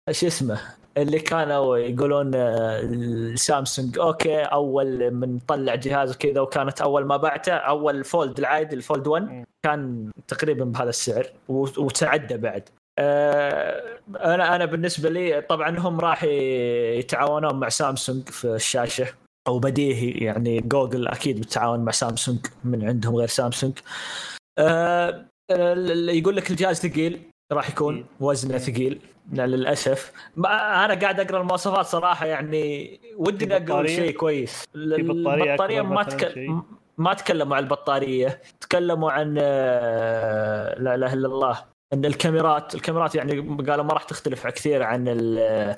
آه، 0.09 0.13
شو 0.13 0.27
اسمه 0.27 0.61
اللي 0.97 1.19
كانوا 1.19 1.77
يقولون 1.77 2.35
آه، 2.35 2.81
السامسونج 2.81 3.99
okay 3.99 4.43
أول 4.43 5.11
من 5.11 5.39
طلع 5.39 5.75
جهاز 5.75 6.17
كذا 6.17 6.41
وكانت 6.41 6.81
أول 6.81 7.05
ما 7.05 7.17
بعته 7.17 7.53
أول 7.53 8.05
fold 8.05 8.39
العادي 8.39 8.77
ال 8.77 8.83
fold 8.83 9.07
1 9.07 9.23
مم. 9.23 9.45
كان 9.63 10.11
تقريبا 10.29 10.65
بهذا 10.65 10.89
السعر 10.89 11.27
وتعدى 11.49 12.37
بعد. 12.37 12.69
آه، 12.99 13.83
أنا 14.21 14.57
أنا 14.57 14.65
بالنسبة 14.65 15.09
لي 15.09 15.41
طبعا 15.41 15.79
هم 15.79 16.01
راح 16.01 16.25
يتعاونون 16.99 17.55
مع 17.55 17.69
سامسونج 17.69 18.29
في 18.29 18.45
الشاشة 18.55 19.07
أو 19.49 19.59
بديهي 19.59 20.11
يعني 20.11 20.61
جوجل 20.61 21.09
أكيد 21.09 21.39
بالتعاون 21.39 21.81
مع 21.81 21.93
سامسونج 21.93 22.39
من 22.65 22.89
عندهم 22.89 23.17
غير 23.17 23.29
سامسونج. 23.29 23.79
آه، 24.59 25.27
يقول 26.09 26.37
لك 26.37 26.51
الجهاز 26.51 26.77
ثقيل 26.81 27.21
راح 27.53 27.71
يكون. 27.71 28.07
وزنه 28.21 28.59
ثقيل 28.59 29.01
لا، 29.33 29.47
للاسف 29.47 30.13
ما 30.37 30.85
أنا 30.85 30.95
قاعد 30.95 31.21
اقرا 31.21 31.41
المواصفات 31.41 31.87
صراحة 31.87 32.27
يعني 32.27 33.01
ودي 33.17 33.47
بطارية؟ 33.47 33.97
شيء 33.97 34.11
كويس 34.17 34.65
البطاريه 34.75 35.83
ما 35.83 36.01
مثلاً 36.01 36.17
تك... 36.19 36.33
شيء؟ 36.35 36.61
ما 36.99 37.15
تكلموا 37.15 37.57
عن 37.57 37.63
البطاريه 37.63 38.41
تكلموا 38.61 39.11
عن 39.11 39.37
آه، 39.41 40.79
لا 40.79 40.95
اله 40.95 41.13
الا 41.13 41.27
الله 41.29 41.65
ان 41.93 42.05
الكاميرات 42.05 42.75
الكاميرات 42.75 43.15
يعني 43.15 43.41
قالوا 43.69 43.85
ما 43.85 43.93
راح 43.93 44.03
تختلف 44.03 44.47
كثير 44.47 44.83
عن 44.83 45.05
ال 45.09 45.77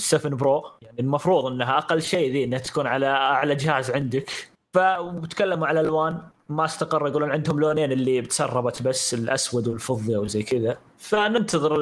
7 0.00 0.36
برو 0.36 0.64
يعني 0.82 1.00
المفروض 1.00 1.46
انها 1.46 1.78
أقل 1.78 2.02
شيء 2.02 2.32
ذي 2.32 2.44
انها 2.44 2.58
تكون 2.58 2.86
على 2.86 3.06
اعلى 3.06 3.54
جهاز 3.54 3.90
عندك 3.90 4.30
فبتكلموا 4.74 5.66
على 5.66 5.80
الألوان 5.80 6.18
ما 6.48 6.64
استقر 6.64 7.08
يقولون 7.08 7.30
عندهم 7.30 7.60
لونين 7.60 7.92
اللي 7.92 8.20
بتسربت 8.20 8.82
بس 8.82 9.14
الأسود 9.14 9.68
والفضي 9.68 10.16
وزي 10.16 10.42
كذا. 10.42 10.78
فننتظر 10.98 11.78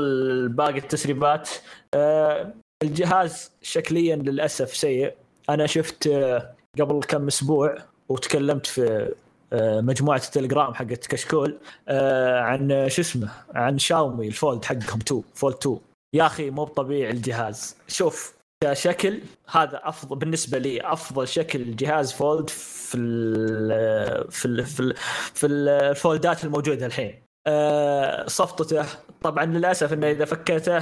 باقي 0.49 0.79
التسريبات. 0.79 1.51
آه، 1.95 2.55
الجهاز 2.83 3.51
شكليا 3.63 4.17
للأسف 4.17 4.77
سيء. 4.77 5.15
أنا 5.51 5.67
شفت 5.67 6.07
آه، 6.07 6.55
قبل 6.81 7.01
كم 7.01 7.27
أسبوع 7.27 7.77
وتكلمت 8.09 8.67
في 8.67 9.15
آه، 9.53 9.81
مجموعة 9.81 10.17
التليجرام 10.17 10.75
حقت 10.75 11.07
كشكول 11.07 11.59
عن 11.89 12.89
شو 12.89 13.03
اسمه 13.03 13.29
عن 13.55 13.79
شاومي 13.79 14.29
ال 14.29 14.36
fold 14.36 14.65
حقهم 14.65 14.99
2 15.01 15.23
fold 15.35 15.57
2 15.57 15.79
يا 16.15 16.27
أخي 16.27 16.51
مو 16.51 16.65
طبيعي 16.65 17.11
الجهاز. 17.11 17.77
شوف 17.89 18.35
كشكل 18.63 19.21
هذا 19.51 19.81
افضل 19.85 20.17
بالنسبة 20.17 20.59
لي 20.59 20.81
أفضل 20.93 21.29
شكل 21.29 21.77
جهاز 21.77 22.13
fold 22.13 22.51
في 22.51 22.95
ال 22.99 24.31
في 24.31 24.47
ال 24.47 24.65
في, 24.67 24.81
ال 24.81 24.95
في 25.35 25.47
الفولدات 25.47 26.45
الموجودة 26.45 26.87
الحين. 26.87 27.23
آه، 27.47 28.27
صفطته 28.27 28.87
طبعا 29.23 29.45
للأسف 29.45 29.93
إنه 29.93 30.11
إذا 30.11 30.25
فكيته 30.25 30.79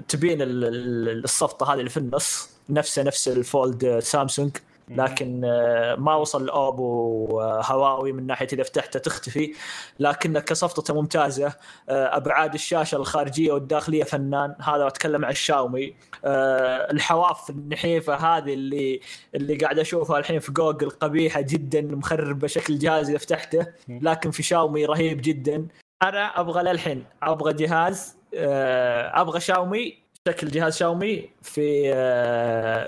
تبين 0.00 0.42
ال- 0.42 0.64
ال- 0.64 1.24
الصفطة 1.24 1.72
هذه 1.72 1.78
اللي 1.78 1.90
في 1.90 1.96
النص 1.96 2.48
نفسه 2.70 3.02
نفس 3.02 3.28
ال 3.28 3.42
fold 3.42 3.98
سامسونج. 3.98 4.56
لكن 4.90 5.42
آه، 5.44 5.94
ما 5.94 6.14
وصل 6.14 6.46
لاوبو 6.46 7.26
وهواوي 7.30 8.12
من 8.12 8.26
ناحية 8.26 8.46
إذا 8.52 8.62
فتحته 8.62 8.98
تختفي. 9.00 9.52
لكن 9.98 10.38
كصفطته 10.38 10.94
ممتازة 10.94 11.46
آه، 11.88 12.16
أبعاد 12.16 12.54
الشاشة 12.54 12.96
الخارجية 12.96 13.52
والداخلية 13.52 14.04
فنان. 14.04 14.54
هذا 14.60 14.86
أتكلم 14.86 15.24
عن 15.24 15.30
الشاومي 15.30 15.94
آه، 16.24 16.90
الحواف 16.90 17.50
النحيفة 17.50 18.14
هذه 18.14 18.54
اللي 18.54 19.00
اللي 19.34 19.56
قاعد 19.56 19.78
أشوفها 19.78 20.18
الحين 20.18 20.38
في 20.38 20.52
جوجل 20.52 20.90
قبيحة 20.90 21.40
جدا 21.40 21.82
مخربة 21.82 22.46
شكل 22.46 22.72
الجهاز 22.72 23.08
إذا 23.10 23.18
فتحته. 23.18 23.66
لكن 23.88 24.30
في 24.30 24.42
شاومي 24.42 24.84
رهيب 24.86 25.20
جدا. 25.22 25.66
أنا 26.02 26.40
أبغى 26.40 26.62
للحين 26.62 27.04
أبغى 27.22 27.52
جهاز 27.52 28.16
أبغى 29.14 29.40
شاومي 29.40 30.09
شكل 30.28 30.48
جهاز 30.48 30.76
شاومي 30.76 31.30
في 31.42 31.92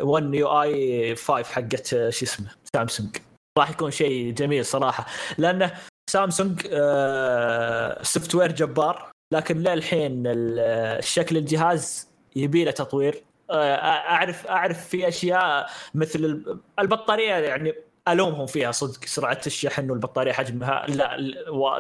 1 0.03 0.35
يو 0.35 0.63
اي 0.63 1.17
5 1.17 1.43
حقت 1.43 1.87
شو 1.87 2.25
اسمه 2.25 2.47
سامسونج. 2.77 3.17
راح 3.59 3.71
يكون 3.71 3.91
شيء 3.91 4.33
جميل 4.33 4.65
صراحة. 4.65 5.07
لأنه 5.39 5.73
سامسونج 6.11 6.61
software 8.03 8.53
جبار 8.53 9.11
لكن 9.35 9.59
للحين 9.59 10.23
الشكل 10.27 11.37
الجهاز 11.37 12.09
يبي 12.37 12.65
له 12.65 12.71
تطوير. 12.71 13.23
أعرف 13.51 14.47
أعرف 14.47 14.89
في 14.89 15.09
أشياء 15.09 15.71
مثل 15.95 16.45
البطارية 16.79 17.35
يعني 17.35 17.75
ألومهم 18.09 18.47
فيها 18.47 18.73
صدق 18.73 19.05
سرعة 19.05 19.41
الشحن 19.47 19.91
والبطارية 19.91 20.33
حجمها 20.33 20.87
لا 20.89 21.17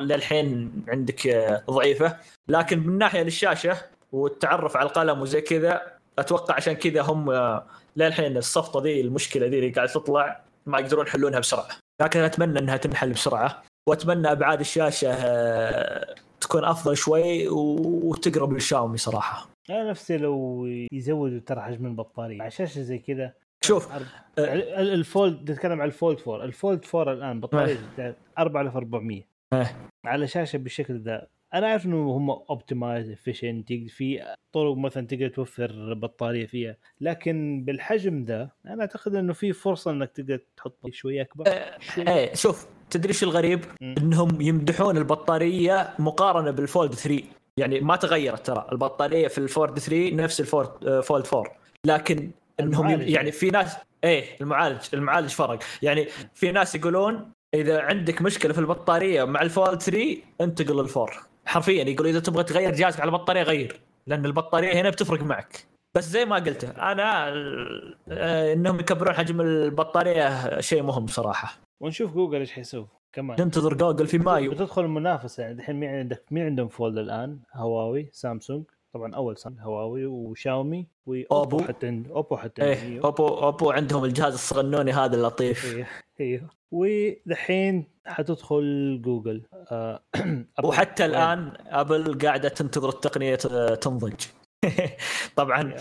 للحين 0.00 0.72
عندك 0.88 1.28
ضعيفة. 1.70 2.16
لكن 2.48 2.78
من 2.78 2.98
ناحية 2.98 3.22
للشاشة 3.22 3.91
والتعرف 4.12 4.76
على 4.76 4.88
القلم 4.88 5.20
وزي 5.20 5.40
كذا 5.40 5.82
أتوقع 6.18 6.54
عشان 6.54 6.72
كذا 6.72 7.02
هم 7.02 7.32
للحين 7.96 8.36
الصفطه 8.36 8.82
ذي 8.82 9.00
المشكلة 9.00 9.46
ذي 9.46 9.58
اللي 9.58 9.70
قاعد 9.70 9.88
تطلع 9.88 10.40
ما 10.66 10.78
يقدرون 10.78 11.06
يحلونها 11.06 11.40
بسرعة. 11.40 11.68
لكن 12.02 12.20
أتمنى 12.20 12.58
إنها 12.58 12.76
تنحل 12.76 13.12
بسرعة 13.12 13.62
وأتمنى 13.88 14.32
أبعاد 14.32 14.60
الشاشة 14.60 15.12
آه، 15.12 16.14
تكون 16.40 16.64
أفضل 16.64 16.96
شوي 16.96 17.48
وتقرب 17.48 18.52
للشاومي 18.52 18.98
صراحة. 18.98 19.48
أنا 19.70 19.90
نفسي 19.90 20.16
لو 20.16 20.66
يزودوا 20.92 21.40
ترى 21.46 21.60
حجم 21.60 21.86
البطارية. 21.86 22.42
على 22.42 22.50
شاشة 22.50 22.80
زي 22.80 22.98
كذا 22.98 23.32
شوف 23.64 23.92
آه، 23.92 24.00
ال 24.78 24.92
fold 24.92 25.48
تتكلم 25.48 25.80
عن 25.80 25.86
ال 25.86 25.93
fold 25.93 26.18
4 26.28 26.44
ال 26.44 26.52
fold 26.52 26.84
4 26.94 27.12
الآن 27.12 27.40
بطارية 27.40 27.78
4400 28.38 29.22
على 30.04 30.26
شاشة 30.26 30.56
بالشكل 30.56 31.00
ذا. 31.00 31.26
أنا 31.54 31.66
عارف 31.66 31.86
إنه 31.86 32.10
هم 32.10 32.30
optimize 32.30 33.10
efficient 33.10 33.72
في 33.72 34.34
طرق 34.52 34.76
مثلا 34.76 35.06
تقدر 35.06 35.28
توفر 35.28 35.94
بطارية 35.94 36.46
فيها. 36.46 36.76
لكن 37.00 37.64
بالحجم 37.66 38.24
ذا 38.24 38.50
أنا 38.66 38.80
أعتقد 38.80 39.14
إنه 39.14 39.32
في 39.32 39.52
فرصة 39.52 39.90
إنك 39.90 40.10
تقدر 40.10 40.40
تحط 40.56 40.90
شوي 40.90 41.20
أكبر. 41.20 41.44
أه 41.48 41.78
إيه 41.98 42.34
شوف 42.34 42.66
تدري 42.90 43.12
شو 43.12 43.26
الغريب؟ 43.26 43.60
م. 43.80 43.94
إنهم 43.98 44.40
يمدحون 44.40 44.96
البطارية 44.96 45.94
مقارنة 45.98 46.50
بال 46.50 46.65
fold 46.65 46.94
3 46.94 47.24
يعني 47.56 47.80
ما 47.80 47.96
تغيرت 47.96 48.46
ترى. 48.46 48.66
البطارية 48.72 49.28
في 49.28 49.38
ال 49.38 49.46
fold 49.46 49.78
3 49.78 50.14
نفس 50.14 50.40
ال 50.40 50.52
fold 50.52 51.00
fold 51.00 51.26
4 51.34 51.56
لكن 51.86 52.30
إنهم 52.60 53.00
يعني 53.00 53.32
في 53.32 53.50
ناس 53.50 53.76
إيه 54.04 54.24
المعالج 54.40 54.80
المعالج 54.94 55.30
فرق. 55.30 55.58
يعني 55.82 56.06
في 56.34 56.52
ناس 56.52 56.74
يقولون 56.74 57.32
إذا 57.54 57.80
عندك 57.80 58.22
مشكلة 58.22 58.52
في 58.52 58.58
البطارية 58.58 59.24
مع 59.24 59.42
ال 59.42 59.50
fold 59.50 59.82
3 59.82 60.16
انتقل 60.40 60.76
لل 60.76 60.92
four. 60.92 61.31
حرفيا 61.46 61.84
يقول 61.84 62.06
إذا 62.06 62.20
تبغى 62.20 62.44
تغير 62.44 62.74
جهازك 62.74 63.00
على 63.00 63.08
البطاريه 63.08 63.42
غير 63.42 63.80
لأن 64.06 64.26
البطارية 64.26 64.80
هنا 64.80 64.90
بتفرق 64.90 65.22
معك. 65.22 65.66
بس 65.94 66.04
زي 66.04 66.24
ما 66.24 66.36
قلت 66.36 66.64
أنا 66.64 67.28
آه، 68.08 68.52
إنهم 68.52 68.80
يكبرون 68.80 69.14
حجم 69.14 69.40
البطارية 69.40 70.60
شيء 70.60 70.82
مهم 70.82 71.06
صراحة. 71.06 71.58
ونشوف 71.80 72.12
جوجل 72.14 72.38
إيش 72.38 72.52
حيسوي. 72.52 72.86
كمان. 73.12 73.36
ننتظر 73.40 73.74
جوجل 73.74 74.06
في 74.06 74.18
مايو. 74.18 74.50
بتدخل 74.50 74.84
المنافسة 74.84 75.42
يعني 75.42 75.54
الحين 75.60 75.76
مين 75.76 75.90
عندك؟ 75.90 76.22
مين 76.30 76.44
عندهم 76.44 76.68
fold 76.68 76.98
الآن؟ 76.98 77.38
هواوي 77.54 78.08
سامسونج. 78.12 78.64
طبعا 78.92 79.14
أول 79.14 79.36
سنة 79.36 79.62
هواوي 79.62 80.06
وشاومي 80.06 80.86
وأوبو 81.06 81.62
حتى 81.62 81.86
عند 81.86 82.08
أوبو 82.08 82.36
حتى 82.36 82.64
إيه 82.64 83.04
أوبو 83.04 83.28
أوبو 83.28 83.70
عندهم 83.70 84.04
الجهاز 84.04 84.32
الصغنوني 84.32 84.92
هذا 84.92 85.16
اللطيف. 85.16 85.74
أيوه 85.74 85.86
إيوه. 86.20 86.50
ودحين 86.70 87.84
حتدخل 88.06 88.98
جوجل 89.04 89.42
آه 89.52 90.02
وحتى 90.64 91.04
الآن 91.04 91.52
أبل 91.66 92.18
قاعدة 92.18 92.48
تنتظر 92.48 92.88
التقنية 92.88 93.34
تنضج. 93.74 94.20
طبعا 95.36 95.74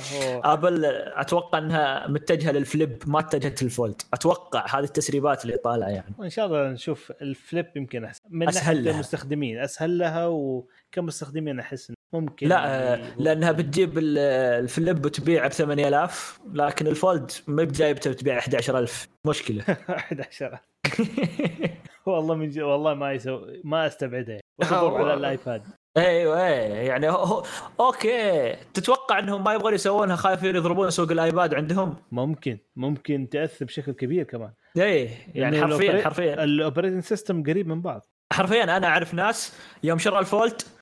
أبل 0.43 0.85
أتوقع 1.15 1.57
إنها 1.57 2.07
متجهة 2.07 2.51
لل 2.51 2.68
flip 2.68 3.03
ما 3.07 3.19
اتجهت 3.19 3.63
لل 3.63 3.76
fold 3.76 4.01
أتوقع 4.13 4.65
هذه 4.69 4.83
التسريبات 4.83 5.45
اللي 5.45 5.57
طالعة 5.57 5.89
يعني. 5.89 6.15
وإن 6.17 6.29
شاء 6.29 6.45
الله 6.45 6.69
نشوف 6.69 7.11
ال 7.21 7.30
flip 7.30 7.67
يمكن 7.75 8.03
أحسن. 8.03 8.21
من 8.29 8.47
أسهل 8.47 8.83
لها. 8.83 8.93
المستخدمين 8.93 9.59
أسهل 9.59 9.97
لها 9.97 10.27
وكمستخدمين 10.27 11.59
أحس 11.59 11.93
ممكن 12.13 12.47
لا 12.47 12.65
يعني 12.65 13.03
لأنها 13.17 13.51
بتجيب 13.51 13.97
ال 13.97 14.19
flip 14.19 15.05
وتبيعه 15.05 15.47
ب 15.47 15.51
8000 15.51 16.39
لكن 16.53 16.87
ال 16.87 16.96
fold 16.96 17.31
ما 17.47 17.63
بجايبته 17.63 18.11
بتبيع 18.11 18.37
11000 18.37 19.07
مشكلة. 19.27 19.63
11000 19.89 20.59
والله 22.05 22.35
من 22.35 22.49
جي 22.49 22.61
والله 22.61 22.93
ما 22.93 23.11
يسوي 23.13 23.61
ما 23.63 23.87
استبعدها 23.87 24.39
على 24.63 25.13
الآيباد. 25.13 25.63
أيوه 25.97 26.47
إيه 26.47 26.87
يعني 26.87 27.09
هو 27.09 27.43
okay. 27.79 28.55
تتوقع 28.73 29.19
إنهم 29.19 29.43
ما 29.43 29.53
يبغون 29.53 29.73
يسوونها 29.73 30.15
خايفين 30.15 30.55
يضربون 30.55 30.89
سوق 30.89 31.11
الآيباد 31.11 31.53
عندهم؟ 31.53 31.95
ممكن 32.11 32.57
ممكن 32.75 33.29
تأثر 33.29 33.65
بشكل 33.65 33.91
كبير 33.91 34.23
كمان. 34.23 34.51
إيه 34.77 35.09
يعني 35.35 35.61
حرفيا 35.61 36.01
حرفيا. 36.03 36.43
ال 36.43 36.49
operating 36.49 37.03
system 37.03 37.43
قريب 37.43 37.67
من 37.67 37.81
بعض. 37.81 38.05
حرفيا 38.33 38.63
أنا 38.77 38.87
أعرف 38.87 39.13
ناس 39.13 39.57
يوم 39.83 39.97
شرى 39.97 40.19
ال 40.19 40.28
fold 40.28 40.65
آه 40.65 40.80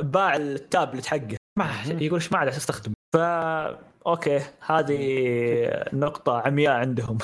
باع 0.00 0.36
التابلت 0.36 1.06
حقه. 1.06 1.36
ما 1.58 1.70
يقول 1.86 2.20
إيش 2.20 2.32
ما 2.32 2.38
عاد 2.38 2.48
استخدم 2.48 2.92
ف 3.14 3.16
okay 4.06 4.40
هذه 4.66 5.84
نقطة 5.92 6.38
عمياء 6.38 6.72
عندهم. 6.72 7.18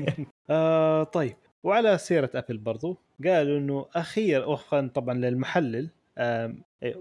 آه 0.50 1.04
طيب. 1.04 1.36
وعلى 1.64 1.98
سيرة 1.98 2.30
أبل 2.34 2.58
برضو 2.58 2.98
قالوا 3.24 3.58
إنه 3.58 3.86
أخيرا 3.94 4.46
وفقا 4.46 4.90
طبعا 4.94 5.14
للمحلل 5.14 5.88
آه 6.18 6.54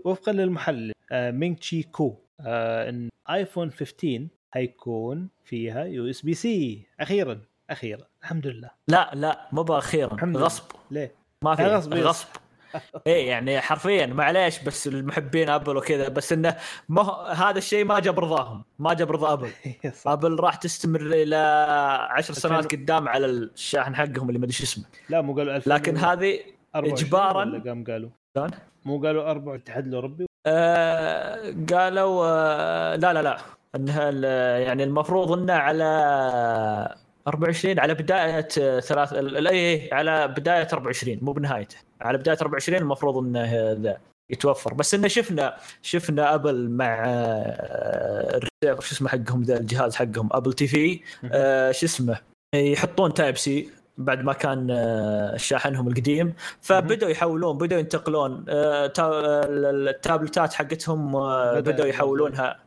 وفقا 0.06 0.32
للمحلل 0.32 0.94
آه 1.12 1.32
مينغ 1.32 1.56
تشي 1.56 1.84
كو 1.84 2.16
آه 2.40 2.90
إن 2.90 3.10
آيفون 3.30 3.72
15 3.72 4.28
حيكون 4.52 5.30
فيها 5.44 5.84
USB-C. 5.84 6.86
أخيرا 7.00 7.42
أخيرا. 7.70 8.06
الحمد 8.22 8.48
لله. 8.48 8.70
لا 8.88 9.12
لا 9.14 9.48
مو 9.52 9.64
باخيرا 9.64 10.18
غصب. 10.36 10.64
ليه؟ 10.92 11.16
ما 11.44 11.56
في 11.56 11.64
غصب 11.64 11.94
غصب. 11.94 12.28
إيه 13.08 13.28
يعني 13.28 13.62
حرفيا 13.62 14.06
معليش 14.06 14.60
بس 14.64 14.88
المحبين 14.88 15.50
أبل 15.50 15.78
وكذا 15.78 16.08
بس 16.10 16.34
إنه 16.34 16.56
ما 16.90 17.02
هذا 17.32 17.58
الشيء 17.58 17.86
ما 17.86 18.00
جاب 18.00 18.20
رضاهم 18.20 18.64
ما 18.80 18.94
جاب 18.94 19.12
رضا 19.12 19.34
أبل. 19.34 19.50
أبل 20.06 20.40
راح 20.40 20.56
تستمر 20.56 21.02
إلى 21.02 21.36
عشر 22.10 22.34
سنوات 22.34 22.72
قدام 22.76 23.08
على 23.08 23.26
الشاحن 23.26 23.96
حقهم 23.96 24.28
اللي 24.28 24.40
ما 24.40 24.46
أدري 24.46 24.58
اسمه. 24.64 24.86
لا 25.10 25.22
مو 25.22 25.34
قالوا 25.36 25.60
لكن 25.66 25.98
هذه 25.98 26.40
اجبارا 26.76 27.62
قام 27.66 27.84
قالوا؟ 27.84 28.10
مو 28.86 29.02
قالوا 29.02 29.32
أربع 29.32 29.56
اتحاد 29.56 29.88
الاوروبي 29.88 30.26
آه 30.46 31.56
قالوا 31.74 32.26
آه 32.26 32.96
لا 32.96 33.14
لا 33.14 33.22
لا. 33.22 33.38
انها 33.76 34.12
يعني 34.58 34.84
المفروض 34.84 35.32
إنه 35.32 35.54
على 35.54 35.84
24 37.28 37.80
على 37.80 37.93
بداية 37.93 38.48
ثلاث 38.80 39.14
اي 39.14 39.89
على 39.93 40.28
بداية 40.28 40.68
24 40.74 41.20
مو 41.22 41.32
بنهايته. 41.34 41.78
على 42.02 42.18
بداية 42.18 42.38
24 42.42 42.82
المفروض 42.82 43.18
إنه 43.18 43.72
ذا 43.72 43.98
يتوفر. 44.32 44.74
بس 44.74 44.94
إنه 44.94 45.08
شفنا 45.08 45.58
شفنا 45.82 46.36
أبل 46.36 46.70
مع 46.70 47.04
آه، 47.08 48.40
شو 48.64 48.96
اسمه 48.96 49.10
حقهم 49.10 49.44
ذا 49.44 49.58
الجهاز 49.58 49.96
حقهم 49.96 50.30
أبل 50.32 50.54
TV 50.54 51.00
آه 51.32 51.72
شو 51.72 51.86
اسمه 51.86 52.18
يحطون 52.56 53.14
Type-C 53.13 53.70
بعد 53.98 54.24
ما 54.24 54.34
كان 54.34 54.68
آه، 54.72 55.38
شاحنهم 55.38 55.88
القديم. 55.88 56.34
فبدأوا 56.62 57.12
يحولون 57.12 57.58
بدأوا 57.58 57.80
ينتقلون 57.80 58.46
ال 58.50 58.75
tablets 58.75 60.54
حقتهم 60.54 61.12
بدأوا 61.62 61.88
يحولونها. 61.88 62.60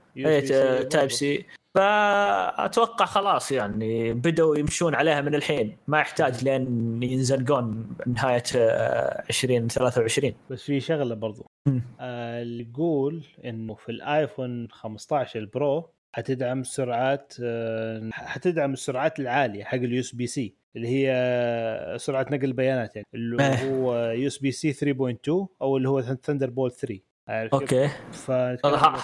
Type-C. 0.91 1.47
فأتوقع 1.75 3.05
خلاص 3.05 3.53
يعني 3.53 4.13
بدأوا 4.13 4.57
يمشون 4.57 4.95
عليها 4.95 5.21
من 5.21 5.35
الحين. 5.35 5.77
ما 5.87 6.01
يحتاج 6.01 6.45
لين 6.45 7.03
ينزلقون 7.03 7.97
نهاية 8.07 8.43
2023 8.55 10.31
آه، 10.33 10.35
بس 10.51 10.63
في 10.63 10.81
شغلة 10.81 11.15
برضو. 11.15 11.47
آه 12.01 12.43
اللي 12.43 12.63
يقول 12.71 13.25
إنه 13.45 13.75
في 13.75 13.89
الآيفون 13.93 14.69
15 14.71 15.39
ال 15.41 15.53
Pro 15.53 15.91
حتدعم 16.13 16.63
سرعات 16.63 17.35
آه 17.43 18.11
حتدعم 18.13 18.73
السرعات 18.73 19.21
العالية 19.21 19.65
حق 19.65 19.75
ال 19.75 20.01
USB-C 20.01 20.55
اللي 20.77 20.89
هي 20.89 21.99
سرعة 21.99 22.27
نقل 22.31 22.45
البيانات 22.45 22.97
يعني. 22.97 23.07
اللي 23.15 23.43
إيه. 23.43 23.75
هو 23.75 24.11
USB-C 24.11 24.73
3.2 24.73 25.47
أو 25.63 25.77
اللي 25.77 25.89
هو 25.89 26.03
Thunderbolt 26.03 26.73
3 26.73 26.95
عارف 26.95 27.14
okay. 27.29 27.91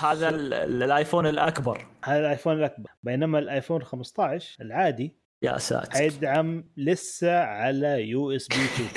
هذا 0.01 0.28
الآيفون 0.28 1.26
الأكبر. 1.26 1.86
هذا 2.05 2.18
الآيفون 2.20 2.52
الأكبر. 2.59 2.90
بينما 3.02 3.38
الآيفون 3.38 3.82
15 3.82 4.56
العادي 4.64 5.14
يا 5.42 5.59
ساتر. 5.59 5.90
حيدعم 5.90 6.64
لسه 6.76 7.38
على 7.40 8.09
USB 8.09 8.55
2 8.64 8.88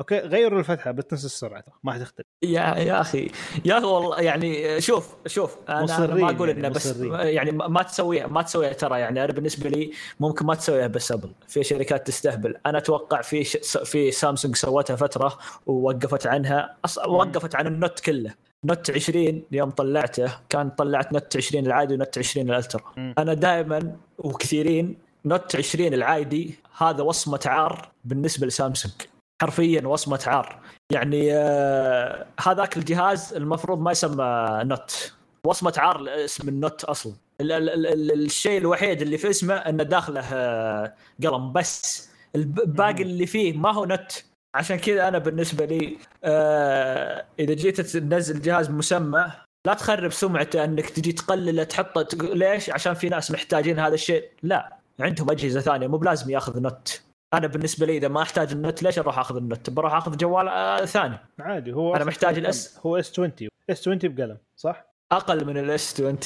okay 0.00 0.18
غيروا 0.18 0.58
الفتحة 0.58 0.90
بس 0.90 1.04
نفس 1.12 1.24
السرعه 1.24 1.64
ما 1.84 1.92
حتختلف. 1.92 2.26
يا 2.42 2.60
يا 2.60 3.00
أخي 3.00 3.30
يا 3.64 3.78
أخي 3.78 3.86
والله 3.86 4.20
يعني 4.20 4.80
شوف 4.80 5.16
شوف 5.26 5.56
أنا, 5.68 6.04
أنا 6.04 6.14
ما 6.14 6.30
أقول 6.30 6.48
يعني 6.48 6.60
إنه 6.60 6.68
بس 6.68 6.86
مصرين. 6.86 7.12
يعني 7.14 7.50
ما 7.52 7.68
ما 7.68 7.82
تسويها 7.82 8.26
ما 8.26 8.42
تسويها 8.42 8.72
ترى 8.72 9.00
يعني 9.00 9.24
أنا 9.24 9.32
بالنسبة 9.32 9.70
لي 9.70 9.92
ممكن 10.20 10.46
ما 10.46 10.54
تسويها 10.54 10.86
بس 10.86 11.12
أبل. 11.12 11.32
في 11.48 11.64
شركات 11.64 12.06
تستهبل. 12.06 12.56
أنا 12.66 12.78
أتوقع 12.78 13.22
في 13.22 13.44
ش... 13.44 13.56
في 13.84 14.10
سامسونج 14.10 14.56
سوتها 14.56 14.96
فترة 14.96 15.38
ووقفت 15.66 16.26
عنها 16.26 16.76
أص... 16.84 16.98
وقفت 16.98 17.54
عن 17.54 17.66
ال 17.66 17.73
Note 17.73 18.00
كله. 18.00 18.34
Note 18.66 18.90
20 18.90 19.42
يوم 19.52 19.70
طلعته 19.70 20.32
كان 20.48 20.70
طلعت 20.70 21.12
Note 21.12 21.36
20 21.36 21.66
العادي 21.66 21.94
و 21.94 21.99
Note 21.99 22.18
20 22.18 22.50
ال 22.50 22.55
Ultra. 22.55 22.82
أنا 23.18 23.34
دائما 23.34 23.96
وكثيرين 24.18 24.98
Note 25.24 25.56
20 25.56 25.94
العادي 25.94 26.54
هذا 26.78 27.02
وصمة 27.02 27.40
عار 27.46 27.88
بالنسبة 28.04 28.46
لسامسونج. 28.46 28.94
حرفيا 29.42 29.86
وصمة 29.86 30.20
عار. 30.26 30.60
يعني 30.92 31.32
آه 31.34 32.26
هذاك 32.40 32.76
الجهاز 32.76 33.34
المفروض 33.34 33.80
ما 33.80 33.90
يسمى 33.90 34.60
Note. 34.64 35.12
وصمة 35.46 35.74
عار 35.78 36.24
اسم 36.24 36.48
ال 36.48 36.55
Note 36.55 36.84
أصلا. 36.84 37.12
ال- 37.40 37.52
ال- 37.52 37.70
ال- 37.70 37.86
ال- 37.86 38.24
الشيء 38.24 38.58
الوحيد 38.58 39.02
اللي 39.02 39.18
في 39.18 39.30
اسمه 39.30 39.54
إنه 39.54 39.82
داخله 39.82 40.20
آه 40.32 40.94
قلم. 41.24 41.52
بس 41.52 42.08
الب- 42.36 42.60
الباقي 42.60 43.02
اللي 43.02 43.26
فيه 43.26 43.52
ما 43.52 43.72
هو 43.74 43.84
Note. 43.84 44.24
عشان 44.54 44.76
كذا 44.76 45.08
أنا 45.08 45.18
بالنسبة 45.18 45.64
لي 45.64 45.98
آه 46.24 47.24
إذا 47.38 47.54
جيت 47.54 47.80
تنزل 47.80 48.42
جهاز 48.42 48.70
مسمى 48.70 49.32
لا 49.66 49.74
تخرب 49.74 50.12
سمعته 50.12 50.64
إنك 50.64 50.90
تجي 50.90 51.12
تقلله 51.12 51.64
تحطه 51.64 52.34
ليش؟ 52.34 52.70
عشان 52.70 52.94
في 52.94 53.08
ناس 53.08 53.30
محتاجين 53.30 53.78
هذا 53.78 53.94
الشيء 53.94 54.28
لا 54.42 54.76
عندهم 55.00 55.30
أجهزة 55.30 55.60
ثانية 55.60 55.86
مو 55.86 55.96
بلازم 55.96 56.30
ياخذ 56.30 56.60
Note 56.60 57.02
أنا 57.34 57.46
بالنسبة 57.46 57.86
لي 57.86 57.96
إذا 57.96 58.08
ما 58.08 58.22
أحتاج 58.22 58.52
ال 58.52 58.58
Note 58.58 58.82
ليش 58.82 58.98
أروح 58.98 59.18
أخذ 59.18 59.36
ال 59.36 59.42
Note؟ 59.42 59.70
بروح 59.70 59.94
أخذ 59.94 60.16
جوال 60.16 60.48
آه 60.48 60.84
ثاني 60.84 61.18
عادي 61.40 61.72
هو 61.72 61.94
أصلاً 61.94 62.04
محتاج 62.04 62.34
كم؟ 62.34 62.40
ال 62.40 62.53
S. 62.53 62.78
هو 62.86 62.96
S 62.96 63.10
20 63.10 63.32
S 63.70 63.80
20 63.80 63.98
بقلم 64.02 64.38
صح؟ 64.56 64.86
أقل 65.12 65.46
من 65.46 65.58
ال 65.58 65.76
S 65.76 65.94
20 65.94 66.18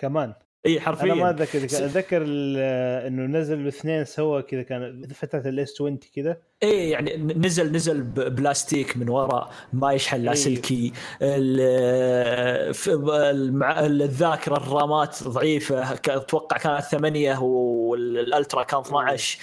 كمان 0.00 0.34
إي 0.66 0.72
أنا 0.72 0.80
ما 0.80 0.84
حرفيا. 0.86 1.30
أتذكر 1.30 1.64
أتذكر 1.64 2.22
إنه 3.06 3.38
نزل 3.38 3.60
الاثنين 3.60 4.04
سوا 4.04 4.40
كذا 4.40 4.62
كان 4.62 5.06
فترة 5.14 5.48
ال 5.48 5.60
S 5.60 5.72
20 5.74 5.98
كذا. 6.16 6.36
إي 6.62 6.90
يعني 6.90 7.16
نزل 7.16 7.72
نزل 7.72 8.02
بلاستيك 8.02 8.96
من 8.96 9.08
وراء 9.08 9.50
ما 9.72 9.92
يشحن. 9.92 10.20
لاسلكي 10.22 10.92
الذاكرة 13.62 14.56
الرامات 14.56 15.22
ضعيفة 15.24 15.92
أتوقع 15.92 16.56
كانت 16.58 16.80
ثمانية 16.84 17.38
وال 17.42 17.76
Ultra 17.76 18.62
كان 18.62 18.80
12 18.80 19.38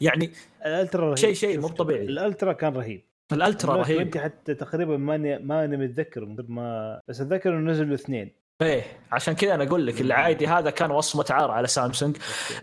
يعني 0.00 0.30
ال 0.66 0.72
Ultra 0.72 1.04
رهيب. 1.04 1.16
شيء- 1.16 1.32
شيء 1.34 1.60
مو. 1.60 1.68
طبيعي. 1.68 2.04
ال 2.04 2.12
Ultra 2.12 2.52
كان 2.52 2.72
رهيب. 2.74 3.02
ال 3.32 3.39
Ultra 3.39 3.76
رهيب. 3.76 4.08
20 4.08 4.24
حتى 4.24 4.54
تقريبا 4.54 4.96
ماني 4.96 5.38
ماني 5.38 5.76
متذكر 5.76 6.24
من 6.24 6.36
ما 6.48 7.00
بس 7.08 7.20
أتذكر 7.20 7.50
إنه 7.50 7.70
نزلوا 7.70 7.94
اثنين 7.94 8.30
إيه 8.62 8.84
عشان 9.12 9.34
كذا 9.34 9.54
أنا 9.54 9.64
أقول 9.64 9.86
لك 9.86 10.00
العادي 10.00 10.46
هذا 10.46 10.70
كان 10.70 10.90
وصمة 10.90 11.24
عار 11.30 11.50
على 11.50 11.66
سامسونج. 11.66 12.16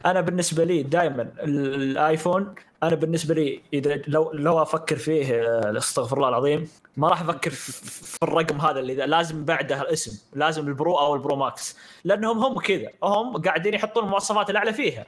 أنا 0.05 0.21
بالنسبة 0.21 0.63
لي 0.63 0.83
دائما 0.83 1.29
الآيفون 1.43 2.55
أنا 2.83 2.95
بالنسبة 2.95 3.35
لي 3.35 3.61
إذا 3.73 4.01
لو 4.07 4.31
لو 4.31 4.61
أفكر 4.61 4.95
فيه 4.95 5.41
آه، 5.41 5.77
استغفر 5.77 6.17
الله 6.17 6.29
العظيم 6.29 6.67
ما 6.97 7.07
راح 7.07 7.21
أفكر 7.21 7.49
في 7.49 8.23
الرقم 8.23 8.61
هذا 8.61 8.79
اللي 8.79 8.93
لازم 8.95 9.45
بعده 9.45 9.81
الاسم 9.81 10.19
لازم 10.33 10.67
ال 10.67 10.74
Pro 10.74 10.95
أو 10.99 11.15
ال 11.15 11.20
Pro 11.20 11.35
Max. 11.35 11.77
لأنهم 12.03 12.37
هم 12.39 12.59
كذا 12.59 12.89
هم 13.03 13.37
قاعدين 13.37 13.73
يحطون 13.73 14.03
المواصفات 14.03 14.49
الأعلى 14.49 14.73
فيها. 14.73 15.05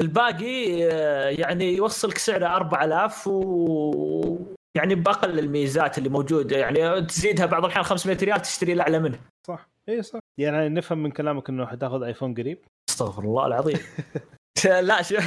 الباقي 0.00 0.84
آه، 0.92 1.28
يعني 1.28 1.76
يوصلك 1.76 2.18
سعره 2.18 2.46
4000 2.46 3.26
و 3.28 4.38
يعني 4.74 4.94
بأقل 4.94 5.38
الميزات 5.38 5.98
اللي 5.98 6.08
موجودة. 6.08 6.56
يعني 6.56 7.02
تزيدها 7.06 7.46
بعض 7.46 7.64
الأحيان 7.64 7.84
500 7.84 8.18
ريال 8.22 8.42
تشتري 8.42 8.72
الأعلى 8.72 8.98
منه. 8.98 9.18
اي 9.88 10.02
صح. 10.02 10.18
يعني 10.38 10.68
نفهم 10.68 10.98
من 10.98 11.10
كلامك 11.10 11.48
إنه 11.48 11.66
حتاخذ 11.66 12.02
ايفون 12.02 12.34
قريب. 12.34 12.58
أستغفر 12.88 13.22
الله 13.22 13.46
العظيم. 13.46 13.78
لا 14.88 15.02
شوف 15.02 15.24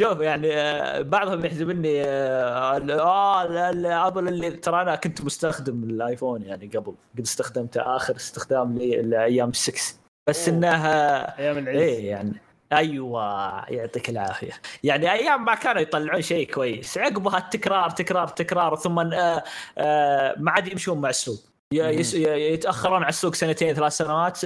شوف 0.00 0.20
يعني 0.20 0.56
آه، 0.56 1.02
بعضهم 1.02 1.44
يحسبني 1.44 2.02
آه 2.02 2.78
آه، 2.90 4.06
ابل 4.06 4.28
اللي 4.28 4.50
ترى 4.50 4.82
أنا 4.82 4.96
كنت 4.96 5.24
مستخدم 5.24 5.84
الآيفون 5.84 6.42
يعني 6.42 6.66
قبل. 6.66 6.94
قد 7.14 7.20
استخدمته 7.20 7.96
آخر 7.96 8.16
استخدام 8.16 8.78
لي 8.78 9.02
لايام 9.02 9.52
6 9.52 10.00
بس 10.28 10.48
أوه. 10.48 10.58
إنها 10.58 11.38
أيام 11.38 11.58
العز 11.58 11.76
إيه 11.76 12.10
يعني 12.10 12.40
أيوه 12.72 13.22
يعطيك 13.70 14.10
العافية. 14.10 14.52
يعني 14.84 15.12
أيام 15.12 15.44
ما 15.44 15.54
كانوا 15.54 15.82
يطلعون 15.82 16.22
شيء 16.22 16.52
كويس. 16.52 16.98
عقبها 16.98 17.38
التكرار 17.38 17.90
تكرار 17.90 18.28
تكرار 18.28 18.76
ثم 18.76 18.98
آه 18.98 19.44
آه 19.78 20.34
ما 20.38 20.50
عاد 20.50 20.68
يمشون 20.68 21.00
مع 21.00 21.08
السوق. 21.08 21.49
يتأخرون 21.72 23.02
على 23.02 23.08
السوق 23.08 23.34
سنتين 23.34 23.74
ثلاث 23.74 23.92
سنوات 23.92 24.44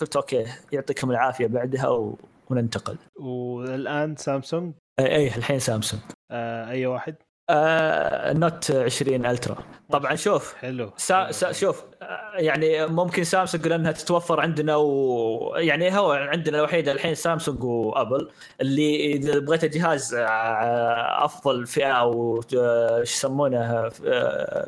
قلت 0.00 0.16
okay 0.16 0.46
يعطيكم 0.72 1.10
العافية 1.10 1.46
بعدها. 1.46 2.14
وننتقل. 2.50 2.96
والآن 3.16 4.16
سامسونج؟ 4.16 4.74
اي 5.00 5.26
الحين 5.26 5.58
سامسونج. 5.58 6.02
آه 6.30 6.70
أي 6.70 6.86
واحد؟ 6.86 7.16
آه 7.50 8.32
Note 8.32 8.70
20 8.70 9.26
Ultra 9.26 9.56
طبعا 9.90 10.14
شوف 10.14 10.54
حلو. 10.54 10.92
سا 10.96 11.30
سا 11.30 11.52
شوف 11.52 11.84
آه، 12.02 12.32
يعني 12.36 12.86
ممكن 12.86 13.24
سامسونج 13.24 13.68
لانها 13.68 13.92
تتوفر 13.92 14.40
عندنا 14.40 14.76
و 14.76 15.54
يعني 15.56 15.98
هو 15.98 16.12
عندنا 16.12 16.58
الوحيدة 16.58 16.92
الحين 16.92 17.14
سامسونج 17.14 17.64
وابل 17.64 18.30
اللي 18.60 19.12
إذا 19.12 19.38
بغيت 19.38 19.64
جهاز 19.64 20.14
آه، 20.14 21.24
أفضل 21.24 21.66
فئة 21.66 21.92
أو 21.92 22.36
إيش 22.36 23.12
يسمونه 23.14 23.88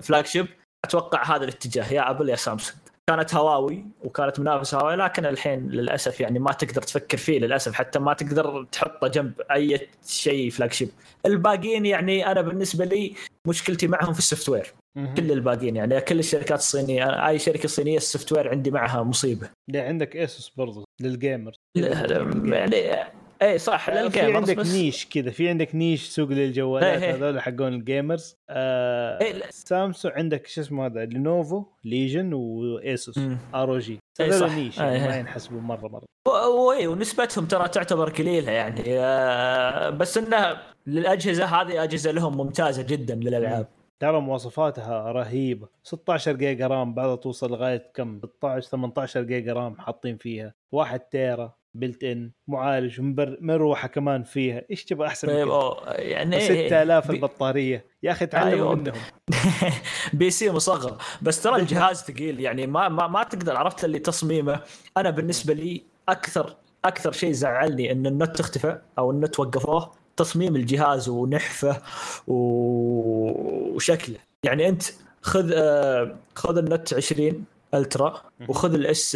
flagship 0.01 0.47
أتوقع 0.87 1.37
هذا 1.37 1.45
الاتجاه 1.45 1.93
يا 1.93 2.11
أبل 2.11 2.29
يا 2.29 2.37
سامسونج. 2.37 2.79
كانت 3.11 3.35
هواوي 3.35 3.85
وكانت 4.05 4.41
منافسة 4.41 4.79
هواوي 4.79 4.97
لكن 4.97 5.27
الحين 5.27 5.69
للأسف 5.69 6.21
يعني 6.21 6.39
ما 6.39 6.53
تقدر 6.53 6.83
تفكر 6.83 7.19
فيه 7.19 7.39
للأسف. 7.39 7.75
حتى 7.75 7.99
ما 7.99 8.13
تقدر 8.13 8.67
تحطه 8.73 9.09
جنب 9.09 9.33
أي 9.51 9.89
شيء 10.07 10.51
flagship 10.51 10.89
الباقيين 11.27 11.87
يعني 11.87 12.33
أنا 12.33 12.41
بالنسبة 12.41 12.85
لي 12.85 13.15
مشكلتي 13.49 13.87
معهم 13.87 14.13
في 14.13 14.19
ال 14.19 14.49
software. 14.49 14.75
كل 15.17 15.33
الباقيين 15.33 15.77
يعني 15.77 16.01
كل 16.01 16.19
الشركات 16.19 16.59
الصينية 16.59 17.29
أي 17.29 17.39
شركة 17.39 17.69
صينية 17.69 17.97
ال 17.97 18.33
software 18.33 18.51
عندي 18.51 18.71
معها 18.71 19.03
مصيبة. 19.03 19.51
لا 19.69 19.83
عندك 19.83 20.17
اسوس 20.17 20.53
برضو 20.57 20.85
لل 21.01 21.16
gamer 21.16 21.53
يعني 21.77 23.07
اي 23.43 23.59
صح 23.59 23.91
في 23.91 23.91
للجيمرز 23.91 24.35
عندك 24.37 24.57
بس. 24.57 24.75
niche 24.75 25.07
كذا 25.07 25.31
في 25.31 25.49
عندك 25.49 25.75
niche 25.75 26.09
سوق 26.09 26.29
للجوالات 26.29 27.03
إيه 27.03 27.09
إيه. 27.09 27.15
هذول 27.15 27.41
حقون 27.41 27.75
ال 27.75 27.82
gamers. 27.82 28.37
آه 28.51 29.21
إيه،. 29.21 29.43
سامسونج 29.51 30.15
عندك 30.15 30.47
شو 30.47 30.61
اسمه 30.61 30.87
هذا 30.87 31.05
لينوفو 31.05 31.65
Legion 31.85 32.33
وايسوس. 32.33 33.19
ROG. 33.55 33.99
إيه 34.21 34.35
هذول. 34.35 34.51
niche 34.51 34.79
يعني 34.79 35.09
ما. 35.09 35.17
ينحسبوا 35.17 35.61
مرة 35.61 35.89
مرة. 35.89 36.05
وي 36.49 36.87
ونسبتهم 36.87 37.47
ترى 37.47 37.69
تعتبر 37.69 38.11
قليلة 38.11 38.53
يعني. 38.53 38.83
آه، 38.89 39.91
بس 39.91 40.19
انها 40.19 40.63
للأجهزة 40.87 41.45
هذه 41.45 41.83
أجهزة 41.83 42.11
لهم 42.11 42.37
ممتازة 42.37 42.83
جدا 42.83 43.15
للألعاب. 43.15 43.69
ترى 44.01 44.21
مواصفاتها 44.21 45.13
رهيبة. 45.13 45.69
16 45.83 46.33
جيجا 46.33 46.67
RAM 46.67 46.95
بعدها 46.95 47.17
توصل 47.17 47.51
لغاية 47.51 47.91
كم؟ 47.95 48.21
16 48.39 48.69
18 48.69 49.23
جيجا 49.23 49.53
RAM 49.53 49.81
حاطين 49.81 50.17
فيها. 50.17 50.55
1 50.73 51.01
تيرا. 51.01 51.55
built-in 51.79 52.31
معالج 52.49 53.01
مبر... 53.01 53.37
مروحة 53.41 53.89
كمان 53.89 54.23
فيها. 54.23 54.63
إيش 54.71 54.85
تبغى 54.85 55.07
أحسن 55.07 55.29
طيب 55.29 55.49
أو- 55.49 55.83
يعني 55.99 56.37
إيه، 56.37 56.67
6000 56.69 57.09
بي- 57.11 57.17
البطارية. 57.17 57.85
يا 58.03 58.13
أخي 58.13 58.27
تعلموا 58.27 58.55
أيوة. 58.55 58.75
منهم. 58.75 58.95
PC 60.13 60.51
مصغر. 60.51 60.97
بس 61.23 61.43
ترى 61.43 61.57
الجهاز 61.57 62.03
ثقيل. 62.03 62.41
يعني 62.41 62.67
ما 62.67 62.89
ما, 62.89 63.07
ما 63.07 63.23
تقدر 63.23 63.57
عرفت 63.57 63.85
اللي 63.85 63.99
تصميمه. 63.99 64.61
أنا 64.97 65.11
بالنسبة 65.11 65.55
لي 65.55 65.83
أكثر 66.09 66.57
أكثر 66.85 67.13
شيء 67.13 67.33
زعلني 67.33 67.93
إن 67.93 68.07
ال 68.07 68.13
Note 68.13 68.41
اختفى 68.41 68.79
أو 68.99 69.11
ال 69.11 69.17
Note 69.17 69.41
وقفوه 69.41 69.91
تصميم 70.17 70.57
الجهاز 70.57 71.09
ونحفه 71.09 71.83
وشكله. 72.27 74.17
يعني 74.43 74.69
أنت 74.69 74.83
خذ 75.23 75.51
آه، 75.55 76.17
خذ 76.35 76.57
ال 76.59 76.66
Note 76.66 76.95
20 76.95 77.45
Ultra 77.75 78.23
وخذ 78.49 78.75
ال 78.75 78.95
S 78.95 79.15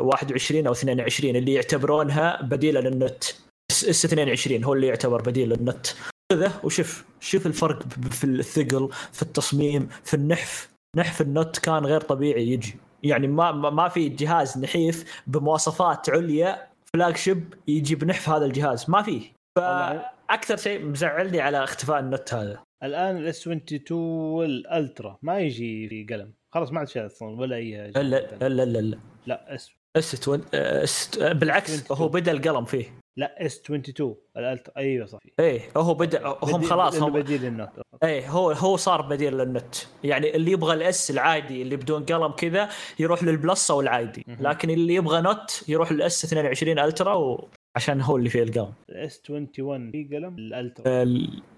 21 0.00 0.66
أو 0.66 0.72
22 0.72 1.36
اللي 1.36 1.54
يعتبرونها 1.54 2.42
بديله 2.42 2.80
لل 2.80 2.95
Note 2.95 3.24
S 3.70 4.04
22 4.04 4.64
هو 4.64 4.74
اللي 4.74 4.86
يعتبر 4.86 5.22
بديل 5.22 5.48
لل 5.48 5.61
Note 5.61 5.86
خذه 6.32 6.60
وشوف 6.64 7.04
شوف 7.20 7.46
الفرق 7.46 7.82
في 7.88 8.24
الثقل 8.24 8.88
في 9.12 9.22
التصميم 9.22 9.88
في 10.04 10.14
النحف. 10.14 10.74
نحف 10.96 11.20
ال 11.20 11.28
Note 11.28 11.58
كان 11.58 11.86
غير 11.86 12.00
طبيعي 12.00 12.48
يجي. 12.48 12.74
يعني 13.02 13.26
ما 13.26 13.52
ما 13.52 13.88
في 13.88 14.08
جهاز 14.08 14.58
نحيف 14.58 15.22
بمواصفات 15.26 16.10
عليا 16.10 16.68
flagship 16.94 17.54
يجي 17.68 17.94
بنحف 17.94 18.28
هذا 18.28 18.44
الجهاز. 18.44 18.90
ما 18.90 19.02
فيه. 19.02 19.22
فأكثر 19.58 20.56
شيء 20.56 20.84
مزعلني 20.84 21.40
على 21.40 21.64
اختفاء 21.64 22.00
ال 22.00 22.07
Note 22.07 22.34
هذا. 22.34 22.62
الآن 22.82 23.16
ال 23.16 23.28
S 23.28 23.40
22 23.40 24.00
وال 24.00 24.34
Ultra 24.34 25.18
ما 25.22 25.38
يجي 25.38 25.88
في 25.88 26.06
قلم. 26.10 26.32
خلاص 26.54 26.72
ما 26.72 26.78
عاد 26.78 26.88
شيء 26.88 27.06
أصلا 27.06 27.40
ولا 27.40 27.56
أي 27.56 27.90
لا 27.90 28.02
لا 28.02 28.48
لا 28.48 28.64
لا 28.64 28.98
لا. 29.26 29.54
اس 29.54 29.72
S 29.96 30.14
20 30.22 30.42
S 30.54 31.18
بالعكس 31.18 31.74
22. 31.74 32.00
هو 32.00 32.08
بدأ 32.08 32.32
القلم 32.32 32.64
فيه. 32.64 32.84
لا 33.16 33.46
S 33.46 33.60
22 33.60 34.14
ال 34.36 34.43
Ultra 34.43 34.76
أيوه 34.76 35.06
صح. 35.06 35.18
إيه 35.40 35.60
هو 35.76 35.94
بدا 35.94 36.26
هم 36.42 36.62
خلاص 36.62 37.02
هم 37.02 37.12
بديل 37.12 37.42
لل 37.42 37.51
Note 37.51 37.68
إيه 38.04 38.30
هو 38.30 38.50
هو 38.50 38.76
صار 38.76 39.02
بديل 39.02 39.38
لل 39.38 39.50
Note 39.50 39.74
يعني 40.04 40.36
اللي 40.36 40.50
يبغى 40.50 40.74
ال 40.74 40.92
S 40.92 41.10
العادي 41.10 41.62
اللي 41.62 41.76
بدون 41.76 42.04
قلم 42.04 42.32
كذا 42.32 42.68
يروح 42.98 43.22
لل 43.22 43.38
Plus 43.38 43.70
أو 43.70 43.80
العادي. 43.80 44.24
لكن 44.40 44.70
اللي 44.70 44.94
يبغى 44.94 45.20
Note 45.20 45.64
يروح 45.68 45.92
لل 45.92 46.13
S 46.13 46.24
22 46.24 46.78
Ultra 46.78 47.14
و... 47.14 47.48
عشان 47.76 48.00
هو 48.00 48.16
اللي 48.16 48.28
فيه 48.28 48.42
القلم. 48.42 48.72
ال 48.88 49.05
S 49.05 49.22
21 49.30 49.90
في 49.90 50.04
قلم؟ 50.04 50.38
ال 50.38 50.49
Ultra 50.49 51.04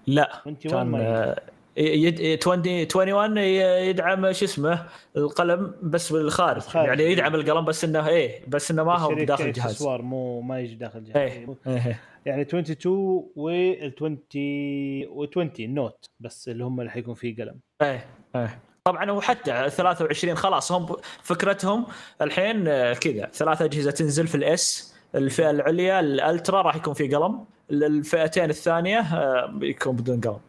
لا 0.07 0.41
21 0.45 0.91
كان 0.91 1.35
ما 1.77 1.83
يجي. 1.83 2.07
آه، 2.07 2.21
يد... 2.31 2.39
20 2.47 2.87
21 2.95 3.37
ي- 3.37 3.89
يدعم 3.89 4.31
شو 4.33 4.45
اسمه 4.45 4.85
القلم 5.17 5.73
بس 5.83 6.13
بالخارج. 6.13 6.61
يعني 6.75 7.03
يدعم 7.03 7.35
القلم 7.35 7.65
بس 7.65 7.83
إنه 7.83 8.07
إيه 8.07 8.41
بس 8.47 8.71
إنه 8.71 8.83
ما 8.83 8.97
هو 8.97 9.15
بداخل 9.15 9.43
الجهاز. 9.45 9.71
اكسسوار 9.71 10.01
مو 10.01 10.41
ما 10.41 10.59
يجي 10.59 10.75
داخل 10.75 10.99
الجهاز. 10.99 11.17
إيه 11.17 11.47
إيه. 11.67 11.99
يعني 12.25 12.41
22 12.41 13.29
وال 13.35 13.93
20 13.95 14.17
و 15.09 15.25
20 15.31 15.73
Note 15.73 16.05
بس 16.19 16.49
اللي 16.49 16.63
هم 16.63 16.79
اللي 16.79 16.91
حيكون 16.91 17.13
فيه 17.13 17.35
قلم. 17.35 17.59
إيه 17.81 18.05
إيه. 18.35 18.59
طبعا 18.83 19.11
وحتى 19.11 19.69
23 19.69 20.35
خلاص 20.35 20.71
هم 20.71 20.95
فكرتهم 21.23 21.85
الحين 22.21 22.67
آه، 22.67 22.93
كذا. 22.93 23.29
ثلاث 23.33 23.61
أجهزة 23.61 23.91
تنزل 23.91 24.27
في 24.27 24.35
ال 24.35 24.65
S 24.65 24.95
الفئة 25.15 25.49
العليا 25.49 25.99
ال 25.99 26.09
Ultra 26.09 26.61
راح 26.61 26.75
يكون 26.75 26.93
في 26.93 27.07
قلم 27.15 27.45
الفئتين 27.71 28.49
الثانية 28.49 28.99
آه، 28.99 29.45
بيكون 29.45 29.95
بدون 29.95 30.21
قلم. 30.21 30.39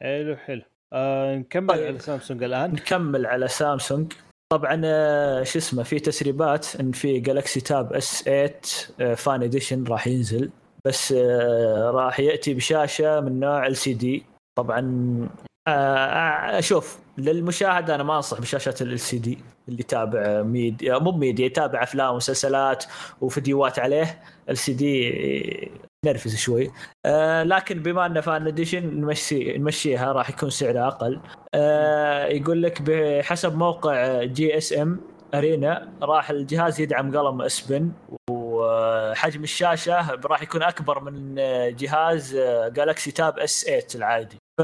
حلو 0.00 0.36
حلو. 0.36 0.62
آه 0.92 1.36
نكمل 1.36 1.68
طيب. 1.68 1.86
على 1.86 1.98
سامسونج 1.98 2.42
الآن. 2.42 2.72
نكمل 2.72 3.26
على 3.26 3.48
سامسونج. 3.48 4.12
طبعا 4.52 4.80
آه، 4.84 5.42
شو 5.42 5.58
اسمه 5.58 5.82
في 5.82 5.98
تسريبات 6.00 6.76
إن 6.80 6.92
في 6.92 7.20
Galaxy 7.20 7.60
Tab 7.60 7.92
S 7.92 8.22
8 8.22 9.14
Fan 9.14 9.42
Edition 9.42 9.84
راح 9.84 10.06
ينزل. 10.06 10.50
بس 10.84 11.12
آه، 11.12 11.90
راح 11.90 12.20
يأتي 12.20 12.54
بشاشة 12.54 13.20
من 13.20 13.40
نوع 13.40 13.66
LCD 13.66 14.24
طبعا 14.58 15.28
آه، 15.68 16.60
شوف 16.60 16.98
للمشاهد 17.18 17.90
أنا 17.90 18.02
ما 18.02 18.16
أنصح 18.16 18.40
بشاشة 18.40 18.74
LCD 18.80 19.38
اللي 19.68 19.80
يتابع 19.80 20.42
ميديا 20.42 20.98
مو 20.98 21.12
ميديا 21.12 21.46
يتابع 21.46 21.82
أفلام 21.82 22.12
ومسلسلات 22.14 22.84
وفيديوهات 23.20 23.78
عليه. 23.78 24.22
LCD 24.50 25.70
نرفز 26.04 26.36
شوي. 26.36 26.70
آه 27.06 27.42
لكن 27.42 27.82
بما 27.82 28.06
انه 28.06 28.20
Fan 28.20 28.46
Edition 28.46 29.00
نمشي 29.00 29.58
نمشيها 29.58 30.12
راح 30.12 30.30
يكون 30.30 30.50
سعرها 30.50 30.88
أقل. 30.88 31.20
آه 31.54 32.24
يقول 32.26 32.62
لك 32.62 32.82
بحسب 32.82 33.56
موقع 33.56 34.22
GSMArena 34.24 35.88
راح 36.02 36.30
الجهاز 36.30 36.80
يدعم 36.80 37.16
قلم 37.18 37.42
S 37.42 37.55
Pen 37.55 37.92
وحجم 38.30 39.42
الشاشة 39.42 40.10
راح 40.26 40.42
يكون 40.42 40.62
أكبر 40.62 41.00
من 41.00 41.34
جهاز 41.76 42.36
Galaxy 42.72 43.10
Tab 43.10 43.38
S 43.38 43.64
8 43.64 43.84
العادي. 43.94 44.36
ف 44.60 44.62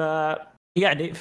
يعني 0.78 1.12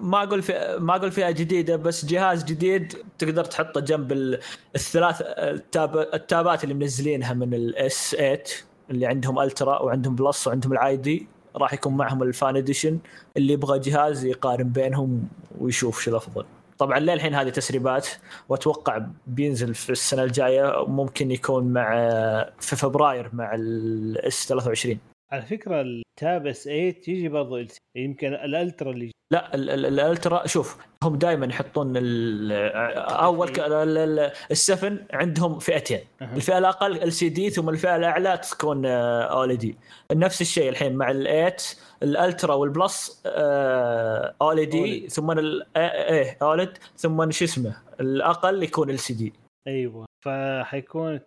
ما 0.00 0.22
أقول 0.22 0.42
ما 0.78 0.96
أقول 0.96 1.12
فئة 1.12 1.30
جديدة 1.30 1.76
بس 1.76 2.04
جهاز 2.04 2.44
جديد 2.44 2.94
تقدر 3.18 3.44
تحطه 3.44 3.80
جنب 3.80 4.12
ال- 4.12 4.40
الثلاث 4.74 5.22
ال 5.26 5.43
Tab 5.43 5.96
التابات 6.14 6.64
اللي 6.64 6.74
منزلينها 6.74 7.34
من 7.34 7.54
ال 7.54 7.82
S 7.82 8.10
8 8.16 8.42
اللي 8.90 9.06
عندهم 9.06 9.40
Ultra 9.40 9.82
وعندهم 9.82 10.14
Plus 10.14 10.46
وعندهم 10.46 10.72
العادي 10.72 11.26
راح 11.56 11.72
يكون 11.72 11.96
معهم 11.96 12.22
ال 12.22 12.30
Fan 12.30 12.56
Edition 12.56 12.98
اللي 13.36 13.52
يبغى 13.52 13.78
جهاز 13.78 14.24
يقارن 14.24 14.68
بينهم 14.68 15.28
ويشوف 15.60 16.00
شو 16.00 16.10
الأفضل 16.10 16.44
طبعا 16.78 16.98
للحين 16.98 17.34
هذه 17.34 17.48
تسريبات 17.48 18.08
وأتوقع 18.48 19.06
بينزل 19.26 19.74
في 19.74 19.90
السنة 19.90 20.22
الجاية 20.22 20.84
ممكن 20.86 21.30
يكون 21.30 21.72
مع 21.72 21.94
في 22.60 22.76
فبراير 22.76 23.30
مع 23.32 23.54
ال 23.54 24.01
S 24.01 24.48
23 24.48 24.98
على 25.32 25.42
فكرة 25.42 25.80
ال 25.80 25.97
Tab 25.97 26.46
S 26.46 26.64
8 26.64 26.86
يجي 27.08 27.28
برضه. 27.28 27.68
يمكن 27.96 28.34
ال 28.34 28.43
Ultra 28.43 28.90
اللي 28.90 29.10
لا 29.30 29.54
ال- 29.54 29.70
ال- 29.70 29.86
ال 29.86 29.96
Ultra 29.96 30.46
شوف 30.46 30.76
هم 31.02 31.16
دائما 31.16 31.46
يحطون 31.46 31.92
أول 33.12 33.52
ال 34.50 34.59
seven 34.59 35.04
عندهم 35.12 35.58
فئتين. 35.58 36.00
الفئة 36.22 36.58
الأقل 36.58 37.02
LCD 37.02 37.50
ثم 37.50 37.68
الفئة 37.68 37.96
الأعلى 37.96 38.38
تكون 38.38 38.86
OLED 38.86 39.76
نفس 40.12 40.40
الشيء 40.40 40.68
الحين 40.68 40.94
مع 40.96 41.10
ال 41.10 41.19
eight 41.19 41.62
ال 42.02 42.11
Ultra 42.11 42.54
وال 42.54 42.77
Plus 42.77 43.22
OLED 43.26 45.08
OLED. 45.08 45.10
ثم 45.12 45.30
ال- 45.30 45.66
إيه 45.76 46.38
OLED 46.42 46.78
ثم 46.96 47.30
شو 47.30 47.44
اسمه 47.44 47.76
الأقل 48.00 48.62
يكون 48.62 48.90
LCD 48.90 49.32
أيوه. 49.66 50.06
فحيكون 50.26 51.20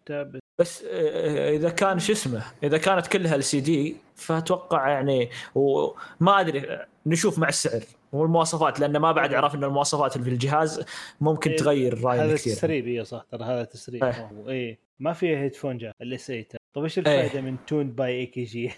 بس 0.59 0.83
آه، 0.83 1.55
إذا 1.55 1.69
كان 1.69 1.99
شو 1.99 2.13
اسمه 2.13 2.43
إذا 2.63 2.77
كانت 2.77 3.07
كلها 3.07 3.35
LCD 3.35 3.95
فأتوقع 4.15 4.89
يعني 4.89 5.29
وما 5.55 6.39
أدري 6.39 6.79
نشوف 7.05 7.39
مع 7.39 7.47
السعر 7.47 7.81
والمواصفات 8.11 8.79
لأن 8.79 8.97
ما 8.97 9.11
بعد 9.11 9.33
عرفنا 9.33 9.67
المواصفات 9.67 10.15
اللي 10.15 10.25
في 10.25 10.31
الجهاز 10.31 10.85
ممكن 11.21 11.51
إيه، 11.51 11.57
تغير 11.57 12.03
رأينا 12.03 12.25
هذا 12.25 12.35
كثير. 12.35 12.53
تسريب 12.53 12.87
اي 12.87 13.05
صح 13.05 13.25
ترى 13.31 13.43
هذا 13.43 13.63
تسريب. 13.63 14.03
إيه. 14.47 14.79
ما 14.99 15.13
فيها 15.13 15.39
headphone 15.39 15.77
jack 15.77 15.93
ال 16.01 16.14
S 16.14 16.27
8 16.27 16.58
طيب 16.79 16.83
إيش 16.83 16.97
إيه. 16.97 17.21
الفائده 17.25 17.41
من 17.41 17.57
tuned 17.67 17.91
by 17.91 18.19
AKG؟ 18.19 18.71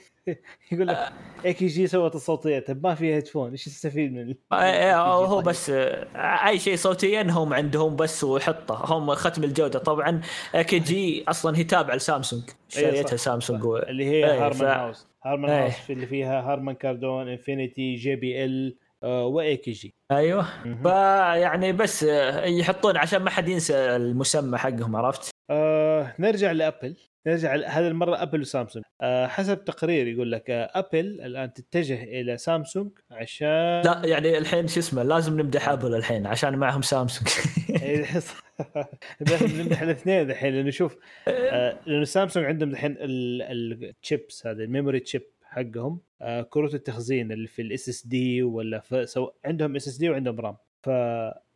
يقول 0.72 0.88
لك 0.88 1.14
AKG 1.45 1.88
سوت 1.88 2.15
الصوتية 2.15 2.60
طيب 2.60 2.84
ما 2.88 2.95
فيها 2.95 3.15
headphone 3.15 3.51
إيش 3.52 3.65
تستفيد 3.65 4.14
من 4.14 4.36
آه، 4.52 4.56
آه، 4.56 5.26
هو 5.26 5.36
طيب. 5.36 5.49
بس 5.49 5.69
آه، 5.69 6.48
أي 6.48 6.60
شيء 6.60 6.76
صوتيا 6.76 7.22
هم 7.22 7.53
عندهم 7.53 7.95
بس 7.95 8.23
وحطه 8.23 8.76
هم 8.86 9.15
ختم 9.15 9.44
الجودة 9.44 9.80
طبعا 9.80 10.22
AKG 10.53 11.23
أصلا 11.30 11.57
هي 11.57 11.64
تابعة 11.64 11.95
لسامسونج 11.95 12.44
إيه، 12.78 12.91
شريتها 12.91 13.18
سامسونج 13.18 13.64
و... 13.64 13.78
اللي 13.78 14.06
هي 14.06 14.32
إيه، 14.32 14.45
هارمان 14.45 14.60
ف- 14.60 14.64
هاوس 14.64 15.07
هارمان 15.26 15.52
إيه. 15.52 15.64
هاوس 15.64 15.73
في 15.73 15.94
اللي 15.94 16.06
فيها 16.07 16.41
Harman 16.41 16.76
Kardon 16.76 17.27
Infinity 17.27 17.95
JBL 17.95 18.77
و 19.03 19.57
AKG 19.57 19.95
أيوه 20.11 20.48
فيعني 20.84 21.73
بس 21.73 22.03
يحطون 22.44 22.98
عشان 22.98 23.22
ما 23.22 23.30
حد 23.30 23.49
ينسى 23.49 23.76
المسمى 23.76 24.57
حقهم 24.57 24.95
عرفت؟ 24.95 25.30
آه 25.49 26.14
نرجع 26.19 26.52
لأبل 26.52 26.98
نرجع 27.27 27.56
هذه 27.56 27.88
المرة 27.88 28.22
ابل 28.22 28.41
وسامسونج. 28.41 28.85
آه 29.02 29.27
حسب 29.27 29.64
تقرير 29.64 30.07
يقول 30.07 30.31
لك 30.31 30.49
آه 30.49 30.72
ابل 30.73 31.22
الآن 31.22 31.53
تتجه 31.53 32.03
إلى 32.03 32.38
سامسونج 32.38 32.91
عشان 33.11 33.81
لا 33.85 34.02
يعني 34.06 34.38
الحين 34.38 34.68
شو 34.68 34.80
اسمه 34.80 35.03
لازم 35.03 35.41
نمدح 35.41 35.69
ابل 35.69 35.95
الحين 35.95 36.27
عشان 36.27 36.56
معهم 36.56 36.81
سامسونج. 36.81 37.30
إيه، 37.84 38.19
صح. 38.19 38.41
بس 39.22 39.43
نمدح 39.43 39.81
الاثنين 39.81 40.31
الحين 40.31 40.53
لأنه 40.53 40.69
شوف 40.69 40.98
آه 41.27 41.80
لأنه 41.85 42.03
سامسونج 42.03 42.45
عندهم 42.45 42.72
الحين 42.72 42.95
الشيبس 42.99 44.48
هذا 44.48 44.64
ال 44.63 44.69
memory 44.69 44.99
chip 44.99 45.23
حقهم 45.43 45.99
آه 46.22 46.41
كروت 46.41 46.76
التخزين 46.76 47.31
اللي 47.31 47.48
في 47.48 47.61
ال 47.61 47.89
SSD 47.89 48.43
ولا 48.43 48.80
في 48.80 49.06
سو 49.06 49.30
عندهم 49.45 49.76
SSD 49.76 50.09
وعندهم 50.10 50.39
RAM 50.39 50.55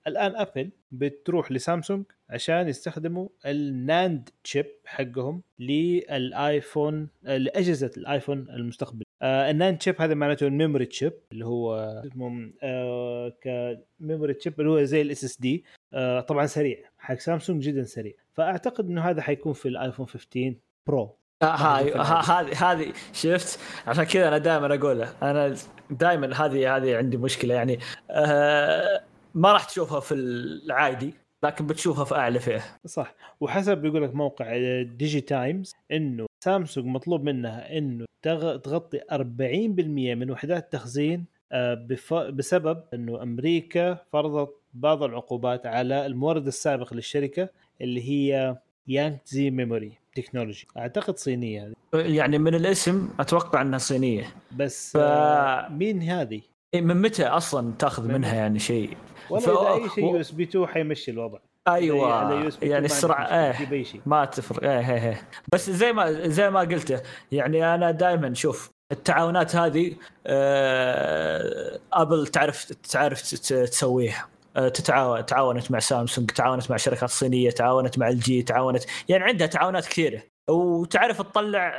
فالان 0.05 0.35
ابل 0.35 0.69
بتروح 0.91 1.51
لسامسونج 1.51 2.03
عشان 2.29 2.67
يستخدموا 2.67 3.27
ال 3.45 3.62
NAND 3.62 4.29
chip 4.43 4.65
حقهم 4.85 5.41
للآيفون 5.59 7.09
لأجهزة 7.23 7.91
الآيفون 7.97 8.39
المستقبل 8.49 9.03
آه 9.21 9.51
ال 9.51 9.56
NAND 9.56 9.77
chip 9.77 10.01
هذا 10.01 10.13
معناته 10.13 10.47
ال 10.47 10.53
memory 10.53 10.85
chip 10.85 11.13
اللي 11.31 11.45
هو 11.45 11.75
آه 12.63 13.33
ك 13.41 13.54
memory 13.54 14.33
chip 14.33 14.59
اللي 14.59 14.71
هو 14.71 14.83
زي 14.83 15.01
ال 15.01 15.23
SSD 15.23 15.65
آه 15.93 16.19
طبعا 16.19 16.45
سريع 16.45 16.77
حق 16.97 17.19
سامسونج 17.19 17.63
جدا 17.63 17.83
سريع. 17.83 18.13
فأعتقد 18.33 18.89
إنه 18.89 19.01
هذا 19.01 19.21
حيكون 19.21 19.53
في 19.53 19.67
الآيفون 19.67 20.05
15 20.07 20.53
Pro. 20.87 21.17
آه، 21.41 21.45
هاي 21.45 21.91
ها- 21.93 22.41
هذه 22.41 22.71
هذه 22.71 22.93
شفت؟ 23.13 23.59
عشان 23.87 24.03
كذا 24.03 24.27
أنا 24.27 24.37
دائما 24.37 24.75
اقولها 24.75 25.13
أنا 25.21 25.55
دائما 25.89 26.35
هذه 26.45 26.75
هذه 26.77 26.97
عندي 26.97 27.17
مشكلة 27.17 27.53
يعني. 27.55 27.79
آه 28.11 29.03
ما 29.35 29.53
راح 29.53 29.63
تشوفها 29.63 29.99
في 29.99 30.13
العادي 30.13 31.13
لكن 31.43 31.67
بتشوفها 31.67 32.03
في 32.05 32.15
أعلى 32.15 32.39
فئة. 32.39 32.61
صح. 32.85 33.15
وحسب 33.41 33.85
يقول 33.85 34.03
لك 34.03 34.15
موقع 34.15 34.57
DigiTimes 34.81 35.73
إنه 35.91 36.25
سامسونج 36.43 36.85
مطلوب 36.87 37.23
منها 37.23 37.77
إنه 37.77 38.05
تغ- 38.27 38.57
تغطي 38.61 38.99
40% 39.11 40.15
من 40.15 40.31
وحدات 40.31 40.63
التخزين 40.63 41.25
آه، 41.51 41.87
بسبب 42.29 42.83
إنه 42.93 43.23
أمريكا 43.23 43.97
فرضت 44.13 44.49
بعض 44.73 45.03
العقوبات 45.03 45.65
على 45.65 46.05
المورد 46.05 46.47
السابق 46.47 46.93
للشركة 46.93 47.49
اللي 47.81 48.09
هي 48.09 48.57
Yangtze 48.87 49.49
Memory 49.51 49.97
Technology 50.15 50.67
أعتقد 50.77 51.17
صينية 51.17 51.63
هذه. 51.67 51.73
يعني 51.93 52.37
من 52.37 52.55
الاسم 52.55 53.09
أتوقع 53.19 53.61
إنها 53.61 53.79
صينية. 53.79 54.23
بس 54.55 54.91
ف- 54.93 54.97
آه، 55.01 55.69
مين 55.69 56.01
هذه؟ 56.03 56.41
إيه، 56.73 56.81
من 56.81 57.01
متى 57.01 57.25
أصلا 57.25 57.73
تأخذ 57.79 58.07
من- 58.07 58.13
منها 58.13 58.35
يعني 58.35 58.59
شيء؟ 58.59 58.97
ولا 59.29 59.41
ف- 59.41 59.49
إذا 59.49 59.73
أي 59.73 59.89
شيء 59.89 60.03
U 60.03 60.19
SB 60.19 60.43
2 60.43 60.67
حيمشي 60.67 61.11
الوضع. 61.11 61.39
أيوه. 61.67 62.51
يعني 62.61 62.85
السرعه 62.85 63.23
إيه. 63.25 64.01
ما 64.05 64.25
تفرق. 64.25 64.63
إيه 64.69 64.79
إيه 64.93 65.09
إيه. 65.09 65.21
بس 65.53 65.69
زي 65.69 65.93
ما 65.93 66.11
زي 66.29 66.49
ما 66.49 66.59
قلته 66.59 67.01
يعني 67.31 67.75
أنا 67.75 67.91
دائما 67.91 68.33
شوف 68.33 68.69
التعاونات 68.91 69.55
هذه 69.55 69.95
آه 70.27 71.79
أبل 71.93 72.27
تعرف 72.27 72.65
تعرف 72.65 73.21
تسويها. 73.31 74.27
آه، 74.57 74.67
تتعاون 74.69 75.25
تعاونت 75.25 75.71
مع 75.71 75.79
سامسونج 75.79 76.31
تعاونت 76.31 76.71
مع 76.71 76.77
شركات 76.77 77.09
صينية 77.09 77.49
تعاونت 77.51 77.99
مع 77.99 78.07
LG 78.09 78.41
تعاونت 78.41 78.83
يعني 79.09 79.23
عندها 79.23 79.47
تعاونات 79.47 79.85
كثيرة. 79.85 80.21
وتعرف 80.49 81.21
تطلع 81.21 81.71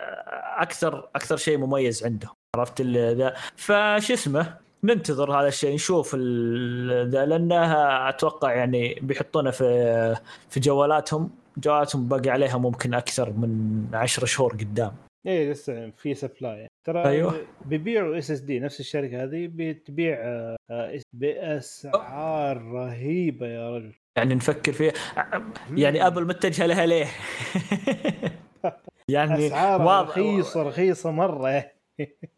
أكثر 0.58 1.08
أكثر 1.16 1.36
شيء 1.36 1.58
مميز 1.58 2.04
عنده 2.04 2.28
عرفت 2.56 2.80
ذا 2.82 3.34
وش 3.56 4.10
اسمه؟ 4.10 4.56
ننتظر 4.84 5.40
هذا 5.40 5.48
الشيء 5.48 5.74
نشوف 5.74 6.14
لأنها 6.14 8.08
أتوقع 8.08 8.54
يعني 8.54 8.98
بيحطونه 9.02 9.50
في 9.50 10.16
في 10.48 10.60
جوالاتهم 10.60 11.30
جوالاتهم 11.58 12.08
باقي 12.08 12.30
عليها 12.30 12.58
ممكن 12.58 12.94
أكثر 12.94 13.30
من 13.30 13.82
10 13.92 14.26
شهور 14.26 14.52
قدام. 14.52 14.92
إيه 15.26 15.52
لسه 15.52 15.90
في 15.90 16.14
supply 16.14 16.66
ترى 16.86 17.04
أيوه. 17.04 17.40
بيبيعوا 17.64 18.18
SSD 18.18 18.60
نفس 18.60 18.80
الشركة 18.80 19.24
هذه 19.24 19.48
بتبيع 19.52 20.18
آه، 20.70 21.00
بأسعار 21.12 22.62
رهيبة 22.62 23.46
يا 23.46 23.70
رجل. 23.76 23.92
يعني 24.16 24.34
نفكر 24.34 24.72
فيها. 24.72 24.92
يعني 25.74 26.06
أبل 26.06 26.26
متجهة 26.26 26.66
لها 26.66 26.86
ليه؟ 26.86 27.06
يعني 29.08 29.46
اسعار 29.46 29.82
واضح 29.82 30.08
رخيصة 30.08 30.62
رخيصة 30.62 31.10
مرة. 31.10 31.75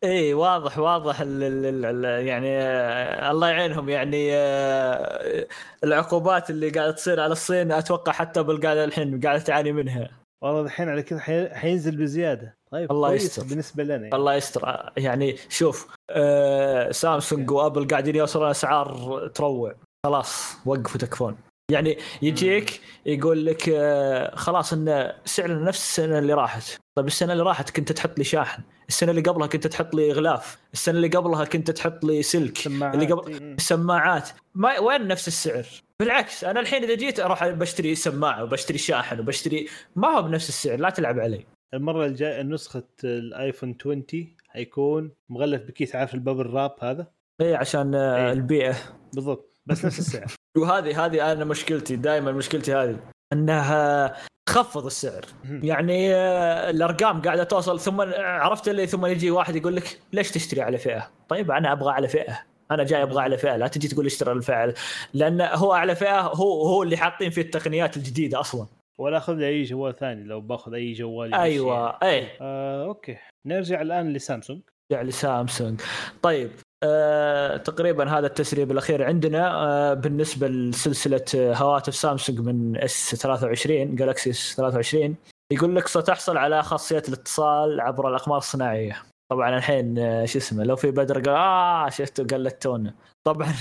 اي 0.04 0.34
واضح 0.34 0.78
واضح 0.78 1.20
ال 1.20 1.42
ال 1.42 1.84
ال 1.84 2.26
يعني 2.26 2.48
آه 2.58 3.30
الله 3.30 3.48
يعينهم. 3.48 3.88
يعني 3.88 4.30
آه 4.32 5.46
العقوبات 5.84 6.50
اللي 6.50 6.70
قاعدة 6.70 6.92
تصير 6.92 7.20
على 7.20 7.32
الصين 7.32 7.72
أتوقع 7.72 8.12
حتى 8.12 8.42
بالقاعده 8.42 8.84
الحين 8.84 9.20
قاعدة 9.20 9.42
تعاني 9.42 9.72
منها. 9.72 10.10
والله 10.42 10.60
الحين 10.60 10.88
على 10.88 11.02
كذا 11.02 11.20
حينزل 11.54 11.96
بزيادة. 11.96 12.56
طيب 12.72 12.92
الله 12.92 13.12
يستر. 13.12 13.44
بالنسبة 13.44 13.84
لنا 13.84 13.94
يعني. 13.94 14.14
الله 14.14 14.34
يستر. 14.34 14.92
يعني 14.96 15.36
شوف 15.48 15.88
آه 16.10 16.90
سامسونج 16.90 17.50
وأبل 17.50 17.88
قاعدين 17.88 18.16
يوصلون 18.16 18.50
أسعار 18.50 19.28
تروع. 19.34 19.74
خلاص 20.06 20.56
وقفوا 20.66 21.00
تكفون 21.00 21.36
يعني 21.72 21.98
يجيك 22.22 22.80
يقول 23.06 23.46
لك 23.46 23.68
آه 23.68 24.36
خلاص 24.36 24.72
إن 24.72 25.12
سعر 25.24 25.64
نفس 25.64 25.80
السنة 25.80 26.18
اللي 26.18 26.32
راحت. 26.32 26.78
طيب 26.98 27.06
السنة 27.06 27.32
اللي 27.32 27.44
راحت 27.44 27.70
كنت 27.70 27.92
تحط 27.92 28.18
لي 28.18 28.24
شاحن. 28.24 28.62
السنة 28.88 29.10
اللي 29.10 29.22
قبلها 29.22 29.46
كنت 29.46 29.66
تحط 29.66 29.94
لي 29.94 30.12
غلاف 30.12 30.58
السنة 30.72 30.96
اللي 30.96 31.08
قبلها 31.08 31.44
كنت 31.44 31.70
تحط 31.70 32.04
لي 32.04 32.22
سلك 32.22 32.58
سماعات 32.58 32.94
اللي 32.94 33.06
قبل. 33.06 33.56
سماعات. 33.60 34.28
ما 34.54 34.78
وين 34.78 35.06
نفس 35.06 35.28
السعر؟ 35.28 35.66
بالعكس 36.00 36.44
أنا 36.44 36.60
الحين 36.60 36.84
إذا 36.84 36.94
جيت 36.94 37.20
أروح 37.20 37.48
بشتري 37.48 37.94
سماعة 37.94 38.44
وبشتري 38.44 38.78
شاحن 38.78 39.20
وبشتري 39.20 39.68
ما 39.96 40.08
هو 40.08 40.22
بنفس 40.22 40.48
السعر 40.48 40.78
لا 40.80 40.90
تلعب 40.90 41.18
علي. 41.18 41.46
المرة 41.74 42.06
الجاية 42.06 42.42
نسخة 42.42 42.88
الآيفون 43.04 43.76
20 43.80 44.04
حيكون 44.48 45.12
مغلف 45.28 45.62
بكيس 45.62 45.96
عارف 45.96 46.14
البابل 46.14 46.46
راب 46.46 46.74
هذا؟ 46.80 47.06
إي 47.40 47.54
عشان 47.54 47.94
إيه. 47.94 48.32
البيئة. 48.32 48.76
بالضبط 49.14 49.60
بس 49.66 49.84
نفس 49.84 49.98
السعر. 49.98 50.32
وهذه 50.58 51.04
هذه 51.04 51.32
أنا 51.32 51.44
مشكلتي 51.44 51.96
دائما 51.96 52.32
مشكلتي 52.32 52.74
هذه. 52.74 52.98
انها 53.32 54.16
خفض 54.48 54.86
السعر. 54.86 55.24
يعني 55.44 56.14
آه، 56.14 56.70
الأرقام 56.70 57.22
قاعدة 57.22 57.44
توصل 57.44 57.80
ثم 57.80 58.00
عرفت 58.18 58.68
اللي 58.68 58.86
ثم 58.86 59.06
يجي 59.06 59.30
واحد 59.30 59.56
يقول 59.56 59.76
لك 59.76 60.00
ليش 60.12 60.30
تشتري 60.30 60.62
أعلى 60.62 60.78
فئة؟ 60.78 61.10
طيب 61.28 61.50
أنا 61.50 61.72
أبغى 61.72 61.92
أعلى 61.92 62.08
فئة. 62.08 62.42
أنا 62.70 62.84
جاي 62.84 63.02
أبغى 63.02 63.22
أعلى 63.22 63.38
فئة. 63.38 63.56
لا 63.56 63.66
تجي 63.68 63.88
تقول 63.88 64.06
اشتري 64.06 64.30
أعلى 64.30 64.42
فئة. 64.42 64.74
لأن 65.14 65.40
هو 65.40 65.72
أعلى 65.72 65.94
فئة 65.94 66.20
هو 66.20 66.66
هو 66.66 66.82
اللي 66.82 66.96
حاطين 66.96 67.30
فيه 67.30 67.42
التقنيات 67.42 67.96
الجديدة 67.96 68.40
أصلا. 68.40 68.66
ولا 69.00 69.16
أخذ 69.16 69.42
اي 69.42 69.62
جوال 69.62 69.94
ثاني 69.96 70.24
لو 70.24 70.40
باخذ 70.40 70.74
أي 70.74 70.92
جوال 70.92 71.34
أيوه 71.34 71.98
اي 72.02 72.28
آه، 72.40 72.84
أوكي. 72.84 73.16
نرجع 73.46 73.80
الآن 73.80 74.12
لسامسونج. 74.12 74.60
نرجع 74.92 75.02
لسامسونج. 75.02 75.80
طيب. 76.22 76.50
آه، 76.82 77.56
تقريبا 77.56 78.18
هذا 78.18 78.26
التسريب 78.26 78.70
الأخير 78.70 79.04
عندنا 79.04 79.54
آه، 79.54 79.94
بالنسبة 79.94 80.48
لسلسلة 80.48 81.24
هواتف 81.36 81.94
سامسونج 81.94 82.40
من 82.40 82.76
S 82.76 83.14
23 83.14 83.96
Galaxy 83.96 84.30
S 84.30 84.54
23 84.56 85.16
يقول 85.52 85.76
لك 85.76 85.88
ستحصل 85.88 86.36
على 86.36 86.62
خاصية 86.62 87.02
الاتصال 87.08 87.80
عبر 87.80 88.08
الأقمار 88.08 88.38
الصناعية. 88.38 89.02
طبعا 89.30 89.56
الحين 89.56 89.98
آه، 89.98 90.24
شو 90.24 90.38
اسمه 90.38 90.64
لو 90.64 90.76
في 90.76 90.90
بدر 90.90 91.20
قال 91.20 91.36
آه 91.36 91.88
شفته 91.88 92.24
قلدتونا 92.24 92.94
طبعا 93.24 93.52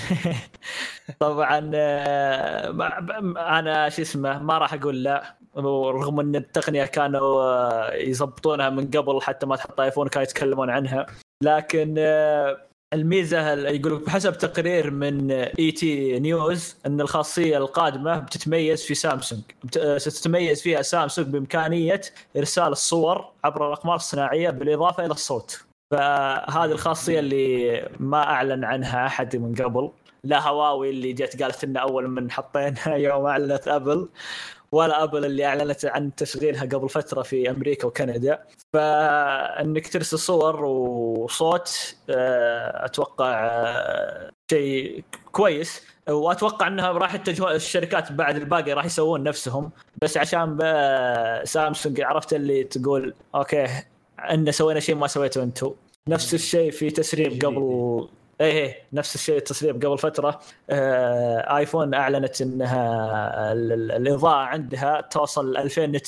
طبعا 1.19 1.72
آه، 1.76 2.69
أنا 3.60 3.89
شو 3.89 4.02
اسمه 4.02 4.39
ما 4.39 4.57
راح 4.57 4.73
أقول 4.73 5.03
لا. 5.03 5.38
رغم 5.57 6.19
إن 6.19 6.35
التقنية 6.35 6.85
كانوا 6.85 7.94
يضبطونها 7.94 8.69
من 8.69 8.91
قبل 8.91 9.22
حتى 9.22 9.45
ما 9.45 9.56
تحط 9.56 9.80
ايفون 9.80 10.07
كانوا 10.07 10.23
يتكلمون 10.23 10.69
عنها. 10.69 11.06
لكن 11.44 11.95
الميزة 12.93 13.53
يقول 13.53 13.99
بحسب 13.99 14.38
تقرير 14.38 14.91
من 14.91 15.31
ET 15.31 16.19
News 16.19 16.75
إن 16.85 17.01
الخاصية 17.01 17.57
القادمة 17.57 18.19
بتتميز 18.19 18.84
في 18.84 18.95
سامسونج. 18.95 19.41
ستتميز 19.97 20.61
فيها 20.61 20.81
سامسونج 20.81 21.27
بإمكانية 21.27 22.01
إرسال 22.38 22.68
الصور 22.68 23.26
عبر 23.43 23.68
الأقمار 23.68 23.95
الصناعية 23.95 24.49
بالإضافة 24.49 25.05
إلى 25.05 25.11
الصوت. 25.14 25.65
فهذه 25.91 26.72
الخاصية 26.72 27.19
اللي 27.19 27.89
ما 27.99 28.23
أعلن 28.23 28.64
عنها 28.64 29.05
أحد 29.05 29.35
من 29.35 29.55
قبل. 29.55 29.91
لا 30.23 30.47
هواوي 30.47 30.89
اللي 30.89 31.14
جت 31.14 31.43
قالت 31.43 31.64
انه 31.64 31.80
أول 31.80 32.07
من 32.07 32.31
حطينها 32.31 32.95
يوم 32.95 33.26
أعلنت 33.26 33.68
أبل. 33.68 34.09
ولا 34.72 35.03
أبل 35.03 35.26
اللي 35.26 35.45
أعلنت 35.45 35.85
عن 35.85 36.15
تشغيلها 36.15 36.61
قبل 36.61 36.89
فترة 36.89 37.22
في 37.22 37.49
أمريكا 37.49 37.88
وكندا. 37.88 38.44
فإنك 38.73 39.88
ترسل 39.88 40.19
صور 40.19 40.65
وصوت 40.65 41.95
آه، 42.10 42.85
أتوقع 42.85 43.45
آه، 43.45 44.31
شيء 44.52 45.03
كويس. 45.31 45.88
وأتوقع 46.10 46.68
إنها 46.68 46.91
راح 46.91 47.14
يتجهون 47.14 47.52
الشركات 47.52 48.11
بعد 48.11 48.35
الباقي 48.35 48.73
راح 48.73 48.85
يسوون 48.85 49.23
نفسهم. 49.23 49.72
بس 50.02 50.18
عشان 50.18 50.60
سامسونج 51.44 52.02
عرفت 52.02 52.34
اللي 52.34 52.64
تقول 52.64 53.14
أوكي 53.35 53.68
إن 54.31 54.52
سوينا 54.52 54.80
شيء 54.80 54.95
ما 54.95 55.07
سويته 55.07 55.44
أنتم 55.44 55.73
نفس 56.07 56.34
الشيء 56.34 56.72
في 56.72 56.89
تسريب 56.89 57.45
قبل 57.45 58.07
إيه 58.41 58.51
إيه 58.51 58.84
نفس 58.93 59.15
الشيء 59.15 59.38
التصريح 59.38 59.76
قبل 59.76 59.97
فترة. 59.97 60.39
آه 60.69 61.57
آيفون 61.57 61.93
أعلنت 61.93 62.41
إنها 62.41 63.53
الإضاءة 63.53 64.35
عندها 64.45 65.01
توصل 65.01 65.57
2000 65.57 65.85
نت 65.85 66.07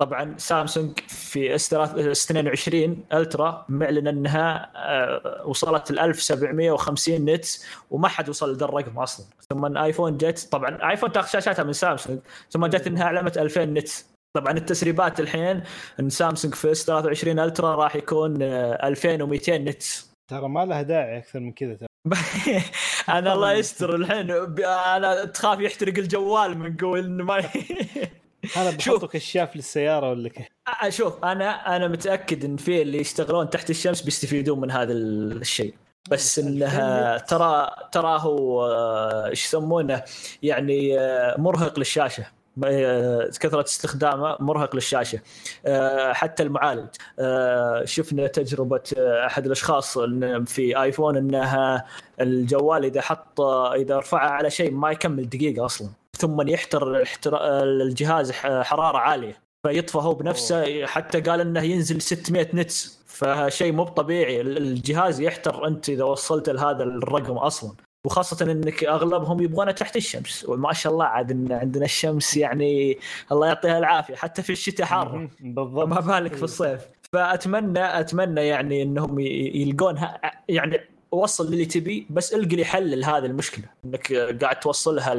طبعا 0.00 0.34
سامسونج 0.38 0.98
في 1.08 1.54
S 1.54 1.74
22 1.74 3.04
Ultra 3.12 3.64
معلن 3.68 4.08
إنها 4.08 4.70
آه 4.76 5.46
وصلت 5.46 5.90
ال 5.90 5.98
1750 5.98 7.24
nit 7.24 7.46
وما 7.90 8.08
حد 8.08 8.28
وصل 8.28 8.52
لذا 8.52 8.64
الرقم 8.64 8.98
أصلا. 8.98 9.26
ثم 9.50 9.76
آيفون 9.76 10.16
جت 10.16 10.48
طبعا 10.52 10.90
آيفون 10.90 11.12
تاخذ 11.12 11.28
شاشاتها 11.28 11.62
من 11.62 11.72
سامسونج 11.72 12.18
ثم 12.50 12.66
جت 12.66 12.86
إنها 12.86 13.04
أعلنت 13.04 13.38
2000 13.38 13.64
nit 13.64 13.88
طبعا 14.36 14.52
التسريبات 14.52 15.20
الحين 15.20 15.62
إن 16.00 16.10
سامسونج 16.10 16.54
في 16.54 16.70
S 16.72 16.84
23 16.84 17.38
Ultra 17.38 17.74
راح 17.74 17.96
يكون 17.96 18.42
2200 18.42 19.54
آه، 19.54 19.58
nit 19.58 20.07
ترى 20.28 20.48
ما 20.48 20.64
لها 20.64 20.82
داعي 20.82 21.18
أكثر 21.18 21.40
من 21.40 21.52
كذا 21.52 21.78
أنا 23.08 23.32
الله 23.32 23.52
يستر 23.52 23.94
الحين. 23.94 24.30
أنا 24.64 25.24
تخاف 25.24 25.60
يحترق 25.60 25.98
الجوال 25.98 26.58
من 26.58 26.76
قول 26.76 27.04
إنه 27.04 27.24
ما 27.24 27.38
أنا 28.56 28.70
بحطه 28.70 29.06
كشاف 29.06 29.56
للسيارة 29.56 30.10
ولا 30.10 30.30
شوف 30.88 31.24
أنا 31.24 31.76
أنا 31.76 31.88
متأكد 31.88 32.44
إن 32.44 32.56
في 32.56 32.82
اللي 32.82 32.98
يشتغلون 32.98 33.50
تحت 33.50 33.70
الشمس 33.70 34.02
بيستفيدون 34.02 34.60
من 34.60 34.70
هذا 34.70 34.92
الشيء. 34.92 35.74
بس 36.10 36.38
إنها 36.38 37.18
ترى 37.18 37.70
ترى 37.92 38.18
هو 38.20 38.66
إيش 39.26 39.44
يسمونه؟ 39.44 40.02
يعني 40.42 40.96
مرهق 41.38 41.78
للشاشة. 41.78 42.37
كثرة 43.40 43.64
استخدامه 43.64 44.36
مرهق 44.40 44.74
للشاشة. 44.74 45.20
آه، 45.66 46.12
حتى 46.12 46.42
المعالج. 46.42 46.88
آه، 47.18 47.84
شفنا 47.84 48.26
تجربة 48.26 48.82
آه، 48.96 49.26
أحد 49.26 49.46
الأشخاص 49.46 49.98
في 50.46 50.82
آيفون 50.82 51.16
إنها 51.16 51.86
الجوال 52.20 52.84
إذا 52.84 53.00
حط 53.00 53.40
إذا 53.40 53.98
رفعه 53.98 54.28
على 54.28 54.50
شيء 54.50 54.70
ما 54.70 54.90
يكمل 54.90 55.28
دقيقة 55.28 55.64
أصلا. 55.64 55.88
ثم 56.16 56.48
يحتر 56.48 57.02
الجهاز 57.62 58.32
حرارة 58.32 58.98
عالية. 58.98 59.36
فيطفى 59.66 59.98
هو 59.98 60.14
بنفسه 60.14 60.86
حتى 60.86 61.20
قال 61.20 61.40
إنه 61.40 61.62
ينزل 61.62 62.02
600 62.02 62.48
نتس. 62.54 62.98
فشيء 63.06 63.72
مو 63.72 63.84
طبيعي 63.84 64.40
الجهاز 64.40 65.20
يحتر 65.20 65.66
أنت 65.66 65.88
إذا 65.88 66.04
وصلت 66.04 66.48
لهذا 66.48 66.84
الرقم 66.84 67.38
أصلا. 67.38 67.72
وخاصة 68.08 68.52
إنك 68.52 68.84
أغلبهم 68.84 69.42
يبغونها 69.42 69.72
تحت 69.72 69.96
الشمس. 69.96 70.44
وما 70.48 70.72
شاء 70.72 70.92
الله 70.92 71.04
عاد 71.04 71.30
إن 71.30 71.52
عندنا 71.52 71.84
الشمس 71.84 72.36
يعني 72.36 72.98
الله 73.32 73.46
يعطيها 73.46 73.78
العافية 73.78 74.14
حتى 74.14 74.42
في 74.42 74.50
الشتاء 74.50 74.86
حارة. 74.86 75.30
بالضبط. 75.40 75.88
ما 75.88 76.00
بالك 76.00 76.34
في 76.34 76.42
الصيف. 76.42 76.80
فأتمنى 77.12 78.00
أتمنى 78.00 78.40
يعني 78.40 78.82
إنهم 78.82 79.18
يلقون 79.20 80.00
يعني 80.48 80.80
وصل 81.10 81.52
للي 81.52 81.64
تبي 81.64 82.06
بس 82.10 82.34
القى 82.34 82.56
لي 82.56 82.64
حل 82.64 83.00
لهذه 83.00 83.26
المشكلة. 83.26 83.64
إنك 83.84 84.12
قاعد 84.12 84.60
توصلها 84.60 85.14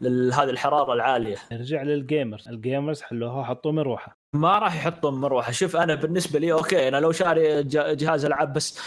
لهذه 0.00 0.50
الحرارة 0.50 0.92
العالية. 0.92 1.36
نرجع 1.52 1.82
لل 1.82 1.97
gamers. 1.97 2.48
ال 2.48 2.56
gamers 2.56 3.02
حلوها 3.02 3.44
حطوا 3.44 3.72
مروحة. 3.72 4.16
ما 4.36 4.58
راح 4.58 4.76
يحطون 4.76 5.14
مروحة 5.14 5.52
شوف 5.52 5.76
أنا 5.76 5.94
بالنسبة 5.94 6.38
لي 6.38 6.52
أوكي 6.52 6.88
أنا 6.88 6.96
لو 6.96 7.12
شاري 7.12 7.62
ج- 7.62 7.96
جهاز 7.96 8.24
ألعاب 8.24 8.52
بس 8.52 8.78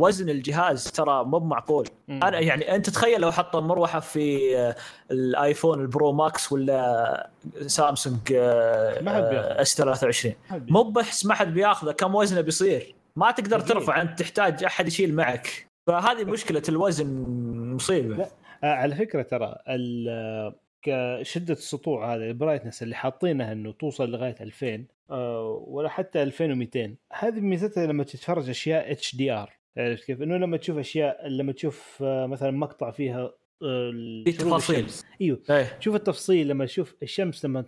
وزن 0.00 0.28
الجهاز 0.28 0.84
ترى 0.90 1.24
مو 1.24 1.38
معقول. 1.38 1.88
أنا 2.08 2.40
يعني 2.40 2.74
أنت 2.74 2.90
تخيل 2.90 3.20
لو 3.20 3.32
حطوا 3.32 3.60
مروحة 3.60 4.00
في 4.00 4.56
آه، 4.58 4.76
الآيفون 5.10 5.80
ال 5.80 5.88
Pro 5.88 6.12
Max 6.12 6.52
ولا 6.52 7.30
سامسونج 7.66 8.18
حد 8.28 9.04
بياخذ. 9.04 9.60
S 9.60 9.76
23 9.76 10.34
حبي. 10.48 10.72
مو 10.72 10.82
بس 10.82 11.26
ما 11.26 11.34
حد 11.34 11.54
بياخذه 11.54 11.92
كم 11.92 12.14
وزنه 12.14 12.40
بيصير 12.40 12.94
ما 13.16 13.30
تقدر. 13.30 13.60
ترفع 13.60 14.00
أنت 14.02 14.18
تحتاج 14.18 14.64
أحد 14.64 14.88
يشيل 14.88 15.14
معك 15.14 15.66
فهذه 15.88 16.24
مشكلة 16.24 16.62
الوزن 16.68 17.24
مصيبة 17.74 18.16
لا. 18.16 18.28
آه 18.64 18.74
على 18.74 18.94
فكرة 18.94 19.22
ترى 19.22 19.56
كشده 20.82 21.52
السطوع 21.52 22.14
هذا 22.14 22.24
ال 22.24 22.29
brightness 22.29 22.82
اللي 22.82 22.94
حاطينها 22.94 23.52
إنه 23.52 23.72
توصل 23.72 24.10
لغاية 24.10 24.36
2000 24.40 24.84
آه 25.10 25.64
ولا 25.66 25.88
حتى 25.88 26.22
2200 26.22 26.94
هذه 27.12 27.40
ميزتها 27.40 27.86
لما 27.86 28.04
تتفرج 28.04 28.48
أشياء 28.48 28.92
HDR. 28.92 29.58
عرفت 29.76 30.04
كيف؟ 30.04 30.22
إنه 30.22 30.36
لما 30.36 30.56
تشوف 30.56 30.78
أشياء 30.78 31.28
لما 31.28 31.52
تشوف 31.52 31.98
آه 32.02 32.26
مثلا 32.26 32.50
مقطع 32.50 32.90
فيها 32.90 33.32
آه 33.62 34.22
في 34.24 34.32
تفاصيل. 34.32 34.86
إيوه. 35.20 35.42
إيه. 35.50 35.76
شوف 35.80 35.94
التفصيل 35.94 36.48
لما 36.48 36.66
تشوف 36.66 36.96
الشمس 37.02 37.44
لما 37.44 37.64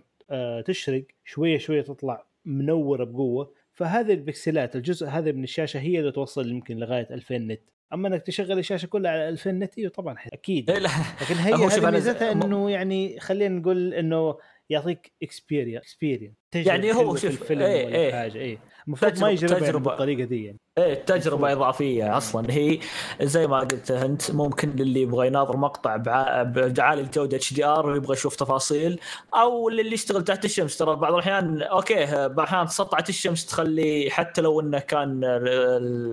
تشرق 0.65 1.03
شوية 1.25 1.57
شوية 1.57 1.81
تطلع 1.81 2.25
منورة 2.45 3.03
بقوة. 3.03 3.53
فهذه 3.73 4.13
البكسلات 4.13 4.75
الجزء 4.75 5.07
هذا 5.07 5.31
من 5.31 5.43
الشاشة 5.43 5.79
هي 5.79 5.99
اللي 5.99 6.11
توصل 6.11 6.49
يمكن 6.49 6.77
لغاية 6.77 7.07
2000 7.11 7.37
nit. 7.37 7.61
أما 7.93 8.07
إنك 8.07 8.21
تشغل 8.21 8.59
الشاشة 8.59 8.85
كلها 8.85 9.11
على 9.11 9.29
2000 9.29 9.51
nit 9.51 9.77
إيوه 9.77 9.91
طبعا 9.91 10.15
أكيد. 10.33 10.71
لكن 11.21 11.35
هي 11.35 11.53
هذه 11.53 11.91
ميزتها 11.91 12.31
إنه 12.31 12.71
يعني 12.71 13.19
خلينا 13.19 13.59
نقول 13.59 13.93
إنه 13.93 14.37
يعطيك 14.71 15.11
experience 15.23 15.81
experience 15.83 16.33
يعني 16.55 16.93
هو 16.93 17.15
شوف، 17.15 17.25
الفيلم 17.25 17.61
ولا 17.61 17.71
إيه. 17.71 18.11
حاجة 18.11 18.37
اي 18.37 18.59
المفروض 18.87 19.19
ما 19.21 19.29
يجربها 19.29 19.53
يعني 19.57 19.65
تجربة. 19.69 19.89
بالطريقة 19.89 20.23
دي 20.23 20.45
يعني. 20.45 20.57
إيه 20.77 20.93
تجربة 20.93 21.51
إضافية 21.51 22.17
أصلا. 22.17 22.51
هي 22.53 22.79
زي 23.21 23.47
ما 23.47 23.59
قلت 23.59 23.91
أنت 23.91 24.31
ممكن 24.31 24.69
للي 24.69 25.01
يبغى 25.01 25.27
يناظر 25.27 25.57
مقطع 25.57 25.97
بع- 25.97 26.47
بعالي 26.67 27.01
الجودة 27.01 27.37
HDR 27.37 27.89
ويبغى 27.89 28.13
يشوف 28.13 28.35
تفاصيل 28.35 28.99
أو 29.35 29.69
للي 29.69 29.93
يشتغل 29.93 30.23
تحت 30.23 30.45
الشمس. 30.45 30.77
ترى 30.77 30.95
بعض 30.95 31.13
الأحيان 31.13 31.61
أوكي 31.61 32.05
بعض 32.05 32.31
الأحيان 32.39 32.67
سطعة 32.67 33.05
الشمس 33.09 33.45
تخلي 33.45 34.07
حتى 34.11 34.41
لو 34.41 34.59
إنه 34.61 34.79
كان 34.79 35.23
ال- 35.23 35.47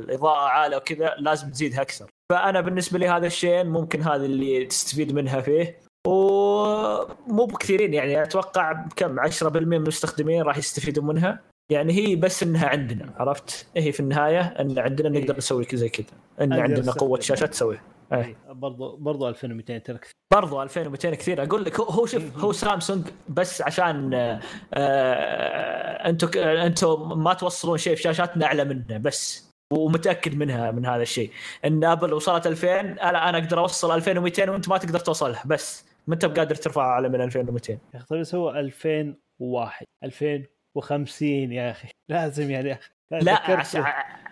الإضاءة 0.05 0.49
عالية 0.49 0.77
وكذا 0.77 1.15
لازم 1.19 1.51
تزيدها 1.51 1.83
أكثر. 1.83 2.11
فأنا 2.33 2.61
بالنسبة 2.61 2.99
لي 2.99 3.09
هذا 3.09 3.27
الشيء 3.27 3.65
ممكن 3.65 4.03
هذا 4.03 4.25
اللي 4.27 4.65
تستفيد 4.67 5.13
منها 5.15 5.41
فيه. 5.41 5.88
ومو 6.09 7.45
بكثيرين 7.47 7.95
يعني 7.95 8.23
أتوقع 8.23 8.85
كم 8.97 9.21
10% 9.21 9.43
من 9.57 9.75
المستخدمين 9.75 10.43
راح 10.43 10.57
يستفيدوا 10.59 11.05
منها 11.05 11.41
يعني 11.73 11.93
هي 11.93 12.17
بس 12.17 12.43
إنها 12.43 12.67
عندنا 12.69 13.13
عرفت؟ 13.19 13.67
هي 13.77 13.93
في 13.93 14.01
النهاية 14.01 14.41
إن 14.41 14.79
عندنا 14.79 15.09
نقدر 15.09 15.33
إيه. 15.33 15.39
نسوي 15.39 15.67
زي 15.73 15.89
كذا 15.89 16.07
إن 16.41 16.53
أقدر 16.53 16.63
عندنا 16.65 16.93
قوة. 16.93 17.21
شاشه 17.21 17.47
تسويها 17.47 17.83
إيه. 18.13 18.19
إيه. 18.25 18.37
برضو 18.53 18.97
برضو 18.97 19.29
2200 19.29 19.79
ترى 19.79 19.99
كثير 19.99 20.13
برضو 20.33 20.63
2200 20.63 21.11
كثير 21.15 21.43
أقول 21.43 21.65
لك 21.65 21.81
هو- 21.81 22.07
شوف 22.07 22.23
هو 22.39 22.53
سامسونج 22.53 23.07
بس 23.29 23.63
عشان 23.63 24.15
آه، 24.15 24.41
آه، 24.75 26.09
أنتم 26.09 26.39
أنتم 26.39 27.23
ما 27.25 27.35
توصلون 27.35 27.79
شيء 27.79 27.95
في 27.97 28.03
شاشاتنا 28.03 28.47
أعلى 28.47 28.65
منه 28.65 28.99
بس 28.99 29.49
ومتأكد 29.73 30.35
منها 30.37 30.71
من 30.71 30.87
هذا 30.87 31.03
الشيء 31.03 31.31
إن 31.65 31.85
أبل 31.85 32.13
وصلت 32.13 32.47
2000 32.47 32.81
أنا 32.81 33.29
أنا 33.29 33.39
أقدر 33.39 33.59
أوصل 33.59 33.95
2200 33.95 34.51
وأنت 34.51 34.69
ما 34.69 34.79
تقدر 34.79 34.99
توصلها 34.99 35.43
بس 35.47 35.88
ما 36.09 36.15
انت 36.15 36.25
بقادر 36.27 36.55
ترفعها 36.55 36.87
اعلى 36.87 37.09
من 37.09 37.21
2200 37.21 37.73
يا 37.73 37.79
أخي 37.95 38.05
طيب 38.07 38.23
سوى 38.23 38.61
2001 38.61 39.87
2050 40.05 41.29
يا 41.53 41.71
أخي. 41.71 41.89
لازم 42.09 42.51
يعني. 42.51 42.79
لا 43.11 43.51
عشان 43.51 43.85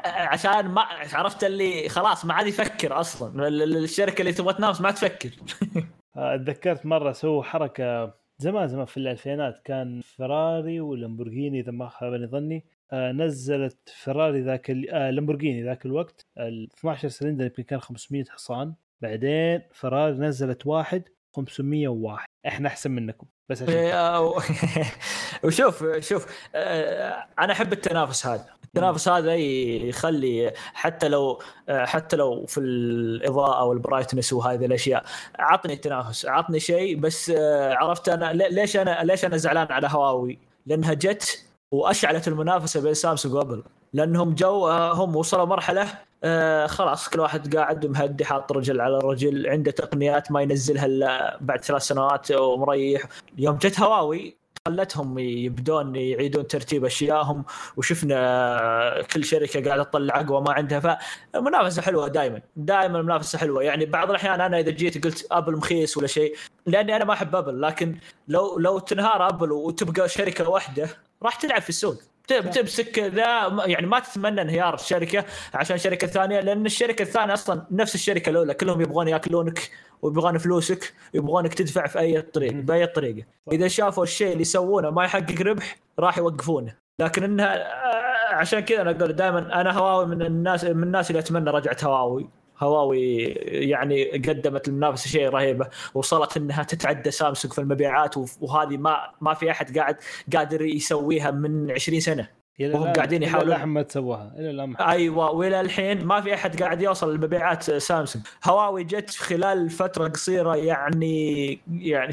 عشان 0.04 0.68
ما 0.68 0.82
عرفت 1.12 1.44
اللي 1.44 1.88
خلاص 1.88 2.24
ما 2.24 2.34
عاد 2.34 2.46
يفكر 2.46 3.00
أصلا. 3.00 3.48
ال- 3.48 3.62
ال- 3.62 3.76
الشركة 3.84 4.20
اللي 4.20 4.32
تبغى 4.32 4.54
تنافس 4.54 4.80
ما 4.80 4.90
تفكر. 4.90 5.30
آه، 6.16 6.36
تذكرت 6.36 6.86
مرة 6.86 7.12
سووا 7.12 7.42
حركة 7.42 8.14
زمان 8.38 8.68
زمان 8.68 8.84
في 8.86 8.96
الألفينات. 8.96 9.60
كان 9.64 10.00
فراري 10.00 10.80
ولامبورجيني 10.80 11.60
إذا 11.60 11.72
ما 11.72 11.88
خاب 11.88 12.24
ظني. 12.26 12.64
آه، 12.92 13.12
نزلت 13.12 13.78
فراري 14.02 14.40
ذاك 14.42 14.70
ال... 14.70 14.90
آه 14.90 15.10
لامبورجيني 15.10 15.62
ذاك 15.64 15.86
الوقت. 15.86 16.26
ال 16.38 16.68
12 16.78 17.08
سلندر 17.08 17.44
يمكن 17.44 17.62
كان 17.62 17.80
500 17.80 18.24
حصان. 18.30 18.74
بعدين 19.00 19.62
فراري 19.72 20.12
نزلت 20.18 20.66
واحد. 20.66 21.02
501 21.36 22.24
إحنا 22.46 22.68
أحسن 22.68 22.90
منكم 22.90 23.26
بس 23.48 23.62
وشوف 25.44 25.84
شوف 25.98 26.26
آه، 26.54 27.26
أنا 27.38 27.52
أحب 27.52 27.72
التنافس 27.72 28.26
هذا. 28.26 28.46
التنافس 28.64 29.08
هذا 29.08 29.34
يخلي 29.34 30.52
حتى 30.74 31.08
لو 31.08 31.42
آه، 31.68 31.84
حتى 31.84 32.16
لو 32.16 32.46
في 32.46 32.60
الإضاءة 32.60 33.64
وال 33.64 33.76
brightness 33.76 34.32
وهذه 34.32 34.64
الأشياء 34.66 35.04
عطني 35.38 35.76
تنافس 35.76 36.26
عطني 36.26 36.60
شيء 36.60 36.96
بس 36.96 37.30
آه، 37.30 37.74
عرفت 37.74 38.08
أنا 38.08 38.32
لي- 38.32 38.48
ليش 38.48 38.76
أنا 38.76 39.04
ليش 39.04 39.24
أنا 39.24 39.36
زعلان 39.36 39.66
على 39.72 39.88
هواوي؟ 39.90 40.38
لأنها 40.66 40.94
جت 40.94 41.44
وأشعلت 41.72 42.28
المنافسة 42.28 42.80
بين 42.82 42.94
سامسونج 42.94 43.34
وأبل. 43.34 43.62
لأنهم 43.92 44.34
جو 44.34 44.68
هم 44.68 45.16
وصلوا 45.16 45.44
مرحلة 45.44 45.88
آه 46.24 46.66
خلاص 46.66 47.08
كل 47.08 47.20
واحد 47.20 47.56
قاعد 47.56 47.86
مهدي 47.86 48.24
حاط 48.24 48.52
رجل 48.52 48.80
على 48.80 48.98
رجل 48.98 49.46
عنده 49.46 49.70
تقنيات 49.70 50.32
ما 50.32 50.42
ينزلها 50.42 50.86
إلا 50.86 51.38
بعد 51.40 51.64
ثلاث 51.64 51.82
سنوات 51.82 52.32
ومريح. 52.32 53.02
يوم 53.38 53.56
جت 53.56 53.80
هواوي 53.80 54.36
خلتهم 54.66 55.18
يبدون 55.18 55.96
يعيدون 55.96 56.46
ترتيب 56.46 56.84
اشيائهم 56.84 57.44
وشفنا 57.76 59.02
كل 59.12 59.24
شركة 59.24 59.64
قاعدة 59.64 59.82
تطلع 59.82 60.20
أقوى 60.20 60.40
ما 60.40 60.52
عندها. 60.52 60.98
فالمنافسه 61.34 61.82
حلوة 61.82 62.08
دائما 62.08 62.40
دائما 62.56 62.98
المنافسه 63.00 63.38
حلوة. 63.38 63.62
يعني 63.62 63.84
بعض 63.86 64.10
الأحيان 64.10 64.40
أنا 64.40 64.58
إذا 64.58 64.70
جيت 64.70 65.04
قلت 65.04 65.26
أبل 65.30 65.56
مخيس 65.56 65.96
ولا 65.96 66.06
شيء 66.06 66.36
لأني 66.66 66.96
أنا 66.96 67.04
ما 67.04 67.12
أحب 67.12 67.36
أبل 67.36 67.60
لكن 67.62 67.98
لو 68.28 68.58
لو 68.58 68.78
تنهار 68.78 69.28
أبل 69.28 69.52
وتبقى 69.52 70.08
شركة 70.08 70.48
واحدة 70.48 70.88
راح 71.22 71.34
تلعب 71.36 71.62
في 71.62 71.68
السوق. 71.68 71.96
بت- 72.32 72.46
بتمسك 72.46 72.98
ذا 72.98 73.56
يعني 73.66 73.86
ما 73.86 73.98
تتمنى 73.98 74.42
انهيار 74.42 74.74
الشركة 74.74 75.24
عشان 75.54 75.78
شركة 75.78 76.06
ثانية 76.06 76.40
لأن 76.40 76.66
الشركة 76.66 77.02
الثانية 77.02 77.32
أصلا 77.34 77.66
نفس 77.70 77.94
الشركة 77.94 78.30
الأولى 78.30 78.54
كلهم 78.54 78.80
يبغون 78.80 79.08
يأكلونك 79.08 79.70
ويبغون 80.02 80.38
فلوسك 80.38 80.94
ويبغونك 81.14 81.54
تدفع 81.54 81.86
في 81.86 81.98
أي 81.98 82.22
طريق. 82.22 82.52
بأي 82.52 82.86
طريقة. 82.86 83.26
إذا 83.52 83.68
شافوا 83.68 84.02
الشيء 84.04 84.28
اللي 84.32 84.42
يسوونه 84.42 84.90
ما 84.90 85.04
يحقق 85.04 85.42
ربح 85.42 85.76
راح 85.98 86.18
يوقفونه. 86.18 86.74
لكن 87.00 87.22
إنها 87.24 87.56
آه، 87.56 88.34
عشان 88.34 88.60
كذا 88.60 88.82
أنا 88.82 88.90
أقول 88.90 89.12
دائما 89.12 89.60
أنا 89.60 89.72
هواوي 89.78 90.06
من 90.06 90.22
الناس 90.22 90.64
من 90.64 90.82
الناس 90.82 91.10
اللي 91.10 91.18
أتمنى 91.20 91.50
رجعة 91.50 91.76
هواوي. 91.84 92.28
هواوي 92.60 93.22
يعني 93.42 94.04
قدمت 94.04 94.68
المنافسه 94.68 95.08
شيء 95.08 95.28
رهيبه 95.28 95.68
وصلت 95.94 96.36
إنها 96.36 96.62
تتعدى 96.62 97.10
سامسونج 97.10 97.54
في 97.54 97.60
المبيعات 97.60 98.14
وهذه 98.40 98.76
ما 98.76 99.12
ما 99.20 99.34
في 99.34 99.50
أحد 99.50 99.78
قاعد 99.78 99.96
قادر 100.36 100.62
يسويها 100.62 101.30
من 101.30 101.70
20 101.70 102.00
سنة. 102.00 102.45
وهم 102.60 102.92
قاعدين 102.92 103.22
يحاولون- 103.22 103.42
الان 103.56 103.68
ما 103.68 103.82
تسووها 103.82 104.32
إلى 104.38 104.50
الان 104.50 104.76
أيوه 104.76 105.30
وإلى 105.30 105.60
الحين 105.60 106.04
ما 106.04 106.20
في 106.20 106.34
أحد 106.34 106.62
قاعد 106.62 106.82
يوصل 106.82 107.14
لمبيعات 107.14 107.62
سامسونج. 107.62 108.24
هواوي 108.44 108.84
جت 108.84 109.10
خلال 109.10 109.70
فترة 109.70 110.08
قصيرة 110.08 110.56
يعني 110.56 111.48
يعني 111.70 112.12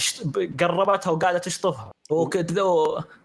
قربتها 0.60 1.12
وقاعدة 1.12 1.38
تشطفها. 1.38 1.92
وكذا 2.12 2.64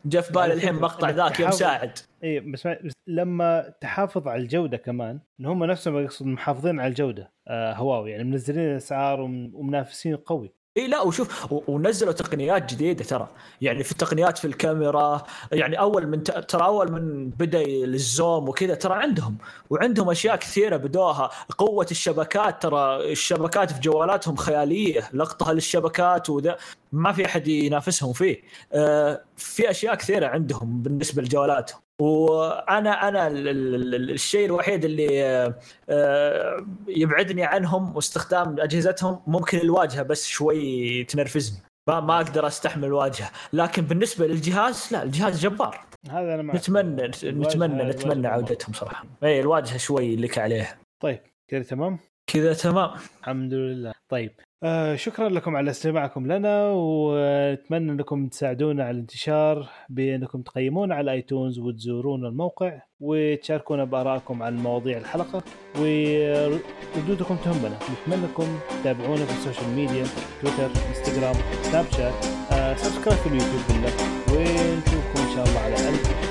جاء 0.05 0.23
في 0.23 0.33
بالي 0.33 0.43
على 0.43 0.53
الحين 0.55 0.75
مقطع 0.75 1.11
ذاك 1.11 1.41
يوم 1.41 1.51
ساعد. 1.51 1.99
اي 2.25 2.41
بس, 2.41 2.67
بس 2.67 2.93
لما 3.07 3.73
تحافظ 3.81 4.29
على 4.29 4.43
الجودة 4.43 4.77
كمان 4.77 5.19
إن 5.41 5.47
هم 5.47 5.65
نفسهم 5.65 5.99
يقصد 5.99 6.27
محافظين 6.27 6.81
على 6.81 6.89
الجودة 6.89 7.31
آه 7.49 7.73
هواوي. 7.75 8.11
يعني 8.11 8.25
منزلين 8.25 8.77
اسعار 8.77 9.21
وم- 9.21 9.51
ومنافسين 9.55 10.17
قوي. 10.17 10.53
إي 10.77 10.87
لا 10.87 11.01
وشوف 11.01 11.53
ونزلوا 11.53 12.13
تقنيات 12.13 12.73
جديدة 12.75 13.05
ترى. 13.05 13.29
يعني 13.61 13.85
في 13.85 13.95
تقنيات 13.95 14.39
في 14.39 14.45
الكاميرا 14.45 15.23
يعني 15.53 15.79
أول 15.81 16.07
من 16.07 16.23
ترى 16.23 16.65
أول 16.65 16.93
من 16.93 17.31
بدأ 17.31 17.63
الزوم 17.65 18.49
وكذا 18.49 18.75
ترى 18.75 18.95
عندهم 18.95 19.39
وعندهم 19.71 20.11
أشياء 20.11 20.37
كثيرة 20.37 20.77
بدوها. 20.77 21.31
قوة 21.59 21.87
الشبكات 21.91 22.63
ترى 22.63 23.13
الشبكات 23.13 23.73
في 23.73 23.81
جوالاتهم 23.81 24.37
خيالية 24.37 25.09
لقطها 25.13 25.53
للشبكات 25.53 26.31
وذا 26.31 26.57
ما 26.93 27.13
في 27.13 27.27
أحد 27.27 27.49
ينافسهم 27.49 28.13
فيه. 28.13 28.43
آه 28.73 29.25
في 29.37 29.71
أشياء 29.71 29.95
كثيرة 29.95 30.27
عندهم 30.27 30.83
بالنسبة 30.83 31.23
لجوالاتهم. 31.23 31.88
وأنا 32.01 33.09
أنا 33.09 33.27
ال- 33.27 33.49
ال- 33.49 33.95
ال- 33.95 34.11
الشيء 34.11 34.47
الوحيد 34.47 34.85
اللي 34.85 35.25
آه، 35.25 35.55
آه، 35.89 36.67
يبعدني 36.89 37.45
عنهم 37.45 37.97
واستخدام 37.97 38.61
أجهزتهم 38.61 39.21
ممكن 39.27 39.59
الواجهة 39.59 40.03
بس 40.03 40.27
شوي 40.27 41.05
تنرفزني. 41.05 41.59
ما 41.89 42.01
ما 42.01 42.17
أقدر 42.17 42.47
أستحمل 42.47 42.85
الواجهة. 42.85 43.31
لكن 43.53 43.83
بالنسبة 43.83 44.27
للجهاز 44.27 44.89
لا 44.93 45.03
الجهاز 45.03 45.41
جبار. 45.41 45.81
هذا 46.11 46.35
أنا 46.35 46.43
معك. 46.43 46.57
نتمنى 46.57 47.03
نتمنى 47.09 47.85
نتمنى. 47.85 48.27
عودتهم 48.29 48.73
صراحة. 48.73 49.05
اي 49.23 49.41
الواجهة 49.41 49.77
شوي 49.77 50.17
لك 50.17 50.39
عليها. 50.39 50.79
طيب 51.03 51.21
كذا 51.49 51.63
تمام؟ 51.63 51.99
كذا 52.27 52.55
تمام. 52.55 52.91
الحمد 53.21 53.55
لله. 53.55 53.93
طيب 54.09 54.33
آه 54.63 54.97
شكرا 54.97 55.29
لكم 55.29 55.57
على 55.57 55.71
استماعكم 55.71 56.33
لنا 56.33 56.71
ونتمنى 56.71 57.93
أنكم 57.93 58.29
تساعدونا 58.29 58.85
على 58.85 58.91
الانتشار 58.91 59.69
بأنكم 59.89 60.43
تقيمونا 60.43 60.95
على 60.95 61.13
iTunes 61.13 61.59
وتزورون 61.59 62.27
الموقع 62.27 62.83
وتشاركونا 63.01 63.85
بآرائكم 63.85 64.43
عن 64.43 64.57
مواضيع 64.57 64.99
الحلقة 64.99 65.43
وردودكم 65.79 67.37
تهمنا. 67.37 67.79
نتمنى 68.03 68.25
أنكم 68.25 68.59
تتابعونا 68.81 69.25
في 69.25 69.33
ال 69.33 69.38
social 69.38 69.71
media 69.77 70.05
تويتر 70.43 70.71
إنستغرام 70.89 71.35
سناب 71.63 71.85
شات 71.85 72.25
آه 72.53 72.75
subscribe 72.75 73.19
في 73.19 73.27
اليوتيوب 73.27 73.63
بالله. 73.69 73.93
ونشوفكم 74.33 75.21
إن 75.21 75.35
شاء 75.35 75.45
الله 75.47 75.61
على 75.61 75.89
ألف 75.89 76.28